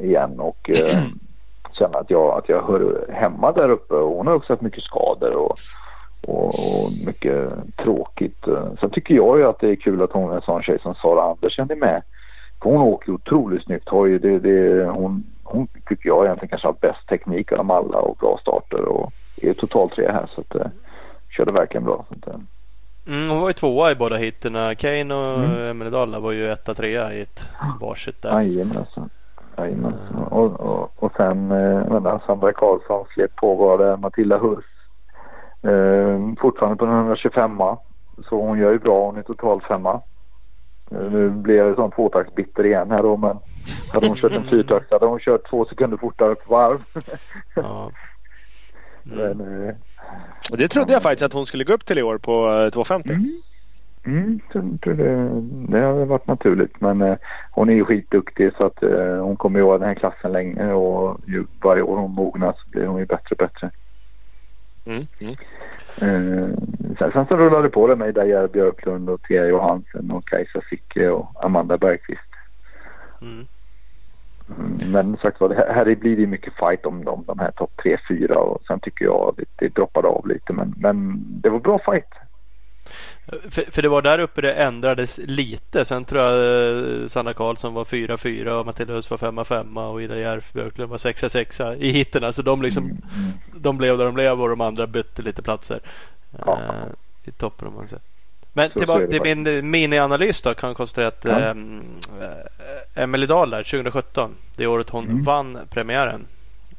igen 0.00 0.40
och 0.40 0.70
eh, 0.70 1.02
känna 1.72 1.98
att 1.98 2.10
jag, 2.10 2.38
att 2.38 2.48
jag 2.48 2.62
hör 2.62 3.06
hemma 3.12 3.52
där 3.52 3.68
uppe. 3.70 3.94
Och 3.94 4.16
hon 4.16 4.26
har 4.26 4.34
också 4.34 4.52
haft 4.52 4.62
mycket 4.62 4.84
skador 4.84 5.34
och, 5.34 5.58
och, 6.26 6.46
och 6.46 6.90
mycket 7.06 7.52
tråkigt. 7.76 8.44
Sen 8.80 8.90
tycker 8.90 9.14
jag 9.14 9.38
ju 9.38 9.44
att 9.44 9.60
det 9.60 9.68
är 9.68 9.76
kul 9.76 10.02
att 10.02 10.12
hon 10.12 10.30
är 10.30 10.36
en 10.36 10.42
sån 10.42 10.62
tjej 10.62 10.78
som 10.82 10.94
Sara 10.94 11.22
Andersen 11.22 11.70
är 11.70 11.76
med. 11.76 12.02
För 12.62 12.70
hon 12.70 12.80
åker 12.80 13.08
ju 13.08 13.14
otroligt 13.14 13.64
snyggt 13.64 13.88
hoj. 13.88 14.18
Det, 14.18 14.38
det, 14.38 14.84
hon, 14.84 15.24
hon 15.44 15.66
tycker 15.88 16.08
jag 16.08 16.24
egentligen 16.24 16.48
kanske 16.48 16.68
har 16.68 16.76
bäst 16.80 17.08
teknik 17.08 17.52
av 17.52 17.58
dem 17.58 17.70
alla 17.70 17.98
och 17.98 18.16
bra 18.16 18.38
starter 18.40 18.84
och 18.84 19.12
är 19.48 19.54
totalt 19.54 19.92
tre 19.92 20.12
här 20.12 20.26
så 20.34 20.40
att 20.40 20.54
eh, 20.54 20.66
körde 21.36 21.52
verkligen 21.52 21.84
bra. 21.84 22.04
Så 22.08 22.14
att, 22.14 22.34
eh, 22.34 22.40
Mm, 23.06 23.28
hon 23.28 23.40
var 23.40 23.48
ju 23.48 23.52
tvåa 23.52 23.90
i 23.90 23.94
båda 23.94 24.16
hitten. 24.16 24.76
Kane 24.76 25.14
och 25.14 25.44
Mm. 25.44 25.70
Emelie 25.70 26.18
var 26.20 26.32
ju 26.32 26.52
etta 26.52 26.74
trea 26.74 27.12
i 27.12 27.20
ett 27.20 27.40
varsitt 27.80 28.22
där. 28.22 28.40
Jajamensan. 28.40 29.10
Jajamensan. 29.58 30.24
Och, 30.30 30.60
och, 30.60 30.92
och 30.96 31.12
sen 31.16 31.50
eh, 31.50 32.18
Sandra 32.26 32.52
Karlsson 32.52 33.04
släpp 33.14 33.36
på 33.36 33.54
var 33.54 33.78
det 33.78 33.96
Matilda 33.96 34.38
Hurs. 34.38 34.64
Eh, 35.62 36.40
fortfarande 36.40 36.76
på 36.76 36.84
den 36.84 36.94
125 36.94 37.58
Så 38.28 38.40
hon 38.40 38.58
gör 38.58 38.72
ju 38.72 38.78
bra. 38.78 39.06
Hon 39.06 39.16
är 39.16 39.22
totalt 39.22 39.64
femma. 39.64 40.00
Eh, 40.90 41.10
nu 41.12 41.30
blev 41.30 41.56
jag 41.56 41.76
sån 41.76 41.90
tvåtaktsbitter 41.90 42.66
igen 42.66 42.90
här 42.90 43.02
då 43.02 43.16
men 43.16 43.38
hade 43.92 44.08
hon 44.08 44.16
kört 44.16 44.32
en 44.32 44.48
fyrtakt 44.48 44.92
hade 44.92 45.06
hon 45.06 45.18
kört 45.18 45.50
två 45.50 45.64
sekunder 45.64 45.96
fortare 45.96 46.34
på 46.34 46.54
varv. 46.54 46.78
Ja. 47.54 47.90
Mm. 49.12 49.38
men, 49.38 49.68
eh, 49.68 49.74
Och 50.50 50.56
det 50.58 50.68
trodde 50.68 50.92
jag 50.92 51.02
faktiskt 51.02 51.22
att 51.22 51.32
hon 51.32 51.46
skulle 51.46 51.64
gå 51.64 51.72
upp 51.72 51.86
till 51.86 51.98
i 51.98 52.02
år 52.02 52.18
på 52.18 52.62
eh, 52.64 52.70
250. 52.70 53.12
Mm. 53.12 53.40
Mm, 54.06 54.40
tror, 54.52 54.78
tror 54.82 54.94
det, 54.94 55.42
det 55.72 55.84
har 55.84 55.92
väl 55.92 56.08
varit 56.08 56.26
naturligt. 56.26 56.80
Men 56.80 57.02
eh, 57.02 57.16
hon 57.50 57.68
är 57.68 57.74
ju 57.74 57.84
skitduktig 57.84 58.52
så 58.56 58.66
att 58.66 58.82
eh, 58.82 59.24
hon 59.24 59.36
kommer 59.36 59.58
ju 59.58 59.64
vara 59.64 59.78
den 59.78 59.88
här 59.88 59.94
klassen 59.94 60.32
länge 60.32 60.72
och 60.72 61.20
ju 61.26 61.44
varje 61.62 61.82
år 61.82 61.96
hon 61.96 62.10
mognar 62.10 62.52
så 62.52 62.70
blir 62.70 62.86
hon 62.86 62.98
ju 62.98 63.06
bättre 63.06 63.30
och 63.30 63.36
bättre. 63.36 63.70
Mm. 64.86 65.06
Mm. 65.20 65.36
Eh, 66.00 66.48
sen, 66.98 67.12
sen 67.12 67.26
så 67.26 67.36
rullade 67.36 67.62
det 67.62 67.70
på 67.70 67.86
det 67.86 67.96
med 67.96 68.14
Daja 68.14 68.48
Björklund 68.48 69.10
och 69.10 69.22
Thea 69.22 69.46
Johansen 69.46 70.10
och 70.10 70.28
Kajsa 70.28 70.60
Sicke 70.70 71.08
och 71.08 71.44
Amanda 71.44 71.78
Bergqvist. 71.78 72.20
Mm. 73.22 73.46
Mm, 74.48 74.92
Men 74.92 75.16
sagt 75.16 75.40
var, 75.40 75.50
här, 75.74 75.94
blir 75.94 76.16
det 76.16 76.26
mycket 76.26 76.52
fight 76.54 76.86
om 76.86 77.04
de, 77.04 77.24
de 77.26 77.38
här 77.38 77.50
topp 77.50 77.70
3-4 77.84 78.32
och 78.32 78.62
sen 78.66 78.80
tycker 78.80 79.04
jag 79.04 79.28
att 79.28 79.36
det, 79.36 79.44
det 79.56 79.74
droppade 79.74 80.08
av 80.08 80.28
lite 80.28 80.52
men, 80.52 80.74
men 80.76 81.24
det 81.26 81.50
var 81.50 81.58
bra 81.58 81.78
fight. 81.78 82.08
För, 83.50 83.72
för 83.72 83.82
det 83.82 83.88
var 83.88 84.02
där 84.02 84.18
uppe 84.18 84.40
det 84.40 84.52
ändrades 84.52 85.20
lite. 85.24 85.84
Sen 85.84 86.04
tror 86.04 86.22
jag 86.22 86.32
eh, 87.02 87.06
Sanna 87.06 87.32
Karlsson 87.32 87.74
var 87.74 87.84
4-4 87.84 88.48
och 88.48 88.66
Matilda 88.66 88.94
Hus 88.94 89.10
var 89.10 89.18
5-5 89.18 89.90
och 89.92 90.02
Ida 90.02 90.18
Järf 90.18 90.52
Björklund 90.52 90.90
var 90.90 90.98
6-6 90.98 91.76
i 91.76 91.90
hitten. 91.90 92.24
Alltså 92.24 92.42
de, 92.42 92.62
liksom, 92.62 92.84
Mm, 92.84 92.96
mm. 92.96 93.32
de 93.62 93.76
blev 93.78 93.98
där 93.98 94.04
de 94.04 94.14
blev 94.14 94.42
och 94.42 94.48
de 94.48 94.60
andra 94.60 94.86
bytte 94.86 95.22
lite 95.22 95.42
platser. 95.42 95.80
Ja. 96.46 96.58
Eh, 96.60 96.88
I 97.24 97.30
toppen 97.30 97.68
om 97.68 97.74
man 97.74 97.88
säger. 97.88 98.02
Men 98.56 98.70
Så- 98.70 98.78
tillbaka 98.78 99.06
till 99.06 99.20
min 99.22 99.70
minianalys 99.70 100.42
då 100.42 100.54
kan 100.54 100.68
jag 100.68 100.76
konstatera 100.76 101.08
att 101.08 101.24
Ja. 101.24 101.38
ehm, 101.38 101.82
eh, 102.20 103.02
Emelie 103.02 103.26
Dahl 103.26 103.50
där 103.50 103.62
2017. 103.62 104.30
Det 104.56 104.66
året 104.66 104.90
hon 104.90 105.04
Mm. 105.04 105.24
vann 105.24 105.58
premiären. 105.70 106.26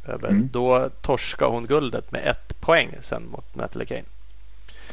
Över. 0.08 0.30
Mm. 0.30 0.50
Då 0.52 0.90
torskade 1.02 1.52
hon 1.52 1.66
guldet 1.66 2.12
med 2.12 2.22
ett 2.28 2.62
poäng 2.62 2.90
sen 3.02 3.24
mot 3.32 3.56
Natalie 3.56 3.86
Kane. 3.86 4.04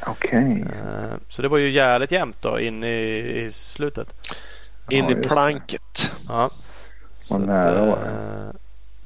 Okej. 0.07 0.29
Okay. 0.29 0.79
Eh, 0.79 1.13
så 1.29 1.41
det 1.41 1.47
var 1.47 1.57
ju 1.57 1.71
jävligt 1.71 2.11
jämnt 2.11 2.41
då 2.41 2.59
in 2.59 2.83
i, 2.83 2.97
i 3.45 3.51
slutet. 3.51 4.35
In 4.89 5.09
i 5.09 5.15
planket. 5.15 6.11
Ja. 6.29 6.49
Så 7.15 7.37
nära 7.37 7.85
var 7.85 7.97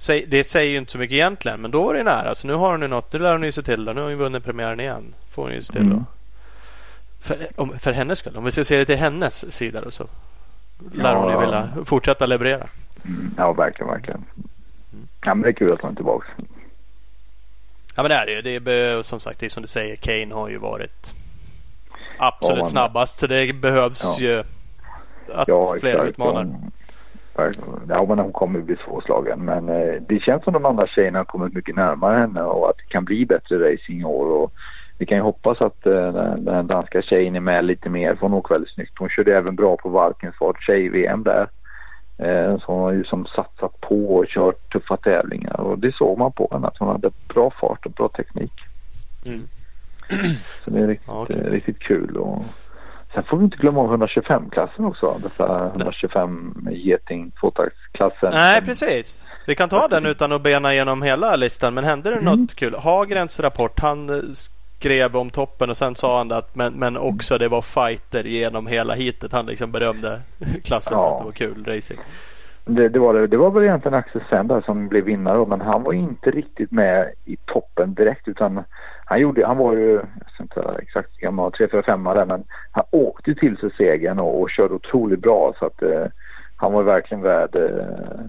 det. 0.07 0.25
Det 0.27 0.43
säger 0.43 0.71
ju 0.71 0.77
inte 0.77 0.91
så 0.91 0.97
mycket 0.97 1.13
egentligen 1.15 1.61
men 1.61 1.71
då 1.71 1.83
var 1.83 1.93
det 1.93 2.03
nära. 2.03 2.35
Så 2.35 2.47
nu 2.47 2.53
har 2.53 2.71
hon 2.71 2.81
ju 2.81 2.87
något. 2.87 3.13
Nu 3.13 3.19
lär 3.19 3.31
hon 3.31 3.43
ju 3.43 3.51
sig 3.51 3.63
till 3.63 3.85
det. 3.85 3.93
Nu 3.93 4.01
har 4.01 4.09
hon 4.09 4.17
vunnit 4.17 4.43
premiären 4.43 4.79
igen. 4.79 5.13
Får 5.31 5.43
hon 5.43 5.53
ju 5.53 5.61
se 5.61 5.73
till 5.73 5.81
mm. 5.81 6.05
För, 7.19 7.47
om, 7.55 7.79
för 7.79 7.91
hennes 7.91 8.19
skull. 8.19 8.37
Om 8.37 8.43
vi 8.43 8.51
ska 8.51 8.63
se 8.63 8.77
det 8.77 8.85
till 8.85 8.97
hennes 8.97 9.53
sida 9.53 9.81
då, 9.81 9.91
så 9.91 10.07
lär 10.91 11.13
ja. 11.13 11.19
hon 11.19 11.31
ju 11.31 11.39
vilja 11.39 11.69
fortsätta 11.85 12.25
leverera. 12.25 12.67
Mm. 13.05 13.31
Ja 13.37 13.53
verkligen, 13.53 13.91
verkligen. 13.91 14.25
Ja 15.21 15.33
men 15.33 15.41
det 15.41 15.49
är 15.49 15.53
kul 15.53 15.73
att 15.73 15.81
hon 15.81 15.91
är 15.91 15.95
tillbaka. 15.95 16.27
Ja 17.95 18.03
men 18.03 18.09
det 18.09 18.15
är 18.15 18.25
det 18.25 18.31
ju. 18.31 18.59
Det 18.59 18.71
är 18.71 19.01
som 19.03 19.19
sagt 19.19 19.39
det 19.39 19.45
är 19.45 19.49
som 19.49 19.61
du 19.61 19.67
säger. 19.67 19.95
Kane 19.95 20.35
har 20.35 20.49
ju 20.49 20.57
varit 20.57 21.13
absolut 22.17 22.59
ja, 22.59 22.65
snabbast. 22.65 23.19
Så 23.19 23.27
det 23.27 23.53
behövs 23.53 24.19
ja. 24.19 24.25
ju 24.25 24.43
att 25.33 25.47
ja, 25.47 25.75
fler 25.79 26.05
utmanar. 26.05 26.47
Ja 27.87 28.05
men 28.07 28.19
hon 28.19 28.31
kommer 28.31 28.59
bli 28.59 28.75
svårslagen. 28.85 29.45
Men 29.45 29.69
eh, 29.69 30.01
det 30.07 30.19
känns 30.19 30.43
som 30.43 30.53
de 30.53 30.65
andra 30.65 30.87
tjejerna 30.87 31.19
har 31.19 31.25
kommit 31.25 31.53
mycket 31.53 31.75
närmare 31.75 32.19
henne 32.19 32.41
och 32.41 32.69
att 32.69 32.77
det 32.77 32.87
kan 32.87 33.05
bli 33.05 33.25
bättre 33.25 33.73
racing 33.73 34.01
i 34.01 34.05
år. 34.05 34.25
Och 34.25 34.53
vi 34.97 35.05
kan 35.05 35.17
ju 35.17 35.23
hoppas 35.23 35.61
att 35.61 35.85
eh, 35.85 36.13
den, 36.13 36.45
den 36.45 36.67
danska 36.67 37.01
tjejen 37.01 37.35
är 37.35 37.39
med 37.39 37.65
lite 37.65 37.89
mer 37.89 38.15
för 38.15 38.21
hon 38.21 38.33
åker 38.33 38.55
väldigt 38.55 38.73
snyggt. 38.73 38.99
Hon 38.99 39.09
körde 39.09 39.37
även 39.37 39.55
bra 39.55 39.77
på 39.77 39.89
Valkensvart 39.89 40.63
tjej-VM 40.63 41.23
där. 41.23 41.47
Eh, 42.17 42.57
så 42.59 42.65
hon 42.65 42.81
har 42.81 42.91
ju 42.91 43.03
som 43.03 43.25
satsat 43.25 43.81
på 43.81 44.15
och 44.15 44.27
kört 44.27 44.73
tuffa 44.73 44.97
tävlingar 44.97 45.59
och 45.59 45.79
det 45.79 45.95
såg 45.95 46.17
man 46.17 46.31
på 46.31 46.49
henne 46.51 46.67
att 46.67 46.77
hon 46.77 46.87
hade 46.87 47.11
bra 47.33 47.51
fart 47.61 47.85
och 47.85 47.91
bra 47.91 48.09
teknik. 48.09 48.53
Mm. 49.25 49.47
Så 50.65 50.71
det 50.71 50.79
är 50.79 50.87
riktigt, 50.87 51.09
okay. 51.09 51.37
Eh, 51.37 51.51
riktigt 51.51 51.79
kul. 51.79 52.17
Och 52.17 52.43
sen 53.13 53.23
får 53.23 53.37
vi 53.37 53.43
inte 53.43 53.57
glömma 53.57 53.81
125-klassen 53.81 54.85
också. 54.85 55.19
Dessa 55.23 55.67
125 55.67 56.67
geting 56.71 57.31
tvåtaktsklassen. 57.31 58.31
Nej 58.33 58.61
precis. 58.61 59.27
Vi 59.47 59.55
kan 59.55 59.69
ta 59.69 59.87
den 59.87 60.05
utan 60.05 60.31
att 60.31 60.41
bena 60.41 60.73
igenom 60.73 61.01
hela 61.01 61.35
listan. 61.35 61.73
Men 61.73 61.83
hände 61.83 62.09
det 62.09 62.15
mm. 62.15 62.25
något 62.25 62.55
kul? 62.55 62.75
Hagrens 62.75 63.39
rapport. 63.39 63.79
Han 63.79 64.09
skrev 64.79 65.15
om 65.15 65.29
toppen 65.29 65.69
och 65.69 65.77
sen 65.77 65.95
sa 65.95 66.17
han 66.17 66.31
att 66.31 66.55
men, 66.55 66.73
men 66.73 66.97
också 66.97 67.37
det 67.37 67.47
var 67.47 67.61
fighter 67.61 68.23
genom 68.23 68.67
hela 68.67 68.93
hitet. 68.93 69.31
Han 69.31 69.45
liksom 69.45 69.71
berömde 69.71 70.21
klassen 70.63 70.97
ja. 70.97 71.01
för 71.01 71.11
att 71.11 71.19
det 71.19 71.25
var 71.25 71.53
kul 71.55 71.65
racing. 71.65 71.99
Det, 72.65 72.89
det, 72.89 72.99
var 72.99 73.13
det. 73.13 73.27
det 73.27 73.37
var 73.37 73.51
väl 73.51 73.63
egentligen 73.63 73.97
Axel 73.97 74.21
Sender 74.29 74.61
som 74.61 74.87
blev 74.87 75.03
vinnare 75.03 75.45
men 75.45 75.61
han 75.61 75.83
var 75.83 75.93
inte 75.93 76.31
riktigt 76.31 76.71
med 76.71 77.11
i 77.25 77.37
toppen 77.45 77.93
direkt 77.93 78.27
utan 78.27 78.63
han 79.05 79.19
gjorde, 79.19 79.45
han 79.45 79.57
var 79.57 79.73
ju, 79.73 79.91
jag 79.91 80.01
vet 80.01 80.39
inte 80.39 80.75
exakt 80.81 81.17
gammal, 81.17 81.51
3 81.51 81.67
4 81.67 81.83
5 81.83 82.03
där 82.03 82.25
men 82.25 82.43
han 82.71 82.83
åkte 82.91 83.35
till 83.35 83.57
sig 83.57 83.69
segern 83.77 84.19
och, 84.19 84.41
och 84.41 84.49
körde 84.49 84.73
otroligt 84.73 85.19
bra 85.19 85.53
så 85.59 85.65
att 85.65 85.81
eh, 85.81 86.05
han 86.55 86.73
var 86.73 86.83
verkligen 86.83 87.23
värd, 87.23 87.55
eh, 87.55 88.25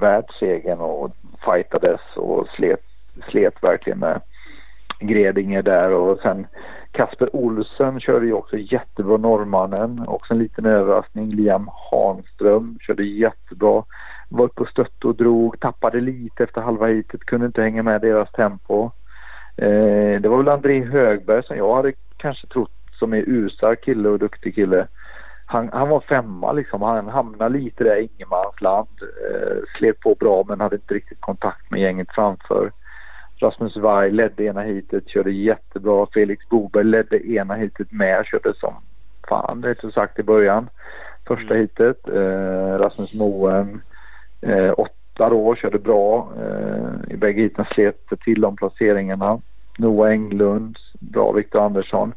värd 0.00 0.24
segern 0.38 0.78
och 0.78 1.10
fightades 1.44 2.00
och 2.16 2.48
slet, 2.56 2.82
slet 3.30 3.62
verkligen 3.62 3.98
med 3.98 4.20
Gredinger 5.00 5.62
där 5.62 5.90
och 5.90 6.18
sen 6.18 6.46
Kasper 6.92 7.36
Olsen 7.36 8.00
körde 8.00 8.26
ju 8.26 8.32
också 8.32 8.56
jättebra 8.56 9.16
norrmannen. 9.16 10.04
Också 10.06 10.32
en 10.32 10.38
liten 10.38 10.66
överraskning. 10.66 11.30
Liam 11.30 11.70
Hanström 11.90 12.78
körde 12.80 13.04
jättebra. 13.04 13.84
Var 14.28 14.44
uppe 14.44 14.62
och 14.62 14.68
stötte 14.68 15.06
och 15.06 15.16
drog. 15.16 15.60
Tappade 15.60 16.00
lite 16.00 16.44
efter 16.44 16.60
halva 16.60 16.86
heatet. 16.86 17.20
Kunde 17.20 17.46
inte 17.46 17.62
hänga 17.62 17.82
med 17.82 18.00
deras 18.00 18.32
tempo. 18.32 18.90
Eh, 19.56 20.20
det 20.20 20.28
var 20.28 20.36
väl 20.36 20.48
André 20.48 20.84
Högberg 20.84 21.42
som 21.42 21.56
jag 21.56 21.76
hade 21.76 21.92
kanske 22.16 22.46
trott 22.46 22.70
som 22.98 23.12
är 23.12 23.24
urstark 23.26 23.84
kille 23.84 24.08
och 24.08 24.18
duktig 24.18 24.54
kille. 24.54 24.86
Han, 25.46 25.70
han, 25.72 25.88
var 25.88 26.00
femma 26.00 26.52
liksom. 26.52 26.82
Han 26.82 27.08
hamnade 27.08 27.58
lite 27.58 27.84
där 27.84 27.96
i 27.96 28.08
ingenmansland. 28.14 28.88
Eh, 29.02 29.56
slet 29.78 30.00
på 30.00 30.14
bra 30.14 30.44
men 30.48 30.60
hade 30.60 30.76
inte 30.76 30.94
riktigt 30.94 31.20
kontakt 31.20 31.70
med 31.70 31.80
gänget 31.80 32.08
framför. 32.14 32.72
Rasmus 33.40 33.76
Waj 33.76 34.10
ledde 34.10 34.44
ena 34.44 34.62
heatet, 34.62 35.08
körde 35.08 35.30
jättebra. 35.30 36.06
Felix 36.14 36.48
Boberg 36.48 36.84
ledde 36.84 37.26
ena 37.26 37.54
heatet 37.54 37.92
med, 37.92 38.26
körde 38.26 38.54
som 38.54 38.74
fan 39.28 39.62
rätt 39.62 39.80
så 39.80 39.90
sagt 39.90 40.18
i 40.18 40.22
början. 40.22 40.68
Första 41.26 41.54
mm. 41.54 41.58
heatet. 41.58 42.08
Eh, 42.08 42.78
Rasmus 42.78 43.14
Moen, 43.14 43.80
eh, 44.40 44.72
åtta 44.76 45.28
då, 45.28 45.54
körde 45.54 45.78
bra. 45.78 46.32
Eh, 46.40 47.14
I 47.14 47.16
bägge 47.16 47.40
heaten 47.40 47.64
slet 47.74 48.06
till 48.24 48.44
om 48.44 48.56
placeringarna. 48.56 49.40
Noah 49.78 50.12
Englund, 50.12 50.76
bra 51.00 51.32
Viktor 51.32 51.64
Andersson. 51.64 52.14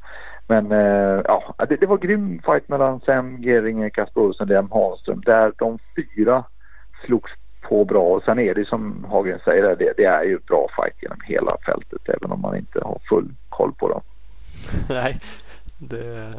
Men 0.47 0.71
eh, 0.71 1.21
ja, 1.25 1.53
det, 1.69 1.75
det 1.75 1.85
var 1.85 1.97
grym 1.97 2.41
fight 2.45 2.69
mellan 2.69 2.99
Sam 2.99 3.41
Geringer, 3.41 3.89
Kasper 3.89 4.21
Olsson 4.21 4.45
och 4.45 4.49
Liam 4.49 4.71
Hanström 4.71 5.21
där 5.25 5.51
de 5.57 5.79
fyra 5.95 6.43
slogs 7.05 7.31
på 7.61 7.85
bra. 7.85 8.03
Och 8.03 8.23
sen 8.23 8.39
är 8.39 8.53
det 8.53 8.67
som 8.67 9.05
Hagen 9.09 9.39
säger, 9.45 9.75
det, 9.75 9.93
det 9.97 10.05
är 10.05 10.23
ju 10.23 10.39
bra 10.47 10.67
fight 10.75 10.95
genom 11.01 11.17
hela 11.25 11.57
fältet 11.65 12.09
även 12.09 12.31
om 12.31 12.41
man 12.41 12.57
inte 12.57 12.79
har 12.83 12.99
full 13.09 13.29
koll 13.49 13.73
på 13.73 13.89
dem. 13.89 14.01
Nej, 14.89 15.19
det, 15.77 16.33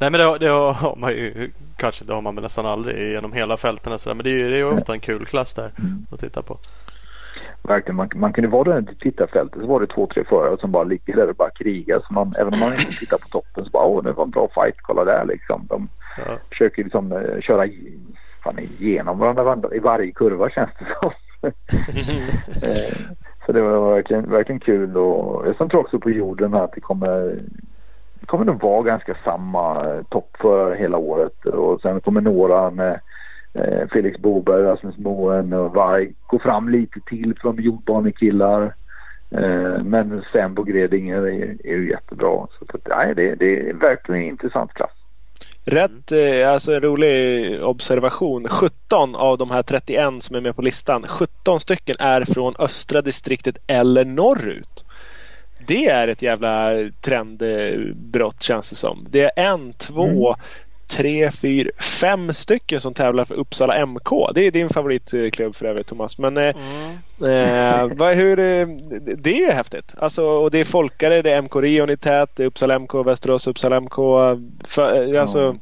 nej 0.00 0.10
men 0.10 0.12
det, 0.12 0.38
det, 0.38 0.48
har 0.48 0.96
man 0.96 1.10
ju 1.10 1.50
kanske 1.76 2.04
det 2.04 2.14
har 2.14 2.22
man 2.22 2.34
nästan 2.34 2.66
aldrig 2.66 3.10
genom 3.12 3.32
hela 3.32 3.56
fälten. 3.56 3.98
Men 4.06 4.18
det 4.18 4.30
är 4.30 4.38
ju 4.38 4.50
det 4.50 4.58
är 4.58 4.72
ofta 4.72 4.92
en 4.92 5.00
kul 5.00 5.26
klass 5.26 5.54
där 5.54 5.70
att 6.12 6.20
titta 6.20 6.42
på. 6.42 6.58
Verkligen, 7.62 7.96
man, 7.96 8.08
man 8.14 8.32
kunde 8.32 8.50
vara 8.50 8.80
där 8.80 8.92
i 8.92 8.94
tittarfältet 8.94 9.60
så 9.60 9.66
var 9.66 9.80
det 9.80 9.86
två, 9.86 10.06
tre 10.06 10.24
förare 10.24 10.56
som 10.60 10.72
bara 10.72 10.84
ligger 10.84 11.16
där 11.16 11.28
och 11.28 11.36
bara 11.36 11.50
krigar. 11.50 12.02
Så 12.06 12.12
man, 12.12 12.34
även 12.38 12.54
om 12.54 12.60
man 12.60 12.72
inte 12.72 12.98
tittar 12.98 13.18
på 13.18 13.28
toppen 13.28 13.64
så 13.64 13.70
bara 13.70 13.84
åh 13.84 14.02
det 14.02 14.12
var 14.12 14.24
en 14.24 14.30
bra 14.30 14.48
fight, 14.54 14.76
kolla 14.82 15.04
där 15.04 15.24
liksom. 15.24 15.66
De 15.68 15.88
ja. 16.26 16.38
försöker 16.48 16.82
liksom 16.84 17.12
uh, 17.12 17.40
köra 17.40 17.66
fan 18.44 18.58
igenom 18.58 19.18
varandra 19.18 19.74
i 19.74 19.78
varje 19.78 20.12
kurva 20.12 20.50
känns 20.50 20.70
det 20.78 20.86
som. 21.00 21.10
Eh, 22.62 23.16
så 23.46 23.52
det 23.52 23.62
var 23.62 23.94
verkligen, 23.94 24.30
verkligen 24.30 24.60
kul 24.60 24.96
och 24.96 25.46
jag 25.46 25.70
tror 25.70 25.80
också 25.80 25.98
på 25.98 26.10
jorden 26.10 26.54
att 26.54 26.72
det 26.72 26.80
kommer 26.80 27.38
det 28.20 28.26
kommer 28.26 28.44
nog 28.44 28.62
vara 28.62 28.82
ganska 28.82 29.16
samma 29.24 29.84
toppförare 30.08 30.74
hela 30.74 30.96
året 30.96 31.46
och 31.46 31.80
sen 31.80 32.00
kommer 32.00 32.20
några 32.20 32.70
med 32.70 33.00
eh, 33.54 33.88
Felix 33.92 34.18
Boberg, 34.18 34.62
Rasmus 34.62 34.98
Moen 34.98 35.52
och 35.52 35.74
Varg 35.74 36.12
gå 36.26 36.38
fram 36.38 36.68
lite 36.68 37.00
till 37.06 37.34
från 37.40 37.62
jordbanekillar. 37.62 38.74
Eh, 39.30 39.82
men 39.84 40.22
Sembo 40.32 40.62
Gredinger 40.62 41.22
är, 41.22 41.66
är 41.66 41.76
ju 41.76 41.90
jättebra. 41.90 42.46
Så 42.58 42.64
att, 42.68 42.88
nej, 42.88 43.14
det, 43.14 43.34
det 43.34 43.70
är 43.70 43.74
verkligen 43.74 44.22
en 44.22 44.28
intressant 44.28 44.74
klass. 44.74 45.01
Rätt, 45.64 46.12
eh, 46.12 46.52
alltså 46.52 46.74
en 46.74 46.80
rolig 46.80 47.62
observation. 47.64 48.48
17 48.48 49.14
av 49.14 49.38
de 49.38 49.50
här 49.50 49.62
31 49.62 50.22
som 50.22 50.36
är 50.36 50.40
med 50.40 50.56
på 50.56 50.62
listan, 50.62 51.06
17 51.08 51.60
stycken 51.60 51.96
är 51.98 52.24
från 52.24 52.54
östra 52.58 53.02
distriktet 53.02 53.56
eller 53.66 54.04
norrut. 54.04 54.84
Det 55.66 55.86
är 55.86 56.08
ett 56.08 56.22
jävla 56.22 56.70
trendbrott 57.00 58.42
känns 58.42 58.70
det 58.70 58.76
som. 58.76 59.06
Det 59.10 59.22
är 59.22 59.52
en, 59.52 59.72
två, 59.72 60.28
mm 60.28 60.40
tre, 60.96 61.30
fyra, 61.30 61.70
fem 62.00 62.32
stycken 62.32 62.80
som 62.80 62.94
tävlar 62.94 63.24
för 63.24 63.34
Uppsala 63.34 63.86
MK. 63.86 64.10
Det 64.34 64.46
är 64.46 64.50
din 64.50 64.68
favoritklubb 64.68 65.56
för 65.56 65.66
övrigt 65.66 65.86
Thomas. 65.86 66.18
Men 66.18 66.36
eh, 66.36 66.54
mm. 67.20 67.88
eh, 67.88 67.96
vad, 67.96 68.14
hur, 68.14 68.38
eh, 68.38 68.66
det 69.16 69.30
är 69.30 69.40
ju 69.40 69.50
häftigt. 69.50 69.94
Alltså, 69.98 70.26
och 70.26 70.50
det 70.50 70.58
är 70.58 70.64
Folkare, 70.64 71.22
det 71.22 71.30
är 71.30 71.42
MK 71.42 71.56
Rion 71.56 71.90
i 71.90 71.96
tät, 71.96 72.30
det 72.36 72.42
är 72.42 72.46
Uppsala 72.46 72.78
MK, 72.78 72.94
Västerås 72.94 73.46
Uppsala 73.46 73.80
MK. 73.80 73.94
För, 74.64 75.14
eh, 75.14 75.20
alltså, 75.20 75.40
mm. 75.40 75.58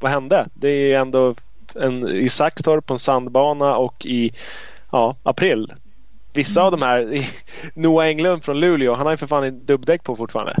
Vad 0.00 0.10
hände? 0.10 0.46
Det 0.54 0.68
är 0.68 0.98
ändå 1.00 1.34
en, 1.74 2.08
i 2.08 2.28
Saxtorp 2.28 2.86
på 2.86 2.92
en 2.92 2.98
sandbana 2.98 3.76
och 3.76 4.06
i 4.06 4.32
ja, 4.92 5.16
april. 5.22 5.72
Vissa 6.32 6.60
mm. 6.60 6.66
av 6.66 6.72
de 6.72 6.86
här, 6.86 7.26
Noah 7.74 8.06
Englund 8.06 8.44
från 8.44 8.60
Luleå, 8.60 8.94
han 8.94 9.06
har 9.06 9.12
ju 9.12 9.16
för 9.16 9.26
fan 9.26 9.64
dubbdäck 9.64 10.04
på 10.04 10.16
fortfarande. 10.16 10.56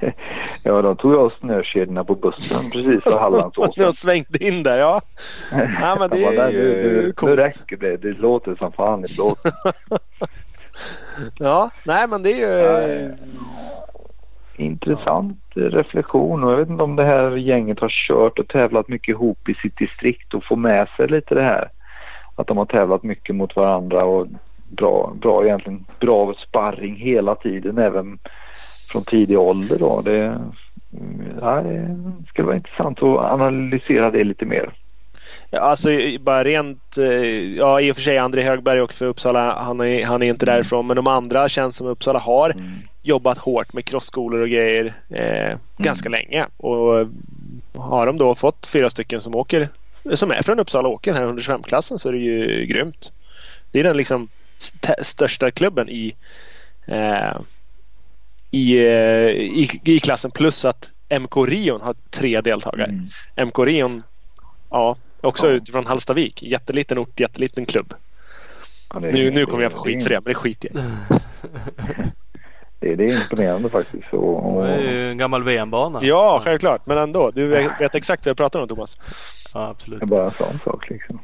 ja, 0.64 0.82
de 0.82 0.96
tog 0.96 1.14
av 1.14 1.32
snökedjorna 1.40 2.04
på 2.04 2.14
bussen 2.14 2.70
precis 2.70 3.02
för 3.02 3.18
Hallandsåsen. 3.18 3.86
och 3.86 3.94
svängde 3.94 4.44
in 4.44 4.62
där, 4.62 4.78
ja. 4.78 5.00
ja 5.80 5.96
men 5.98 6.10
det 6.10 6.24
är 6.24 6.36
där, 6.36 6.50
ju 6.50 6.82
du, 6.82 7.12
coolt. 7.12 7.30
Nu 7.30 7.36
räcker 7.36 7.76
det. 7.76 7.96
Det 7.96 8.12
låter 8.12 8.54
som 8.54 8.72
fan 8.72 9.04
i 9.04 9.14
blåt. 9.14 9.38
ja, 11.38 11.70
nej 11.84 12.08
men 12.08 12.22
det 12.22 12.42
är 12.42 12.88
ju... 12.88 13.02
Ja, 13.02 13.16
intressant 14.60 15.38
reflektion 15.54 16.44
och 16.44 16.52
jag 16.52 16.56
vet 16.56 16.68
inte 16.68 16.82
om 16.82 16.96
det 16.96 17.04
här 17.04 17.36
gänget 17.36 17.80
har 17.80 17.88
kört 17.88 18.38
och 18.38 18.48
tävlat 18.48 18.88
mycket 18.88 19.12
ihop 19.12 19.48
i 19.48 19.54
sitt 19.54 19.76
distrikt 19.76 20.34
och 20.34 20.44
får 20.44 20.56
med 20.56 20.88
sig 20.96 21.08
lite 21.08 21.34
det 21.34 21.42
här. 21.42 21.70
Att 22.36 22.46
de 22.46 22.56
har 22.56 22.64
tävlat 22.64 23.02
mycket 23.02 23.34
mot 23.34 23.56
varandra 23.56 24.04
och 24.04 24.26
bra, 24.68 25.12
bra 25.20 25.44
egentligen 25.44 25.84
bra 26.00 26.34
sparring 26.34 26.96
hela 26.96 27.34
tiden 27.34 27.78
även 27.78 28.18
från 28.90 29.04
tidig 29.04 29.38
ålder 29.38 29.78
då. 29.78 30.00
Det, 30.00 30.40
ja, 31.40 31.60
det 31.62 31.96
skulle 32.28 32.46
vara 32.46 32.56
intressant 32.56 32.98
att 33.02 33.18
analysera 33.18 34.10
det 34.10 34.24
lite 34.24 34.44
mer. 34.44 34.72
Ja, 35.50 35.60
alltså 35.60 35.88
bara 36.20 36.44
rent, 36.44 36.98
eh, 36.98 37.04
ja 37.56 37.80
i 37.80 37.92
och 37.92 37.96
för 37.96 38.02
sig 38.02 38.18
André 38.18 38.42
Högberg 38.42 38.80
och 38.80 38.92
för 38.92 39.06
Uppsala, 39.06 39.54
han 39.58 39.80
är, 39.80 40.04
han 40.04 40.22
är 40.22 40.26
inte 40.26 40.46
Mm. 40.46 40.54
därifrån. 40.54 40.86
Men 40.86 40.96
de 40.96 41.06
andra 41.06 41.48
känns 41.48 41.76
som 41.76 41.86
Uppsala 41.86 42.18
har 42.18 42.50
Mm. 42.50 42.66
jobbat 43.02 43.38
hårt 43.38 43.72
med 43.72 43.84
crossskolor 43.84 44.40
och 44.40 44.48
grejer 44.48 44.92
eh, 45.10 45.58
ganska 45.78 46.08
länge. 46.08 46.46
Och 46.56 47.06
har 47.74 48.06
de 48.06 48.18
då 48.18 48.34
fått 48.34 48.66
fyra 48.66 48.90
stycken 48.90 49.20
som 49.20 49.34
åker, 49.36 49.68
som 50.14 50.30
är 50.30 50.42
från 50.42 50.60
Uppsala 50.60 50.88
och 50.88 50.94
åker 50.94 51.12
här 51.12 51.24
under 51.24 51.42
25-klassen 51.42 51.98
så 51.98 52.08
är 52.08 52.12
det 52.12 52.18
ju 52.18 52.66
grymt. 52.66 53.12
Det 53.70 53.80
är 53.80 53.84
den 53.84 53.96
liksom 53.96 54.28
st- 54.58 55.04
största 55.04 55.50
klubben 55.50 55.88
i, 55.88 56.14
eh, 56.86 57.36
i, 58.50 58.78
eh, 58.78 59.28
i, 59.30 59.80
i 59.84 60.00
klassen 60.00 60.30
plus 60.30 60.64
att 60.64 60.90
MK 61.20 61.36
Rion 61.36 61.80
har 61.80 61.94
tre 62.10 62.40
deltagare. 62.40 62.88
Mm. 63.36 63.46
MK 63.48 63.58
Rion, 63.58 64.02
ja, 64.70 64.96
också 65.20 65.46
Ja. 65.46 65.52
utifrån 65.52 65.86
Hallstavik. 65.86 66.42
Jätteliten 66.42 66.98
ort, 66.98 67.20
jätteliten 67.20 67.66
klubb. 67.66 67.94
Ja, 68.94 68.98
Nu, 69.00 69.30
nu 69.30 69.46
kommer 69.46 69.62
jag 69.62 69.72
få 69.72 69.78
skit 69.78 70.02
för 70.02 70.10
det, 70.10 70.16
men 70.16 70.24
det 70.24 70.34
skiter 70.34 70.70
jag. 70.74 70.82
Det, 72.80 72.94
det 72.94 73.04
är 73.04 73.22
imponerande 73.22 73.68
faktiskt. 73.70 74.12
Och, 74.12 74.56
och, 74.56 74.64
Det 74.66 74.72
är 74.74 74.92
ju 74.92 75.10
en 75.10 75.18
gammal 75.18 75.42
VM-bana. 75.44 75.98
Ja, 76.02 76.40
självklart. 76.44 76.86
Men 76.86 76.98
ändå. 76.98 77.30
Du 77.30 77.46
vet 77.46 77.80
vet 77.80 77.94
exakt 77.94 78.26
vad 78.26 78.30
jag 78.30 78.36
pratar 78.36 78.60
om 78.60 78.68
Thomas. 78.68 78.98
Ja, 79.54 79.68
absolut. 79.68 80.00
det 80.00 80.04
är 80.04 80.06
bara 80.06 80.24
en 80.24 80.30
sån 80.30 80.58
sak 80.64 80.90
liksom. 80.90 81.18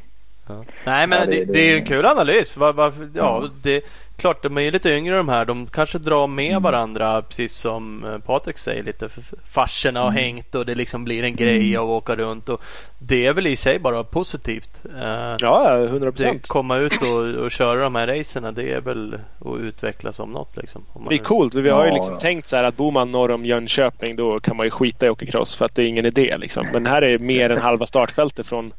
Nej 0.84 1.06
men 1.06 1.18
Ja, 1.18 1.26
det, 1.26 1.44
det- 1.44 1.52
det, 1.52 1.58
är 1.60 1.72
ju 1.72 1.78
en 1.78 1.84
kul 1.86 2.06
analys. 2.06 2.56
Var, 2.56 2.74
ja, 2.78 2.92
Ja. 3.14 3.48
det, 3.62 3.84
klart 4.16 4.42
de 4.42 4.56
är 4.56 4.60
ju 4.60 4.70
lite 4.70 4.90
yngre 4.90 5.16
de 5.16 5.28
här. 5.28 5.44
De 5.44 5.66
kanske 5.66 5.98
drar 5.98 6.26
med 6.26 6.50
Mm. 6.50 6.62
varandra 6.62 7.22
precis 7.22 7.54
som 7.54 8.04
eh, 8.04 8.18
Patrik 8.18 8.58
säger 8.58 8.82
lite. 8.82 9.08
För 9.08 9.22
farsorna 9.52 10.00
har 10.00 10.08
Mm. 10.10 10.22
hängt 10.22 10.54
och 10.54 10.66
det 10.66 10.74
liksom 10.74 11.04
blir 11.04 11.22
en 11.24 11.36
grej 11.36 11.68
Mm. 11.70 11.82
att 11.82 11.88
åka 11.88 12.16
runt. 12.16 12.48
Och 12.48 12.62
det 12.98 13.26
är 13.26 13.32
väl 13.32 13.46
i 13.46 13.56
sig 13.56 13.78
bara 13.78 14.04
positivt. 14.04 14.80
Eh, 15.02 15.36
Ja, 15.40 15.76
100 15.78 16.06
det, 16.06 16.12
procent. 16.12 16.48
komma 16.48 16.76
ut 16.76 16.92
och, 17.02 17.44
och 17.44 17.50
köra 17.50 17.80
de 17.82 17.94
här 17.94 18.06
racerna 18.06 18.52
det 18.52 18.72
är 18.72 18.80
väl 18.80 19.14
att 19.40 19.60
utvecklas 19.60 20.16
som 20.16 20.30
något. 20.32 20.56
Liksom. 20.56 20.84
Om 20.92 21.02
man- 21.02 21.08
Det 21.08 21.14
är 21.14 21.24
coolt. 21.24 21.54
Vi 21.54 21.68
har 21.70 21.82
ju 21.84 21.88
Ja, 21.90 21.94
liksom 21.94 22.14
ja. 22.14 22.20
tänkt 22.20 22.36
tänkt 22.36 22.48
så 22.48 22.56
här 22.56 22.64
att 22.64 22.76
bor 22.76 22.92
man 22.92 23.12
norr 23.12 23.30
om 23.30 23.44
Jönköping 23.44 24.16
då 24.16 24.40
kan 24.40 24.56
man 24.56 24.66
ju 24.66 24.70
skita 24.70 25.06
i 25.20 25.26
cross 25.26 25.56
för 25.56 25.64
att 25.64 25.74
det 25.74 25.82
är 25.82 25.86
ingen 25.86 26.06
idé. 26.06 26.36
Liksom. 26.38 26.66
Men 26.72 26.86
här 26.86 27.02
är 27.02 27.18
mer 27.18 27.50
än 27.50 27.58
halva 27.60 27.86
startfältet 27.86 28.46
från, 28.46 28.72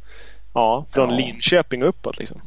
ja, 0.54 0.86
från 0.94 1.10
Ja. 1.10 1.16
Linköping 1.16 1.84
och 1.84 1.90
uppåt. 1.90 2.20
Liksom. 2.20 2.42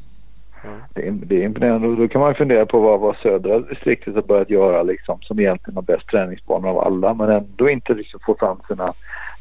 Det 0.95 1.09
är, 1.09 1.12
det 1.12 1.37
är 1.37 1.45
imponerande. 1.45 1.89
Och 1.89 1.97
då 1.97 2.09
kan 2.09 2.20
man 2.20 2.35
fundera 2.35 2.66
på 2.66 2.81
vad, 2.81 3.01
vad 3.01 3.16
södra 3.16 3.59
distriktet 3.59 4.15
har 4.15 4.23
börjat 4.23 4.51
göra 4.51 4.82
liksom, 4.82 5.19
som 5.23 5.41
egentligen 5.41 5.77
har 5.77 5.82
bäst 5.82 6.09
träningsbanor 6.09 6.69
av 6.69 6.78
alla 6.78 7.15
men 7.15 7.31
ändå 7.31 7.70
inte 7.70 7.95
liksom 7.95 8.20
får 8.27 8.35
fram 8.35 8.61
sina 8.69 8.93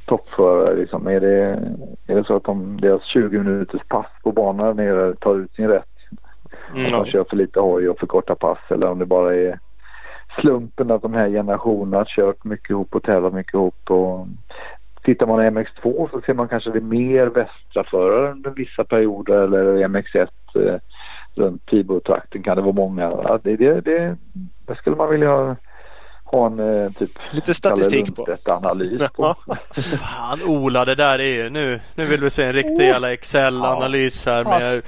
toppförare. 0.05 0.75
Liksom. 0.75 1.07
Är, 1.07 1.19
det, 1.19 1.59
är 2.07 2.15
det 2.15 2.23
så 2.23 2.35
att 2.35 2.43
de, 2.43 2.81
deras 2.81 3.03
20 3.03 3.37
minuters 3.37 3.81
pass 3.87 4.07
på 4.23 4.31
banan 4.31 4.75
nere 4.75 5.15
tar 5.15 5.35
ut 5.35 5.55
sin 5.55 5.67
rätt? 5.67 5.85
Mm, 6.75 6.85
Att 6.85 6.91
de 6.91 7.05
kör 7.05 7.23
för 7.29 7.37
lite 7.37 7.59
hoj 7.59 7.89
och 7.89 7.99
för 7.99 8.07
korta 8.07 8.35
pass 8.35 8.59
eller 8.69 8.87
om 8.87 8.99
det 8.99 9.05
bara 9.05 9.35
är 9.35 9.59
slumpen 10.41 10.91
att 10.91 11.01
de 11.01 11.13
här 11.13 11.29
generationerna 11.29 11.97
har 11.97 12.05
kört 12.05 12.43
mycket 12.43 12.69
ihop 12.69 12.95
och 12.95 13.03
tävlat 13.03 13.33
mycket 13.33 13.53
ihop. 13.53 13.91
Och 13.91 14.27
tittar 15.03 15.27
man 15.27 15.45
i 15.45 15.49
MX2 15.49 16.09
så 16.11 16.21
ser 16.21 16.33
man 16.33 16.47
kanske 16.47 16.71
det 16.71 16.81
mer 16.81 17.27
västra 17.27 17.83
förare 17.83 18.31
under 18.31 18.49
vissa 18.51 18.83
perioder 18.83 19.41
eller 19.41 19.87
MX1 19.87 20.27
eh, 20.55 20.79
runt 21.39 21.65
Tibro-trakten 21.65 22.43
kan 22.43 22.55
det 22.55 22.61
vara 22.61 22.73
många. 22.73 23.09
Det, 23.43 23.55
det, 23.55 23.81
det, 23.81 24.17
det 24.67 24.75
skulle 24.75 24.95
man 24.95 25.09
vilja 25.09 25.29
ha, 25.29 25.55
ha 26.23 26.45
en 26.47 26.59
eh, 26.59 26.91
typ 26.91 27.11
Lite 27.31 27.53
statistik 27.53 28.15
på. 28.15 28.27
analys 28.45 29.11
på. 29.15 29.35
Fan 29.99 30.43
Ola, 30.43 30.85
det 30.85 30.95
där 30.95 31.19
är 31.19 31.43
ju 31.43 31.49
nu. 31.49 31.79
Nu 31.95 32.05
vill 32.05 32.21
vi 32.21 32.29
se 32.29 32.43
en 32.43 32.53
riktig 32.53 32.85
jävla 32.85 33.13
Excel-analys 33.13 34.25
här 34.25 34.43
med 34.43 34.81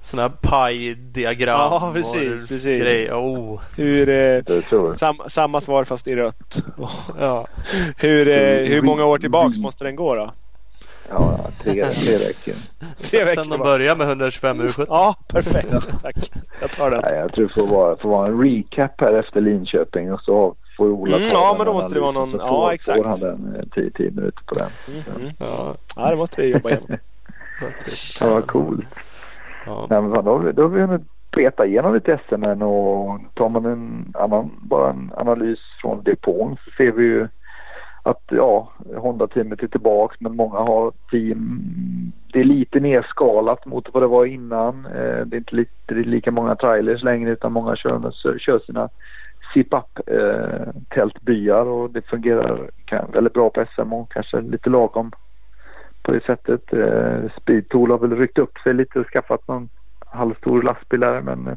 sådana 0.00 0.28
här 0.28 0.36
paj-diagram. 0.50 1.58
Ja, 1.72 1.90
precis, 1.94 2.42
och 2.42 2.48
precis. 2.48 2.82
Grejer. 2.82 3.14
Oh. 3.14 3.60
hur, 3.76 4.08
eh, 4.08 4.42
sam, 4.94 5.16
samma 5.28 5.60
svar 5.60 5.84
fast 5.84 6.08
i 6.08 6.16
rött. 6.16 6.62
Ja. 7.20 7.46
Hur, 7.96 8.28
eh, 8.28 8.68
hur 8.68 8.82
många 8.82 9.04
år 9.04 9.18
tillbaks 9.18 9.58
måste 9.58 9.84
den 9.84 9.96
gå 9.96 10.14
då? 10.14 10.30
Ja, 11.12 11.38
tre, 11.62 11.84
tre 11.84 12.16
räcker. 12.28 12.54
Tre 13.02 13.24
veckor 13.24 13.42
Sen 13.42 13.50
de 13.50 13.58
börjar 13.60 13.96
med 13.96 14.06
125 14.08 14.60
U17. 14.62 14.86
Ja, 14.88 15.14
perfekt. 15.28 16.02
Tack. 16.02 16.32
Jag 16.60 16.72
tar 16.72 16.90
den. 16.90 17.00
Nej, 17.04 17.14
jag 17.14 17.32
tror 17.32 17.46
det 17.48 17.54
får 17.54 17.66
vara, 17.66 17.96
får 17.96 18.08
vara 18.08 18.26
en 18.28 18.42
recap 18.44 19.00
här 19.00 19.12
efter 19.14 19.40
Linköping 19.40 20.12
och 20.12 20.20
så 20.20 20.54
får 20.76 20.88
Ola 20.90 21.16
Mm, 21.16 21.28
ta 21.28 21.34
ja, 21.34 21.48
den 21.48 21.58
men 21.58 21.66
då 21.66 21.72
måste 21.72 21.94
det 21.94 22.00
vara 22.00 22.12
någon- 22.12 22.36
ja, 22.38 22.48
får- 22.48 22.72
exakt. 22.72 22.98
Får 22.98 23.04
han 23.04 23.18
den 23.20 23.70
10 23.74 24.10
minuter 24.10 24.42
på 24.46 24.54
den. 24.54 24.68
Mm, 24.88 25.02
mm. 25.20 25.30
Ja, 25.38 25.74
Ja, 25.96 26.10
det 26.10 26.16
måste 26.16 26.40
vi 26.42 26.48
jobba 26.52 26.68
igenom. 26.70 26.88
Ja, 28.20 28.28
vad 28.30 28.46
coolt. 28.46 28.86
Ja. 29.66 29.86
Nej, 29.90 30.02
men 30.02 30.14
fan, 30.14 30.24
då, 30.24 30.30
har 30.32 30.38
vi- 30.38 30.52
då 30.52 30.62
har 30.62 30.68
vi 30.68 30.80
hunnit 30.80 31.02
peta 31.30 31.66
igenom 31.66 31.94
lite 31.94 32.18
SM 32.28 32.62
och 32.62 33.20
tar 33.34 33.48
man 33.48 33.64
en 33.66 34.12
annan, 34.18 34.50
bara 34.62 34.90
en 34.90 35.10
analys 35.16 35.58
från 35.82 36.02
depån 36.02 36.56
så 36.64 36.70
ser 36.76 36.92
vi 36.92 37.04
ju 37.04 37.28
att 38.02 38.22
ja, 38.30 38.72
Honda-teamet 38.96 39.62
är 39.62 39.66
tillbaks 39.66 40.16
men 40.20 40.36
många 40.36 40.58
har 40.58 40.92
team. 41.10 41.62
Det 42.32 42.40
är 42.40 42.44
lite 42.44 42.80
nerskalat 42.80 43.66
mot 43.66 43.88
vad 43.92 44.02
det 44.02 44.06
var 44.06 44.26
innan. 44.26 44.86
Eh, 44.86 45.26
Det 45.26 45.36
är 45.36 45.38
inte 45.38 45.56
lite, 45.56 45.70
det 45.86 46.00
är 46.00 46.04
lika 46.04 46.30
många 46.30 46.56
trailers 46.56 47.02
längre 47.02 47.30
utan 47.30 47.52
många 47.52 47.76
kör, 47.76 48.12
kör 48.38 48.58
sina 48.58 48.88
zip-up 49.54 50.08
eh, 50.08 50.72
tältbyar 50.88 51.66
och 51.66 51.90
det 51.90 52.02
fungerar 52.02 52.70
kan, 52.84 53.10
väldigt 53.12 53.32
bra 53.32 53.50
på 53.50 53.64
SM 53.74 53.92
och 53.92 54.12
kanske 54.12 54.40
lite 54.40 54.70
lagom 54.70 55.12
på 56.02 56.12
det 56.12 56.24
sättet. 56.24 56.72
Eh, 56.72 57.30
Speedtool 57.40 57.90
har 57.90 57.98
väl 57.98 58.16
ryckt 58.16 58.38
upp 58.38 58.58
sig 58.58 58.74
lite 58.74 59.00
och 59.00 59.06
skaffat 59.06 59.48
någon 59.48 59.68
halvstor 60.06 60.62
lastbil 60.62 61.00
där 61.00 61.20
men 61.20 61.46
eh, 61.46 61.56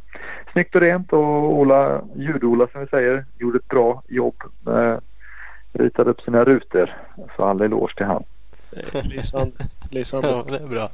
snyggt 0.51 0.75
och 0.75 0.81
rent 0.81 1.13
och 1.13 1.53
Ola, 1.53 2.01
ljud-Ola 2.15 2.67
som 2.71 2.81
vi 2.81 2.87
säger, 2.87 3.25
gjorde 3.39 3.57
ett 3.57 3.67
bra 3.67 4.03
jobb. 4.07 4.35
Eh, 4.67 4.97
ritade 5.79 6.09
upp 6.09 6.21
sina 6.21 6.43
rutor. 6.43 6.95
Så 7.35 7.43
all 7.43 7.61
eloge 7.61 7.95
till 7.95 8.05
han. 8.05 8.23
Eh, 8.71 9.03
Lysande. 9.03 9.55
Lysande. 9.91 10.27
ja, 10.29 10.45
det 10.47 10.63
är 10.63 10.67
bra. 10.67 10.89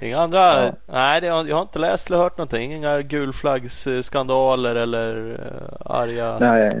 Inga 0.00 0.18
andra? 0.18 0.64
Ja. 0.64 0.72
Nej, 0.86 1.20
det 1.20 1.28
har, 1.28 1.44
jag 1.44 1.56
har 1.56 1.62
inte 1.62 1.78
läst 1.78 2.10
eller 2.10 2.18
hört 2.18 2.38
någonting. 2.38 2.72
Inga 2.72 3.02
gulflaggsskandaler 3.02 4.74
eller 4.74 5.16
uh, 5.16 5.36
arga... 5.84 6.38
Nej, 6.38 6.76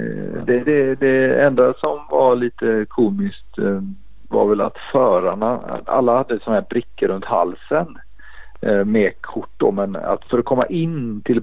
det, 0.46 0.58
det, 0.60 0.94
det 0.94 1.42
enda 1.42 1.74
som 1.74 2.00
var 2.10 2.36
lite 2.36 2.86
komiskt 2.88 3.58
eh, 3.58 3.80
var 4.28 4.46
väl 4.46 4.60
att 4.60 4.76
förarna, 4.92 5.80
alla 5.84 6.16
hade 6.16 6.38
sådana 6.38 6.60
här 6.60 6.66
brickor 6.68 7.08
runt 7.08 7.24
halsen 7.24 7.98
eh, 8.60 8.84
med 8.84 9.12
kort 9.20 9.50
då, 9.56 9.72
men 9.72 9.96
att 9.96 10.24
för 10.24 10.38
att 10.38 10.44
komma 10.44 10.66
in 10.66 11.22
till 11.24 11.40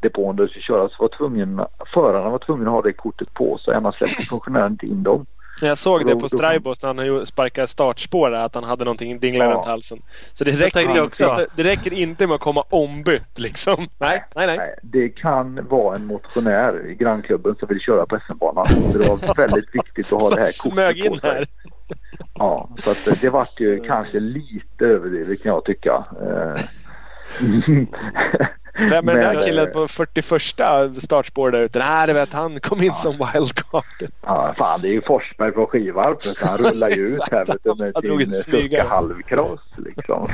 bandepån 0.00 0.36
där 0.36 0.44
det 0.44 0.50
skulle 0.50 0.62
köras 0.62 0.92
var 0.98 1.08
tvungen, 1.08 1.60
förarna 1.94 2.30
var 2.30 2.38
tvungna 2.38 2.66
att 2.70 2.74
ha 2.74 2.82
det 2.82 2.92
kortet 2.92 3.34
på 3.34 3.58
sig 3.58 3.74
annars 3.74 3.94
släppte 3.96 4.22
funktionären 4.28 4.72
inte 4.72 4.86
in 4.86 5.02
dem. 5.02 5.26
Jag 5.62 5.78
såg 5.78 6.06
det 6.06 6.16
på 6.16 6.28
Straibos 6.28 6.82
när 6.82 6.94
han 7.16 7.26
sparkade 7.26 7.66
startspår 7.66 8.30
där, 8.30 8.38
att 8.40 8.54
han 8.54 8.64
hade 8.64 8.84
någonting 8.84 9.18
dingla 9.18 9.44
Ja. 9.44 9.50
runt 9.54 9.66
halsen. 9.66 9.98
Så 10.34 10.44
det 10.44 10.50
räcker, 10.50 10.80
inte, 10.80 11.00
också. 11.02 11.46
det 11.56 11.64
räcker 11.64 11.92
inte 11.92 12.26
med 12.26 12.34
att 12.34 12.40
komma 12.40 12.64
ombytt 12.70 13.38
liksom. 13.38 13.88
Nej, 13.98 14.24
nej, 14.34 14.46
nej. 14.46 14.74
Det 14.82 15.08
kan 15.08 15.68
vara 15.68 15.96
en 15.96 16.06
motionär 16.06 16.86
i 16.86 16.94
grannklubben 16.94 17.54
som 17.58 17.68
vill 17.68 17.80
köra 17.80 18.06
på 18.06 18.18
SM-banan. 18.26 18.66
Så 18.92 18.98
det 18.98 19.08
var 19.08 19.34
väldigt 19.36 19.74
viktigt 19.74 20.12
att 20.12 20.20
ha 20.20 20.30
det 20.30 20.40
här 20.40 20.48
Smög 20.52 20.96
kortet 20.96 21.08
på 21.08 21.14
in 21.14 21.20
sig. 21.20 21.30
här. 21.30 21.46
Ja, 22.34 22.68
så 22.76 22.90
att 22.90 23.06
eh, 23.08 23.14
det 23.20 23.30
vart 23.30 23.60
ju 23.60 23.80
kanske 23.80 24.20
lite 24.20 24.84
överdrivet 24.84 25.42
kan 25.42 25.52
jag 25.52 25.64
tycka. 25.64 26.04
Vem 28.74 29.08
är 29.08 29.14
den 29.14 29.22
Men, 29.24 29.34
där 29.36 29.42
killen 29.42 29.66
eh, 29.66 29.72
på 29.72 29.88
41 29.88 31.02
startspår 31.02 31.50
där 31.50 31.60
ute? 31.60 31.78
Nej, 31.78 32.06
det 32.06 32.12
vet 32.12 32.32
han. 32.32 32.60
Kom 32.60 32.82
in 32.82 32.92
som 32.94 33.12
wildcard. 33.12 33.84
Ja, 34.22 34.54
fan 34.58 34.80
det 34.82 34.88
är 34.88 34.92
ju 34.92 35.00
Forsberg 35.00 35.52
från 35.52 35.66
Skivarp. 35.66 36.22
Så 36.22 36.46
han 36.46 36.58
rullar 36.58 36.88
ju 36.90 37.02
ut 37.04 37.18
här 37.30 37.44
vet 37.46 38.02
du, 38.02 38.14
med 38.16 38.34
sin. 38.34 38.42
Stucka 38.42 38.88
halvcross 38.88 39.60
liksom. 39.76 40.28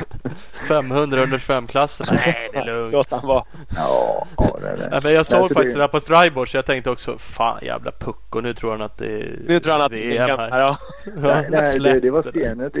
500 0.67 1.25
125-klassen. 1.25 2.05
Nej, 2.15 2.49
det 2.53 2.57
är 2.57 2.65
lugnt. 2.65 2.93
Låt 2.93 3.11
han 3.11 3.27
vara. 3.27 3.43
Ja, 3.75 4.27
ja 4.37 4.57
det 4.61 4.67
är 4.69 4.77
det. 4.77 4.87
Nej, 4.91 4.99
men 5.03 5.13
jag 5.13 5.25
såg 5.25 5.39
Nej, 5.39 5.47
så 5.47 5.53
faktiskt 5.53 5.75
det 5.75 5.79
det- 5.81 5.83
där 5.83 5.87
på 5.87 5.99
Strybors. 5.99 6.55
Jag 6.55 6.65
tänkte 6.65 6.89
också 6.89 7.17
fan 7.17 7.59
jävla 7.61 7.91
pucko. 7.91 8.39
Nu 8.41 8.53
tror 8.53 8.71
han 8.71 8.81
att 8.81 8.97
det 8.97 9.05
är 9.21 9.39
Nu 9.47 9.59
tror 9.59 9.73
han 9.73 9.81
att 9.81 9.91
det 9.91 10.07
VM 10.07 10.29
är 10.39 10.49
här. 10.51 10.59
ja. 10.59 10.77
Nej, 11.15 11.47
nej 11.49 11.79
det, 11.79 11.99
det 11.99 12.09
var 12.11 12.23
stenet. 12.29 12.73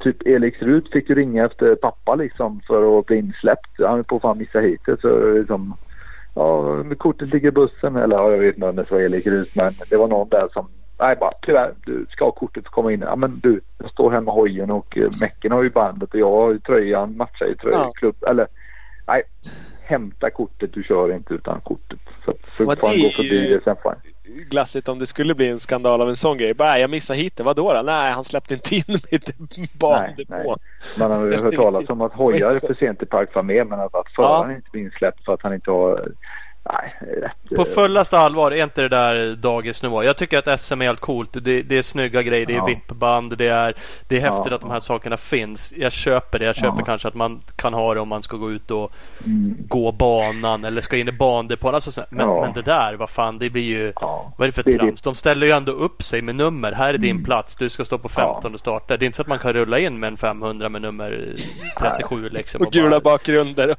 Typ 0.00 0.26
Elix 0.26 0.62
Rut 0.62 0.92
fick 0.92 1.08
ju 1.08 1.14
ringa 1.14 1.44
efter 1.46 1.74
pappa 1.74 2.14
liksom 2.14 2.60
för 2.66 2.98
att 2.98 3.06
bli 3.06 3.16
insläppt. 3.16 3.68
Han 3.78 3.98
är 3.98 4.02
på 4.02 4.20
fan 4.20 4.38
missa 4.38 4.60
hitet. 4.72 5.00
Så 5.00 5.34
liksom, 5.34 5.74
ja, 6.34 6.84
kortet 6.98 7.28
ligger 7.28 7.48
i 7.48 7.52
bussen. 7.52 7.96
Eller 7.96 8.16
ja, 8.16 8.30
jag 8.30 8.38
vet 8.38 8.54
inte 8.54 8.66
om 8.68 8.76
det 8.76 8.90
var 8.90 9.00
Erik 9.00 9.26
Rut 9.26 9.56
men 9.56 9.72
det 9.90 9.96
var 9.96 10.08
någon 10.08 10.28
där 10.28 10.48
som 10.52 10.68
Nej 10.98 11.16
bara 11.20 11.30
tyvärr 11.42 11.72
du 11.86 12.06
ska 12.10 12.24
ha 12.24 12.32
kortet 12.32 12.62
för 12.62 12.68
att 12.68 12.74
komma 12.74 12.92
in. 12.92 13.00
Ja 13.00 13.16
men 13.16 13.40
du 13.42 13.60
jag 13.78 13.90
står 13.90 14.10
här 14.10 14.20
med 14.20 14.34
hojen 14.34 14.70
och 14.70 14.98
eh, 14.98 15.10
Mäcken 15.20 15.52
har 15.52 15.62
ju 15.62 15.70
bandet 15.70 16.14
och 16.14 16.20
jag 16.20 16.30
har 16.30 16.52
ju 16.52 16.58
tröjan, 16.58 17.16
matchar 17.16 17.46
ju 17.46 17.54
tröjan 17.54 17.80
Ja. 17.80 17.92
klubb. 17.92 18.16
Eller 18.28 18.46
nej 19.06 19.22
hämta 19.82 20.30
kortet 20.30 20.72
du 20.72 20.82
kör 20.82 21.12
inte 21.14 21.34
utan 21.34 21.60
kortet. 21.60 21.98
Så, 22.24 22.32
så 22.56 22.64
får 22.64 22.86
han 22.86 22.96
det 22.96 23.02
gå 23.02 23.08
förbi 23.10 23.28
ju- 23.48 23.48
det 23.58 23.64
sen 23.64 23.76
får 23.82 23.90
han. 23.90 23.98
Glassigt 24.24 24.88
om 24.88 24.98
det 24.98 25.06
skulle 25.06 25.34
bli 25.34 25.48
en 25.48 25.60
skandal 25.60 26.00
av 26.00 26.08
en 26.08 26.16
sån 26.16 26.38
grej. 26.38 26.54
Bara, 26.54 26.78
jag 26.78 26.90
missade 26.90 27.18
hit 27.18 27.40
Vadå 27.40 27.72
då? 27.72 27.82
Nej, 27.82 28.12
han 28.12 28.24
släppte 28.24 28.54
inte 28.54 28.74
in 28.74 28.98
mitt 29.10 29.38
bandepå. 29.72 30.56
Man 30.98 31.10
har 31.10 31.26
ju 31.26 31.36
hört 31.36 31.54
talas 31.54 31.90
om 31.90 32.00
att 32.00 32.12
hojar 32.12 32.50
för 32.66 32.74
sent 32.74 33.02
i 33.02 33.06
park 33.06 33.34
var 33.34 33.42
med 33.42 33.66
men 33.66 33.80
att, 33.80 33.94
att 33.94 34.08
föraren 34.16 34.50
ja. 34.50 34.56
inte 34.56 34.70
blir 34.72 34.82
insläppt 34.82 35.24
för 35.24 35.34
att 35.34 35.42
han 35.42 35.54
inte 35.54 35.70
har 35.70 36.12
Nej, 36.64 37.20
rätt. 37.22 37.56
På 37.56 37.64
fullaste 37.64 38.18
allvar, 38.18 38.50
är 38.50 38.64
inte 38.64 38.82
det 38.82 38.88
där 38.88 39.36
dagisnivå? 39.36 40.04
Jag 40.04 40.16
tycker 40.16 40.38
att 40.38 40.60
SM 40.60 40.82
är 40.82 40.86
helt 40.86 41.00
coolt. 41.00 41.30
Det, 41.32 41.62
det 41.62 41.78
är 41.78 41.82
snygga 41.82 42.22
grejer, 42.22 42.46
det 42.46 42.52
är 42.52 42.56
ja. 42.56 42.64
vippband, 42.64 43.38
det 43.38 43.48
är, 43.48 43.74
det 44.08 44.16
är 44.16 44.20
häftigt 44.20 44.50
ja. 44.50 44.54
att 44.54 44.60
de 44.60 44.70
här 44.70 44.80
sakerna 44.80 45.16
finns. 45.16 45.74
Jag 45.76 45.92
köper 45.92 46.38
det. 46.38 46.44
Jag 46.44 46.56
köper 46.56 46.78
ja. 46.78 46.84
kanske 46.84 47.08
att 47.08 47.14
man 47.14 47.42
kan 47.56 47.74
ha 47.74 47.94
det 47.94 48.00
om 48.00 48.08
man 48.08 48.22
ska 48.22 48.36
gå 48.36 48.50
ut 48.50 48.70
och 48.70 48.92
mm. 49.26 49.56
gå 49.68 49.92
banan 49.92 50.64
eller 50.64 50.80
ska 50.80 50.96
in 50.96 51.08
i 51.08 51.12
bandepån. 51.12 51.74
Alltså, 51.74 52.04
men, 52.10 52.28
ja. 52.28 52.40
men 52.40 52.52
det 52.52 52.62
där, 52.62 52.94
vad 52.94 53.10
fan, 53.10 53.38
det 53.38 53.50
blir 53.50 53.62
ju... 53.62 53.92
Vad 54.36 54.40
är 54.40 54.46
det 54.46 54.52
för 54.52 54.72
trams? 54.78 55.02
De 55.02 55.14
ställer 55.14 55.46
ju 55.46 55.52
ändå 55.52 55.72
upp 55.72 56.02
sig 56.02 56.22
med 56.22 56.34
nummer. 56.34 56.72
Här 56.72 56.94
är 56.94 56.98
din 56.98 57.10
mm. 57.10 57.24
plats. 57.24 57.56
Du 57.56 57.68
ska 57.68 57.84
stå 57.84 57.98
på 57.98 58.08
15 58.08 58.54
och 58.54 58.60
starta. 58.60 58.96
Det 58.96 59.04
är 59.04 59.06
inte 59.06 59.16
så 59.16 59.22
att 59.22 59.28
man 59.28 59.38
kan 59.38 59.52
rulla 59.52 59.78
in 59.78 60.00
med 60.00 60.08
en 60.08 60.16
500 60.16 60.68
med 60.68 60.82
nummer 60.82 61.34
37 61.78 62.28
liksom. 62.28 62.60
Och, 62.60 62.66
och 62.66 62.72
gula 62.72 62.90
bara... 62.90 63.00
bakgrunder. 63.00 63.76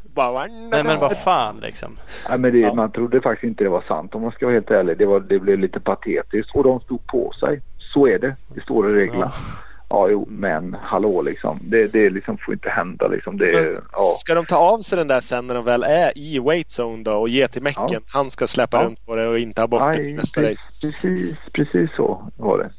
Nej 0.71 0.83
men 0.83 0.99
vad 0.99 1.17
fan 1.17 1.59
liksom. 1.61 1.97
Nej, 2.29 2.39
men 2.39 2.53
det, 2.53 2.72
man 2.75 2.91
trodde 2.91 3.21
faktiskt 3.21 3.49
inte 3.49 3.63
det 3.63 3.69
var 3.69 3.83
sant 3.87 4.15
om 4.15 4.21
man 4.21 4.31
ska 4.31 4.45
vara 4.45 4.53
helt 4.53 4.71
ärlig. 4.71 4.97
Det, 4.97 5.05
var, 5.05 5.19
det 5.19 5.39
blev 5.39 5.59
lite 5.59 5.79
patetiskt 5.79 6.55
och 6.55 6.63
de 6.63 6.79
stod 6.79 7.07
på 7.07 7.31
sig. 7.31 7.61
Så 7.77 8.07
är 8.07 8.19
det. 8.19 8.35
Det 8.55 8.61
står 8.61 8.91
i 8.91 8.93
reglerna. 8.93 9.31
Ja. 9.35 9.63
Ja, 9.93 10.09
jo, 10.09 10.27
men 10.29 10.77
hallå 10.81 11.21
liksom. 11.21 11.59
Det, 11.61 11.93
det 11.93 12.09
liksom 12.09 12.37
får 12.37 12.53
inte 12.53 12.69
hända 12.69 13.07
liksom. 13.07 13.37
Det, 13.37 13.51
ja. 13.91 14.15
Ska 14.17 14.35
de 14.35 14.45
ta 14.45 14.57
av 14.57 14.79
sig 14.79 14.97
den 14.97 15.07
där 15.07 15.19
sen 15.19 15.47
när 15.47 15.55
de 15.55 15.65
väl 15.65 15.83
är 15.83 16.17
i 16.17 16.39
weight 16.39 16.67
zone 16.67 17.03
då 17.03 17.11
och 17.11 17.29
ge 17.29 17.47
till 17.47 17.61
Mecken? 17.61 17.87
Ja. 17.89 17.99
Han 18.13 18.31
ska 18.31 18.47
släppa 18.47 18.83
runt 18.83 19.05
på 19.05 19.15
det 19.15 19.27
och 19.27 19.39
inte 19.39 19.61
ha 19.61 19.67
bort 19.67 19.93
det 19.93 20.03
till 20.03 20.15
nästa 20.15 20.41
precis, 20.41 20.83
race. 20.83 20.87
Precis, 20.87 21.37
precis 21.51 21.95
så 21.95 22.31
var 22.37 22.57
det. 22.57 22.71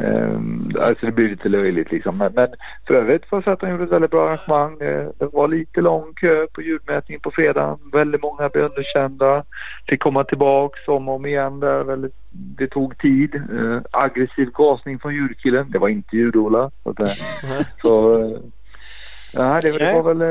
Um, 0.00 0.72
alltså 0.80 1.06
det 1.06 1.12
blir 1.12 1.28
lite 1.28 1.48
löjligt 1.48 1.90
liksom. 1.90 2.18
Men, 2.18 2.32
men 2.34 2.48
för 2.86 2.94
övrigt 2.94 3.26
får 3.26 3.36
jag 3.36 3.44
säga 3.44 3.54
att 3.54 3.60
de 3.60 3.70
gjorde 3.70 3.84
ett 3.84 3.92
väldigt 3.92 4.10
bra 4.10 4.28
arrangemang. 4.28 4.72
Uh, 4.82 5.08
det 5.18 5.26
var 5.32 5.48
lite 5.48 5.80
lång 5.80 6.14
kö 6.14 6.46
på 6.52 6.62
ljudmätningen 6.62 7.20
på 7.20 7.30
fredagen. 7.30 7.78
Väldigt 7.92 8.22
många 8.22 8.48
blev 8.48 8.64
underkända. 8.64 9.44
Fick 9.88 10.00
komma 10.00 10.24
tillbaks 10.24 10.88
om 10.88 11.08
och 11.08 11.14
om 11.14 11.26
igen 11.26 11.60
där. 11.60 11.84
Väldigt, 11.84 12.14
det 12.30 12.66
tog 12.66 12.98
tid. 12.98 13.42
Uh, 13.52 13.80
aggressiv 13.90 14.50
gasning 14.50 14.98
från 14.98 15.14
ljudkillen. 15.14 15.70
Det 15.70 15.78
var 15.78 15.88
inte 15.88 16.16
ljud-Ola. 16.16 16.70
Så, 16.82 16.92
det, 16.92 17.08
så 17.82 18.20
ja, 19.32 19.60
det, 19.62 19.78
det 19.78 19.92
var 20.02 20.14
väl 20.14 20.22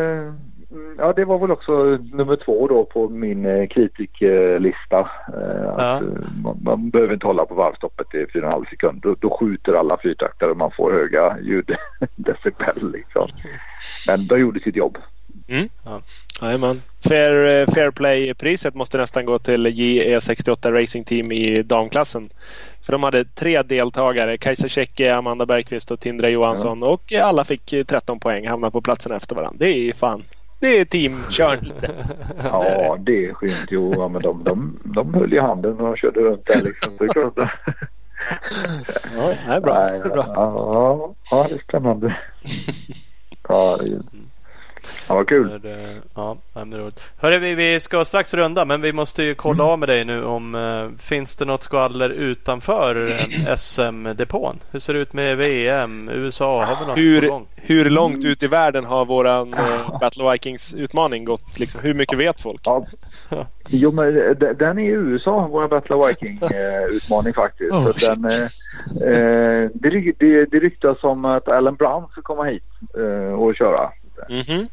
ja, 0.98 1.14
det 1.14 1.26
var 1.26 1.40
väl 1.40 1.52
också 1.52 1.98
nummer 2.14 2.36
två 2.36 2.68
då 2.68 2.86
på 2.86 3.10
min 3.10 3.46
eh, 3.46 3.68
kritiklista. 3.68 5.00
Eh, 5.34 5.64
ja. 5.64 5.96
Eh, 5.96 6.02
man, 6.44 6.58
man, 6.62 6.90
behöver 6.90 7.14
inte 7.14 7.28
hålla 7.28 7.46
på 7.46 7.54
varvstoppet 7.54 8.14
i 8.14 8.26
4,5 8.26 8.70
sekunder. 8.70 9.10
Då, 9.10 9.16
då 9.20 9.38
skjuter 9.40 9.74
alla 9.74 9.98
fyrtaktare 10.04 10.52
och 10.52 10.58
man 10.58 10.72
får 10.72 10.92
höga 10.92 11.38
ljuddecibel 11.42 12.92
liksom. 12.94 13.30
Men 14.08 14.28
de 14.28 14.40
gjorde 14.40 14.60
sitt 14.60 14.76
jobb. 14.76 14.98
Mm. 15.48 15.70
Ja. 15.86 16.02
Fair, 17.08 17.66
fair 17.74 17.92
Play-priset 17.92 18.76
måste 18.76 18.98
nästan 18.98 19.26
gå 19.26 19.40
till 19.40 19.68
JE68 19.68 20.72
Racing 20.72 21.08
Team 21.08 21.32
i 21.32 21.64
damklassen. 21.64 22.30
För 22.82 22.92
de 22.92 23.04
hade 23.04 23.26
tre 23.26 23.64
deltagare. 23.64 24.38
Kajsa 24.38 24.68
Tjecke, 24.68 25.16
Amanda 25.16 25.46
Bergqvist 25.46 25.92
och 25.92 26.00
Tindra 26.00 26.30
Johansson. 26.30 26.82
Ja. 26.82 26.88
Och 26.88 27.14
alla 27.14 27.44
fick 27.44 27.74
13 27.88 28.20
poäng. 28.20 28.48
Hamnade 28.48 28.72
på 28.72 28.82
platsen 28.82 29.12
efter 29.12 29.36
varandra. 29.36 29.58
Det 29.60 29.90
är 29.90 29.94
fan 29.94 30.24
det 30.60 30.80
är 30.80 30.86
teamkörning. 30.86 31.74
ja, 32.44 32.98
det 33.00 33.26
är 33.26 33.34
skönt. 33.34 33.68
Jo, 33.70 33.94
ja, 33.98 34.08
men 34.08 34.22
de, 34.22 34.44
de, 34.44 34.80
de 34.84 35.14
höll 35.14 35.34
i 35.34 35.40
handen 35.40 35.80
och 35.80 35.98
körde 35.98 36.20
runt 36.20 36.46
där 36.46 36.62
liksom. 36.62 36.94
Det 37.00 37.06
är 37.06 37.08
klart. 37.08 37.34
ja, 39.16 39.34
det 39.48 39.54
är 39.54 39.60
bra. 39.62 39.74
Nej, 39.74 40.00
det 40.00 40.06
är 40.06 40.10
bra. 40.10 40.26
Ja, 40.28 41.16
ja, 41.32 41.46
det 41.50 41.56
är 41.56 41.60
spännande. 41.60 42.18
Ja, 43.48 43.78
det 43.86 44.19
Ja, 45.08 45.16
vad 45.16 45.28
kul. 45.28 45.50
Ja, 46.16 46.38
det 46.54 46.60
är 46.60 46.80
roligt. 46.80 47.02
Hörru, 47.18 47.40
vi, 47.40 47.56
vi 47.56 47.80
ska 47.80 48.06
strax 48.06 48.34
runda 48.34 48.66
men 48.66 48.82
vi 48.82 48.94
måste 48.94 49.24
ju 49.24 49.36
kolla 49.36 49.64
mm. 49.64 49.72
av 49.72 49.80
med 49.80 49.90
dig 49.90 50.06
nu 50.06 50.24
om 50.24 50.56
uh, 50.56 50.90
finns 51.00 51.36
det 51.36 51.46
något 51.46 51.64
skvaller 51.64 52.10
utanför 52.10 52.98
SM-depån? 53.58 54.60
Hur 54.72 54.80
ser 54.80 54.94
det 54.94 55.00
ut 55.00 55.14
med 55.14 55.38
VM? 55.38 56.10
USA? 56.10 56.66
Har 56.66 56.80
vi 56.80 56.86
något 56.86 56.98
hur, 56.98 57.22
på 57.22 57.34
gång? 57.34 57.48
Hur 57.56 57.90
långt 57.90 58.26
ut 58.26 58.44
i 58.44 58.48
världen 58.48 58.86
har 58.86 59.06
våran 59.06 59.54
uh, 59.54 60.00
Battle 60.00 60.32
Vikings 60.32 60.74
utmaning 60.74 61.26
gått? 61.26 61.60
Liksom, 61.60 61.82
hur 61.82 61.94
mycket 61.94 62.20
vet 62.20 62.42
folk? 62.42 62.62
Ja. 62.64 62.86
Jo, 63.72 63.92
men 63.92 64.14
den 64.58 64.80
är 64.80 64.84
i 64.84 64.88
USA, 64.88 65.48
vår 65.52 65.68
Battle 65.68 66.08
Viking 66.08 66.40
utmaning 66.92 67.34
faktiskt. 67.34 67.72
Oh, 67.72 67.92
så 67.98 68.14
den, 68.14 68.26
eh, 68.26 69.70
det, 69.74 70.14
det, 70.20 70.46
det 70.46 70.60
ryktas 70.60 71.04
om 71.04 71.26
att 71.26 71.48
Alan 71.48 71.76
Brown 71.76 72.08
ska 72.12 72.22
komma 72.22 72.44
hit 72.44 72.64
eh, 72.98 73.34
och 73.34 73.56
köra. 73.56 73.92
Mm 74.30 74.42
-hmm. 74.42 74.68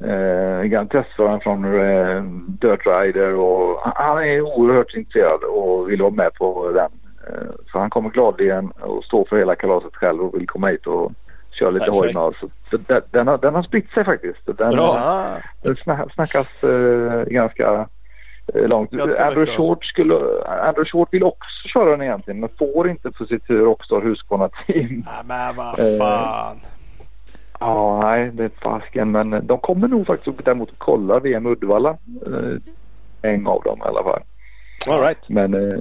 Eh, 0.00 0.62
gammal 0.62 0.88
testförare 0.88 1.40
från 1.40 1.64
eh, 1.64 2.22
Dirt 2.48 2.86
Rider 2.86 3.34
och 3.34 3.80
han 3.94 4.18
är 4.18 4.40
oerhört 4.40 4.94
intresserad 4.94 5.42
och 5.42 5.90
vill 5.90 6.02
vara 6.02 6.10
med 6.10 6.34
på 6.34 6.70
den. 6.70 6.90
Eh, 7.28 7.50
så 7.72 7.78
han 7.78 7.90
kommer 7.90 8.10
gladeligen 8.10 8.72
att 8.80 9.04
stå 9.04 9.24
för 9.24 9.38
hela 9.38 9.56
kalaset 9.56 9.94
själv 9.94 10.20
och 10.20 10.34
vill 10.34 10.46
komma 10.46 10.68
hit 10.68 10.86
och 10.86 11.12
köra 11.50 11.70
lite 11.70 11.90
hoj 11.90 12.14
med 12.14 12.22
oss. 12.22 12.44
Den, 12.70 13.02
den, 13.10 13.28
har, 13.28 13.38
den 13.38 13.54
har 13.54 13.62
spritt 13.62 13.90
sig 13.90 14.04
faktiskt. 14.04 14.46
Den, 14.58 14.76
Bra. 14.76 15.26
den 15.62 15.76
snackas 16.14 16.64
eh, 16.64 17.24
ganska 17.24 17.88
eh, 18.54 18.68
långt. 18.68 18.92
Andrew 18.92 19.56
Short, 19.56 19.84
skulle, 19.84 20.14
Andrew 20.46 20.84
Short 20.90 21.08
vill 21.12 21.22
också 21.22 21.68
köra 21.68 21.90
den 21.90 22.02
egentligen 22.02 22.40
men 22.40 22.48
får 22.58 22.90
inte 22.90 23.12
för 23.12 23.24
sitt 23.24 23.50
Rockstar 23.50 24.00
Husqvarna-team. 24.00 25.04
Ja, 25.06 25.22
men 25.24 25.56
vad 25.56 25.78
eh, 25.78 25.98
fan. 25.98 26.56
Ja, 27.60 28.00
nej, 28.02 28.30
det 28.32 28.44
är 28.44 28.48
fasken. 28.48 29.10
Men 29.10 29.46
de 29.46 29.58
kommer 29.58 29.88
nog 29.88 30.06
faktiskt 30.06 30.44
däremot 30.44 30.70
att 30.70 30.78
kolla 30.78 31.18
VM 31.18 31.46
Uddevalla. 31.46 31.90
Eh, 32.26 32.56
en 33.22 33.46
av 33.46 33.62
dem 33.62 33.78
i 33.78 33.88
alla 33.88 34.02
fall. 34.02 34.22
All 34.88 35.00
right. 35.00 35.30
Men 35.30 35.54
eh, 35.54 35.78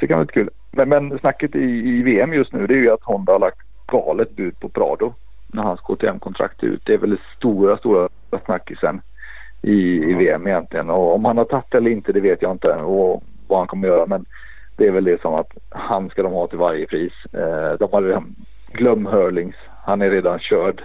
så 0.00 0.06
kan 0.06 0.16
vara 0.16 0.20
lite 0.20 0.32
kul. 0.32 0.50
Men, 0.70 0.88
men 0.88 1.18
snacket 1.18 1.54
i, 1.54 1.88
i 1.88 2.02
VM 2.02 2.32
just 2.32 2.52
nu 2.52 2.66
det 2.66 2.74
är 2.74 2.78
ju 2.78 2.92
att 2.92 3.02
Honda 3.02 3.32
har 3.32 3.38
lagt 3.38 3.58
galet 3.86 4.36
bud 4.36 4.60
på 4.60 4.68
Prado. 4.68 5.14
När 5.46 5.62
hans 5.62 5.80
KTM-kontrakt 5.80 6.64
ut. 6.64 6.82
Det 6.84 6.94
är 6.94 6.98
väl 6.98 7.10
det 7.10 7.20
stora, 7.36 7.76
stora 7.76 8.08
snackisen 8.44 9.00
i, 9.62 10.10
i 10.10 10.14
VM 10.14 10.46
egentligen. 10.46 10.90
Och 10.90 11.14
om 11.14 11.24
han 11.24 11.38
har 11.38 11.44
tagit 11.44 11.74
eller 11.74 11.90
inte 11.90 12.12
det 12.12 12.20
vet 12.20 12.42
jag 12.42 12.52
inte. 12.52 12.74
Och 12.74 13.22
vad 13.46 13.58
han 13.58 13.66
kommer 13.66 13.88
göra. 13.88 14.06
Men 14.06 14.24
det 14.76 14.86
är 14.86 14.90
väl 14.90 15.04
det 15.04 15.20
som 15.20 15.34
att 15.34 15.50
han 15.68 16.10
ska 16.10 16.22
de 16.22 16.32
ha 16.32 16.46
till 16.46 16.58
varje 16.58 16.86
pris. 16.86 17.12
Eh, 17.32 17.72
de 17.78 17.92
har 17.92 18.22
glöm 18.72 19.06
Hurlings. 19.06 19.56
Han 19.84 20.02
är 20.02 20.10
redan 20.10 20.38
körd. 20.38 20.82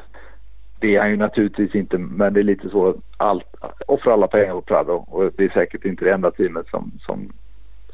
Det 0.83 0.95
är 0.95 1.01
han 1.01 1.09
ju 1.09 1.17
naturligtvis 1.17 1.75
inte 1.75 1.97
men 1.97 2.33
det 2.33 2.39
är 2.39 2.43
lite 2.43 2.69
så 2.69 2.89
att 2.89 2.95
allt, 3.17 3.45
offra 3.87 4.13
alla 4.13 4.27
pengar 4.27 4.53
på 4.53 4.61
Prado 4.61 4.91
och 4.91 5.31
det 5.37 5.43
är 5.43 5.49
säkert 5.49 5.85
inte 5.85 6.05
det 6.05 6.11
enda 6.11 6.31
teamet 6.31 6.67
som, 6.67 6.91
som, 7.05 7.33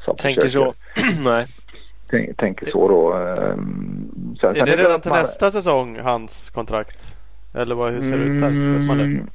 som 0.04 0.16
Tänker 0.16 0.48
så. 0.48 0.72
Nej. 1.24 1.46
Tänk, 2.10 2.36
tänker 2.36 2.70
så 2.70 2.88
då. 2.88 3.12
Ehm, 3.12 4.36
sen, 4.40 4.56
är 4.56 4.66
det 4.66 4.76
redan 4.76 5.00
till 5.00 5.10
man... 5.10 5.18
nästa 5.18 5.50
säsong 5.50 5.98
hans 6.00 6.50
kontrakt? 6.50 7.16
Eller 7.54 7.74
vad, 7.74 7.92
hur 7.92 8.00
ser 8.00 8.18
det 8.18 8.24
ut 8.24 8.40
där? 8.40 8.48
Mm, 8.48 9.26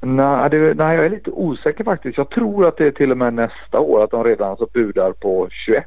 nej, 0.00 0.50
det, 0.50 0.74
nej, 0.74 0.96
jag 0.96 1.06
är 1.06 1.10
lite 1.10 1.30
osäker 1.30 1.84
faktiskt. 1.84 2.18
Jag 2.18 2.30
tror 2.30 2.66
att 2.66 2.76
det 2.76 2.86
är 2.86 2.90
till 2.90 3.10
och 3.10 3.18
med 3.18 3.34
nästa 3.34 3.80
år 3.80 4.04
att 4.04 4.10
de 4.10 4.24
redan 4.24 4.50
alltså 4.50 4.66
budar 4.72 5.12
på 5.12 5.48
21 5.50 5.84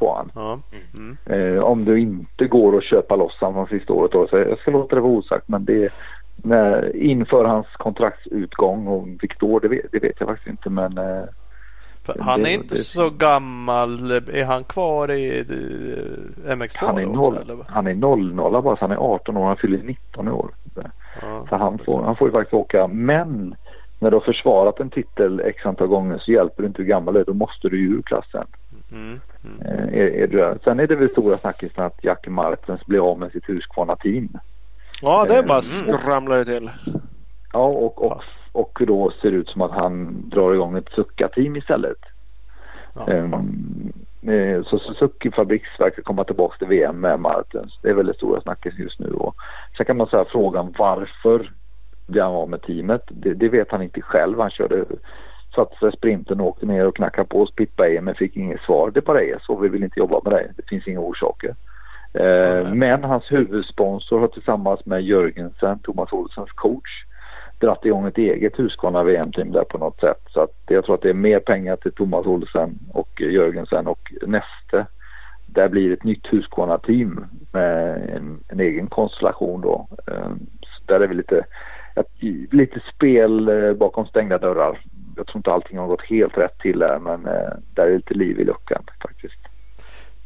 på 0.00 0.14
han. 0.14 0.30
Ja. 0.34 0.60
Mm. 0.98 1.16
Eh, 1.26 1.62
om 1.62 1.84
det 1.84 2.00
inte 2.00 2.46
går 2.46 2.76
att 2.76 2.84
köpa 2.84 3.16
loss 3.16 3.40
honom 3.40 3.54
från 3.54 3.78
sista 3.78 3.92
året 3.92 4.12
då. 4.12 4.26
Så 4.28 4.36
jag 4.36 4.58
ska 4.58 4.70
låta 4.70 4.94
det 4.94 5.02
vara 5.02 5.12
osagt 5.12 5.48
men 5.48 5.64
det 5.64 5.92
när, 6.36 6.96
inför 6.96 7.44
hans 7.44 7.66
kontraktsutgång 7.66 8.86
och 8.86 9.08
vilket 9.08 9.42
år 9.42 9.60
det 9.60 9.68
vet, 9.68 9.92
det 9.92 9.98
vet 9.98 10.16
jag 10.18 10.28
faktiskt 10.28 10.50
inte 10.50 10.70
men 10.70 10.98
eh, 10.98 11.24
han 12.20 12.46
är 12.46 12.50
inte 12.50 12.76
så 12.76 13.10
gammal. 13.10 14.10
Är 14.10 14.44
han 14.44 14.64
kvar 14.64 15.10
i 15.10 15.42
MX2? 16.46 16.76
Han 16.76 16.98
är, 16.98 17.06
noll, 17.06 17.36
också, 17.36 17.64
han 17.68 17.86
är 17.86 17.94
00 17.94 18.62
bara 18.62 18.76
så 18.76 18.80
han 18.80 18.90
är 18.90 18.96
18 18.96 19.36
år. 19.36 19.46
Han 19.46 19.56
fyller 19.56 19.78
19 19.78 20.28
år. 20.28 20.50
Ja, 21.22 21.46
så 21.48 21.56
han 21.56 21.78
får, 21.78 22.02
han 22.02 22.16
får 22.16 22.28
ju 22.28 22.32
faktiskt 22.32 22.54
åka. 22.54 22.86
Men 22.86 23.54
när 23.98 24.10
du 24.10 24.16
har 24.16 24.24
försvarat 24.24 24.80
en 24.80 24.90
titel 24.90 25.40
x 25.40 25.66
antal 25.66 25.86
gånger 25.86 26.18
så 26.18 26.32
hjälper 26.32 26.62
det 26.62 26.66
inte 26.66 26.82
hur 26.82 26.88
gammal 26.88 27.14
du 27.14 27.20
är. 27.20 27.24
Då 27.24 27.34
måste 27.34 27.68
du 27.68 27.80
ju 27.80 27.96
ur 27.96 28.02
klassen. 28.02 28.46
Mm. 28.92 29.20
Mm. 29.44 29.88
Är, 29.94 30.06
är 30.06 30.26
det, 30.26 30.58
sen 30.64 30.80
är 30.80 30.86
det 30.86 30.96
väl 30.96 31.10
stora 31.10 31.38
snackisen 31.38 31.84
att 31.84 32.04
Jack 32.04 32.28
Martens 32.28 32.86
blir 32.86 33.10
av 33.10 33.18
med 33.18 33.32
sitt 33.32 33.48
Husqvarna-team. 33.48 34.28
Ja, 35.02 35.26
det 35.28 35.36
är 35.36 35.42
bara 35.42 35.62
skramlar 35.62 36.44
till. 36.44 36.70
Ja, 37.52 37.64
och, 37.64 38.06
och, 38.06 38.22
och 38.52 38.82
då 38.86 39.10
ser 39.22 39.30
det 39.30 39.36
ut 39.36 39.48
som 39.48 39.62
att 39.62 39.70
han 39.70 40.22
drar 40.30 40.54
igång 40.54 40.76
ett 40.76 40.88
Succa-team 40.88 41.56
istället. 41.56 41.98
Ja. 42.94 43.12
Um, 43.12 43.92
så 44.64 44.78
Suzuki 44.78 45.30
Fabriksverk 45.30 45.92
ska 45.92 46.02
komma 46.02 46.24
tillbaka 46.24 46.58
till 46.58 46.66
VM 46.66 47.00
med 47.00 47.20
Martens. 47.20 47.78
Det 47.82 47.90
är 47.90 47.94
väl 47.94 48.06
det 48.06 48.14
stora 48.14 48.40
snacket 48.40 48.78
just 48.78 49.00
nu. 49.00 49.10
Och 49.10 49.34
sen 49.76 49.86
kan 49.86 49.96
man 49.96 50.06
säga 50.06 50.24
frågan 50.24 50.74
varför 50.78 51.52
blir 52.06 52.22
han 52.22 52.32
av 52.32 52.50
med 52.50 52.62
teamet? 52.62 53.02
Det, 53.08 53.34
det, 53.34 53.48
vet 53.48 53.70
han 53.70 53.82
inte 53.82 54.02
själv. 54.02 54.40
Han 54.40 54.50
körde 54.50 54.84
satte 55.54 55.76
sig 55.76 55.92
sprinten 55.92 56.40
och 56.40 56.46
åkte 56.46 56.66
ner 56.66 56.86
och 56.86 56.96
knackade 56.96 57.28
på 57.28 57.38
hos 57.38 57.54
Pippa 57.54 57.84
men 58.02 58.14
fick 58.14 58.36
inget 58.36 58.60
svar. 58.60 58.90
Det 58.90 59.04
bara 59.04 59.22
är 59.22 59.38
så. 59.42 59.56
Vi 59.56 59.68
vill 59.68 59.84
inte 59.84 60.00
jobba 60.00 60.20
med 60.24 60.32
dig. 60.32 60.52
Det 60.56 60.68
finns 60.68 60.88
inga 60.88 61.00
orsaker. 61.00 61.54
Eh, 62.14 62.74
men 62.74 63.04
hans 63.04 63.32
huvudsponsor 63.32 64.20
har 64.20 64.28
tillsammans 64.28 64.86
med 64.86 65.02
Jörgensen, 65.02 65.78
Thomas 65.78 66.12
Olssons 66.12 66.52
coach, 66.52 67.04
dratt 67.58 67.84
igång 67.84 68.06
ett 68.06 68.18
eget 68.18 68.58
Husqvarna 68.58 69.02
VM-team 69.02 69.52
där 69.52 69.64
på 69.64 69.78
något 69.78 70.00
sätt. 70.00 70.20
Så 70.28 70.40
att 70.40 70.56
jag 70.68 70.84
tror 70.84 70.94
att 70.94 71.02
det 71.02 71.10
är 71.10 71.14
mer 71.14 71.40
pengar 71.40 71.76
till 71.76 71.92
Thomas 71.92 72.26
Olsen 72.26 72.78
och 72.92 73.20
Jörgensen 73.20 73.86
och 73.86 74.12
Neste. 74.26 74.86
Där 75.46 75.68
blir 75.68 75.92
ett 75.92 76.04
nytt 76.04 76.32
Husqvarna-team 76.32 77.24
med 77.52 78.08
en, 78.16 78.40
en, 78.48 78.60
egen 78.60 78.86
konstellation 78.86 79.60
då. 79.60 79.88
Eh, 80.06 80.30
så 80.60 80.84
där 80.86 81.00
är 81.00 81.08
vi 81.08 81.14
lite, 81.14 81.44
lite 82.50 82.80
spel 82.94 83.48
eh, 83.48 83.72
bakom 83.72 84.06
stängda 84.06 84.38
dörrar. 84.38 84.80
Jag 85.20 85.26
tror 85.26 85.38
inte 85.38 85.52
allting 85.52 85.78
har 85.78 85.86
gått 85.86 86.02
helt 86.02 86.38
rätt 86.38 86.58
till 86.58 86.78
där 86.78 86.98
men 86.98 87.26
eh, 87.26 87.52
där 87.74 87.86
är 87.86 87.96
lite 87.96 88.14
liv 88.14 88.40
i 88.40 88.44
luckan 88.44 88.82
faktiskt. 89.02 89.38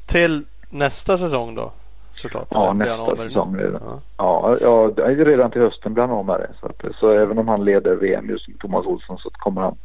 Till 0.07 0.45
nästa 0.71 1.19
säsong 1.19 1.55
då? 1.55 1.73
Såklart. 2.13 2.47
Ja, 2.51 2.73
nästa 2.73 3.17
säsong 3.17 3.57
redan. 3.57 3.83
Ja. 4.17 4.57
Ja, 4.61 4.91
ja, 4.97 5.09
redan 5.09 5.51
till 5.51 5.61
hösten 5.61 5.95
blir 5.95 6.03
han 6.03 6.11
av 6.11 6.25
med 6.25 6.41
det. 6.41 6.51
Så, 6.61 6.67
att, 6.67 6.95
så 6.97 7.11
även 7.11 7.39
om 7.39 7.49
han 7.49 7.65
leder 7.65 7.95
VM 7.95 8.31
just 8.31 8.61
Thomas 8.61 8.87
Olsson 8.87 9.19
så 9.19 9.31
kommer 9.31 9.61
han 9.61 9.77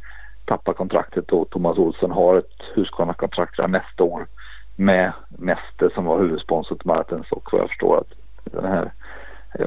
tappa 0.44 0.72
kontraktet 0.72 1.32
och 1.32 1.50
Thomas 1.50 1.78
Olsson 1.78 2.10
har 2.10 2.36
ett 2.36 2.62
Husqvarna-kontrakt 2.74 3.68
nästa 3.68 4.04
år 4.04 4.26
med 4.76 5.12
Neste 5.28 5.90
som 5.94 6.04
var 6.04 6.18
huvudsponsor 6.18 6.76
till 6.76 6.86
Martens 6.86 7.32
och 7.32 7.48
vad 7.52 7.60
jag 7.60 7.68
förstår 7.68 7.98
att 7.98 8.12
den 8.44 8.64
här 8.64 8.92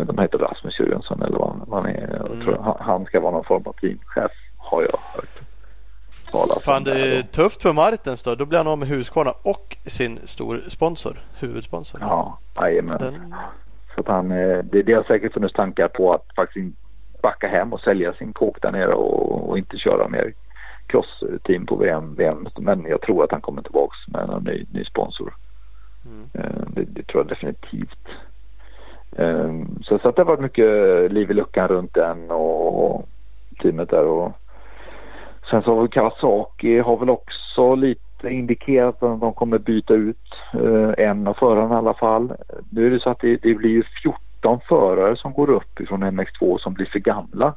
han 0.07 0.19
heter 0.19 0.37
Rasmus 0.37 0.79
Jörgensson 0.79 1.21
eller 1.21 1.37
vad 1.37 1.83
han 1.83 1.85
är. 1.85 2.25
Jag 2.29 2.41
tror 2.41 2.55
mm. 2.57 2.73
han 2.79 3.05
ska 3.05 3.19
vara 3.19 3.31
någon 3.31 3.43
form 3.43 3.63
av 3.65 3.73
teamchef 3.73 4.31
har 4.63 4.81
jag 4.81 4.99
hört 5.15 5.43
talas 6.33 6.63
Fan, 6.63 6.83
det 6.83 7.17
är 7.17 7.21
tufft 7.21 7.61
för 7.61 7.73
Martens 7.73 8.23
då. 8.23 8.35
Då 8.35 8.45
blir 8.45 8.57
han 8.57 8.67
av 8.67 8.77
med 8.77 8.87
Husqvarna 8.87 9.33
och 9.41 9.77
sin 9.85 10.19
stor 10.27 10.61
sponsor, 10.69 11.19
huvudsponsor. 11.39 12.01
Ja, 12.01 12.39
jajamän. 12.55 12.97
Den... 12.99 13.35
Så 13.95 14.01
att 14.01 14.07
han, 14.07 14.31
eh, 14.31 14.57
det, 14.63 14.83
det 14.83 14.93
har 14.93 15.03
säkert 15.03 15.33
funnits 15.33 15.53
tankar 15.53 15.87
på 15.87 16.13
att 16.13 16.25
faktiskt 16.35 16.77
backa 17.21 17.47
hem 17.47 17.73
och 17.73 17.79
sälja 17.79 18.13
sin 18.13 18.33
kåk 18.33 18.61
där 18.61 18.71
nere 18.71 18.93
och, 18.93 19.49
och 19.49 19.57
inte 19.57 19.77
köra 19.77 20.07
mer 20.07 20.33
crossteam 20.87 21.65
på 21.65 21.75
VM, 21.75 22.15
VM. 22.15 22.47
Men 22.57 22.85
jag 22.85 23.01
tror 23.01 23.23
att 23.23 23.31
han 23.31 23.41
kommer 23.41 23.61
tillbaks 23.61 23.97
med 24.07 24.29
en 24.29 24.43
ny, 24.43 24.65
ny 24.71 24.83
sponsor. 24.83 25.33
Mm. 26.05 26.29
Eh, 26.33 26.67
det, 26.67 26.83
det, 26.83 27.07
tror 27.07 27.23
jag 27.23 27.27
definitivt. 27.27 28.07
Ehm, 29.17 29.83
så, 29.83 29.99
så 29.99 30.09
att 30.09 30.15
det 30.15 30.21
har 30.21 30.27
varit 30.27 30.39
mycket 30.39 31.11
liv 31.11 31.31
i 31.31 31.33
luckan 31.33 31.67
runt 31.67 31.93
den 31.93 32.31
och 32.31 33.09
teamet 33.61 33.89
där. 33.89 34.05
Och 34.05 34.31
Sen 35.49 35.63
så 35.63 35.73
har 35.73 35.81
väl 35.81 35.87
Kawasaki 35.87 36.79
har 36.79 36.97
väl 36.97 37.09
också 37.09 37.75
lite 37.75 38.29
indikerat 38.29 39.03
att 39.03 39.19
de 39.19 39.33
kommer 39.33 39.57
byta 39.57 39.93
ut 39.93 40.35
eh, 40.53 41.05
en 41.07 41.27
av 41.27 41.33
förarna 41.33 41.75
i 41.75 41.77
alla 41.77 41.93
fall. 41.93 42.33
Nu 42.69 42.85
är 42.85 42.91
det 42.91 42.99
så 42.99 43.09
att 43.09 43.19
det, 43.19 43.37
det 43.41 43.53
blir 43.53 43.69
ju 43.69 43.83
14 44.03 44.59
förare 44.67 45.15
som 45.15 45.33
går 45.33 45.49
upp 45.49 45.79
ifrån 45.79 46.03
MX2 46.03 46.57
som 46.57 46.73
blir 46.73 46.85
för 46.85 46.99
gamla. 46.99 47.53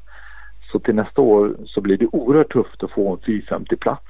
Så 0.73 0.79
till 0.79 0.95
nästa 0.95 1.21
år 1.21 1.57
så 1.67 1.81
blir 1.81 1.97
det 1.97 2.07
oerhört 2.07 2.53
tufft 2.53 2.83
att 2.83 2.91
få 2.91 3.13
en 3.13 3.19
450 3.27 3.77
plats. 3.77 4.05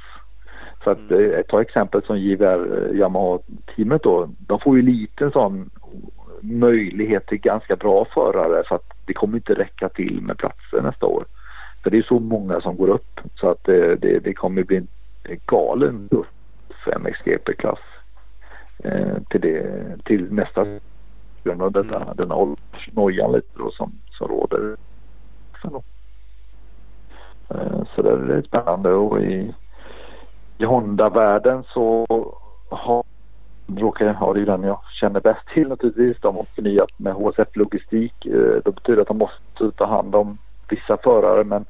Så 0.85 0.91
att 0.91 1.11
mm. 1.11 1.33
eh, 1.33 1.41
ta 1.49 1.61
exempel 1.61 2.03
som 2.03 2.19
JVR 2.19 2.91
eh, 2.91 2.99
Yamaha-teamet 2.99 4.03
då. 4.03 4.29
De 4.39 4.61
får 4.61 4.77
ju 4.77 4.83
lite 4.83 5.31
sån 5.31 5.71
möjlighet 6.41 7.27
till 7.27 7.39
ganska 7.39 7.77
bra 7.77 8.07
förare 8.15 8.63
för 8.69 8.75
att 8.75 8.93
det 9.07 9.15
kommer 9.15 9.37
inte 9.37 9.55
räcka 9.55 9.89
till 9.89 10.21
med 10.23 10.39
platser 10.39 10.83
nästa 10.83 11.07
år. 11.07 11.25
För 11.87 11.91
det 11.91 11.99
är 11.99 12.03
så 12.03 12.19
många 12.19 12.61
som 12.61 12.77
går 12.77 12.89
upp 12.89 13.21
så 13.41 13.51
att 13.51 13.65
det, 13.65 13.97
det, 13.97 14.19
det 14.19 14.35
kommer 14.35 14.63
bli 14.63 14.77
en 14.77 15.41
galen 15.47 16.09
MXGP-klass 16.99 17.79
eh, 18.85 19.17
till, 19.31 19.41
det, 19.41 19.87
till 20.05 20.33
nästa 20.33 20.67
grund 21.45 21.63
av 21.63 21.73
denna, 21.73 21.97
mm. 21.97 22.17
denna 22.17 22.35
åldersnojan 22.35 23.33
lite 23.33 23.59
då 23.59 23.71
som, 23.71 23.93
som 24.11 24.29
råder. 24.29 24.77
Så, 25.63 25.83
eh, 27.49 27.83
så 27.95 28.03
det 28.03 28.35
är 28.35 28.43
spännande 28.43 28.93
och 28.93 29.21
i, 29.21 29.55
i 30.59 30.65
Honda-världen 30.65 31.65
så 31.69 32.07
har 32.69 33.05
råkar 33.67 34.13
ha 34.13 34.33
det 34.33 34.41
är 34.41 34.47
den 34.47 34.63
jag 34.63 34.81
känner 35.01 35.21
bäst 35.21 35.49
till 35.55 35.69
naturligtvis. 35.69 36.17
De 36.21 36.37
har 36.37 36.45
förnyat 36.45 36.99
med 36.99 37.13
HSF 37.13 37.57
Logistik. 37.57 38.27
Eh, 38.27 38.61
det 38.65 38.75
betyder 38.75 39.03
att 39.03 39.09
de 39.09 39.19
måste 39.19 39.71
ta 39.77 39.87
hand 39.87 40.15
om 40.15 40.39
vissa 40.69 40.97
förare 40.97 41.45
men 41.45 41.65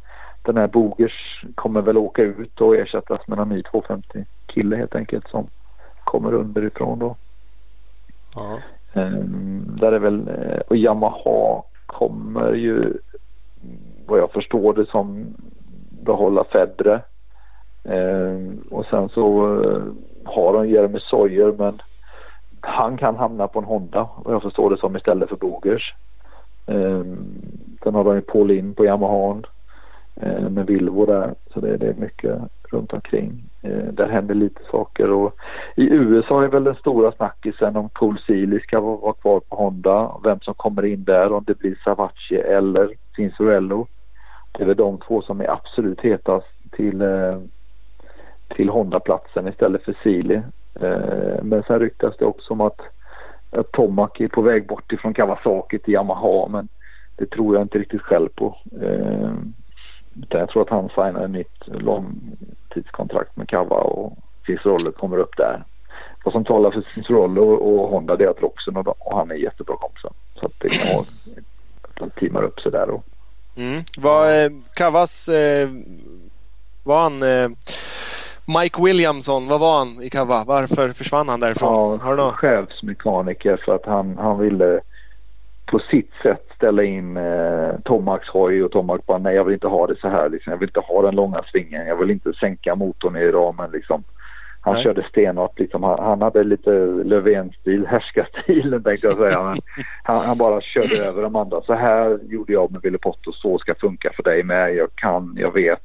den 0.47 0.56
här 0.56 0.66
Bogers 0.66 1.44
kommer 1.55 1.82
väl 1.82 1.97
åka 1.97 2.23
ut 2.23 2.60
och 2.60 2.77
ersättas 2.77 3.28
med 3.28 3.39
en 3.39 3.48
ny 3.48 3.62
250 3.62 4.24
kille 4.47 4.77
helt 4.77 4.94
enkelt 4.94 5.28
som 5.28 5.47
kommer 6.05 6.35
underifrån 6.35 6.98
då. 6.98 7.16
Ja. 8.35 8.59
Um, 8.93 9.77
där 9.81 9.93
är 9.93 9.98
väl, 9.98 10.28
eh, 10.28 10.59
och 10.68 10.77
Yamaha 10.77 11.62
kommer 11.86 12.52
ju 12.52 12.93
vad 14.06 14.18
jag 14.18 14.31
förstår 14.31 14.74
det 14.74 14.86
som 14.86 15.27
behålla 16.05 16.44
Fedre. 16.44 17.01
Um, 17.82 18.62
och 18.70 18.86
sen 18.86 19.09
så 19.09 19.47
uh, 19.47 19.93
har 20.24 20.52
de 20.52 20.68
Jeremy 20.68 21.01
Sawyer 21.01 21.55
men 21.59 21.82
han 22.60 22.97
kan 22.97 23.16
hamna 23.16 23.48
på 23.48 23.59
en 23.59 23.64
Honda 23.64 24.09
vad 24.24 24.35
jag 24.35 24.43
förstår 24.43 24.70
det 24.70 24.78
som 24.78 24.97
istället 24.97 25.28
för 25.28 25.36
Bogers. 25.36 25.94
Um, 26.66 27.16
sen 27.82 27.94
har 27.94 28.05
de 28.05 28.14
ju 28.14 28.20
Paul 28.20 28.51
In 28.51 28.74
på 28.74 28.85
Yamaha 28.85 29.16
Eh, 29.16 29.56
Eh, 30.20 30.48
med 30.48 30.66
Vilvo 30.66 31.06
där. 31.06 31.34
Så 31.55 31.60
det, 31.60 31.76
det, 31.76 31.86
är 31.86 31.94
mycket 31.94 32.38
runt 32.70 32.93
omkring. 32.93 33.44
Eh, 33.62 33.93
där 33.93 34.09
händer 34.09 34.34
lite 34.34 34.60
saker 34.70 35.10
och 35.10 35.36
i 35.76 35.84
USA 35.90 36.44
är 36.44 36.48
väl 36.48 36.64
den 36.64 36.74
stora 36.74 37.12
snackisen 37.12 37.76
om 37.76 37.88
Cool 37.88 38.18
Sealy 38.26 38.60
ska 38.60 38.80
vara, 38.80 38.97
vara 38.97 39.12
kvar 39.12 39.40
på 39.40 39.56
Honda. 39.56 40.12
Vem 40.24 40.40
som 40.40 40.55
kommer 40.55 40.84
in 40.84 41.05
där 41.05 41.32
om 41.32 41.44
det 41.47 41.59
blir 41.59 41.78
Savacci 41.84 42.36
eller 42.36 42.90
Cinzurello. 43.16 43.86
Det 44.52 44.62
är 44.62 44.66
väl 44.66 44.76
de 44.76 44.98
två 44.98 45.22
som 45.22 45.40
är 45.40 45.51
absolut 45.51 46.01
hetast 46.01 46.47
till, 46.70 47.02
eh, 47.02 47.38
till 48.48 48.68
Honda-platsen 48.68 49.48
istället 49.48 49.82
för 49.82 49.97
Sealy. 50.02 50.40
Eh, 50.80 51.43
men 51.43 51.62
sen 51.62 51.80
ryktas 51.80 52.16
det 52.16 52.24
också 52.24 52.52
om 52.52 52.60
att, 52.60 52.80
att 53.51 53.72
Tomac 53.72 54.10
är 54.18 54.28
på 54.28 54.43
väg 54.43 54.66
bort 54.66 54.93
ifrån 54.93 55.14
Kawasaki 55.14 55.78
till 55.78 55.94
Yamaha 55.94 56.48
men 56.48 56.68
det 57.16 57.30
tror 57.30 57.55
jag 57.55 57.62
inte 57.64 57.78
riktigt 57.78 58.02
själv 58.02 58.28
på. 58.28 58.56
Eh, 58.82 59.30
jag 60.28 60.48
tror 60.48 60.62
att 60.62 60.70
han 60.70 60.88
signar 60.88 61.24
ett 61.24 61.30
nytt 61.30 61.66
långtidskontrakt 61.66 63.36
med 63.36 63.48
Kava 63.48 63.76
och 63.76 64.18
Cicerollo 64.47 64.93
kommer 64.93 65.18
upp 65.18 65.36
där. 65.36 65.64
Vad 66.24 66.32
som 66.32 66.44
talar 66.44 66.70
för 66.70 66.84
Cicerollo 66.94 67.43
och 67.43 67.88
Honda 67.88 68.16
det 68.16 68.24
är 68.24 68.28
att 68.28 68.43
Roxen 68.43 68.76
och, 68.76 69.06
och 69.06 69.16
han 69.18 69.30
är 69.30 69.34
jättebra 69.34 69.76
kompisar. 69.76 70.10
Så 70.40 70.47
att 70.47 70.52
det 70.59 70.68
kan 70.68 70.94
vara 70.94 71.06
att 71.82 71.97
de 71.97 72.10
teamar 72.10 72.43
upp 72.43 72.60
sig 72.60 72.72
där. 72.72 72.90
Och... 72.90 73.05
Mm. 73.56 73.82
Var 73.98 74.44
eh, 74.44 74.51
Kavas, 74.74 75.28
eh, 75.28 75.68
var 76.82 77.02
han 77.02 77.22
eh, 77.22 77.48
Mike 78.62 78.82
Williamson, 78.82 79.48
vad 79.48 79.60
var 79.60 79.78
han 79.78 80.02
i 80.02 80.10
Kava? 80.10 80.44
Varför 80.44 80.88
försvann 80.90 81.28
han 81.28 81.40
därifrån? 81.40 81.72
Ja, 81.72 82.05
Har 82.05 82.16
du 82.16 82.22
någon? 82.22 82.32
chefsmekaniker 82.32 83.62
för 83.64 83.74
att 83.74 83.86
han, 83.86 84.18
han 84.18 84.38
ville 84.38 84.80
på 85.66 85.78
sitt 85.78 86.14
sätt 86.22 86.45
ställa 86.57 86.83
in 86.83 87.16
eh, 87.16 87.70
Tomax 87.85 88.28
hoj 88.28 88.65
och 88.65 88.73
Tomax 88.73 89.07
bara 89.07 89.19
nej 89.19 89.35
jag 89.35 89.45
vill 89.45 89.55
inte 89.55 89.66
ha 89.66 89.87
det 89.87 89.97
så 90.01 90.09
här 90.09 90.28
liksom. 90.28 90.51
Jag 90.51 90.59
vill 90.59 90.69
inte 90.69 90.81
ha 90.81 91.03
den 91.03 91.16
långa 91.16 91.43
svingen. 91.53 91.87
Jag 91.87 91.97
vill 91.97 92.11
inte 92.11 92.33
sänka 92.33 92.74
motorn 92.74 93.16
i 93.16 93.31
ramen 93.31 93.70
liksom. 93.70 94.05
Han 94.61 94.74
nej. 94.74 94.83
körde 94.83 95.03
stenhårt 95.03 95.59
liksom. 95.59 95.83
Han, 95.83 96.05
han 96.05 96.23
hade 96.23 96.45
lite 96.45 96.70
Löfven-stil, 97.05 97.87
härskarstilen 97.87 98.83
tänkte 98.83 99.07
jag 99.07 99.16
säga. 99.16 99.43
Men 99.43 99.59
han, 100.03 100.27
han, 100.27 100.39
bara 100.39 100.61
körde 100.61 101.09
över 101.09 101.23
de 101.23 101.37
andra. 101.37 101.62
Så 101.62 101.74
här 101.74 102.19
gjorde 102.28 102.53
jag 102.53 102.73
med 102.73 102.83
Ville 102.83 102.99
Potto. 102.99 103.33
Så 103.33 103.59
ska 103.59 103.74
funka 103.74 104.12
för 104.16 104.23
dig 104.23 104.43
med. 104.43 104.74
Jag 104.74 104.89
kan, 104.95 105.37
jag 105.39 105.53
vet. 105.53 105.81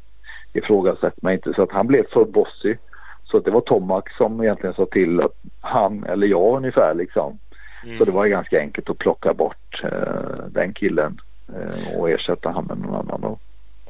Ifrågasätt 0.54 1.22
mig 1.22 1.34
inte. 1.34 1.54
Så 1.54 1.64
att 1.64 1.72
han 1.72 1.88
blev 1.88 2.04
för 2.14 2.26
bossy. 2.26 2.76
Så 3.24 3.40
det 3.40 3.52
var 3.52 3.62
Tomax 3.62 4.18
som 4.18 4.44
egentligen 4.44 4.76
sa 4.76 4.86
till 4.86 5.22
att 5.22 5.36
han 5.62 6.04
eller 6.04 6.28
jag 6.28 6.58
ungefär 6.58 6.94
liksom 6.94 7.40
Mm. 7.84 7.98
Så 7.98 8.06
det 8.06 8.12
var 8.12 8.28
ganska 8.28 8.60
enkelt 8.60 8.90
att 8.90 8.98
plocka 8.98 9.34
bort 9.34 9.84
eh, 9.84 10.46
den 10.50 10.74
killen 10.74 11.22
eh, 11.48 12.00
och 12.00 12.10
ersätta 12.10 12.50
honom 12.50 12.80
med 12.80 12.90
någon 12.90 13.12
annan. 13.12 13.22
Då. 13.22 13.38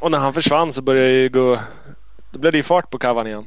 Och 0.02 0.12
när 0.12 0.18
han 0.18 0.34
försvann 0.34 0.72
så 0.72 0.82
började 0.82 1.10
det 1.10 1.22
ju 1.22 1.30
gå... 1.30 1.60
Då 2.32 2.40
blev 2.40 2.52
det 2.52 2.58
ju 2.58 2.64
fart 2.64 2.90
på 2.90 2.98
kavan 2.98 3.28
igen. 3.28 3.46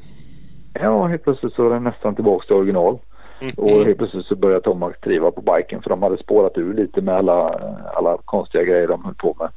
Ja, 0.73 1.07
helt 1.07 1.23
plötsligt 1.23 1.53
så 1.53 1.65
är 1.65 1.73
den 1.73 1.83
nästan 1.83 2.15
tillbaka 2.15 2.45
till 2.45 2.55
original. 2.55 2.97
Mm. 3.39 3.53
Och 3.57 3.85
helt 3.85 3.97
plötsligt 3.97 4.25
så 4.25 4.35
började 4.35 4.61
Tomax 4.61 4.99
triva 4.99 5.31
på 5.31 5.41
biken 5.41 5.81
för 5.81 5.89
de 5.89 6.03
hade 6.03 6.17
spårat 6.17 6.57
ur 6.57 6.73
lite 6.73 7.01
med 7.01 7.15
alla, 7.15 7.49
alla 7.95 8.17
konstiga 8.25 8.63
grejer 8.63 8.87
de 8.87 9.05
höll 9.05 9.15
på 9.15 9.35
med. 9.39 9.49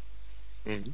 Mm. 0.67 0.85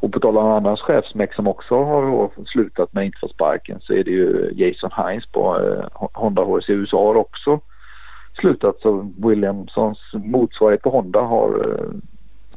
Och 0.00 0.12
på 0.12 0.20
tal 0.20 0.38
om 0.38 0.46
annans 0.46 0.80
chefsmäck 0.80 1.34
som 1.34 1.46
också 1.46 1.84
har 1.84 2.30
slutat 2.46 2.92
men 2.92 3.04
inte 3.04 3.18
fått 3.18 3.30
sparken 3.30 3.80
så 3.80 3.92
är 3.92 4.04
det 4.04 4.10
ju 4.10 4.52
Jason 4.54 4.90
Hines 4.96 5.26
på 5.26 5.60
eh, 5.60 6.08
Honda 6.12 6.44
HRC 6.44 6.72
USA 6.72 7.14
också 7.14 7.60
slutat 8.38 8.80
så 8.80 9.12
Williamsons 9.16 9.98
motsvarighet 10.12 10.82
på 10.82 10.90
Honda 10.90 11.20
har 11.20 11.48
eh, 11.48 11.90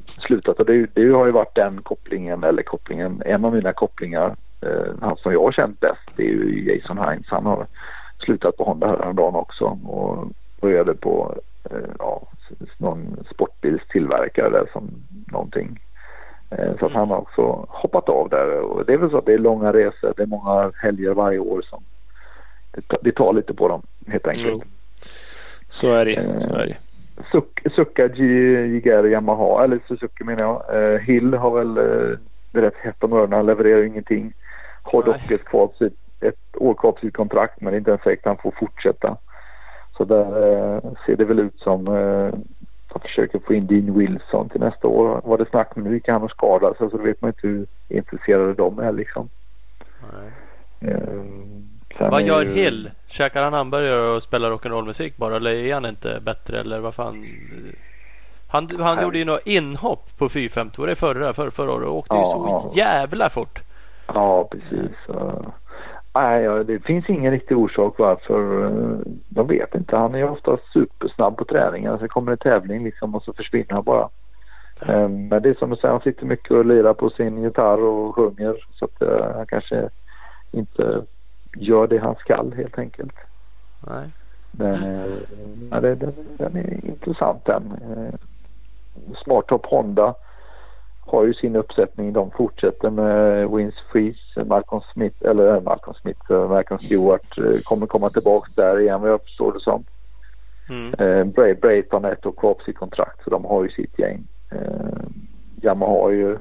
slutat 0.05 0.59
och 0.59 0.65
det, 0.65 0.87
det, 0.93 1.09
har 1.09 1.25
ju 1.25 1.31
varit 1.31 1.55
den 1.55 1.81
kopplingen 1.81 2.43
eller 2.43 2.63
kopplingen, 2.63 3.21
en 3.25 3.45
av 3.45 3.53
mina 3.53 3.73
kopplingar 3.73 4.35
Eh, 4.65 4.93
han 5.01 5.17
som 5.17 5.33
jag 5.33 5.43
har 5.43 5.51
känt 5.51 5.79
bäst 5.79 6.13
det 6.15 6.23
är 6.23 6.27
ju 6.27 6.73
Jason 6.73 6.97
Hines. 6.97 7.27
Han 7.27 7.45
har 7.45 7.67
slutat 8.19 8.57
på 8.57 8.63
Honda 8.63 8.87
häromdagen 8.87 9.35
också 9.35 9.65
och 9.85 10.27
började 10.61 10.93
på 10.93 11.35
eh, 11.71 11.89
ja, 11.99 12.27
någon 12.77 13.25
sportbilstillverkare 13.33 14.49
där 14.49 14.69
som 14.73 14.89
någonting. 15.31 15.79
Eh, 16.49 16.77
så 16.79 16.85
att 16.85 16.93
han 16.93 17.09
har 17.09 17.17
också 17.17 17.65
hoppat 17.69 18.09
av 18.09 18.29
där 18.29 18.59
och 18.59 18.85
det 18.85 18.93
är 18.93 18.97
väl 18.97 19.09
så 19.09 19.17
att 19.17 19.25
det 19.25 19.33
är 19.33 19.37
långa 19.37 19.73
resor, 19.73 20.13
det 20.17 20.23
är 20.23 20.27
många 20.27 20.71
helger 20.75 21.13
varje 21.13 21.39
år 21.39 21.61
som 21.61 21.83
det 23.01 23.11
tar, 23.11 23.33
lite 23.33 23.53
på 23.53 23.67
dem 23.67 23.81
helt 24.07 24.27
enkelt. 24.27 24.55
Mm. 24.55 24.67
Så 25.73 25.91
är 25.91 26.05
det. 26.05 26.41
Så 26.41 26.55
är 26.55 26.67
det. 26.67 26.77
Sucka 27.75 28.07
Jigari 28.07 29.11
Yamaha, 29.11 29.63
eller 29.63 29.79
Suzuki 29.87 30.23
menar 30.23 30.43
jag. 30.43 30.99
Hill 30.99 31.33
har 31.33 31.51
väl 31.51 31.77
det 32.53 32.59
är 32.59 32.63
rätt 32.63 32.77
hett 32.77 33.03
om 33.03 33.13
öronen, 33.13 33.45
levererar 33.45 33.79
ju 33.79 33.87
ingenting. 33.87 34.33
Har 34.83 35.03
dock 35.03 35.31
ett, 35.31 35.45
kvar, 35.45 35.69
ett 36.19 36.57
år 36.57 36.73
kvar 36.73 36.91
på 36.91 36.99
sitt 36.99 37.13
kontrakt 37.13 37.61
men 37.61 37.71
det 37.71 37.75
är 37.75 37.79
inte 37.79 37.91
ens 37.91 38.03
säkert 38.03 38.25
att 38.25 38.29
han 38.29 38.51
får 38.51 38.59
fortsätta. 38.59 39.17
Så 39.97 40.05
där 40.05 40.25
eh, 40.75 40.81
ser 41.05 41.15
det 41.15 41.25
väl 41.25 41.39
ut 41.39 41.59
som 41.59 41.87
eh, 41.87 42.33
att 42.95 43.01
försöker 43.01 43.39
få 43.39 43.53
in 43.53 43.67
Dean 43.67 43.97
Wilson 43.97 44.49
till 44.49 44.59
nästa 44.59 44.87
år. 44.87 45.21
Var 45.23 45.37
det 45.37 45.49
snack 45.49 45.75
men 45.75 45.83
nu 45.83 45.93
gick 45.93 46.07
han 46.07 46.23
och 46.23 46.31
skadade 46.31 46.77
sig 46.77 46.89
så 46.89 46.97
då 46.97 47.03
vet 47.03 47.21
man 47.21 47.29
inte 47.29 47.47
hur 47.47 47.65
intresserade 47.89 48.53
de 48.53 48.79
är 48.79 48.91
liksom. 48.91 49.29
Eh, 51.97 52.11
vad 52.11 52.21
gör 52.21 52.45
ju... 52.45 52.53
Hill? 52.53 52.91
Käkar 53.07 53.43
han 53.43 53.53
hamburgare 53.53 54.15
och 54.15 54.23
spelar 54.23 54.51
rock'n'roll-musik 54.51 55.13
bara 55.15 55.35
eller 55.35 55.51
är 55.51 55.73
han 55.73 55.85
inte 55.85 56.19
bättre 56.21 56.59
eller 56.59 56.79
vad 56.79 56.93
fan? 56.93 57.25
Han, 58.47 58.69
han 58.79 59.03
gjorde 59.03 59.17
ju 59.17 59.25
några 59.25 59.39
inhopp 59.45 60.17
på 60.17 60.29
450 60.29 60.81
var 60.81 60.87
det 60.87 60.95
förra, 60.95 61.33
för, 61.33 61.49
förra 61.49 61.71
året 61.71 61.87
och 61.87 61.95
åkte 61.95 62.15
ja, 62.15 62.19
ju 62.19 62.25
så 62.25 62.71
ja. 62.75 62.83
jävla 62.83 63.29
fort. 63.29 63.59
Ja 64.07 64.49
precis. 64.51 64.97
Nej, 66.15 66.63
det 66.65 66.79
finns 66.79 67.09
ingen 67.09 67.31
riktig 67.31 67.57
orsak 67.57 67.99
varför. 67.99 68.65
Eh, 68.65 68.97
de 69.29 69.47
vet 69.47 69.75
inte. 69.75 69.95
Han 69.95 70.15
är 70.15 70.29
ofta 70.29 70.57
supersnabb 70.73 71.37
på 71.37 71.45
träningen. 71.45 71.99
Sen 71.99 72.07
kommer 72.07 72.31
en 72.31 72.37
tävling 72.37 72.83
liksom 72.83 73.15
och 73.15 73.23
så 73.23 73.33
försvinner 73.33 73.73
han 73.73 73.83
bara. 73.83 74.09
Mm. 74.81 75.27
Men 75.27 75.41
det 75.41 75.49
är 75.49 75.53
som 75.53 75.69
du 75.69 75.75
säger, 75.75 75.91
han 75.91 76.01
sitter 76.01 76.25
mycket 76.25 76.51
och 76.51 76.65
lirar 76.65 76.93
på 76.93 77.09
sin 77.09 77.43
gitarr 77.43 77.83
och 77.83 78.15
sjunger. 78.15 78.55
Så 78.73 78.85
att 78.85 79.01
uh, 79.01 79.35
han 79.35 79.45
kanske 79.47 79.89
inte 80.51 81.01
gör 81.55 81.87
det 81.87 81.97
han 81.97 82.15
skall 82.15 82.53
helt 82.53 82.79
enkelt. 82.79 83.15
Nej. 83.87 84.09
Den, 84.51 84.77
ja, 85.71 85.79
det, 85.79 85.95
den, 85.95 86.13
den 86.37 86.55
är 86.55 86.85
intressant 86.85 87.45
den. 87.45 87.73
Smart 89.23 89.47
Top 89.47 89.65
Honda 89.65 90.15
har 91.05 91.25
ju 91.25 91.33
sin 91.33 91.55
uppsättning. 91.55 92.13
De 92.13 92.31
fortsätter 92.31 92.89
med 92.89 93.49
Wins 93.49 93.75
Freeze, 93.91 94.43
Malcolm 94.45 94.81
Smith, 94.93 95.25
eller 95.25 95.55
äh, 95.55 95.61
Malcolm 95.61 95.93
Smith, 96.01 96.31
Malcolm 96.31 96.79
Stewart 96.79 97.63
kommer 97.63 97.87
komma 97.87 98.09
tillbaks 98.09 98.55
där 98.55 98.79
igen 98.79 99.01
vad 99.01 99.09
jag 99.09 99.21
förstår 99.21 99.53
det 99.53 99.59
som. 99.59 99.83
Mm. 100.69 100.93
Eh, 100.93 101.23
Bray, 101.25 101.53
Brayton 101.53 102.05
ett 102.05 102.25
och 102.25 102.37
kvar 102.37 102.53
på 102.53 102.63
sitt 102.63 102.77
kontrakt 102.77 103.23
så 103.23 103.29
de 103.29 103.45
har 103.45 103.63
ju 103.63 103.69
sitt 103.69 103.99
gäng. 103.99 104.27
Eh, 104.51 105.05
Yamaha 105.61 105.91
har 105.91 106.11
ju 106.11 106.37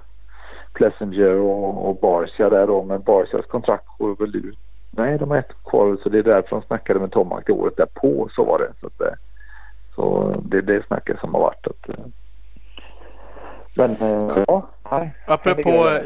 Plessinger 0.72 1.34
och, 1.34 1.88
och 1.88 1.96
Barcia 1.96 2.50
där 2.50 2.66
då 2.66 2.82
men 2.82 3.02
Barcias 3.02 3.46
kontrakt 3.46 3.86
går 3.98 4.16
väl 4.16 4.36
ut. 4.36 4.58
Nej 4.94 5.18
de 5.18 5.30
har 5.30 5.38
ett 5.38 5.64
kvar 5.64 5.96
så 6.02 6.08
det 6.08 6.18
är 6.18 6.22
därför 6.22 6.56
de 6.56 6.62
snackade 6.62 7.00
med 7.00 7.10
Tomac 7.10 7.42
det 7.46 7.52
året 7.52 7.76
därpå 7.76 8.28
så 8.32 8.44
var 8.44 8.58
det. 8.58 8.72
Så, 8.80 8.86
att, 8.86 9.18
så 9.94 10.34
det 10.44 10.56
är 10.56 10.62
det 10.62 10.86
snacket 10.86 11.20
som 11.20 11.34
har 11.34 11.40
varit 11.40 11.66
att 11.66 11.90
men 13.74 13.96
eh, 13.96 14.44
ja, 14.46 14.66
nej. 14.90 15.14
Apropå 15.26 15.70
eh, 15.70 16.02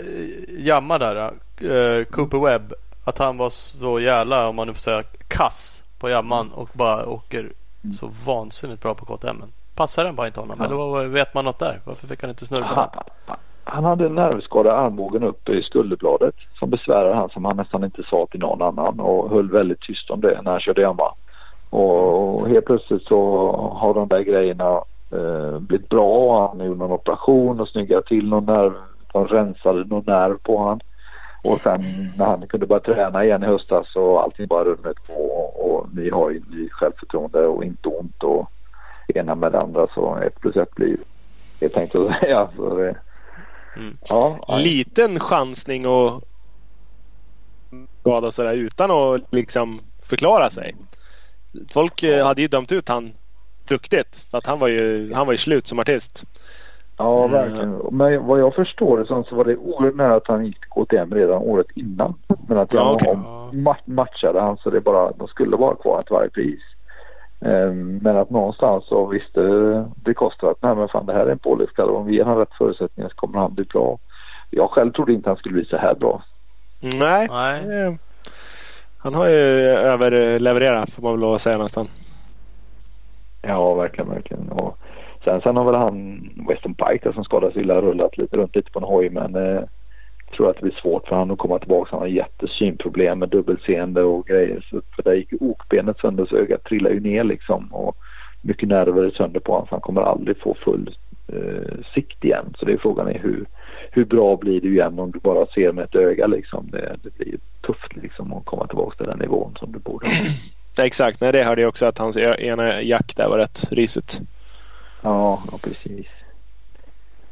Jamma 0.48 0.98
där. 0.98 1.32
Uh, 1.62 2.04
Cooper 2.04 2.38
Webb. 2.38 2.72
Att 3.04 3.18
han 3.18 3.36
var 3.36 3.50
så 3.50 4.00
jävla, 4.00 4.48
om 4.48 4.56
man 4.56 4.66
nu 4.66 4.74
får 4.74 4.80
säga, 4.80 5.02
kass 5.28 5.84
på 5.98 6.10
jamman 6.10 6.52
och 6.52 6.68
bara 6.72 7.06
åker 7.06 7.40
mm. 7.40 7.94
så 7.94 8.10
vansinnigt 8.24 8.82
bra 8.82 8.94
på 8.94 9.04
KTM. 9.04 9.42
Passar 9.74 10.04
den 10.04 10.14
bara 10.14 10.26
inte 10.26 10.40
honom? 10.40 10.56
Ja. 10.58 10.64
Eller 10.64 10.76
vad, 10.76 11.06
vet 11.06 11.34
man 11.34 11.44
något 11.44 11.58
där? 11.58 11.80
Varför 11.84 12.06
fick 12.06 12.20
han 12.20 12.30
inte 12.30 12.46
snurra 12.46 12.64
han, 12.64 13.36
han 13.68 13.84
hade 13.84 14.06
en 14.06 14.14
nervskada 14.14 14.70
i 14.70 14.72
armbågen 14.72 15.22
uppe 15.22 15.52
i 15.52 15.62
skulderbladet 15.62 16.34
som 16.58 16.70
besvärade 16.70 17.14
han 17.14 17.30
som 17.30 17.44
han 17.44 17.56
nästan 17.56 17.84
inte 17.84 18.02
sa 18.02 18.26
till 18.30 18.40
någon 18.40 18.62
annan 18.62 19.00
och 19.00 19.30
höll 19.30 19.50
väldigt 19.50 19.80
tyst 19.80 20.10
om 20.10 20.20
det 20.20 20.40
när 20.42 20.50
han 20.50 20.60
körde 20.60 20.86
hemma. 20.86 21.14
Och 21.70 22.48
helt 22.48 22.64
plötsligt 22.64 23.02
så 23.02 23.50
har 23.76 23.94
de 23.94 24.08
där 24.08 24.20
grejerna 24.20 24.82
eh, 25.12 25.58
blivit 25.58 25.88
bra. 25.88 26.48
Han 26.48 26.66
gjorde 26.66 26.78
någon 26.78 26.92
operation 26.92 27.60
och 27.60 27.68
snyggade 27.68 28.02
till 28.02 28.28
någon 28.28 28.44
nerv. 28.44 28.72
De 29.12 29.26
rensade 29.26 29.84
någon 29.84 30.04
nerv 30.06 30.38
på 30.42 30.58
han. 30.58 30.80
Och 31.44 31.60
sen 31.60 31.80
när 32.18 32.26
han 32.26 32.46
kunde 32.46 32.66
börja 32.66 32.80
träna 32.80 33.24
igen 33.24 33.42
i 33.42 33.46
höstas 33.46 33.92
så 33.92 34.18
allting 34.18 34.46
bara 34.46 34.64
runnit 34.64 35.06
på 35.06 35.14
och, 35.14 35.70
och 35.70 35.86
vi 35.94 36.10
har 36.10 36.30
ju 36.30 36.42
ny 36.50 36.68
självförtroende 36.68 37.46
och 37.46 37.64
inte 37.64 37.88
ont 37.88 38.22
och 38.22 38.50
ena 39.14 39.34
med 39.34 39.52
det 39.52 39.60
andra 39.60 39.86
så 39.94 40.16
ett 40.16 40.40
plus 40.40 40.56
ett 40.56 40.74
blir 40.74 40.96
helt 41.60 41.76
enkelt 41.76 42.10
att 42.10 42.18
säga. 42.20 42.48
Så 42.56 42.76
det, 42.76 42.96
mm. 43.76 43.98
ja, 44.08 44.38
Liten 44.58 45.20
chansning 45.20 45.86
och 45.86 46.22
skada 48.00 48.30
sådär 48.30 48.54
utan 48.54 48.90
att 48.90 49.22
liksom 49.30 49.80
förklara 50.02 50.50
sig. 50.50 50.74
Folk 51.72 52.02
eh, 52.02 52.26
hade 52.26 52.42
ju 52.42 52.48
dömt 52.48 52.72
ut 52.72 52.88
han 52.88 53.12
duktigt. 53.68 54.16
För 54.30 54.38
att 54.38 54.46
han 54.46 54.58
var 54.58 54.68
ju, 54.68 55.12
han 55.12 55.26
var 55.26 55.32
ju 55.32 55.38
slut 55.38 55.66
som 55.66 55.78
artist. 55.78 56.24
Ja, 56.98 57.24
mm. 57.24 57.32
verkligen. 57.32 57.78
Men 57.90 58.26
vad 58.26 58.40
jag 58.40 58.54
förstår 58.54 58.98
det 58.98 59.06
så 59.06 59.36
var 59.36 59.44
det 59.44 59.56
oerhört 59.56 59.94
nära 59.94 60.14
att 60.14 60.28
han 60.28 60.46
gick 60.46 60.60
till 60.60 60.70
KTM 60.70 61.14
redan 61.14 61.42
året 61.42 61.66
innan. 61.74 62.14
Men 62.48 62.58
att 62.58 62.72
ja, 62.72 62.94
okay. 62.94 63.74
matchade 63.84 64.40
han 64.40 64.56
så 64.56 64.70
det 64.70 64.80
bara, 64.80 65.12
de 65.12 65.28
skulle 65.28 65.56
vara 65.56 65.74
kvar 65.76 66.02
till 66.02 66.12
varje 66.12 66.30
pris. 66.30 66.60
Um, 67.46 67.98
men 68.02 68.16
att 68.16 68.30
någonstans 68.30 68.84
så 68.86 69.06
visste 69.06 69.40
det 69.96 70.14
kostar 70.14 70.50
att 70.50 70.62
nej 70.62 70.76
men 70.76 70.88
fan 70.88 71.06
det 71.06 71.12
här 71.12 71.26
är 71.26 71.30
en 71.30 71.38
och 71.78 71.96
om 71.96 72.06
vi 72.06 72.14
ger 72.14 72.24
honom 72.24 72.38
rätt 72.38 72.54
förutsättningar 72.58 73.08
så 73.08 73.14
kommer 73.14 73.38
han 73.38 73.54
bli 73.54 73.64
bra. 73.64 73.98
Jag 74.50 74.70
själv 74.70 74.92
trodde 74.92 75.12
inte 75.12 75.30
han 75.30 75.36
skulle 75.36 75.52
bli 75.52 75.64
så 75.64 75.76
här 75.76 75.94
bra. 75.94 76.22
Nej. 76.80 77.28
nej. 77.30 77.98
Han 78.98 79.14
har 79.14 79.28
ju 79.28 79.38
överlevererat 79.66 80.90
får 80.90 81.02
man 81.02 81.12
väl 81.12 81.20
lov 81.20 81.34
att 81.34 81.40
säga 81.40 81.58
nästan. 81.58 81.88
Ja, 83.42 83.74
verkligen, 83.74 84.10
verkligen. 84.10 84.48
Och 84.48 84.78
sen, 85.24 85.40
sen 85.40 85.56
har 85.56 85.64
väl 85.64 85.74
han 85.74 86.20
Weston 86.48 86.74
Pike 86.74 87.00
där, 87.02 87.12
som 87.12 87.24
skadades 87.24 87.56
illa 87.56 87.80
rullat 87.80 88.18
lite 88.18 88.36
runt 88.36 88.56
lite 88.56 88.70
på 88.70 88.78
en 88.78 88.84
hoj 88.84 89.10
men 89.10 89.34
eh, 89.34 89.62
tror 90.32 90.50
att 90.50 90.56
det 90.56 90.62
blir 90.62 90.80
svårt 90.82 91.08
för 91.08 91.16
honom 91.16 91.34
att 91.34 91.38
komma 91.38 91.58
tillbaka. 91.58 91.88
Han 91.90 92.00
har 92.00 92.06
jättesynproblem 92.06 93.18
med 93.18 93.28
dubbelseende 93.28 94.02
och 94.02 94.26
grejer. 94.26 94.66
Så, 94.70 94.80
för 94.96 95.02
där 95.02 95.14
gick 95.14 95.32
ju 95.32 95.38
okbenet 95.40 95.98
sönder 95.98 96.26
så 96.26 96.36
ögat 96.36 96.64
trillade 96.64 96.94
ju 96.94 97.00
ner 97.00 97.24
liksom. 97.24 97.74
Och 97.74 97.96
mycket 98.42 98.68
nerver 98.68 99.04
är 99.04 99.10
sönder 99.10 99.40
på 99.40 99.52
honom 99.52 99.66
så 99.68 99.74
han 99.74 99.80
kommer 99.80 100.02
aldrig 100.02 100.38
få 100.38 100.56
full 100.64 100.96
eh, 101.28 101.84
sikt 101.94 102.24
igen. 102.24 102.54
Så 102.58 102.64
det 102.64 102.72
är 102.72 102.78
frågan 102.78 103.08
är 103.08 103.18
hur, 103.18 103.46
hur 103.90 104.04
bra 104.04 104.36
blir 104.36 104.60
det 104.60 104.68
igen 104.68 104.98
om 104.98 105.10
du 105.10 105.18
bara 105.18 105.46
ser 105.46 105.72
med 105.72 105.84
ett 105.84 105.94
öga 105.94 106.26
liksom. 106.26 106.68
Det, 106.70 106.96
det 107.02 107.18
blir 107.18 107.38
tufft 107.66 107.96
liksom 107.96 108.32
att 108.32 108.44
komma 108.44 108.66
tillbaka 108.66 108.96
till 108.96 109.06
den 109.06 109.18
nivån 109.18 109.54
som 109.58 109.72
du 109.72 109.78
borde. 109.78 110.06
Exakt, 110.78 111.20
nej, 111.20 111.32
det 111.32 111.44
hörde 111.44 111.60
jag 111.60 111.68
också 111.68 111.86
att 111.86 111.98
hans 111.98 112.16
ena 112.16 112.82
jack 112.82 113.16
där 113.16 113.28
var 113.28 113.38
rätt 113.38 113.72
risigt. 113.72 114.20
Ja, 115.02 115.42
ja 115.52 115.58
precis. 115.62 116.06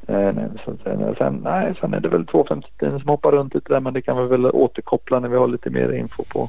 Eh, 0.09 0.33
nej, 0.35 0.49
så, 0.65 0.77
sen, 1.19 1.41
nej, 1.43 1.75
sen 1.81 1.95
är 1.95 2.01
det 2.01 2.09
väl 2.09 2.27
250 2.27 2.69
som 2.79 3.09
hoppar 3.09 3.33
runt 3.33 3.55
lite 3.55 3.73
där 3.73 3.81
men 3.81 3.95
det 3.95 4.03
kan 4.03 4.17
vi 4.17 4.27
väl 4.27 4.47
återkoppla 4.47 5.21
när 5.21 5.29
vi 5.29 5.37
har 5.37 5.49
lite 5.49 5.71
mer 5.71 5.93
info 5.93 6.25
på. 6.25 6.49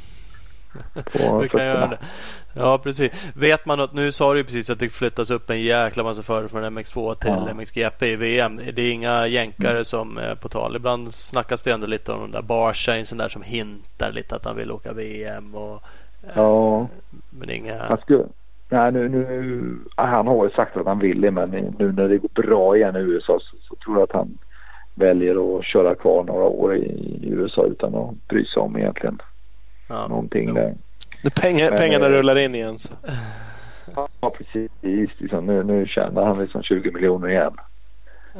på 0.93 1.43
det. 1.57 1.97
Ja 2.53 2.77
precis. 2.77 3.11
Vet 3.35 3.65
man 3.65 3.79
att 3.79 3.93
nu 3.93 4.11
sa 4.11 4.33
du 4.33 4.43
precis 4.43 4.69
att 4.69 4.79
det 4.79 4.89
flyttas 4.89 5.29
upp 5.29 5.49
en 5.49 5.61
jäkla 5.61 6.03
massa 6.03 6.23
förare 6.23 6.47
från 6.47 6.63
MX2 6.63 7.15
till 7.15 7.43
ja. 7.47 7.53
MXGP 7.53 8.11
i 8.11 8.15
VM. 8.15 8.59
Det 8.73 8.81
är 8.81 8.91
inga 8.91 9.27
jänkare 9.27 9.71
mm. 9.71 9.85
som 9.85 10.17
är 10.17 10.35
på 10.35 10.49
tal. 10.49 10.75
Ibland 10.75 11.13
snackas 11.13 11.61
det 11.61 11.71
ändå 11.71 11.87
lite 11.87 12.11
om 12.11 12.19
de 12.19 12.31
där 12.31 13.03
sån 13.03 13.17
där 13.17 13.29
som 13.29 13.41
hintar 13.41 14.11
lite 14.11 14.35
att 14.35 14.45
han 14.45 14.55
vill 14.55 14.71
åka 14.71 14.93
VM. 14.93 15.55
och 15.55 15.83
Ja. 16.33 16.87
Men 17.29 17.49
inga... 17.49 17.83
Han, 17.83 17.97
skulle, 17.97 18.23
nej, 18.75 18.91
nu, 18.91 19.09
nu, 19.09 19.77
han 19.95 20.27
har 20.27 20.45
ju 20.45 20.51
sagt 20.51 20.77
att 20.77 20.85
han 20.85 20.99
vill 20.99 21.21
det 21.21 21.31
men 21.31 21.49
nu 21.49 21.91
när 21.91 22.09
det 22.09 22.17
går 22.17 22.29
bra 22.33 22.77
igen 22.77 22.95
i 22.95 22.99
USA 22.99 23.39
så, 23.41 23.57
så 23.61 23.75
tror 23.75 23.95
jag 23.95 24.03
att 24.03 24.11
han 24.11 24.37
väljer 24.95 25.57
att 25.57 25.65
köra 25.65 25.95
kvar 25.95 26.23
några 26.23 26.43
år 26.43 26.75
i, 26.75 26.85
i 27.23 27.29
USA 27.29 27.65
utan 27.65 27.95
att 27.95 28.27
bry 28.27 28.45
sig 28.45 28.61
om 28.61 28.77
egentligen 28.77 29.21
ja. 29.89 30.07
någonting 30.07 30.53
där. 30.53 30.73
Pengar, 31.35 31.69
men, 31.69 31.79
pengarna 31.79 32.09
rullar 32.09 32.37
in 32.37 32.55
igen 32.55 32.79
så. 32.79 32.93
Ja 34.21 34.31
precis. 34.37 34.71
Liksom, 35.17 35.45
nu, 35.45 35.63
nu 35.63 35.87
tjänar 35.87 36.25
han 36.25 36.39
liksom 36.39 36.63
20 36.63 36.91
miljoner 36.91 37.29
igen. 37.29 37.53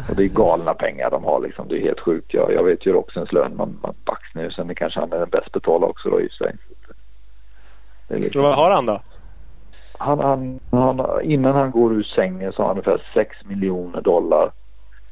Och 0.09 0.15
det 0.15 0.23
är 0.23 0.27
galna 0.27 0.73
pengar 0.73 1.09
de 1.11 1.23
har 1.23 1.41
liksom. 1.41 1.67
Det 1.67 1.77
är 1.77 1.81
helt 1.81 1.99
sjukt. 1.99 2.33
Jag, 2.33 2.53
jag 2.53 2.63
vet 2.63 2.85
ju 2.85 2.93
också 2.93 3.19
en 3.19 3.27
lön 3.31 3.55
man, 3.55 3.79
man 3.81 3.93
baxnar 4.05 4.49
Sen 4.49 4.67
det 4.67 4.75
kanske 4.75 4.99
han 4.99 5.13
är 5.13 5.19
den 5.19 5.29
bäst 5.29 5.51
betalda 5.51 5.87
också 5.87 6.09
då 6.09 6.21
i 6.21 6.29
sig. 6.29 6.55
Liksom... 8.07 8.41
Vad 8.41 8.55
har 8.55 8.71
han 8.71 8.85
då? 8.85 9.01
Han, 9.99 10.19
han, 10.19 10.59
han, 10.71 11.21
innan 11.21 11.55
han 11.55 11.71
går 11.71 11.93
ur 11.93 12.03
sängen 12.03 12.53
så 12.53 12.61
har 12.61 12.67
han 12.67 12.77
ungefär 12.77 13.01
6 13.13 13.45
miljoner 13.45 14.01
dollar 14.01 14.51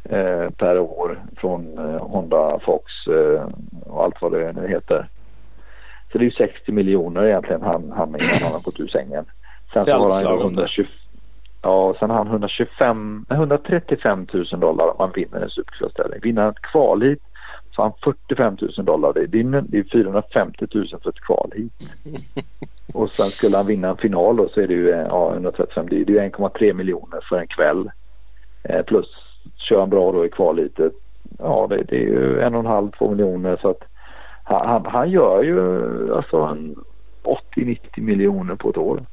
eh, 0.04 0.50
per 0.50 0.80
år 0.80 1.24
från 1.38 1.78
eh, 1.78 2.08
Honda 2.08 2.60
Fox. 2.60 2.92
Eh, 3.08 3.48
och 3.86 4.04
allt 4.04 4.22
vad 4.22 4.32
det 4.32 4.54
nu 4.54 4.68
heter. 4.68 5.08
Så 6.12 6.18
det 6.18 6.24
är 6.24 6.26
ju 6.26 6.32
60 6.32 6.72
miljoner 6.72 7.26
egentligen 7.26 7.62
han, 7.62 7.92
han 7.92 8.08
innan 8.08 8.44
han 8.44 8.52
har 8.52 8.62
gått 8.62 8.80
ur 8.80 8.88
sängen. 8.88 9.26
Sen 9.74 9.84
så 9.84 9.92
har 9.92 10.10
han 10.10 10.38
ju 10.38 10.42
120, 10.42 10.86
ja, 11.62 11.96
sen 12.00 12.10
har 12.10 12.18
han 12.18 12.28
125, 12.28 13.26
135 13.30 14.28
000 14.34 14.46
dollar 14.60 14.86
om 14.86 14.96
han 15.00 15.12
vinner 15.16 15.42
en 15.42 15.50
supercross-tävling. 15.50 16.20
Vinner 16.22 16.42
han 16.42 16.52
ett 16.52 16.62
kval 16.62 17.02
hit 17.02 17.24
så 17.76 17.82
har 17.82 17.90
han 17.90 18.16
45 18.28 18.58
000 18.78 18.86
dollar. 18.86 19.14
Det 19.14 19.20
är, 19.20 19.62
det 19.62 19.78
är 19.78 19.84
450 19.84 20.68
000 20.74 20.88
för 20.88 21.10
ett 21.10 21.22
kval 21.22 21.52
hit. 21.56 21.74
Och 22.94 23.10
sen 23.10 23.30
skulle 23.30 23.58
han 23.58 23.68
vinna 23.68 23.90
en 23.90 23.98
final 23.98 24.36
då 24.36 24.50
så 24.50 24.62
är 24.62 24.68
det 24.68 24.74
ju 24.74 24.88
ja, 24.90 25.34
135. 25.34 25.90
Det 25.90 25.96
är 25.96 26.00
ju 26.00 26.20
1,3 26.20 26.74
miljoner 26.74 27.20
för 27.30 27.38
en 27.38 27.48
kväll. 27.48 27.92
Eh, 28.64 28.82
plus 28.82 29.08
kör 29.56 29.80
han 29.80 29.90
bra 29.90 30.12
då 30.12 30.26
i 30.26 30.30
kvalhitet. 30.30 30.94
Ja 31.40 31.68
det, 31.70 31.84
det 31.84 31.96
är 31.96 32.08
ju 32.08 32.42
en 32.42 32.54
och 32.54 32.60
en 32.60 32.66
halv, 32.66 32.92
två 32.92 33.10
miljoner 33.10 33.58
så 33.62 33.70
att 33.70 33.84
han, 34.44 34.68
han, 34.68 34.86
han 34.86 35.12
gör 35.12 35.44
ju 35.44 35.60
alltså 36.14 36.58
80-90 37.24 37.78
miljoner 37.96 38.56
på 38.56 38.70
ett 38.70 38.78
år. 38.78 39.06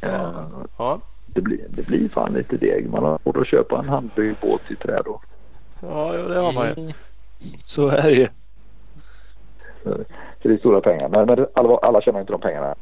Eh, 0.00 0.46
ja. 0.76 1.00
det, 1.26 1.40
blir, 1.40 1.66
det 1.68 1.86
blir 1.86 2.08
fan 2.08 2.32
lite 2.32 2.56
deg. 2.56 2.90
Man 2.90 3.04
har 3.04 3.18
råd 3.24 3.36
att 3.36 3.46
köpa 3.46 3.78
en 3.78 3.88
handbyggd 3.88 4.36
båt 4.40 4.70
i 4.70 4.76
trä 4.76 5.02
då. 5.04 5.20
Ja, 5.80 6.12
det 6.12 6.38
har 6.38 6.52
man 6.52 6.66
ju. 6.66 6.72
Mm. 6.72 6.92
Så 7.58 7.88
är 7.88 8.02
det 8.02 8.14
ju. 8.14 8.26
Så 10.46 10.50
det 10.50 10.56
är 10.56 10.58
stora 10.58 10.80
pengar. 10.80 11.08
Men, 11.08 11.26
men 11.26 11.46
alla, 11.54 11.76
alla 11.76 12.00
tjänar 12.00 12.20
inte 12.20 12.32
de 12.32 12.40
pengarna. 12.40 12.74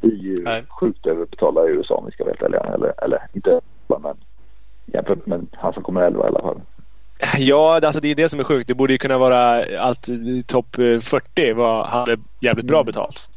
Vi 0.00 0.08
är 0.08 0.22
ju 0.22 0.42
Nej. 0.42 0.64
sjukt 0.68 1.06
överbetalda 1.06 1.68
i 1.68 1.70
USA 1.70 1.94
om 1.94 2.06
vi 2.06 2.12
ska 2.12 2.24
vara 2.24 2.34
helt. 2.40 2.42
Eller, 2.42 3.04
eller 3.04 3.26
inte 3.32 3.60
men 3.86 4.16
jämfört 4.86 5.26
med 5.26 5.46
han 5.52 5.72
som 5.72 5.82
kommer 5.82 6.00
11 6.00 6.24
i 6.24 6.28
alla 6.28 6.40
fall. 6.40 6.60
Ja, 7.36 7.80
alltså 7.84 8.00
det 8.00 8.08
är 8.08 8.14
det 8.14 8.28
som 8.28 8.40
är 8.40 8.44
sjukt. 8.44 8.68
Det 8.68 8.74
borde 8.74 8.92
ju 8.92 8.98
kunna 8.98 9.18
vara 9.18 9.64
allt 9.78 10.08
topp 10.46 10.74
40 10.74 11.52
var, 11.52 11.84
hade 11.84 12.16
jävligt 12.40 12.66
bra 12.66 12.78
mm. 12.78 12.86
betalt. 12.86 13.30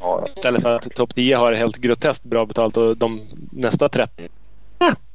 Ja. 0.00 0.26
Istället 0.36 0.62
för 0.62 0.76
att 0.76 0.94
topp 0.94 1.14
10 1.14 1.36
har 1.36 1.52
helt 1.52 1.76
groteskt 1.76 2.24
bra 2.24 2.46
betalt 2.46 2.76
och 2.76 2.96
de 2.96 3.20
nästa 3.52 3.88
30 3.88 4.28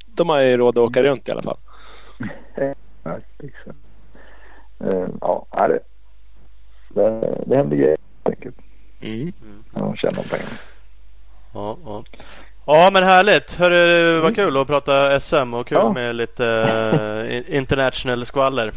de 0.06 0.28
har 0.28 0.40
ju 0.40 0.56
råd 0.56 0.68
att 0.68 0.84
åka 0.84 1.02
runt 1.02 1.28
i 1.28 1.32
alla 1.32 1.42
fall. 1.42 1.58
Ja, 5.20 5.68
det, 5.68 5.80
det, 6.88 7.44
det 7.46 7.56
händer 7.56 7.76
grejer 7.76 7.96
helt 8.24 8.36
enkelt. 8.36 8.56
Mm. 9.00 9.32
När 9.70 9.80
de 9.80 9.96
tjänar 9.96 10.22
pengar. 10.22 10.48
Ja, 11.54 11.76
ja. 11.84 12.02
Ja 12.66 12.90
men 12.92 13.02
härligt. 13.02 13.54
Hörru, 13.54 14.14
vad 14.14 14.22
mm. 14.22 14.34
kul 14.34 14.56
att 14.56 14.66
prata 14.66 15.20
SM 15.20 15.54
och 15.54 15.66
kul 15.66 15.78
ja. 15.78 15.92
med 15.92 16.16
lite 16.16 16.44
uh, 17.24 17.56
international 17.56 18.26
skvaller. 18.26 18.72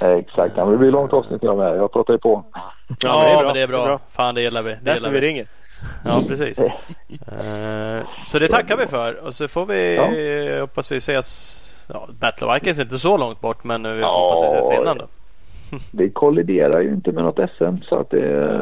Exakt, 0.00 0.56
det 0.56 0.76
blir 0.76 0.90
långt 0.90 1.12
avsnitt 1.12 1.42
idag 1.42 1.58
med. 1.58 1.76
Jag 1.76 1.92
pratar 1.92 2.14
ju 2.14 2.18
på. 2.18 2.44
Ja, 2.52 3.28
ja 3.28 3.42
men 3.44 3.54
det 3.54 3.60
är 3.60 3.66
bra. 3.66 3.78
Det 3.78 3.84
är 3.84 3.86
bra. 3.86 4.00
Fan 4.10 4.34
det 4.34 4.42
gillar 4.42 4.62
vi. 4.62 4.70
Det 4.70 4.78
Därför 4.82 5.10
vi 5.10 5.20
ringer. 5.20 5.46
Ja 6.04 6.20
precis. 6.28 6.58
uh, 6.58 6.72
så 8.26 8.38
det 8.38 8.48
tackar 8.48 8.76
vi 8.76 8.86
för 8.86 9.24
och 9.24 9.34
så 9.34 9.48
får 9.48 9.66
vi 9.66 9.96
ja. 9.96 10.60
hoppas 10.60 10.92
vi 10.92 10.96
ses. 10.96 11.60
Ja, 11.88 12.08
Battle 12.20 12.46
of 12.46 12.56
Vikings 12.56 12.78
är 12.78 12.82
inte 12.82 12.98
så 12.98 13.16
långt 13.16 13.40
bort 13.40 13.64
men 13.64 13.94
vi 13.94 14.00
ja, 14.00 14.34
hoppas 14.34 14.54
vi 14.54 14.58
ses 14.58 14.80
innan 14.80 14.98
då. 14.98 15.06
Det 15.90 16.10
kolliderar 16.10 16.80
ju 16.80 16.88
inte 16.88 17.12
med 17.12 17.24
något 17.24 17.50
SM 17.56 17.76
så 17.82 17.96
att 17.96 18.10
det 18.10 18.60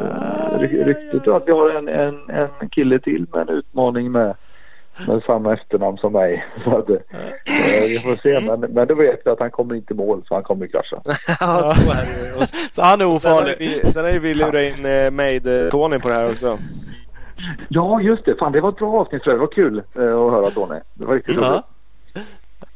ryktet 0.59 1.27
att 1.27 1.43
vi 1.47 1.51
har 1.51 1.69
en, 1.69 1.87
en, 1.87 2.19
en 2.29 2.69
kille 2.69 2.99
till 2.99 3.25
med 3.31 3.41
en 3.41 3.49
utmaning 3.49 4.11
med 4.11 4.35
med 5.07 5.23
samma 5.25 5.53
efternamn 5.53 5.97
som 5.97 6.13
mig. 6.13 6.45
Så 6.63 6.77
att, 6.77 6.89
eh, 6.89 6.97
vi 7.87 7.99
får 7.99 8.15
se. 8.15 8.39
Men, 8.39 8.59
men 8.59 8.87
då 8.87 8.95
vet 8.95 9.21
vi 9.25 9.31
att 9.31 9.39
han 9.39 9.51
kommer 9.51 9.75
inte 9.75 9.93
i 9.93 9.97
mål 9.97 10.23
så 10.27 10.33
han 10.33 10.43
kommer 10.43 10.67
krascha. 10.67 11.01
ja, 11.39 11.73
så 11.75 11.91
är 11.91 11.95
det. 12.39 12.47
så 12.71 12.81
han 12.81 13.01
är 13.01 13.05
ofarlig. 13.05 13.21
Sen 13.21 13.67
har 13.67 13.83
vi, 13.83 13.91
sen 13.91 14.05
har 14.05 14.11
vi 14.11 14.33
lurat 14.33 14.77
in 14.77 14.85
eh, 14.85 15.11
Made-Tony 15.11 15.99
på 15.99 16.09
det 16.09 16.15
här 16.15 16.31
också. 16.31 16.57
Ja, 17.69 18.01
just 18.01 18.25
det. 18.25 18.35
Fan, 18.39 18.51
det 18.51 18.61
var 18.61 18.69
ett 18.69 18.77
bra 18.77 18.99
avsnitt. 18.99 19.23
Det 19.23 19.37
var 19.37 19.47
kul 19.47 19.77
eh, 19.77 20.03
att 20.03 20.31
höra 20.31 20.49
Tony. 20.51 20.79
Det 20.93 21.05
var 21.05 21.15
riktigt 21.15 21.37
roligt. 21.37 21.63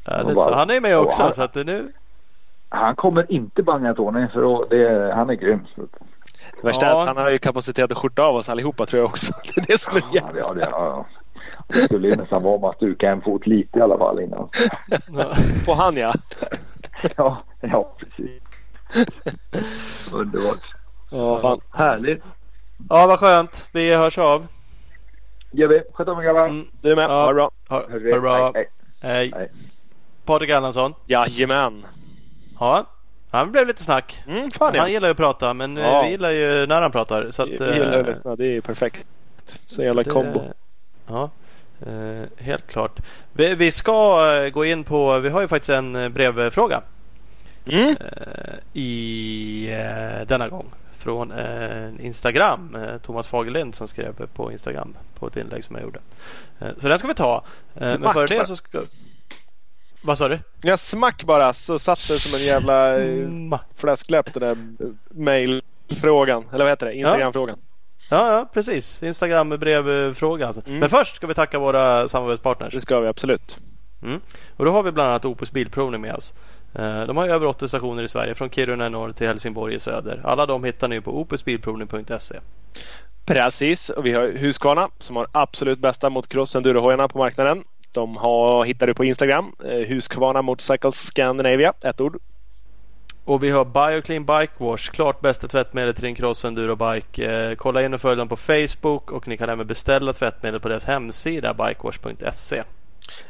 Ja, 0.06 0.54
han 0.54 0.70
är 0.70 0.82
med 0.82 0.98
också. 0.98 1.24
Han, 1.24 1.34
så 1.34 1.42
att 1.42 1.56
nu... 1.56 1.92
han 2.70 2.96
kommer 2.96 3.32
inte 3.32 3.64
banga 3.64 3.94
Tony 3.94 4.28
för 4.28 4.70
det, 4.70 5.14
han 5.14 5.30
är 5.30 5.34
grym. 5.34 5.60
Det 6.62 6.68
värsta 6.68 6.86
ja. 6.86 6.98
är 6.98 7.00
att 7.00 7.08
han 7.08 7.18
har 7.18 7.30
ju 7.30 7.38
kapacitet 7.38 7.92
att 7.92 7.98
skjorta 7.98 8.24
av 8.24 8.36
oss 8.36 8.50
allihopa 8.50 8.86
tror 8.86 9.02
jag 9.02 9.10
också. 9.10 9.34
Det 9.56 9.62
är 9.62 9.66
det 9.68 9.82
som 9.82 9.96
är 9.96 10.04
ja, 10.12 10.30
ja, 10.40 10.54
det, 10.54 10.68
ja, 10.72 11.06
det 11.68 11.84
skulle 11.84 12.16
nästan 12.16 12.44
vara 12.44 12.56
om 12.56 12.64
att 12.64 12.76
stuka 12.76 13.12
en 13.12 13.22
fot 13.22 13.48
lite 13.48 13.80
i 13.80 13.82
alla 13.82 13.98
fall 13.98 14.20
innan. 14.20 14.50
På 15.66 15.74
han 15.74 15.98
ja. 15.98 16.14
ja, 17.18 17.38
ja 17.62 17.94
precis. 17.98 18.42
Underbart. 20.14 20.76
Ja, 21.12 21.40
fan. 21.40 21.60
Härligt. 21.74 22.24
Ja, 22.90 23.08
vad 23.08 23.20
skönt. 23.20 23.70
Vi 23.74 23.96
hörs 23.96 24.18
av. 24.18 24.48
Gör 25.52 25.68
vi. 25.68 25.84
Sköt 25.94 26.08
om 26.08 26.20
er 26.20 26.24
grabbar. 26.24 26.48
Mm. 26.48 26.68
Du 26.82 26.96
med. 26.96 27.04
Ja. 27.04 27.22
Ha 27.22 27.28
det 27.28 27.34
bra. 27.34 27.52
Ha, 27.68 27.78
ha 27.78 28.00
det 28.00 28.20
bra. 28.20 28.52
Hej. 28.56 28.70
Hej. 29.02 29.32
Hej. 29.36 29.48
Patrik 30.26 30.50
Erlandsson. 30.50 30.94
Jajamän. 31.06 31.86
Ja. 32.60 32.86
Han 33.32 33.52
blev 33.52 33.68
lite 33.68 33.84
snack. 33.84 34.24
Mm, 34.28 34.52
fan 34.52 34.76
han 34.76 34.92
gillar 34.92 35.08
ju 35.08 35.12
att 35.12 35.18
prata 35.18 35.54
men 35.54 35.78
ja. 35.78 36.02
vi 36.02 36.10
gillar 36.10 36.32
ju 36.32 36.68
när 36.68 36.82
han 36.82 36.92
pratar. 36.92 37.32
Så 37.32 37.44
att, 37.44 37.50
vi 37.50 37.54
gillar 37.54 38.00
att 38.00 38.06
lyssna. 38.06 38.36
Det 38.36 38.46
är 38.46 38.62
perfekt. 38.62 39.08
Så 39.66 39.82
jävla 39.82 40.04
kombo. 40.04 40.42
Ja, 41.08 41.30
eh, 41.86 42.24
helt 42.38 42.68
klart. 42.68 43.00
Vi, 43.34 43.56
vi, 43.56 43.72
ska 43.72 44.28
eh, 44.36 44.50
gå 44.50 44.66
in 44.66 44.84
på, 44.84 45.20
vi 45.20 45.30
har 45.30 45.42
ju 45.42 45.48
faktiskt 45.48 45.70
en 45.70 45.96
eh, 45.96 46.10
brevfråga. 46.10 46.82
Mm. 47.70 47.96
Eh, 48.00 48.54
I 48.74 49.70
eh, 49.72 50.28
denna 50.28 50.50
gång. 50.50 50.66
Från 50.98 51.32
eh, 51.32 52.06
Instagram. 52.06 52.78
Thomas 53.04 53.28
Fagerlind 53.28 53.76
som 53.76 53.88
skrev 53.88 54.28
på 54.34 54.52
Instagram 54.52 54.96
på 55.20 55.28
ett 55.28 55.38
inlägg 55.38 55.64
som 55.64 55.76
jag 55.76 55.84
gjorde. 55.84 56.00
så 56.78 56.88
den 56.88 57.00
ska 57.00 57.08
vi 57.08 57.14
ta. 57.14 57.44
men 57.74 58.14
före 58.14 58.28
det 58.28 58.46
så 58.46 58.56
ska... 58.56 58.82
Vad 60.08 60.18
sa 60.18 60.28
du? 60.28 60.40
Jag 60.62 60.80
smack 60.80 61.24
bara 61.24 61.54
så 61.54 61.80
satt 61.80 61.98
det 61.98 62.14
som 62.14 62.40
en 62.40 62.46
jävla 62.46 62.96
mm. 62.96 63.60
fläskläpp 63.76 64.34
den 64.34 64.42
där 64.42 64.58
mailfrågan. 65.24 66.46
Eller 66.54 66.64
vad 66.64 66.72
heter 66.72 66.86
det? 66.86 66.94
Instagramfrågan. 66.94 67.60
Ja, 68.10 68.32
ja 68.32 68.50
precis. 68.54 69.04
Instagram 69.04 69.50
brevfråga. 69.50 70.48
Alltså. 70.48 70.62
Mm. 70.68 70.80
Men 70.80 70.90
först 70.90 71.16
ska 71.16 71.28
vi 71.28 71.34
tacka 71.34 71.60
våra 71.60 72.08
samarbetspartners. 72.08 72.74
Det 72.74 72.82
ska 72.82 73.00
vi 73.00 73.08
absolut. 73.08 73.58
Mm. 74.04 74.22
Och 74.58 74.66
då 74.66 74.72
har 74.72 74.84
vi 74.84 74.92
bland 74.92 75.10
annat 75.10 75.26
Opus 75.26 75.52
Bilprovning 75.52 76.02
med 76.02 76.16
oss. 76.16 76.34
Eh, 76.76 77.04
de 77.04 77.18
har 77.18 77.28
över 77.28 77.46
80 77.46 77.68
stationer 77.68 78.04
i 78.04 78.08
Sverige 78.08 78.36
från 78.36 78.50
Kiruna 78.50 78.88
i 78.88 78.90
norr 78.90 79.12
till 79.12 79.28
Helsingborg 79.28 79.76
i 79.76 79.80
söder. 79.80 80.22
Alla 80.24 80.46
de 80.46 80.64
hittar 80.64 80.88
ni 80.88 81.02
på 81.02 81.20
opusbilprovning.se. 81.22 82.40
Precis, 83.26 83.90
och 83.90 84.06
vi 84.06 84.14
har 84.14 84.28
Husqvarna 84.28 84.90
som 85.00 85.16
har 85.16 85.28
absolut 85.32 85.80
bästa 85.80 86.10
motocross 86.10 86.56
endurohojarna 86.56 87.08
på 87.08 87.18
marknaden. 87.18 87.64
De 87.92 88.18
har, 88.18 88.66
hittar 88.66 88.88
du 88.88 88.94
på 88.94 89.06
Instagram. 89.06 89.56
Eh, 89.66 89.88
Husqvarna 89.88 90.42
Motorcycles 90.42 90.96
Scandinavia, 90.96 91.74
ett 91.82 92.02
ord. 92.02 92.18
Och 93.26 93.44
vi 93.44 93.50
har 93.50 93.66
Bioclean 93.66 94.26
Bike 94.26 94.54
Wash, 94.58 94.92
klart 94.92 95.22
bästa 95.22 95.48
tvättmedel 95.48 95.94
till 95.94 96.04
din 96.04 96.16
cross 96.16 96.46
enduro 96.46 96.76
bike. 96.76 97.32
Eh, 97.32 97.56
kolla 97.56 97.86
in 97.86 97.94
och 97.94 98.02
följ 98.02 98.18
dem 98.18 98.28
på 98.28 98.36
Facebook 98.36 99.12
och 99.12 99.28
ni 99.28 99.38
kan 99.38 99.50
även 99.50 99.68
beställa 99.68 100.14
tvättmedel 100.14 100.60
på 100.60 100.70
deras 100.70 100.86
hemsida 100.86 101.54
bikewash.se. 101.54 102.64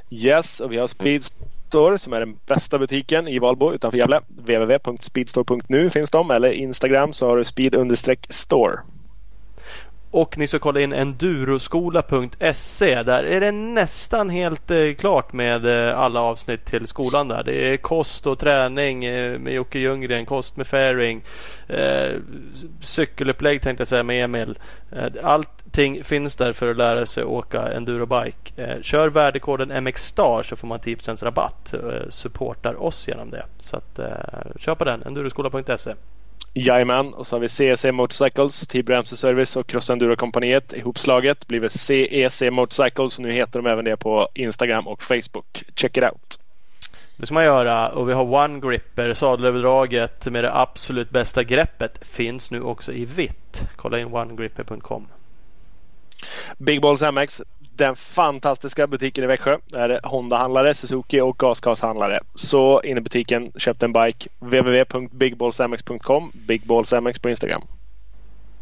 Yes, 0.09 0.59
och 0.59 0.71
vi 0.71 0.77
har 0.77 0.87
Speedstore 0.87 1.97
som 1.97 2.13
är 2.13 2.19
den 2.19 2.37
bästa 2.45 2.79
butiken 2.79 3.27
i 3.27 3.39
Valbo 3.39 3.73
utanför 3.73 3.97
Gävle. 3.97 4.21
www.speedstore.nu 4.27 5.89
finns 5.89 6.09
de 6.09 6.31
eller 6.31 6.51
Instagram 6.51 7.13
så 7.13 7.27
har 7.27 7.37
du 7.37 7.43
speed-store. 7.43 8.79
Och 10.11 10.37
ni 10.37 10.47
ska 10.47 10.59
kolla 10.59 10.79
in 10.79 10.93
enduroskola.se. 10.93 13.03
Där 13.03 13.23
är 13.23 13.41
det 13.41 13.51
nästan 13.51 14.29
helt 14.29 14.71
eh, 14.71 14.93
klart 14.93 15.33
med 15.33 15.65
eh, 15.65 15.99
alla 15.99 16.21
avsnitt 16.21 16.65
till 16.65 16.87
skolan. 16.87 17.27
där. 17.27 17.43
Det 17.43 17.73
är 17.73 17.77
kost 17.77 18.27
och 18.27 18.39
träning 18.39 19.05
eh, 19.05 19.39
med 19.39 19.53
Jocke 19.53 19.79
Ljunggren, 19.79 20.25
kost 20.25 20.57
med 20.57 20.67
Fairing, 20.67 21.23
cykelupplägg 22.81 23.61
tänkte 23.61 23.81
jag 23.81 23.87
säga 23.87 24.03
med 24.03 24.23
Emil. 24.23 24.59
Allting 25.23 26.03
finns 26.03 26.35
där 26.35 26.53
för 26.53 26.71
att 26.71 26.77
lära 26.77 27.05
sig 27.05 27.23
åka 27.23 27.67
endurobike. 27.67 28.77
Kör 28.81 29.09
värdekoden 29.09 29.83
MXSTAR 29.83 30.43
så 30.43 30.55
får 30.55 30.67
man 30.67 30.79
10 30.79 30.97
rabatt. 31.21 31.73
Supportar 32.09 32.83
oss 32.83 33.07
genom 33.07 33.29
det. 33.29 33.45
Så 33.57 33.77
att, 33.77 33.95
köp 33.95 34.61
kör 34.61 34.75
på 34.75 34.83
den, 34.83 35.03
enduroskola.se. 35.03 35.93
Jajamän, 36.59 37.13
och 37.13 37.27
så 37.27 37.35
har 37.35 37.41
vi 37.41 37.49
CEC 37.49 37.85
Motorcycles, 37.91 38.67
Tibro 38.67 38.95
MC 38.95 39.17
Service 39.17 39.55
och 39.55 39.67
Cross 39.67 39.89
Enduro-kompaniet 39.89 40.73
ihopslaget. 40.73 41.47
Blivit 41.47 41.71
CEC 41.71 42.41
Motorcycles. 42.51 43.19
Nu 43.19 43.31
heter 43.31 43.61
de 43.61 43.69
även 43.69 43.85
det 43.85 43.97
på 43.97 44.27
Instagram 44.33 44.87
och 44.87 45.03
Facebook. 45.03 45.63
Check 45.75 45.97
it 45.97 46.03
out! 46.03 46.39
Det 47.17 47.25
ska 47.25 47.33
man 47.33 47.43
göra 47.43 47.89
och 47.89 48.09
vi 48.09 48.13
har 48.13 48.33
One 48.33 48.59
Gripper, 48.59 49.13
sadelöverdraget 49.13 50.25
med 50.25 50.43
det 50.43 50.55
absolut 50.55 51.09
bästa 51.09 51.43
greppet. 51.43 51.99
Finns 52.01 52.51
nu 52.51 52.61
också 52.61 52.93
i 52.93 53.05
vitt. 53.05 53.61
Kolla 53.75 53.99
in 53.99 54.13
onegripper.com. 54.13 55.07
Big 56.57 56.81
Balls 56.81 57.01
MX. 57.01 57.41
Den 57.77 57.95
fantastiska 57.95 58.87
butiken 58.87 59.23
i 59.23 59.27
Växjö. 59.27 59.57
Där 59.65 59.89
är 59.89 59.99
Honda-handlare, 60.03 60.73
Suzuki 60.73 61.21
och 61.21 61.37
gasgashandlare. 61.37 62.19
Så 62.33 62.81
in 62.81 62.97
i 62.97 63.01
butiken, 63.01 63.51
köp 63.57 63.83
en 63.83 63.93
bike. 63.93 64.29
www.bigballsmx.com 64.39 66.31
Bigballsmx 66.33 67.19
på 67.19 67.29
Instagram. 67.29 67.61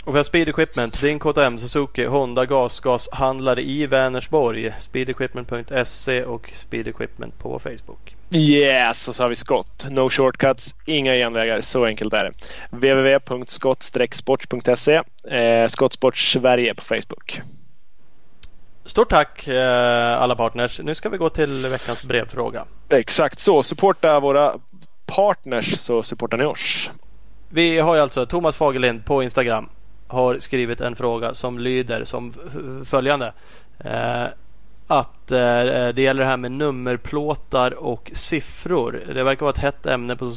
Och 0.05 0.15
vi 0.15 0.17
har 0.17 0.23
Speed 0.23 0.49
Equipment, 0.49 1.01
din 1.01 1.19
KTM, 1.19 1.59
Suzuki, 1.59 2.05
Honda 2.05 2.45
gasgashandlare 2.45 3.61
i 3.61 3.85
Vänersborg. 3.85 4.73
Speedequipment.se 4.79 6.23
och 6.23 6.51
Speed 6.53 6.87
Equipment 6.87 7.39
på 7.39 7.59
Facebook. 7.59 8.15
Yes, 8.31 9.07
och 9.07 9.15
så 9.15 9.23
har 9.23 9.29
vi 9.29 9.35
skott. 9.35 9.85
No 9.89 10.09
shortcuts, 10.09 10.75
inga 10.85 11.13
genvägar. 11.13 11.61
Så 11.61 11.85
enkelt 11.85 12.13
är 12.13 12.23
det. 12.23 12.31
www.skott-sport.se 12.69 15.01
eh, 15.37 15.67
Skottsport 15.67 16.17
Sverige 16.17 16.75
på 16.75 16.83
Facebook. 16.83 17.41
Stort 18.85 19.09
tack 19.09 19.47
eh, 19.47 20.21
alla 20.21 20.35
partners. 20.35 20.79
Nu 20.83 20.95
ska 20.95 21.09
vi 21.09 21.17
gå 21.17 21.29
till 21.29 21.65
veckans 21.67 22.03
brevfråga. 22.03 22.65
Exakt 22.89 23.39
så. 23.39 23.63
Supporta 23.63 24.19
våra 24.19 24.55
partners 25.05 25.79
så 25.79 26.03
supportar 26.03 26.37
ni 26.37 26.45
oss. 26.45 26.91
Vi 27.49 27.79
har 27.79 27.95
ju 27.95 28.01
alltså 28.01 28.25
Thomas 28.25 28.55
Fagerlind 28.55 29.05
på 29.05 29.23
Instagram 29.23 29.69
har 30.07 30.39
skrivit 30.39 30.81
en 30.81 30.95
fråga 30.95 31.33
som 31.33 31.59
lyder 31.59 32.03
som 32.03 32.33
följande. 32.85 33.33
Eh, 33.79 34.25
att 34.87 35.31
eh, 35.31 35.63
det 35.95 35.99
gäller 35.99 36.21
det 36.21 36.29
här 36.29 36.37
med 36.37 36.51
nummerplåtar 36.51 37.71
och 37.71 38.11
siffror. 38.13 39.03
Det 39.13 39.23
verkar 39.23 39.41
vara 39.41 39.53
ett 39.53 39.57
hett 39.57 39.85
ämne 39.85 40.15
på 40.15 40.31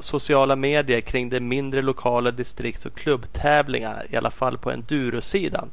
sociala 0.00 0.56
medier 0.56 1.00
kring 1.00 1.30
de 1.30 1.40
mindre 1.40 1.82
lokala 1.82 2.30
distrikts 2.30 2.86
och 2.86 2.94
klubbtävlingar. 2.94 4.06
I 4.10 4.16
alla 4.16 4.30
fall 4.30 4.58
på 4.58 4.70
endurosidan. 4.70 5.70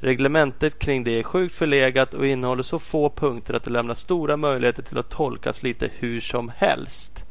Reglementet 0.00 0.78
kring 0.78 1.04
det 1.04 1.18
är 1.18 1.22
sjukt 1.22 1.54
förlegat 1.54 2.14
och 2.14 2.26
innehåller 2.26 2.62
så 2.62 2.78
få 2.78 3.10
punkter 3.10 3.54
att 3.54 3.64
det 3.64 3.70
lämnar 3.70 3.94
stora 3.94 4.36
möjligheter 4.36 4.82
till 4.82 4.98
att 4.98 5.10
tolkas 5.10 5.62
lite 5.62 5.90
hur 5.98 6.20
som 6.20 6.52
helst. 6.56 7.24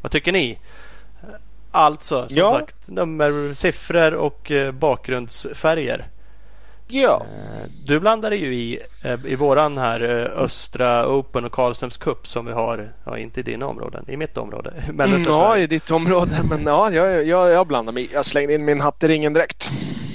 Vad 0.00 0.12
tycker 0.12 0.32
ni? 0.32 0.58
Alltså, 1.70 2.28
som 2.28 2.36
ja. 2.36 2.50
sagt, 2.50 2.88
nummer, 2.88 3.54
siffror 3.54 4.14
och 4.14 4.50
eh, 4.50 4.72
bakgrundsfärger. 4.72 6.06
Ja. 6.88 7.22
Eh, 7.24 7.70
du 7.86 8.00
blandade 8.00 8.36
ju 8.36 8.54
i, 8.54 8.78
eh, 9.04 9.26
i 9.26 9.36
våran 9.36 9.78
här 9.78 10.00
Östra 10.36 11.08
Open 11.08 11.44
och 11.44 11.52
Karlströms 11.52 11.96
Cup 11.96 12.26
som 12.26 12.46
vi 12.46 12.52
har, 12.52 12.92
ja, 13.04 13.18
inte 13.18 13.40
i 13.40 13.42
dina 13.42 13.66
områden, 13.66 14.04
i 14.08 14.16
mitt 14.16 14.36
område. 14.36 14.72
Mm, 14.88 15.22
ja, 15.26 15.58
i 15.58 15.66
ditt 15.66 15.90
område. 15.90 16.40
Men 16.50 16.62
ja, 16.62 16.90
jag, 16.90 17.26
jag, 17.26 17.50
jag 17.50 17.66
blandar 17.66 17.92
mig 17.92 18.08
Jag 18.12 18.24
slängde 18.24 18.54
in 18.54 18.64
min 18.64 18.80
hatt 18.80 19.04
i 19.04 19.08
ringen 19.08 19.32
direkt. 19.32 19.70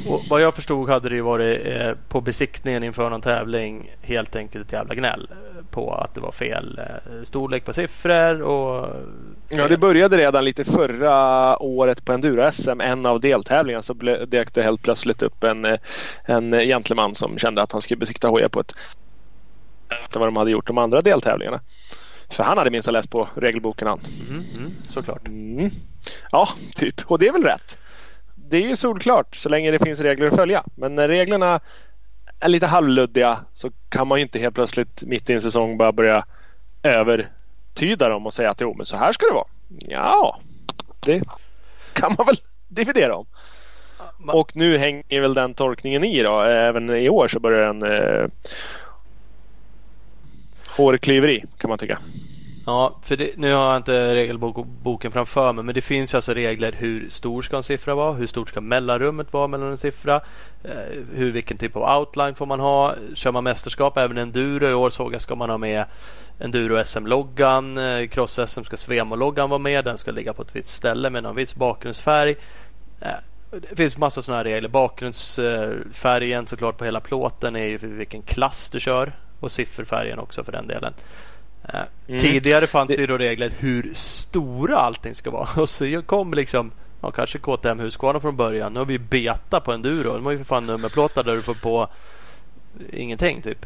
Och 0.08 0.22
vad 0.30 0.42
jag 0.42 0.56
förstod 0.56 0.90
hade 0.90 1.10
det 1.10 1.16
ju 1.16 1.22
varit 1.22 1.66
eh, 1.66 1.92
på 2.10 2.22
besiktningen 2.22 2.84
inför 2.84 3.10
någon 3.10 3.22
tävling 3.22 3.92
helt 4.02 4.36
enkelt 4.36 4.68
ett 4.68 4.74
jävla 4.74 4.96
gnäll 4.96 5.28
på 5.72 5.94
att 5.94 6.16
det 6.16 6.22
var 6.22 6.32
fel 6.32 6.80
eh, 6.80 7.24
storlek 7.24 7.66
på 7.66 7.74
siffror 7.74 8.42
och 8.42 8.90
fel. 9.50 9.58
Ja, 9.58 9.68
det 9.68 9.78
började 9.78 10.18
redan 10.18 10.46
lite 10.46 10.66
förra 10.66 11.58
året 11.62 12.06
på 12.06 12.14
Enduro-SM. 12.14 12.82
En 12.82 13.06
av 13.06 13.20
deltävlingarna 13.20 13.82
så 13.82 13.94
dök 14.28 14.54
det 14.54 14.64
helt 14.64 14.82
plötsligt 14.82 15.24
upp 15.24 15.44
en, 15.44 15.66
eh, 15.66 15.80
en 16.24 16.52
gentleman 16.52 17.16
som 17.16 17.38
kände 17.38 17.62
att 17.62 17.72
han 17.72 17.82
skulle 17.82 17.98
besikta 17.98 18.28
hojar 18.28 18.50
på 18.50 18.60
ett 18.60 18.76
vad 20.14 20.28
de 20.28 20.36
hade 20.36 20.52
gjort 20.52 20.68
de 20.68 20.78
andra 20.78 21.02
deltävlingarna. 21.02 21.62
För 22.30 22.44
han 22.44 22.58
hade 22.58 22.70
minst 22.70 22.92
läst 22.92 23.10
på 23.10 23.30
regelboken 23.36 23.88
han. 23.88 24.00
Mm, 24.30 24.44
mm, 24.58 24.72
såklart. 24.90 25.28
Mm. 25.28 25.70
Ja, 26.32 26.50
typ. 26.76 27.12
Och 27.12 27.20
det 27.20 27.28
är 27.28 27.34
väl 27.34 27.44
rätt 27.44 27.78
det 28.52 28.58
är 28.58 28.68
ju 28.68 28.76
solklart 28.76 29.36
så 29.36 29.50
länge 29.50 29.72
det 29.72 29.80
finns 29.80 30.00
regler 30.00 30.28
att 30.28 30.36
följa. 30.36 30.64
Men 30.76 30.96
när 30.96 31.08
reglerna 31.08 31.60
är 32.40 32.50
lite 32.50 32.68
halvluddiga 32.68 33.40
så 33.54 33.72
kan 33.90 34.08
man 34.08 34.18
ju 34.18 34.22
inte 34.22 34.40
helt 34.40 34.56
plötsligt 34.56 35.04
mitt 35.04 35.30
i 35.30 35.34
en 35.34 35.42
säsong 35.42 35.78
bara 35.78 35.92
börja 35.92 36.26
övertyda 36.84 38.10
dem 38.10 38.26
och 38.26 38.34
säga 38.34 38.50
att 38.50 38.62
jo 38.62 38.74
men 38.74 38.86
så 38.86 38.98
här 38.98 39.12
ska 39.12 39.26
det 39.26 39.34
vara. 39.34 39.48
Ja, 39.88 40.40
det 41.00 41.24
kan 41.94 42.16
man 42.18 42.26
väl 42.26 42.38
dividera 42.68 43.16
om. 43.16 43.26
Och 44.28 44.56
nu 44.56 44.78
hänger 44.78 45.22
väl 45.22 45.34
den 45.34 45.54
tolkningen 45.54 46.04
i 46.04 46.24
då. 46.24 46.42
Även 46.42 46.90
i 46.90 47.10
år 47.10 47.28
så 47.28 47.40
börjar 47.40 47.74
den 47.74 47.84
eh, 47.84 48.28
hårklyveri 50.70 51.44
kan 51.58 51.70
man 51.70 51.78
tycka. 51.78 52.00
Ja, 52.72 52.96
för 53.04 53.18
det, 53.18 53.38
nu 53.38 53.54
har 53.54 53.72
jag 53.72 53.78
inte 53.78 54.16
regelboken 54.16 55.12
framför 55.12 55.54
mig 55.54 55.64
men 55.64 55.76
det 55.76 55.82
finns 55.82 56.16
alltså 56.16 56.34
regler 56.34 56.72
hur 56.72 57.10
stor 57.10 57.42
ska 57.42 57.58
en 57.58 57.64
siffra 57.64 57.96
vara? 57.96 58.14
Hur 58.14 58.28
stort 58.28 58.50
ska 58.50 58.62
mellanrummet 58.62 59.34
vara 59.34 59.48
mellan 59.48 59.72
en 59.72 59.78
siffra? 59.78 60.16
Eh, 60.64 60.72
hur, 61.14 61.32
vilken 61.32 61.58
typ 61.58 61.76
av 61.76 62.00
outline 62.00 62.36
får 62.36 62.46
man 62.46 62.60
ha? 62.60 62.96
Kör 63.14 63.32
man 63.32 63.44
mästerskap 63.44 63.98
även 63.98 64.18
enduro? 64.18 64.70
I 64.70 64.74
år 64.74 64.90
såg 64.90 65.14
jag 65.14 65.22
ska 65.22 65.36
man 65.36 65.50
ha 65.50 65.58
med 65.58 65.86
enduro 66.40 66.86
SM-loggan. 66.86 67.78
Eh, 67.78 68.08
Cross-SM 68.08 68.64
ska 68.64 68.78
Svemo-loggan 68.78 69.50
vara 69.50 69.60
med. 69.60 69.86
Den 69.86 69.98
ska 69.98 70.12
ligga 70.12 70.34
på 70.34 70.42
ett 70.42 70.56
visst 70.56 70.70
ställe 70.70 71.10
med 71.10 71.24
någon 71.24 71.36
viss 71.36 71.56
bakgrundsfärg. 71.56 72.36
Eh, 73.02 73.10
det 73.70 73.76
finns 73.76 73.98
massa 73.98 74.22
sådana 74.22 74.38
här 74.38 74.44
regler. 74.44 74.70
Bakgrundsfärgen 74.70 76.48
såklart 76.48 76.78
på 76.78 76.86
hela 76.86 77.00
plåten 77.00 77.56
är 77.56 77.66
ju 77.66 77.80
för 77.80 77.88
vilken 77.88 78.22
klass 78.22 78.70
du 78.70 78.80
kör. 78.80 79.14
Och 79.40 79.52
sifferfärgen 79.52 80.20
också 80.20 80.44
för 80.44 80.52
den 80.52 80.68
delen. 80.68 80.94
Mm. 81.64 82.20
Tidigare 82.20 82.68
fanns 82.68 82.90
det, 82.90 82.96
det 82.96 83.08
då 83.08 83.18
regler 83.18 83.54
hur 83.60 83.92
stora 83.94 84.78
allting 84.78 85.16
ska 85.16 85.32
vara. 85.32 85.50
Och 85.62 85.70
så 85.70 86.02
kom 86.06 86.34
liksom 86.34 86.72
ja, 87.02 87.12
kanske 87.12 87.40
KTM 87.40 87.80
Husqvarna 87.80 88.20
från 88.20 88.36
början. 88.36 88.74
Nu 88.74 88.80
har 88.80 88.86
vi 88.86 89.00
beta 89.00 89.60
på 89.60 89.72
enduro. 89.72 90.14
De 90.14 90.26
har 90.26 90.32
ju 90.32 90.38
för 90.38 90.46
fan 90.46 90.66
nummerplåtar 90.66 91.24
där 91.24 91.36
du 91.36 91.42
får 91.42 91.54
på 91.54 91.88
ingenting 92.94 93.42
typ. 93.42 93.66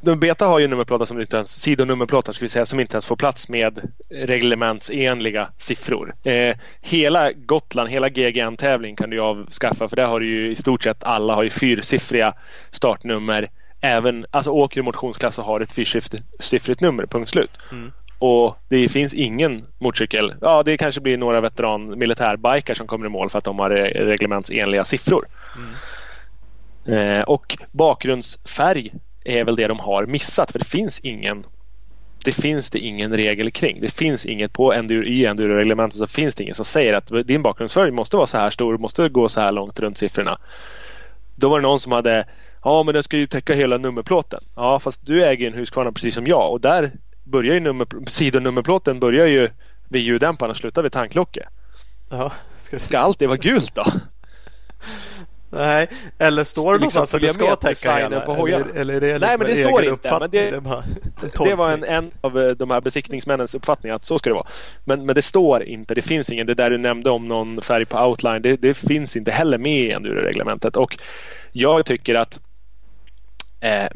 Beta 0.00 0.46
har 0.46 0.58
ju 0.58 0.68
nummerplåtar 0.68 1.04
som 1.04 1.20
inte 1.20 1.36
ens, 1.36 1.60
sidonummerplåtar 1.60 2.32
ska 2.32 2.44
vi 2.44 2.48
säga, 2.48 2.66
som 2.66 2.80
inte 2.80 2.94
ens 2.94 3.06
får 3.06 3.16
plats 3.16 3.48
med 3.48 3.92
reglementsenliga 4.10 5.48
siffror. 5.56 6.14
Eh, 6.24 6.56
hela 6.82 7.32
Gotland, 7.32 7.90
hela 7.90 8.08
GGN-tävling 8.08 8.96
kan 8.96 9.10
du 9.10 9.20
avskaffa 9.20 9.88
för 9.88 9.96
där 9.96 10.06
har 10.06 10.20
du 10.20 10.26
ju 10.26 10.50
i 10.50 10.56
stort 10.56 10.82
sett 10.82 11.04
alla 11.04 11.34
har 11.34 11.42
ju 11.42 11.50
fyrsiffriga 11.50 12.34
startnummer 12.70 13.50
även, 13.84 14.26
alltså 14.30 14.50
åker 14.50 14.80
du 14.80 14.82
motionsklass 14.82 15.38
och 15.38 15.44
har 15.44 15.60
ett 15.60 15.72
fyrsiffrigt 15.72 16.80
nummer, 16.80 17.06
punkt 17.06 17.28
slut. 17.28 17.58
Mm. 17.72 17.92
Och 18.18 18.56
det 18.68 18.88
finns 18.88 19.14
ingen 19.14 19.66
motorcykel. 19.78 20.34
Ja, 20.40 20.62
det 20.62 20.76
kanske 20.76 21.00
blir 21.00 21.16
några 21.16 21.40
veteran 21.40 21.98
militärbikar 21.98 22.74
som 22.74 22.86
kommer 22.86 23.06
i 23.06 23.08
mål 23.08 23.30
för 23.30 23.38
att 23.38 23.44
de 23.44 23.58
har 23.58 23.70
reglementsenliga 23.70 24.84
siffror. 24.84 25.26
Mm. 26.86 27.18
Eh, 27.18 27.22
och 27.22 27.58
bakgrundsfärg 27.72 28.92
är 29.24 29.44
väl 29.44 29.56
det 29.56 29.66
de 29.66 29.78
har 29.78 30.06
missat 30.06 30.52
för 30.52 30.58
det 30.58 30.64
finns 30.64 31.00
ingen 31.00 31.44
det 32.24 32.32
finns 32.32 32.70
det 32.70 32.78
ingen 32.78 33.16
regel 33.16 33.50
kring. 33.50 33.80
Det 33.80 33.94
finns 33.94 34.26
inget 34.26 34.52
på 34.52 34.72
enduro, 34.72 35.04
i 35.04 35.26
enduro-reglementet 35.26 35.98
så 35.98 36.06
finns 36.06 36.34
det 36.34 36.42
ingen 36.42 36.54
som 36.54 36.64
säger 36.64 36.94
att 36.94 37.26
din 37.26 37.42
bakgrundsfärg 37.42 37.90
måste 37.90 38.16
vara 38.16 38.26
så 38.26 38.38
här 38.38 38.50
stor, 38.50 38.78
måste 38.78 39.08
gå 39.08 39.28
så 39.28 39.40
här 39.40 39.52
långt 39.52 39.80
runt 39.80 39.98
siffrorna. 39.98 40.38
Då 41.36 41.48
var 41.48 41.60
det 41.60 41.62
någon 41.62 41.80
som 41.80 41.92
hade 41.92 42.24
Ja, 42.64 42.82
men 42.82 42.94
den 42.94 43.02
ska 43.02 43.16
ju 43.16 43.26
täcka 43.26 43.54
hela 43.54 43.78
nummerplåten. 43.78 44.40
Ja, 44.56 44.78
fast 44.78 45.06
du 45.06 45.24
äger 45.24 45.46
en 45.46 45.54
Husqvarna 45.54 45.92
precis 45.92 46.14
som 46.14 46.26
jag 46.26 46.52
och 46.52 46.60
där 46.60 46.90
börjar 47.24 47.54
ju 47.54 47.60
nummer, 47.60 47.86
sidonummerplåten 48.06 49.00
börjar 49.00 49.26
ju 49.26 49.50
vid 49.88 50.02
ljuddämparen 50.02 50.50
och 50.50 50.56
slutar 50.56 50.82
vid 50.82 50.92
tanklocket. 50.92 51.48
Ja, 52.10 52.32
ska, 52.58 52.78
ska 52.78 52.98
allt 52.98 53.18
det 53.18 53.26
vara 53.26 53.36
gult 53.36 53.74
då? 53.74 53.84
Nej, 55.50 55.88
eller 56.18 56.44
står 56.44 56.72
det 56.72 56.84
liksom 56.84 57.00
någonstans 57.00 57.14
att 57.14 57.20
det 57.20 57.32
ska 57.32 57.56
täcka 57.56 57.96
hela? 57.96 58.20
På 58.20 58.34
hojarna. 58.34 58.64
Eller, 58.74 58.94
eller 58.94 58.94
är 58.94 59.18
det 59.18 59.26
Nej, 59.26 59.38
men 59.38 59.46
det 59.46 59.54
står 59.54 59.84
inte. 59.84 60.18
Men 60.20 60.30
det, 60.30 60.50
det, 60.50 61.44
det, 61.44 61.54
var 61.54 61.70
en, 61.70 61.84
en 61.84 62.10
av 62.20 62.40
eh, 62.40 62.50
de 62.50 62.70
här 62.70 62.80
besiktningsmännens 62.80 63.54
uppfattning 63.54 63.92
att 63.92 64.04
så 64.04 64.18
ska 64.18 64.30
det 64.30 64.34
vara. 64.34 64.46
Men, 64.84 65.06
men 65.06 65.14
det 65.14 65.22
står 65.22 65.62
inte. 65.62 65.94
Det 65.94 66.02
finns 66.02 66.30
ingen. 66.30 66.46
Det 66.46 66.54
där 66.54 66.70
du 66.70 66.78
nämnde 66.78 67.10
om 67.10 67.28
någon 67.28 67.62
färg 67.62 67.84
på 67.84 67.98
outline. 67.98 68.42
Det, 68.42 68.56
det 68.56 68.74
finns 68.74 69.16
inte 69.16 69.30
heller 69.32 69.58
med 69.58 69.80
i 69.80 69.90
enduro-reglementet. 69.90 70.76
Och 70.76 70.98
jag 71.52 71.86
tycker 71.86 72.14
att 72.14 72.40
Eh, 73.64 73.88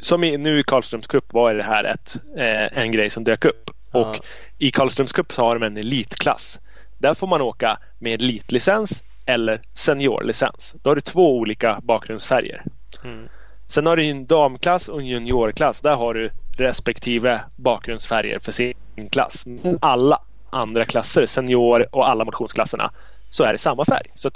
som 0.00 0.24
i, 0.24 0.36
nu 0.36 0.60
i 0.60 0.62
Karlströms 0.62 1.06
Cup 1.06 1.32
var 1.32 1.54
det 1.54 1.62
här 1.62 1.84
ett, 1.84 2.16
eh, 2.36 2.82
en 2.82 2.92
grej 2.92 3.10
som 3.10 3.24
dök 3.24 3.44
upp. 3.44 3.70
Ja. 3.92 3.98
Och 4.00 4.20
i 4.58 4.70
Karlströms 4.70 5.12
Cup 5.12 5.32
så 5.32 5.42
har 5.42 5.58
de 5.58 5.66
en 5.66 5.76
elitklass. 5.76 6.60
Där 6.98 7.14
får 7.14 7.26
man 7.26 7.42
åka 7.42 7.78
med 7.98 8.22
elitlicens 8.22 9.02
eller 9.26 9.60
seniorlicens. 9.74 10.76
Då 10.82 10.90
har 10.90 10.94
du 10.94 11.00
två 11.00 11.36
olika 11.36 11.80
bakgrundsfärger. 11.82 12.62
Mm. 13.04 13.28
Sen 13.66 13.86
har 13.86 13.96
du 13.96 14.04
en 14.04 14.26
damklass 14.26 14.88
och 14.88 15.00
en 15.00 15.06
juniorklass. 15.06 15.80
Där 15.80 15.94
har 15.94 16.14
du 16.14 16.30
respektive 16.56 17.40
bakgrundsfärger 17.56 18.38
för 18.38 18.52
sin 18.52 18.74
klass. 19.10 19.46
Men 19.46 19.78
alla 19.80 20.22
andra 20.50 20.84
klasser, 20.84 21.26
senior 21.26 21.86
och 21.92 22.08
alla 22.08 22.24
motionsklasserna, 22.24 22.90
så 23.30 23.44
är 23.44 23.52
det 23.52 23.58
samma 23.58 23.84
färg. 23.84 24.06
Så 24.14 24.30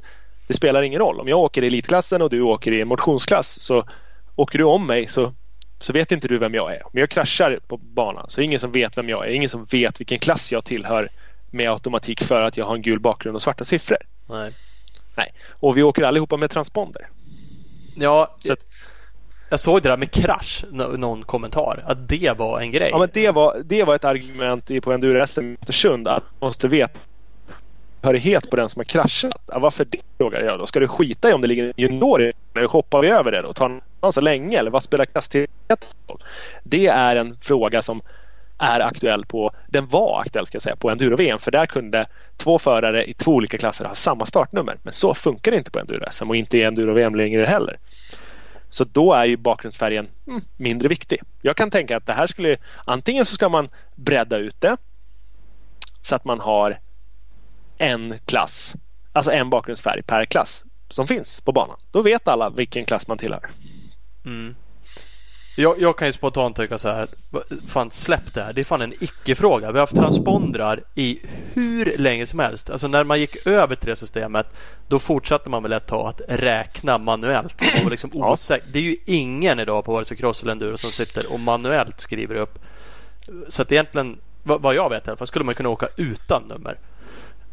det 0.47 0.55
spelar 0.55 0.83
ingen 0.83 0.99
roll. 0.99 1.21
Om 1.21 1.29
jag 1.29 1.39
åker 1.39 1.63
i 1.63 1.67
elitklassen 1.67 2.23
och 2.23 2.31
du 2.31 2.41
åker 2.41 2.73
i 2.73 2.85
motionsklass 2.85 3.61
så 3.61 3.85
åker 4.37 4.59
du 4.59 4.65
om 4.65 4.87
mig 4.87 5.07
så, 5.07 5.35
så 5.79 5.93
vet 5.93 6.13
inte 6.13 6.29
du 6.29 6.39
vem 6.39 6.55
jag 6.55 6.77
är. 6.77 6.87
Om 6.87 6.93
jag 6.93 7.11
kraschar 7.11 7.59
på 7.67 7.77
banan 7.77 8.25
så 8.29 8.41
är 8.41 8.43
det 8.43 8.47
ingen 8.47 8.61
som 8.61 8.73
vet 8.73 8.99
vem 8.99 9.09
jag 9.09 9.29
är. 9.29 9.33
Ingen 9.33 9.49
som 9.49 9.65
vet 9.65 10.01
vilken 10.01 10.19
klass 10.19 10.53
jag 10.53 10.65
tillhör 10.65 11.09
med 11.51 11.71
automatik 11.71 12.23
för 12.23 12.43
att 12.43 12.57
jag 12.57 12.65
har 12.65 12.75
en 12.75 12.83
gul 12.83 13.01
bakgrund 13.01 13.37
och 13.37 13.43
svarta 13.43 13.65
siffror. 13.65 13.99
Nej. 14.29 14.53
Nej. 15.15 15.33
Och 15.51 15.77
vi 15.77 15.83
åker 15.83 16.03
allihopa 16.03 16.37
med 16.37 16.51
transponder. 16.51 17.09
Ja, 17.97 18.37
att, 18.51 18.67
jag 19.51 19.61
såg 19.61 19.83
det 19.83 19.89
där 19.89 19.97
med 19.97 20.11
krasch, 20.11 20.65
någon 20.71 21.23
kommentar, 21.23 21.85
att 21.87 22.09
det 22.09 22.39
var 22.39 22.61
en 22.61 22.73
grej. 22.73 22.89
Ja, 22.91 22.99
men 22.99 23.09
det 23.13 23.31
var, 23.31 23.63
det 23.65 23.85
var 23.85 23.95
ett 23.95 24.05
argument 24.05 24.71
på 24.83 24.93
enduro-SM 24.93 25.53
i 25.53 25.57
Östersund 25.61 26.09
att 26.09 26.23
man 26.23 26.47
måste 26.47 26.69
veta 26.69 26.99
hörighet 28.03 28.51
på 28.51 28.57
den 28.57 28.69
som 28.69 28.81
har 28.81 28.85
kraschat. 28.85 29.43
Ja, 29.47 29.59
varför 29.59 29.85
det? 29.85 29.99
frågar 30.19 30.43
jag 30.43 30.59
då. 30.59 30.67
Ska 30.67 30.81
du 30.81 30.89
skita 30.89 31.31
i 31.31 31.33
om 31.33 31.41
det 31.41 31.47
ligger 31.47 31.65
en 31.65 31.73
junior 31.77 32.23
i 32.23 32.33
hoppar 32.69 33.03
vi 33.03 33.09
över 33.09 33.33
det 33.33 33.43
då? 33.43 33.53
Tar 33.53 33.69
man 33.69 33.81
så 34.11 34.21
länge? 34.21 34.59
Eller 34.59 34.71
vad 34.71 34.83
spelar 34.83 35.05
klasstillhörighet 35.05 35.97
Det 36.63 36.87
är 36.87 37.17
en 37.17 37.37
fråga 37.41 37.83
som 37.83 38.03
är 38.59 38.81
aktuell 38.81 39.25
på, 39.27 39.51
den 39.67 39.87
var 39.87 40.21
aktuell 40.21 40.47
ska 40.47 40.57
jag 40.57 40.63
säga, 40.63 40.77
på 40.77 40.91
enduro-VM. 40.91 41.39
För 41.39 41.51
där 41.51 41.67
kunde 41.67 42.07
två 42.37 42.59
förare 42.59 43.05
i 43.05 43.15
två 43.15 43.33
olika 43.33 43.59
klasser 43.59 43.85
ha 43.85 43.95
samma 43.95 44.27
startnummer. 44.27 44.79
Men 44.83 44.93
så 44.93 45.15
funkar 45.15 45.51
det 45.51 45.57
inte 45.59 45.71
på 45.71 45.79
enduro-SM 45.79 46.29
och 46.29 46.37
inte 46.37 46.59
i 46.59 46.63
enduro-VM 46.63 47.15
längre 47.15 47.45
heller. 47.45 47.79
Så 48.71 48.85
då 48.85 49.13
är 49.13 49.25
ju 49.25 49.37
bakgrundsfärgen 49.37 50.09
mm, 50.27 50.41
mindre 50.57 50.89
viktig. 50.89 51.21
Jag 51.41 51.57
kan 51.57 51.71
tänka 51.71 51.97
att 51.97 52.07
det 52.07 52.13
här 52.13 52.27
skulle 52.27 52.57
antingen 52.85 53.25
så 53.25 53.35
ska 53.35 53.49
man 53.49 53.69
bredda 53.95 54.37
ut 54.37 54.61
det 54.61 54.77
så 56.03 56.15
att 56.15 56.25
man 56.25 56.41
har 56.41 56.79
en 57.79 58.15
klass, 58.25 58.75
alltså 59.13 59.31
en 59.31 59.51
bakgrundsfärg 59.51 60.03
per 60.03 60.25
klass 60.25 60.65
som 60.89 61.07
finns 61.07 61.41
på 61.41 61.53
banan. 61.53 61.77
Då 61.91 62.03
vet 62.03 62.29
alla 62.29 62.51
vilken 62.51 62.85
klass 62.85 63.07
man 63.07 63.19
tillhör. 63.19 63.51
Mm. 64.25 64.55
Jag, 65.57 65.81
jag, 65.81 65.99
kan 65.99 66.07
ju 66.07 66.13
spontant 66.13 66.57
tycka 66.57 66.79
så 66.79 66.89
här. 66.89 67.09
Fan 67.69 67.91
släpp 67.91 68.35
det 68.35 68.43
här. 68.43 68.53
Det 68.53 68.61
är 68.61 68.65
fan 68.65 68.83
en 68.83 68.93
icke-fråga. 69.01 69.73
Vi 69.73 69.79
har 69.79 69.83
haft 69.83 69.97
transpondrar 69.97 70.83
i 70.95 71.21
hur 71.53 71.99
länge 71.99 72.27
som 72.27 72.39
helst. 72.39 72.71
Alltså 72.71 72.89
när 72.89 73.05
man 73.05 73.21
gick 73.21 73.47
över 73.47 73.75
till 73.75 73.89
det 73.89 73.97
systemet. 73.97 74.47
Då 74.89 74.99
fortsatte 74.99 75.51
man 75.51 75.63
väl 75.63 75.73
ett 75.73 75.87
tag 75.87 76.09
att 76.09 76.21
räkna 76.29 76.99
manuellt. 76.99 77.61
Man 77.61 77.85
var 77.85 77.91
liksom 77.91 78.11
osäker. 78.15 78.67
Det 78.73 78.79
är 78.79 78.83
ju 78.83 78.97
ingen 79.07 79.61
idag 79.61 79.85
på 79.85 79.93
vare 79.93 80.05
sig 80.05 80.17
cross 80.17 80.43
eller 80.43 80.53
enduro 80.53 80.77
som 80.77 80.91
sitter 80.91 81.33
och 81.33 81.41
manuellt 81.41 82.01
skriver 82.01 82.35
upp. 82.35 82.59
Så 83.49 83.63
att 83.63 83.73
egentligen 83.73 84.19
vad 84.43 84.75
jag 84.75 84.91
vet 84.91 85.07
i 85.07 85.11
alla 85.11 85.17
fall 85.17 85.27
skulle 85.27 85.45
man 85.45 85.55
kunna 85.55 85.69
åka 85.69 85.89
utan 85.97 86.43
nummer. 86.43 86.79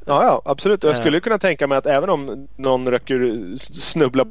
Ja, 0.06 0.24
ja 0.24 0.42
absolut. 0.46 0.84
Jag 0.84 0.96
skulle 0.96 1.20
kunna 1.20 1.38
tänka 1.38 1.68
mig 1.68 1.78
att 1.78 1.86
även 1.86 2.10
om 2.10 2.48
någon 2.56 2.88
röker 2.88 3.56
snubbla 3.58 4.26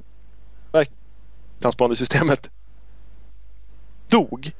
transpondersystemet 1.60 2.50
dog. 4.08 4.52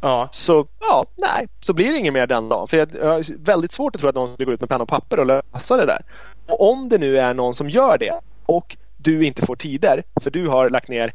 Ja. 0.00 0.28
Så 0.32 0.66
ja, 0.80 1.06
nej, 1.16 1.46
så 1.60 1.72
blir 1.72 1.92
det 1.92 1.98
inget 1.98 2.12
mer 2.12 2.26
den 2.26 2.48
dagen. 2.48 2.68
För 2.68 2.76
jag, 2.76 2.88
jag 2.94 3.08
har 3.08 3.44
väldigt 3.44 3.72
svårt 3.72 3.94
att 3.94 4.00
tro 4.00 4.08
att 4.08 4.14
någon 4.14 4.34
skulle 4.34 4.46
gå 4.46 4.52
ut 4.52 4.60
med 4.60 4.68
penna 4.68 4.82
och 4.82 4.88
papper 4.88 5.18
och 5.18 5.26
lösa 5.26 5.76
det 5.76 5.86
där. 5.86 6.02
Och 6.46 6.70
om 6.70 6.88
det 6.88 6.98
nu 6.98 7.18
är 7.18 7.34
någon 7.34 7.54
som 7.54 7.70
gör 7.70 7.98
det 7.98 8.20
och 8.46 8.76
du 8.96 9.24
inte 9.26 9.46
får 9.46 9.56
tider 9.56 10.02
för 10.20 10.30
du 10.30 10.48
har 10.48 10.70
lagt 10.70 10.88
ner 10.88 11.12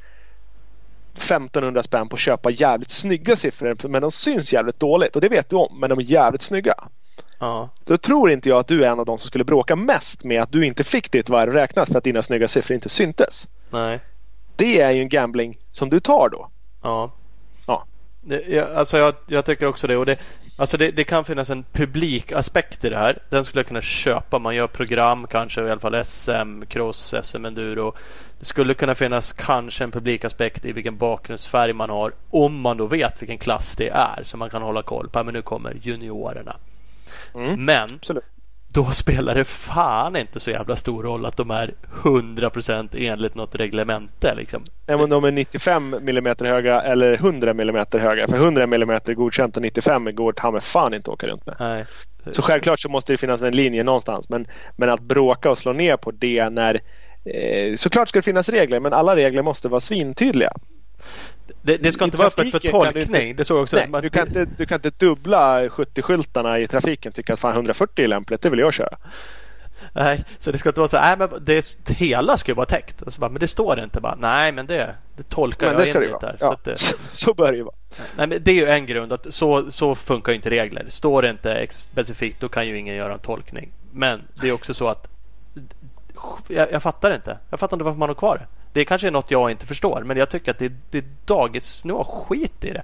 1500 1.14 1.84
spänn 1.84 2.10
på 2.10 2.14
att 2.14 2.20
köpa 2.20 2.50
jävligt 2.50 2.90
snygga 2.90 3.36
siffror 3.36 3.88
men 3.88 4.02
de 4.02 4.12
syns 4.12 4.54
jävligt 4.54 4.80
dåligt 4.80 5.16
och 5.16 5.22
det 5.22 5.30
vet 5.30 5.50
du 5.50 5.56
om 5.56 5.80
men 5.80 5.90
de 5.90 6.00
är 6.00 6.04
jävligt 6.04 6.42
snygga. 6.42 6.74
Ja. 7.40 7.70
Då 7.86 7.98
tror 7.98 8.32
inte 8.32 8.50
jag 8.50 8.60
att 8.60 8.68
du 8.68 8.86
är 8.86 8.90
en 8.90 9.00
av 9.00 9.06
de 9.06 9.18
som 9.18 9.28
skulle 9.28 9.44
bråka 9.44 9.76
mest 9.76 10.24
med 10.24 10.42
att 10.42 10.52
du 10.52 10.66
inte 10.66 10.84
fick 10.84 11.12
ditt 11.12 11.30
varv 11.30 11.54
räknat 11.54 11.88
för 11.88 11.98
att 11.98 12.04
dina 12.04 12.22
snygga 12.22 12.48
siffror 12.48 12.76
inte 12.76 12.90
syntes. 12.90 13.48
Nej. 13.70 14.00
Det 14.58 14.82
är 14.82 14.92
ju 14.92 15.02
en 15.02 15.10
gambling 15.10 15.58
som 15.72 15.90
du 15.90 16.00
tar 16.00 16.30
då. 16.30 16.50
Ja. 16.82 17.12
Ja. 17.68 17.86
Det, 18.22 18.62
alltså 18.76 18.98
jag, 18.98 19.14
jag, 19.28 19.46
tycker 19.46 19.68
också 19.68 19.88
det. 19.88 19.98
Och 19.98 20.06
det, 20.06 20.20
alltså 20.58 20.78
det, 20.78 20.92
det, 20.92 21.04
kan 21.04 21.26
finnas 21.26 21.50
en 21.50 21.64
publikaspekt 21.72 22.86
i 22.86 22.90
det 22.90 22.98
här. 22.98 23.20
Den 23.30 23.46
skulle 23.46 23.60
jag 23.60 23.68
kunna 23.68 23.82
köpa. 23.82 24.40
Man 24.40 24.56
gör 24.56 24.68
program 24.68 25.28
kanske, 25.28 25.62
i 25.62 25.72
alla 25.72 25.80
fall 25.80 26.06
SM, 26.06 26.66
cross, 26.68 27.14
SM 27.24 27.46
enduro. 27.46 27.94
Det 28.40 28.46
skulle 28.46 28.74
kunna 28.74 28.96
finnas 28.96 29.34
kanske 29.34 29.84
en 29.84 29.92
publikaspekt 29.92 30.66
i 30.66 30.72
vilken 30.72 30.98
bakgrundsfärg 30.98 31.74
man 31.74 31.90
har. 31.90 32.14
Om 32.30 32.62
man 32.62 32.78
då 32.78 32.86
vet 32.86 33.22
vilken 33.22 33.38
klass 33.38 33.76
det 33.76 33.90
är. 33.90 34.24
Så 34.24 34.38
man 34.38 34.50
kan 34.50 34.62
hålla 34.62 34.82
koll 34.82 35.10
på. 35.10 35.24
Men 35.24 35.34
nu 35.34 35.42
kommer 35.42 35.78
juniorerna. 35.82 36.56
Mm, 37.36 37.66
Men 37.66 37.96
absolut. 37.96 38.24
Då 38.68 38.86
spelar 38.92 39.36
det 39.36 39.44
fan 39.44 40.16
inte 40.16 40.40
så 40.40 40.52
jävla 40.52 40.76
stor 40.76 41.04
roll 41.04 41.26
att 41.26 41.38
de 41.38 41.52
är 41.52 41.74
100% 42.04 42.90
enligt 42.98 43.36
något 43.36 43.56
reglemente. 43.56 44.36
Liksom. 44.36 44.66
Ja, 44.86 44.98
men 44.98 45.10
de 45.10 45.24
är 45.24 45.32
95 45.32 45.94
mm 45.94 46.36
höga 46.40 46.82
eller 46.82 47.14
100 47.14 47.52
mm 47.52 47.86
höga. 47.92 48.28
För 48.28 48.38
100 48.38 48.64
mm 48.64 49.00
godkänt 49.06 49.58
och 49.58 49.62
95 49.62 50.16
går 50.16 50.32
ta 50.32 50.52
med 50.52 50.64
fan 50.64 50.94
inte 50.94 51.12
att 51.12 51.14
åka 51.14 51.28
runt 51.28 51.46
med. 51.46 51.56
Nej. 51.60 51.86
Så 52.32 52.42
självklart 52.42 52.80
så 52.80 52.90
måste 52.90 53.14
det 53.14 53.18
finnas 53.18 53.42
en 53.42 53.56
linje 53.56 53.84
någonstans. 53.84 54.30
Men, 54.30 54.48
men 54.76 54.90
att 54.90 55.02
bråka 55.02 55.52
och 55.52 55.58
slå 55.58 55.74
ner 55.74 55.98
på 55.98 56.12
det 56.12 56.50
när 56.50 56.82
eh, 57.26 57.76
Såklart 57.76 58.10
ska 58.10 58.20
det 58.20 58.24
finnas 58.24 58.50
regler 58.50 58.80
men 58.80 58.94
alla 58.94 59.16
regler 59.16 59.44
måste 59.44 59.70
vara 59.70 59.80
svintydliga. 59.80 60.52
Det, 61.68 61.78
det 61.78 61.92
ska 61.92 62.06
inte 62.06 62.18
vara 62.18 62.28
öppet 62.28 62.52
för 62.52 62.60
tolkning. 62.72 63.36
det 63.36 63.46
såg 63.46 63.64
också 63.64 63.78
nej, 63.78 63.88
man... 63.88 64.02
du, 64.02 64.10
kan 64.10 64.28
inte, 64.28 64.46
du 64.58 64.66
kan 64.66 64.76
inte 64.76 65.06
dubbla 65.06 65.68
70-skyltarna 65.68 66.60
i 66.60 66.68
trafiken 66.68 67.12
tycka 67.12 67.34
att 67.34 67.40
fan 67.40 67.54
140 67.54 68.04
är 68.04 68.08
lämpligt. 68.08 68.42
Det 68.42 68.50
vill 68.50 68.60
jag 68.60 68.74
köra. 68.74 68.98
Nej, 69.94 70.24
så 70.38 70.52
det 70.52 70.58
ska 70.58 70.70
inte 70.70 70.80
vara 70.80 70.88
så. 70.88 70.98
Nej, 70.98 71.18
men 71.18 71.30
det, 71.42 71.78
hela 71.90 72.38
ska 72.38 72.52
ju 72.52 72.56
vara 72.56 72.66
täckt. 72.66 73.04
Alltså 73.04 73.20
bara, 73.20 73.30
men 73.30 73.40
det 73.40 73.48
står 73.48 73.80
inte 73.80 74.02
bara. 74.02 74.16
Nej, 74.16 74.52
men 74.52 74.68
det, 74.68 74.96
det 75.16 75.30
tolkar 75.30 75.68
men 75.68 75.86
jag 75.86 75.96
det 75.96 76.06
in 76.06 76.12
lite 76.12 76.26
här. 76.26 76.38
Ja, 76.40 76.52
så, 76.52 76.70
det, 76.70 76.78
så 77.12 77.34
bör 77.34 77.52
det 77.52 77.58
ju 77.58 77.64
vara. 77.64 77.76
Nej, 78.16 78.28
men 78.28 78.44
det 78.44 78.52
är 78.52 78.56
ju 78.56 78.66
en 78.66 78.86
grund. 78.86 79.14
att 79.14 79.34
Så, 79.34 79.72
så 79.72 79.96
funkar 79.96 80.34
inte 80.34 80.50
regler. 80.50 80.86
Står 80.90 81.22
det 81.22 81.30
inte 81.30 81.68
specifikt 81.72 82.42
då 82.42 82.50
kan 82.50 82.68
ju 82.68 82.78
ingen 82.78 82.96
göra 82.96 83.14
en 83.14 83.20
tolkning. 83.20 83.72
Men 83.92 84.22
det 84.42 84.48
är 84.48 84.52
också 84.52 84.74
så 84.74 84.88
att 84.88 85.08
jag, 86.48 86.72
jag 86.72 86.84
fattar 86.84 87.16
inte. 87.16 87.38
Jag 87.50 87.60
fattar 87.60 87.78
inte 87.78 87.84
varför 87.84 88.00
man 88.00 88.10
har 88.10 88.16
kvar 88.16 88.38
det. 88.38 88.57
Det 88.78 88.86
kanske 88.86 89.08
är 89.08 89.12
något 89.12 89.32
jag 89.32 89.52
inte 89.52 89.66
förstår 89.66 90.04
men 90.04 90.18
jag 90.18 90.30
tycker 90.30 90.52
att 90.52 90.58
det, 90.58 90.72
det 90.92 90.98
är 90.98 91.04
dagisnivå. 91.26 92.04
Skit 92.04 92.64
i 92.64 92.70
det. 92.70 92.84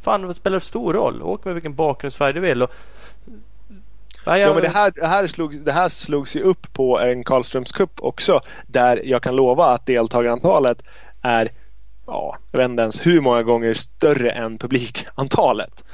Fan 0.00 0.26
vad 0.26 0.36
spelar 0.36 0.54
det 0.54 0.64
stor 0.64 0.92
roll? 0.92 1.22
Åk 1.22 1.44
med 1.44 1.54
vilken 1.54 1.74
bakgrundsfärg 1.74 2.32
du 2.32 2.40
vill. 2.40 2.62
Och... 2.62 2.70
Ja, 4.24 4.38
jag... 4.38 4.48
ja, 4.48 4.54
men 4.54 4.62
det 4.62 4.68
här, 4.68 4.92
det, 4.94 5.06
här 5.06 5.26
slog, 5.26 5.64
det 5.64 5.72
här 5.72 5.88
slogs 5.88 6.36
ju 6.36 6.40
upp 6.40 6.72
på 6.72 7.00
en 7.00 7.24
Karlströms 7.24 7.72
Cup 7.72 7.90
också. 8.00 8.40
Där 8.66 9.02
jag 9.04 9.22
kan 9.22 9.36
lova 9.36 9.66
att 9.66 9.86
deltagarantalet 9.86 10.82
är 11.22 11.50
ja, 12.06 12.36
jag 12.50 12.58
vet 12.58 12.70
inte 12.70 12.82
ens 12.82 13.06
hur 13.06 13.20
många 13.20 13.42
gånger 13.42 13.74
större 13.74 14.30
än 14.30 14.58
publikantalet. 14.58 15.84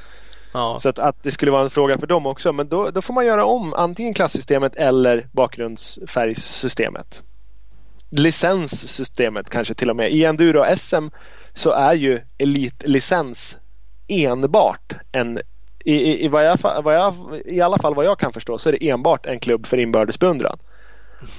Ja. 0.53 0.79
Så 0.81 0.89
att, 0.89 0.99
att 0.99 1.23
det 1.23 1.31
skulle 1.31 1.51
vara 1.51 1.63
en 1.63 1.71
fråga 1.71 1.99
för 1.99 2.07
dem 2.07 2.27
också. 2.27 2.53
Men 2.53 2.69
då, 2.69 2.91
då 2.91 3.03
får 3.03 3.15
man 3.15 3.27
göra 3.27 3.45
om 3.45 3.75
antingen 3.75 4.15
klassystemet 4.15 4.77
eller 4.77 5.27
bakgrundsfärgsystemet 5.33 7.23
licenssystemet 8.11 9.51
kanske 9.51 9.75
till 9.75 9.91
och 9.91 9.97
med. 9.97 10.13
I 10.13 10.25
enduro-SM 10.25 11.09
så 11.55 11.71
är 11.71 11.95
ju 11.95 12.21
elitlicens 12.39 13.59
enbart 14.09 14.93
en 15.13 15.39
i, 15.85 15.95
i, 15.95 16.25
i, 16.25 16.29
vad 16.29 16.47
jag, 16.47 16.59
vad 16.83 16.95
jag, 16.95 17.15
I 17.45 17.61
alla 17.61 17.79
fall 17.79 17.95
vad 17.95 18.05
jag 18.05 18.19
kan 18.19 18.33
förstå 18.33 18.59
så 18.59 18.69
är 18.69 18.73
det 18.73 18.89
enbart 18.89 19.27
en 19.27 19.41
klubb 19.41 19.67
för 19.67 19.77
inbördes 19.77 20.19
beundran. 20.19 20.59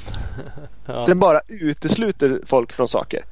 ja. 0.86 1.06
Den 1.08 1.20
bara 1.20 1.42
utesluter 1.48 2.42
folk 2.46 2.72
från 2.72 2.88
saker. 2.88 3.26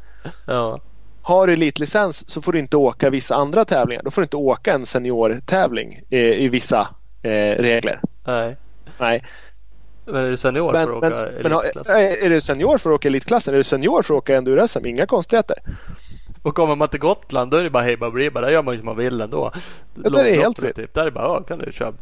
Ja. 0.46 0.80
Har 1.22 1.48
du 1.48 1.54
elitlicens 1.54 2.30
så 2.30 2.42
får 2.42 2.54
du 2.54 2.60
inte 2.60 2.78
åka 2.78 3.10
vissa 3.10 3.36
andra 3.36 3.66
tävlingar. 3.66 4.04
Då 4.04 4.12
får 4.12 4.22
du 4.22 4.24
inte 4.24 4.38
åka 4.38 4.74
en 4.74 4.86
seniortävling 4.86 6.02
i, 6.10 6.18
i 6.18 6.50
vissa 6.50 6.88
eh, 7.22 7.30
regler. 7.30 8.02
Nej. 8.24 8.58
Nej. 8.98 9.24
Men 10.08 10.16
är 10.26 10.30
du 10.30 10.38
senior 10.38 10.74
men, 10.74 10.86
för 10.86 10.92
att 10.92 10.98
åka 10.98 11.10
men, 11.10 11.52
elitklassen? 11.52 11.96
är 11.96 12.30
du 12.30 12.42
senior 12.42 12.78
för 12.78 12.90
att 12.90 12.96
åka 12.96 13.08
elitklassen? 13.08 13.54
Är 13.54 13.58
du 13.58 13.64
senior 13.64 14.02
för 14.02 14.14
att 14.14 14.18
åka 14.18 14.38
enduro-SM? 14.38 14.86
Inga 14.86 15.06
konstigheter. 15.06 15.58
Och 16.42 16.56
kommer 16.56 16.76
man 16.76 16.88
till 16.88 17.00
Gotland 17.00 17.52
då 17.52 17.58
är 17.58 17.64
det 17.64 17.70
bara 17.70 17.84
hej 17.84 17.98
baberiba. 17.98 18.42
Där 18.42 18.50
gör 18.50 18.64
man 18.64 18.74
ju 18.74 18.80
som 18.80 18.86
man 18.86 18.98
vill 18.98 19.22
ändå. 19.22 19.52
Ja, 20.04 20.10
det 20.10 20.20
är 20.20 20.36
helt 20.36 20.60
fritt. 20.60 20.76
Typ. 20.76 20.94
Där 20.94 21.02
är 21.02 21.06
det 21.06 21.12
bara 21.12 21.24
ja, 21.24 21.44
kan 21.44 21.60
du 21.60 21.72
köra 21.72 21.94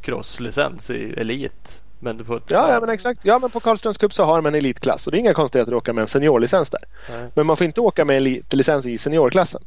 crosslicens 0.00 0.90
i 0.90 1.14
elit. 1.16 1.82
Men 1.98 2.16
du 2.16 2.24
får 2.24 2.42
ja, 2.48 2.72
ja, 2.72 2.80
men 2.80 2.88
exakt. 2.88 3.20
Ja, 3.22 3.38
men 3.38 3.50
på 3.50 3.60
Karlströms 3.60 3.98
Cup 3.98 4.14
så 4.14 4.24
har 4.24 4.40
man 4.40 4.54
en 4.54 4.58
elitklass 4.58 5.06
och 5.06 5.10
det 5.12 5.18
är 5.18 5.20
inga 5.20 5.34
konstigheter 5.34 5.72
att 5.72 5.76
åka 5.76 5.92
med 5.92 6.02
en 6.02 6.08
seniorlicens 6.08 6.70
där. 6.70 6.82
Nej. 7.10 7.30
Men 7.34 7.46
man 7.46 7.56
får 7.56 7.64
inte 7.64 7.80
åka 7.80 8.04
med 8.04 8.16
elitlicens 8.16 8.86
i 8.86 8.98
seniorklassen. 8.98 9.62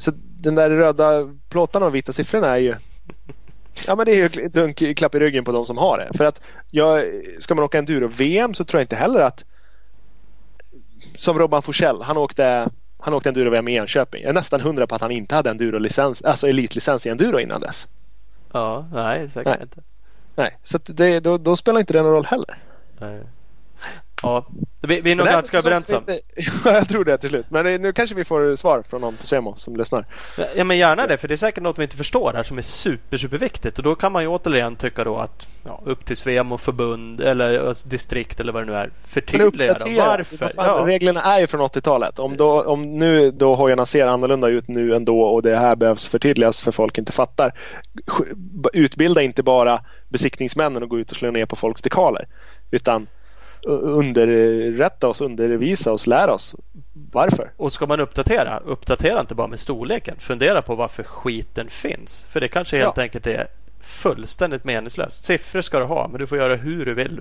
Så 0.00 0.12
den 0.16 0.54
där 0.54 0.70
röda 0.70 1.30
plåtarna 1.48 1.86
och 1.86 1.94
vita 1.94 2.12
siffrorna 2.12 2.46
är 2.46 2.56
ju 2.56 2.74
Ja 3.86 3.96
men 3.96 4.06
det 4.06 4.12
är 4.12 4.16
ju 4.16 4.48
dunk 4.48 4.96
klapp 4.96 5.14
i 5.14 5.18
ryggen 5.18 5.44
på 5.44 5.52
de 5.52 5.66
som 5.66 5.78
har 5.78 5.98
det. 5.98 6.18
För 6.18 6.24
att 6.24 6.40
jag, 6.70 7.04
ska 7.40 7.54
man 7.54 7.64
åka 7.64 7.78
enduro-VM 7.78 8.54
så 8.54 8.64
tror 8.64 8.80
jag 8.80 8.84
inte 8.84 8.96
heller 8.96 9.20
att 9.20 9.44
som 11.16 11.38
Robban 11.38 11.62
Forsell, 11.62 12.02
han 12.02 12.16
åkte 12.16 12.70
han 12.98 13.14
åkte 13.14 13.28
enduro-VM 13.28 13.68
i 13.68 13.76
Enköping. 13.76 14.22
Jag 14.22 14.30
är 14.30 14.34
nästan 14.34 14.60
hundra 14.60 14.86
på 14.86 14.94
att 14.94 15.00
han 15.00 15.10
inte 15.10 15.34
hade 15.34 15.50
enduro-licens, 15.50 16.22
alltså 16.24 16.48
elitlicens 16.48 17.06
i 17.06 17.10
enduro 17.10 17.40
innan 17.40 17.60
dess. 17.60 17.88
Ja, 18.52 18.86
nej 18.92 19.30
säkert 19.30 19.46
nej. 19.46 19.58
inte. 19.62 19.82
Nej, 20.34 20.58
så 20.62 20.78
det, 20.84 21.20
då, 21.20 21.38
då, 21.38 21.56
spelar 21.56 21.80
inte 21.80 21.92
det 21.92 22.02
någon 22.02 22.12
roll 22.12 22.26
heller. 22.26 22.58
Nej. 22.98 23.20
Ja, 24.24 24.46
vi, 24.86 25.00
vi 25.00 25.12
är 25.12 25.16
nog 25.16 25.26
ganska 25.26 25.58
överens 25.58 25.90
om. 25.90 26.02
jag 26.64 26.88
tror 26.88 27.04
det 27.04 27.18
till 27.18 27.30
slut. 27.30 27.46
Men 27.48 27.82
nu 27.82 27.92
kanske 27.92 28.14
vi 28.14 28.24
får 28.24 28.56
svar 28.56 28.82
från 28.88 29.00
någon 29.00 29.16
på 29.16 29.26
Svemo 29.26 29.54
som 29.56 29.76
lyssnar. 29.76 30.06
Ja 30.56 30.64
men 30.64 30.78
gärna 30.78 31.06
det 31.06 31.16
för 31.16 31.28
det 31.28 31.34
är 31.34 31.36
säkert 31.36 31.62
något 31.62 31.78
vi 31.78 31.82
inte 31.82 31.96
förstår 31.96 32.32
här 32.36 32.42
som 32.42 32.58
är 32.58 32.62
super 32.62 33.16
superviktigt. 33.16 33.78
Och 33.78 33.84
då 33.84 33.94
kan 33.94 34.12
man 34.12 34.22
ju 34.22 34.28
återigen 34.28 34.76
tycka 34.76 35.04
då 35.04 35.16
att 35.16 35.46
ja, 35.64 35.80
upp 35.84 36.04
till 36.04 36.16
Svemo 36.16 36.58
förbund 36.58 37.20
eller 37.20 37.76
distrikt 37.88 38.40
eller 38.40 38.52
vad 38.52 38.62
det 38.62 38.66
nu 38.66 38.74
är. 38.74 38.90
Förtydliga 39.06 39.74
då. 39.74 39.86
Varför? 39.96 40.52
Ja. 40.56 40.82
Reglerna 40.86 41.22
är 41.22 41.40
ju 41.40 41.46
från 41.46 41.60
80-talet. 41.60 42.18
Om, 42.18 42.36
då, 42.36 42.62
om 42.62 42.98
nu 42.98 43.30
då 43.30 43.54
hojarna 43.54 43.86
ser 43.86 44.06
annorlunda 44.06 44.48
ut 44.48 44.68
nu 44.68 44.94
ändå 44.94 45.20
och 45.22 45.42
det 45.42 45.58
här 45.58 45.76
behövs 45.76 46.08
förtydligas 46.08 46.62
för 46.62 46.72
folk 46.72 46.98
inte 46.98 47.12
fattar. 47.12 47.52
Utbilda 48.72 49.22
inte 49.22 49.42
bara 49.42 49.80
besiktningsmännen 50.08 50.82
och 50.82 50.88
gå 50.88 50.98
ut 50.98 51.10
och 51.10 51.16
slå 51.16 51.30
ner 51.30 51.46
på 51.46 51.56
folks 51.56 51.82
dekaler. 51.82 52.26
Utan 52.70 53.06
underrätta 53.66 55.08
oss, 55.08 55.20
undervisa 55.20 55.92
oss, 55.92 56.06
lära 56.06 56.32
oss 56.32 56.54
varför. 57.12 57.52
Och 57.56 57.72
ska 57.72 57.86
man 57.86 58.00
uppdatera, 58.00 58.58
uppdatera 58.58 59.20
inte 59.20 59.34
bara 59.34 59.46
med 59.46 59.60
storleken. 59.60 60.16
Fundera 60.18 60.62
på 60.62 60.74
varför 60.74 61.02
skiten 61.02 61.68
finns. 61.68 62.26
För 62.30 62.40
det 62.40 62.48
kanske 62.48 62.76
helt 62.76 62.96
ja. 62.96 63.02
enkelt 63.02 63.26
är 63.26 63.46
fullständigt 63.80 64.64
meningslöst. 64.64 65.24
Siffror 65.24 65.60
ska 65.60 65.78
du 65.78 65.84
ha, 65.84 66.08
men 66.08 66.20
du 66.20 66.26
får 66.26 66.38
göra 66.38 66.56
hur 66.56 66.86
du 66.86 66.94
vill. 66.94 67.20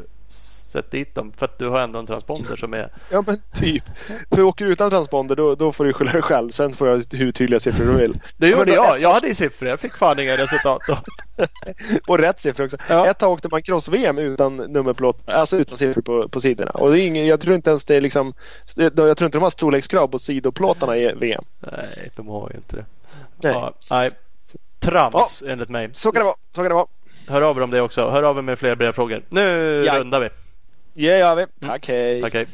Sätt 0.73 0.91
dit 0.91 1.15
dem 1.15 1.31
för 1.37 1.45
att 1.45 1.59
du 1.59 1.69
har 1.69 1.79
ändå 1.79 1.99
en 1.99 2.05
transponder 2.05 2.55
som 2.55 2.73
är... 2.73 2.89
Ja 3.09 3.23
men 3.27 3.41
typ. 3.53 3.83
För 4.35 4.41
åker 4.41 4.65
du 4.65 4.71
utan 4.71 4.89
transponder 4.89 5.35
då, 5.35 5.55
då 5.55 5.71
får 5.71 5.85
du 5.85 5.93
skylla 5.93 6.11
dig 6.11 6.21
själv. 6.21 6.49
Sen 6.49 6.73
får 6.73 6.87
jag 6.87 7.03
hur 7.11 7.31
tydliga 7.31 7.59
siffror 7.59 7.85
du 7.85 7.93
vill. 7.93 8.19
Det 8.37 8.47
gjorde 8.47 8.73
jag. 8.73 9.01
Jag 9.01 9.13
hade 9.13 9.35
siffror. 9.35 9.69
Jag 9.69 9.79
fick 9.79 9.97
fan 9.97 10.19
inga 10.19 10.33
resultat 10.33 10.81
då. 10.87 10.97
och 12.07 12.17
rätt 12.17 12.41
siffror 12.41 12.65
också. 12.65 12.77
Ja. 12.89 13.07
Ett 13.07 13.17
tag 13.17 13.31
åkte 13.31 13.47
man 13.51 13.63
cross-VM 13.63 14.17
utan 14.17 14.57
nummerplåt. 14.57 15.29
Alltså 15.29 15.57
utan 15.57 15.77
siffror 15.77 16.01
på, 16.01 16.29
på 16.29 16.41
sidorna. 16.41 16.71
Och 16.71 16.91
det 16.91 17.01
är 17.01 17.07
ingen, 17.07 17.27
jag 17.27 17.41
tror 17.41 17.55
inte 17.55 17.69
ens 17.69 17.85
det 17.85 17.95
är 17.95 18.01
liksom... 18.01 18.33
Jag 18.75 18.95
tror 18.95 19.09
inte 19.09 19.27
de 19.27 19.43
har 19.43 19.49
storlekskrav 19.49 20.07
på 20.07 20.19
sidoplåtarna 20.19 20.97
i 20.97 21.13
VM. 21.13 21.43
Nej, 21.59 22.11
de 22.15 22.27
har 22.27 22.49
ju 22.49 22.55
inte 22.55 22.75
det. 22.75 22.85
Nej. 23.43 23.53
Ja, 23.53 23.73
nej. 23.89 24.11
Trams 24.79 25.43
ja. 25.45 25.51
enligt 25.51 25.69
mig. 25.69 25.89
Så 25.93 26.11
kan 26.11 26.19
det 26.19 26.25
vara. 26.25 26.35
Så 26.51 26.61
kan 26.61 26.69
det 26.69 26.73
vara. 26.73 26.87
Hör 27.27 27.41
av 27.41 27.57
er 27.57 27.61
om 27.61 27.71
det 27.71 27.81
också. 27.81 28.09
Hör 28.09 28.23
av 28.23 28.37
er 28.37 28.41
med 28.41 28.59
fler 28.59 28.75
brevfrågor. 28.75 29.21
Nu 29.29 29.41
ja. 29.85 29.99
rundar 29.99 30.19
vi. 30.19 30.29
Det 30.93 31.01
gör 31.17 31.35
vi. 31.35 31.45
Tack 31.67 31.87
hej. 31.87 32.21
Tack 32.21 32.33
hej. 32.33 32.47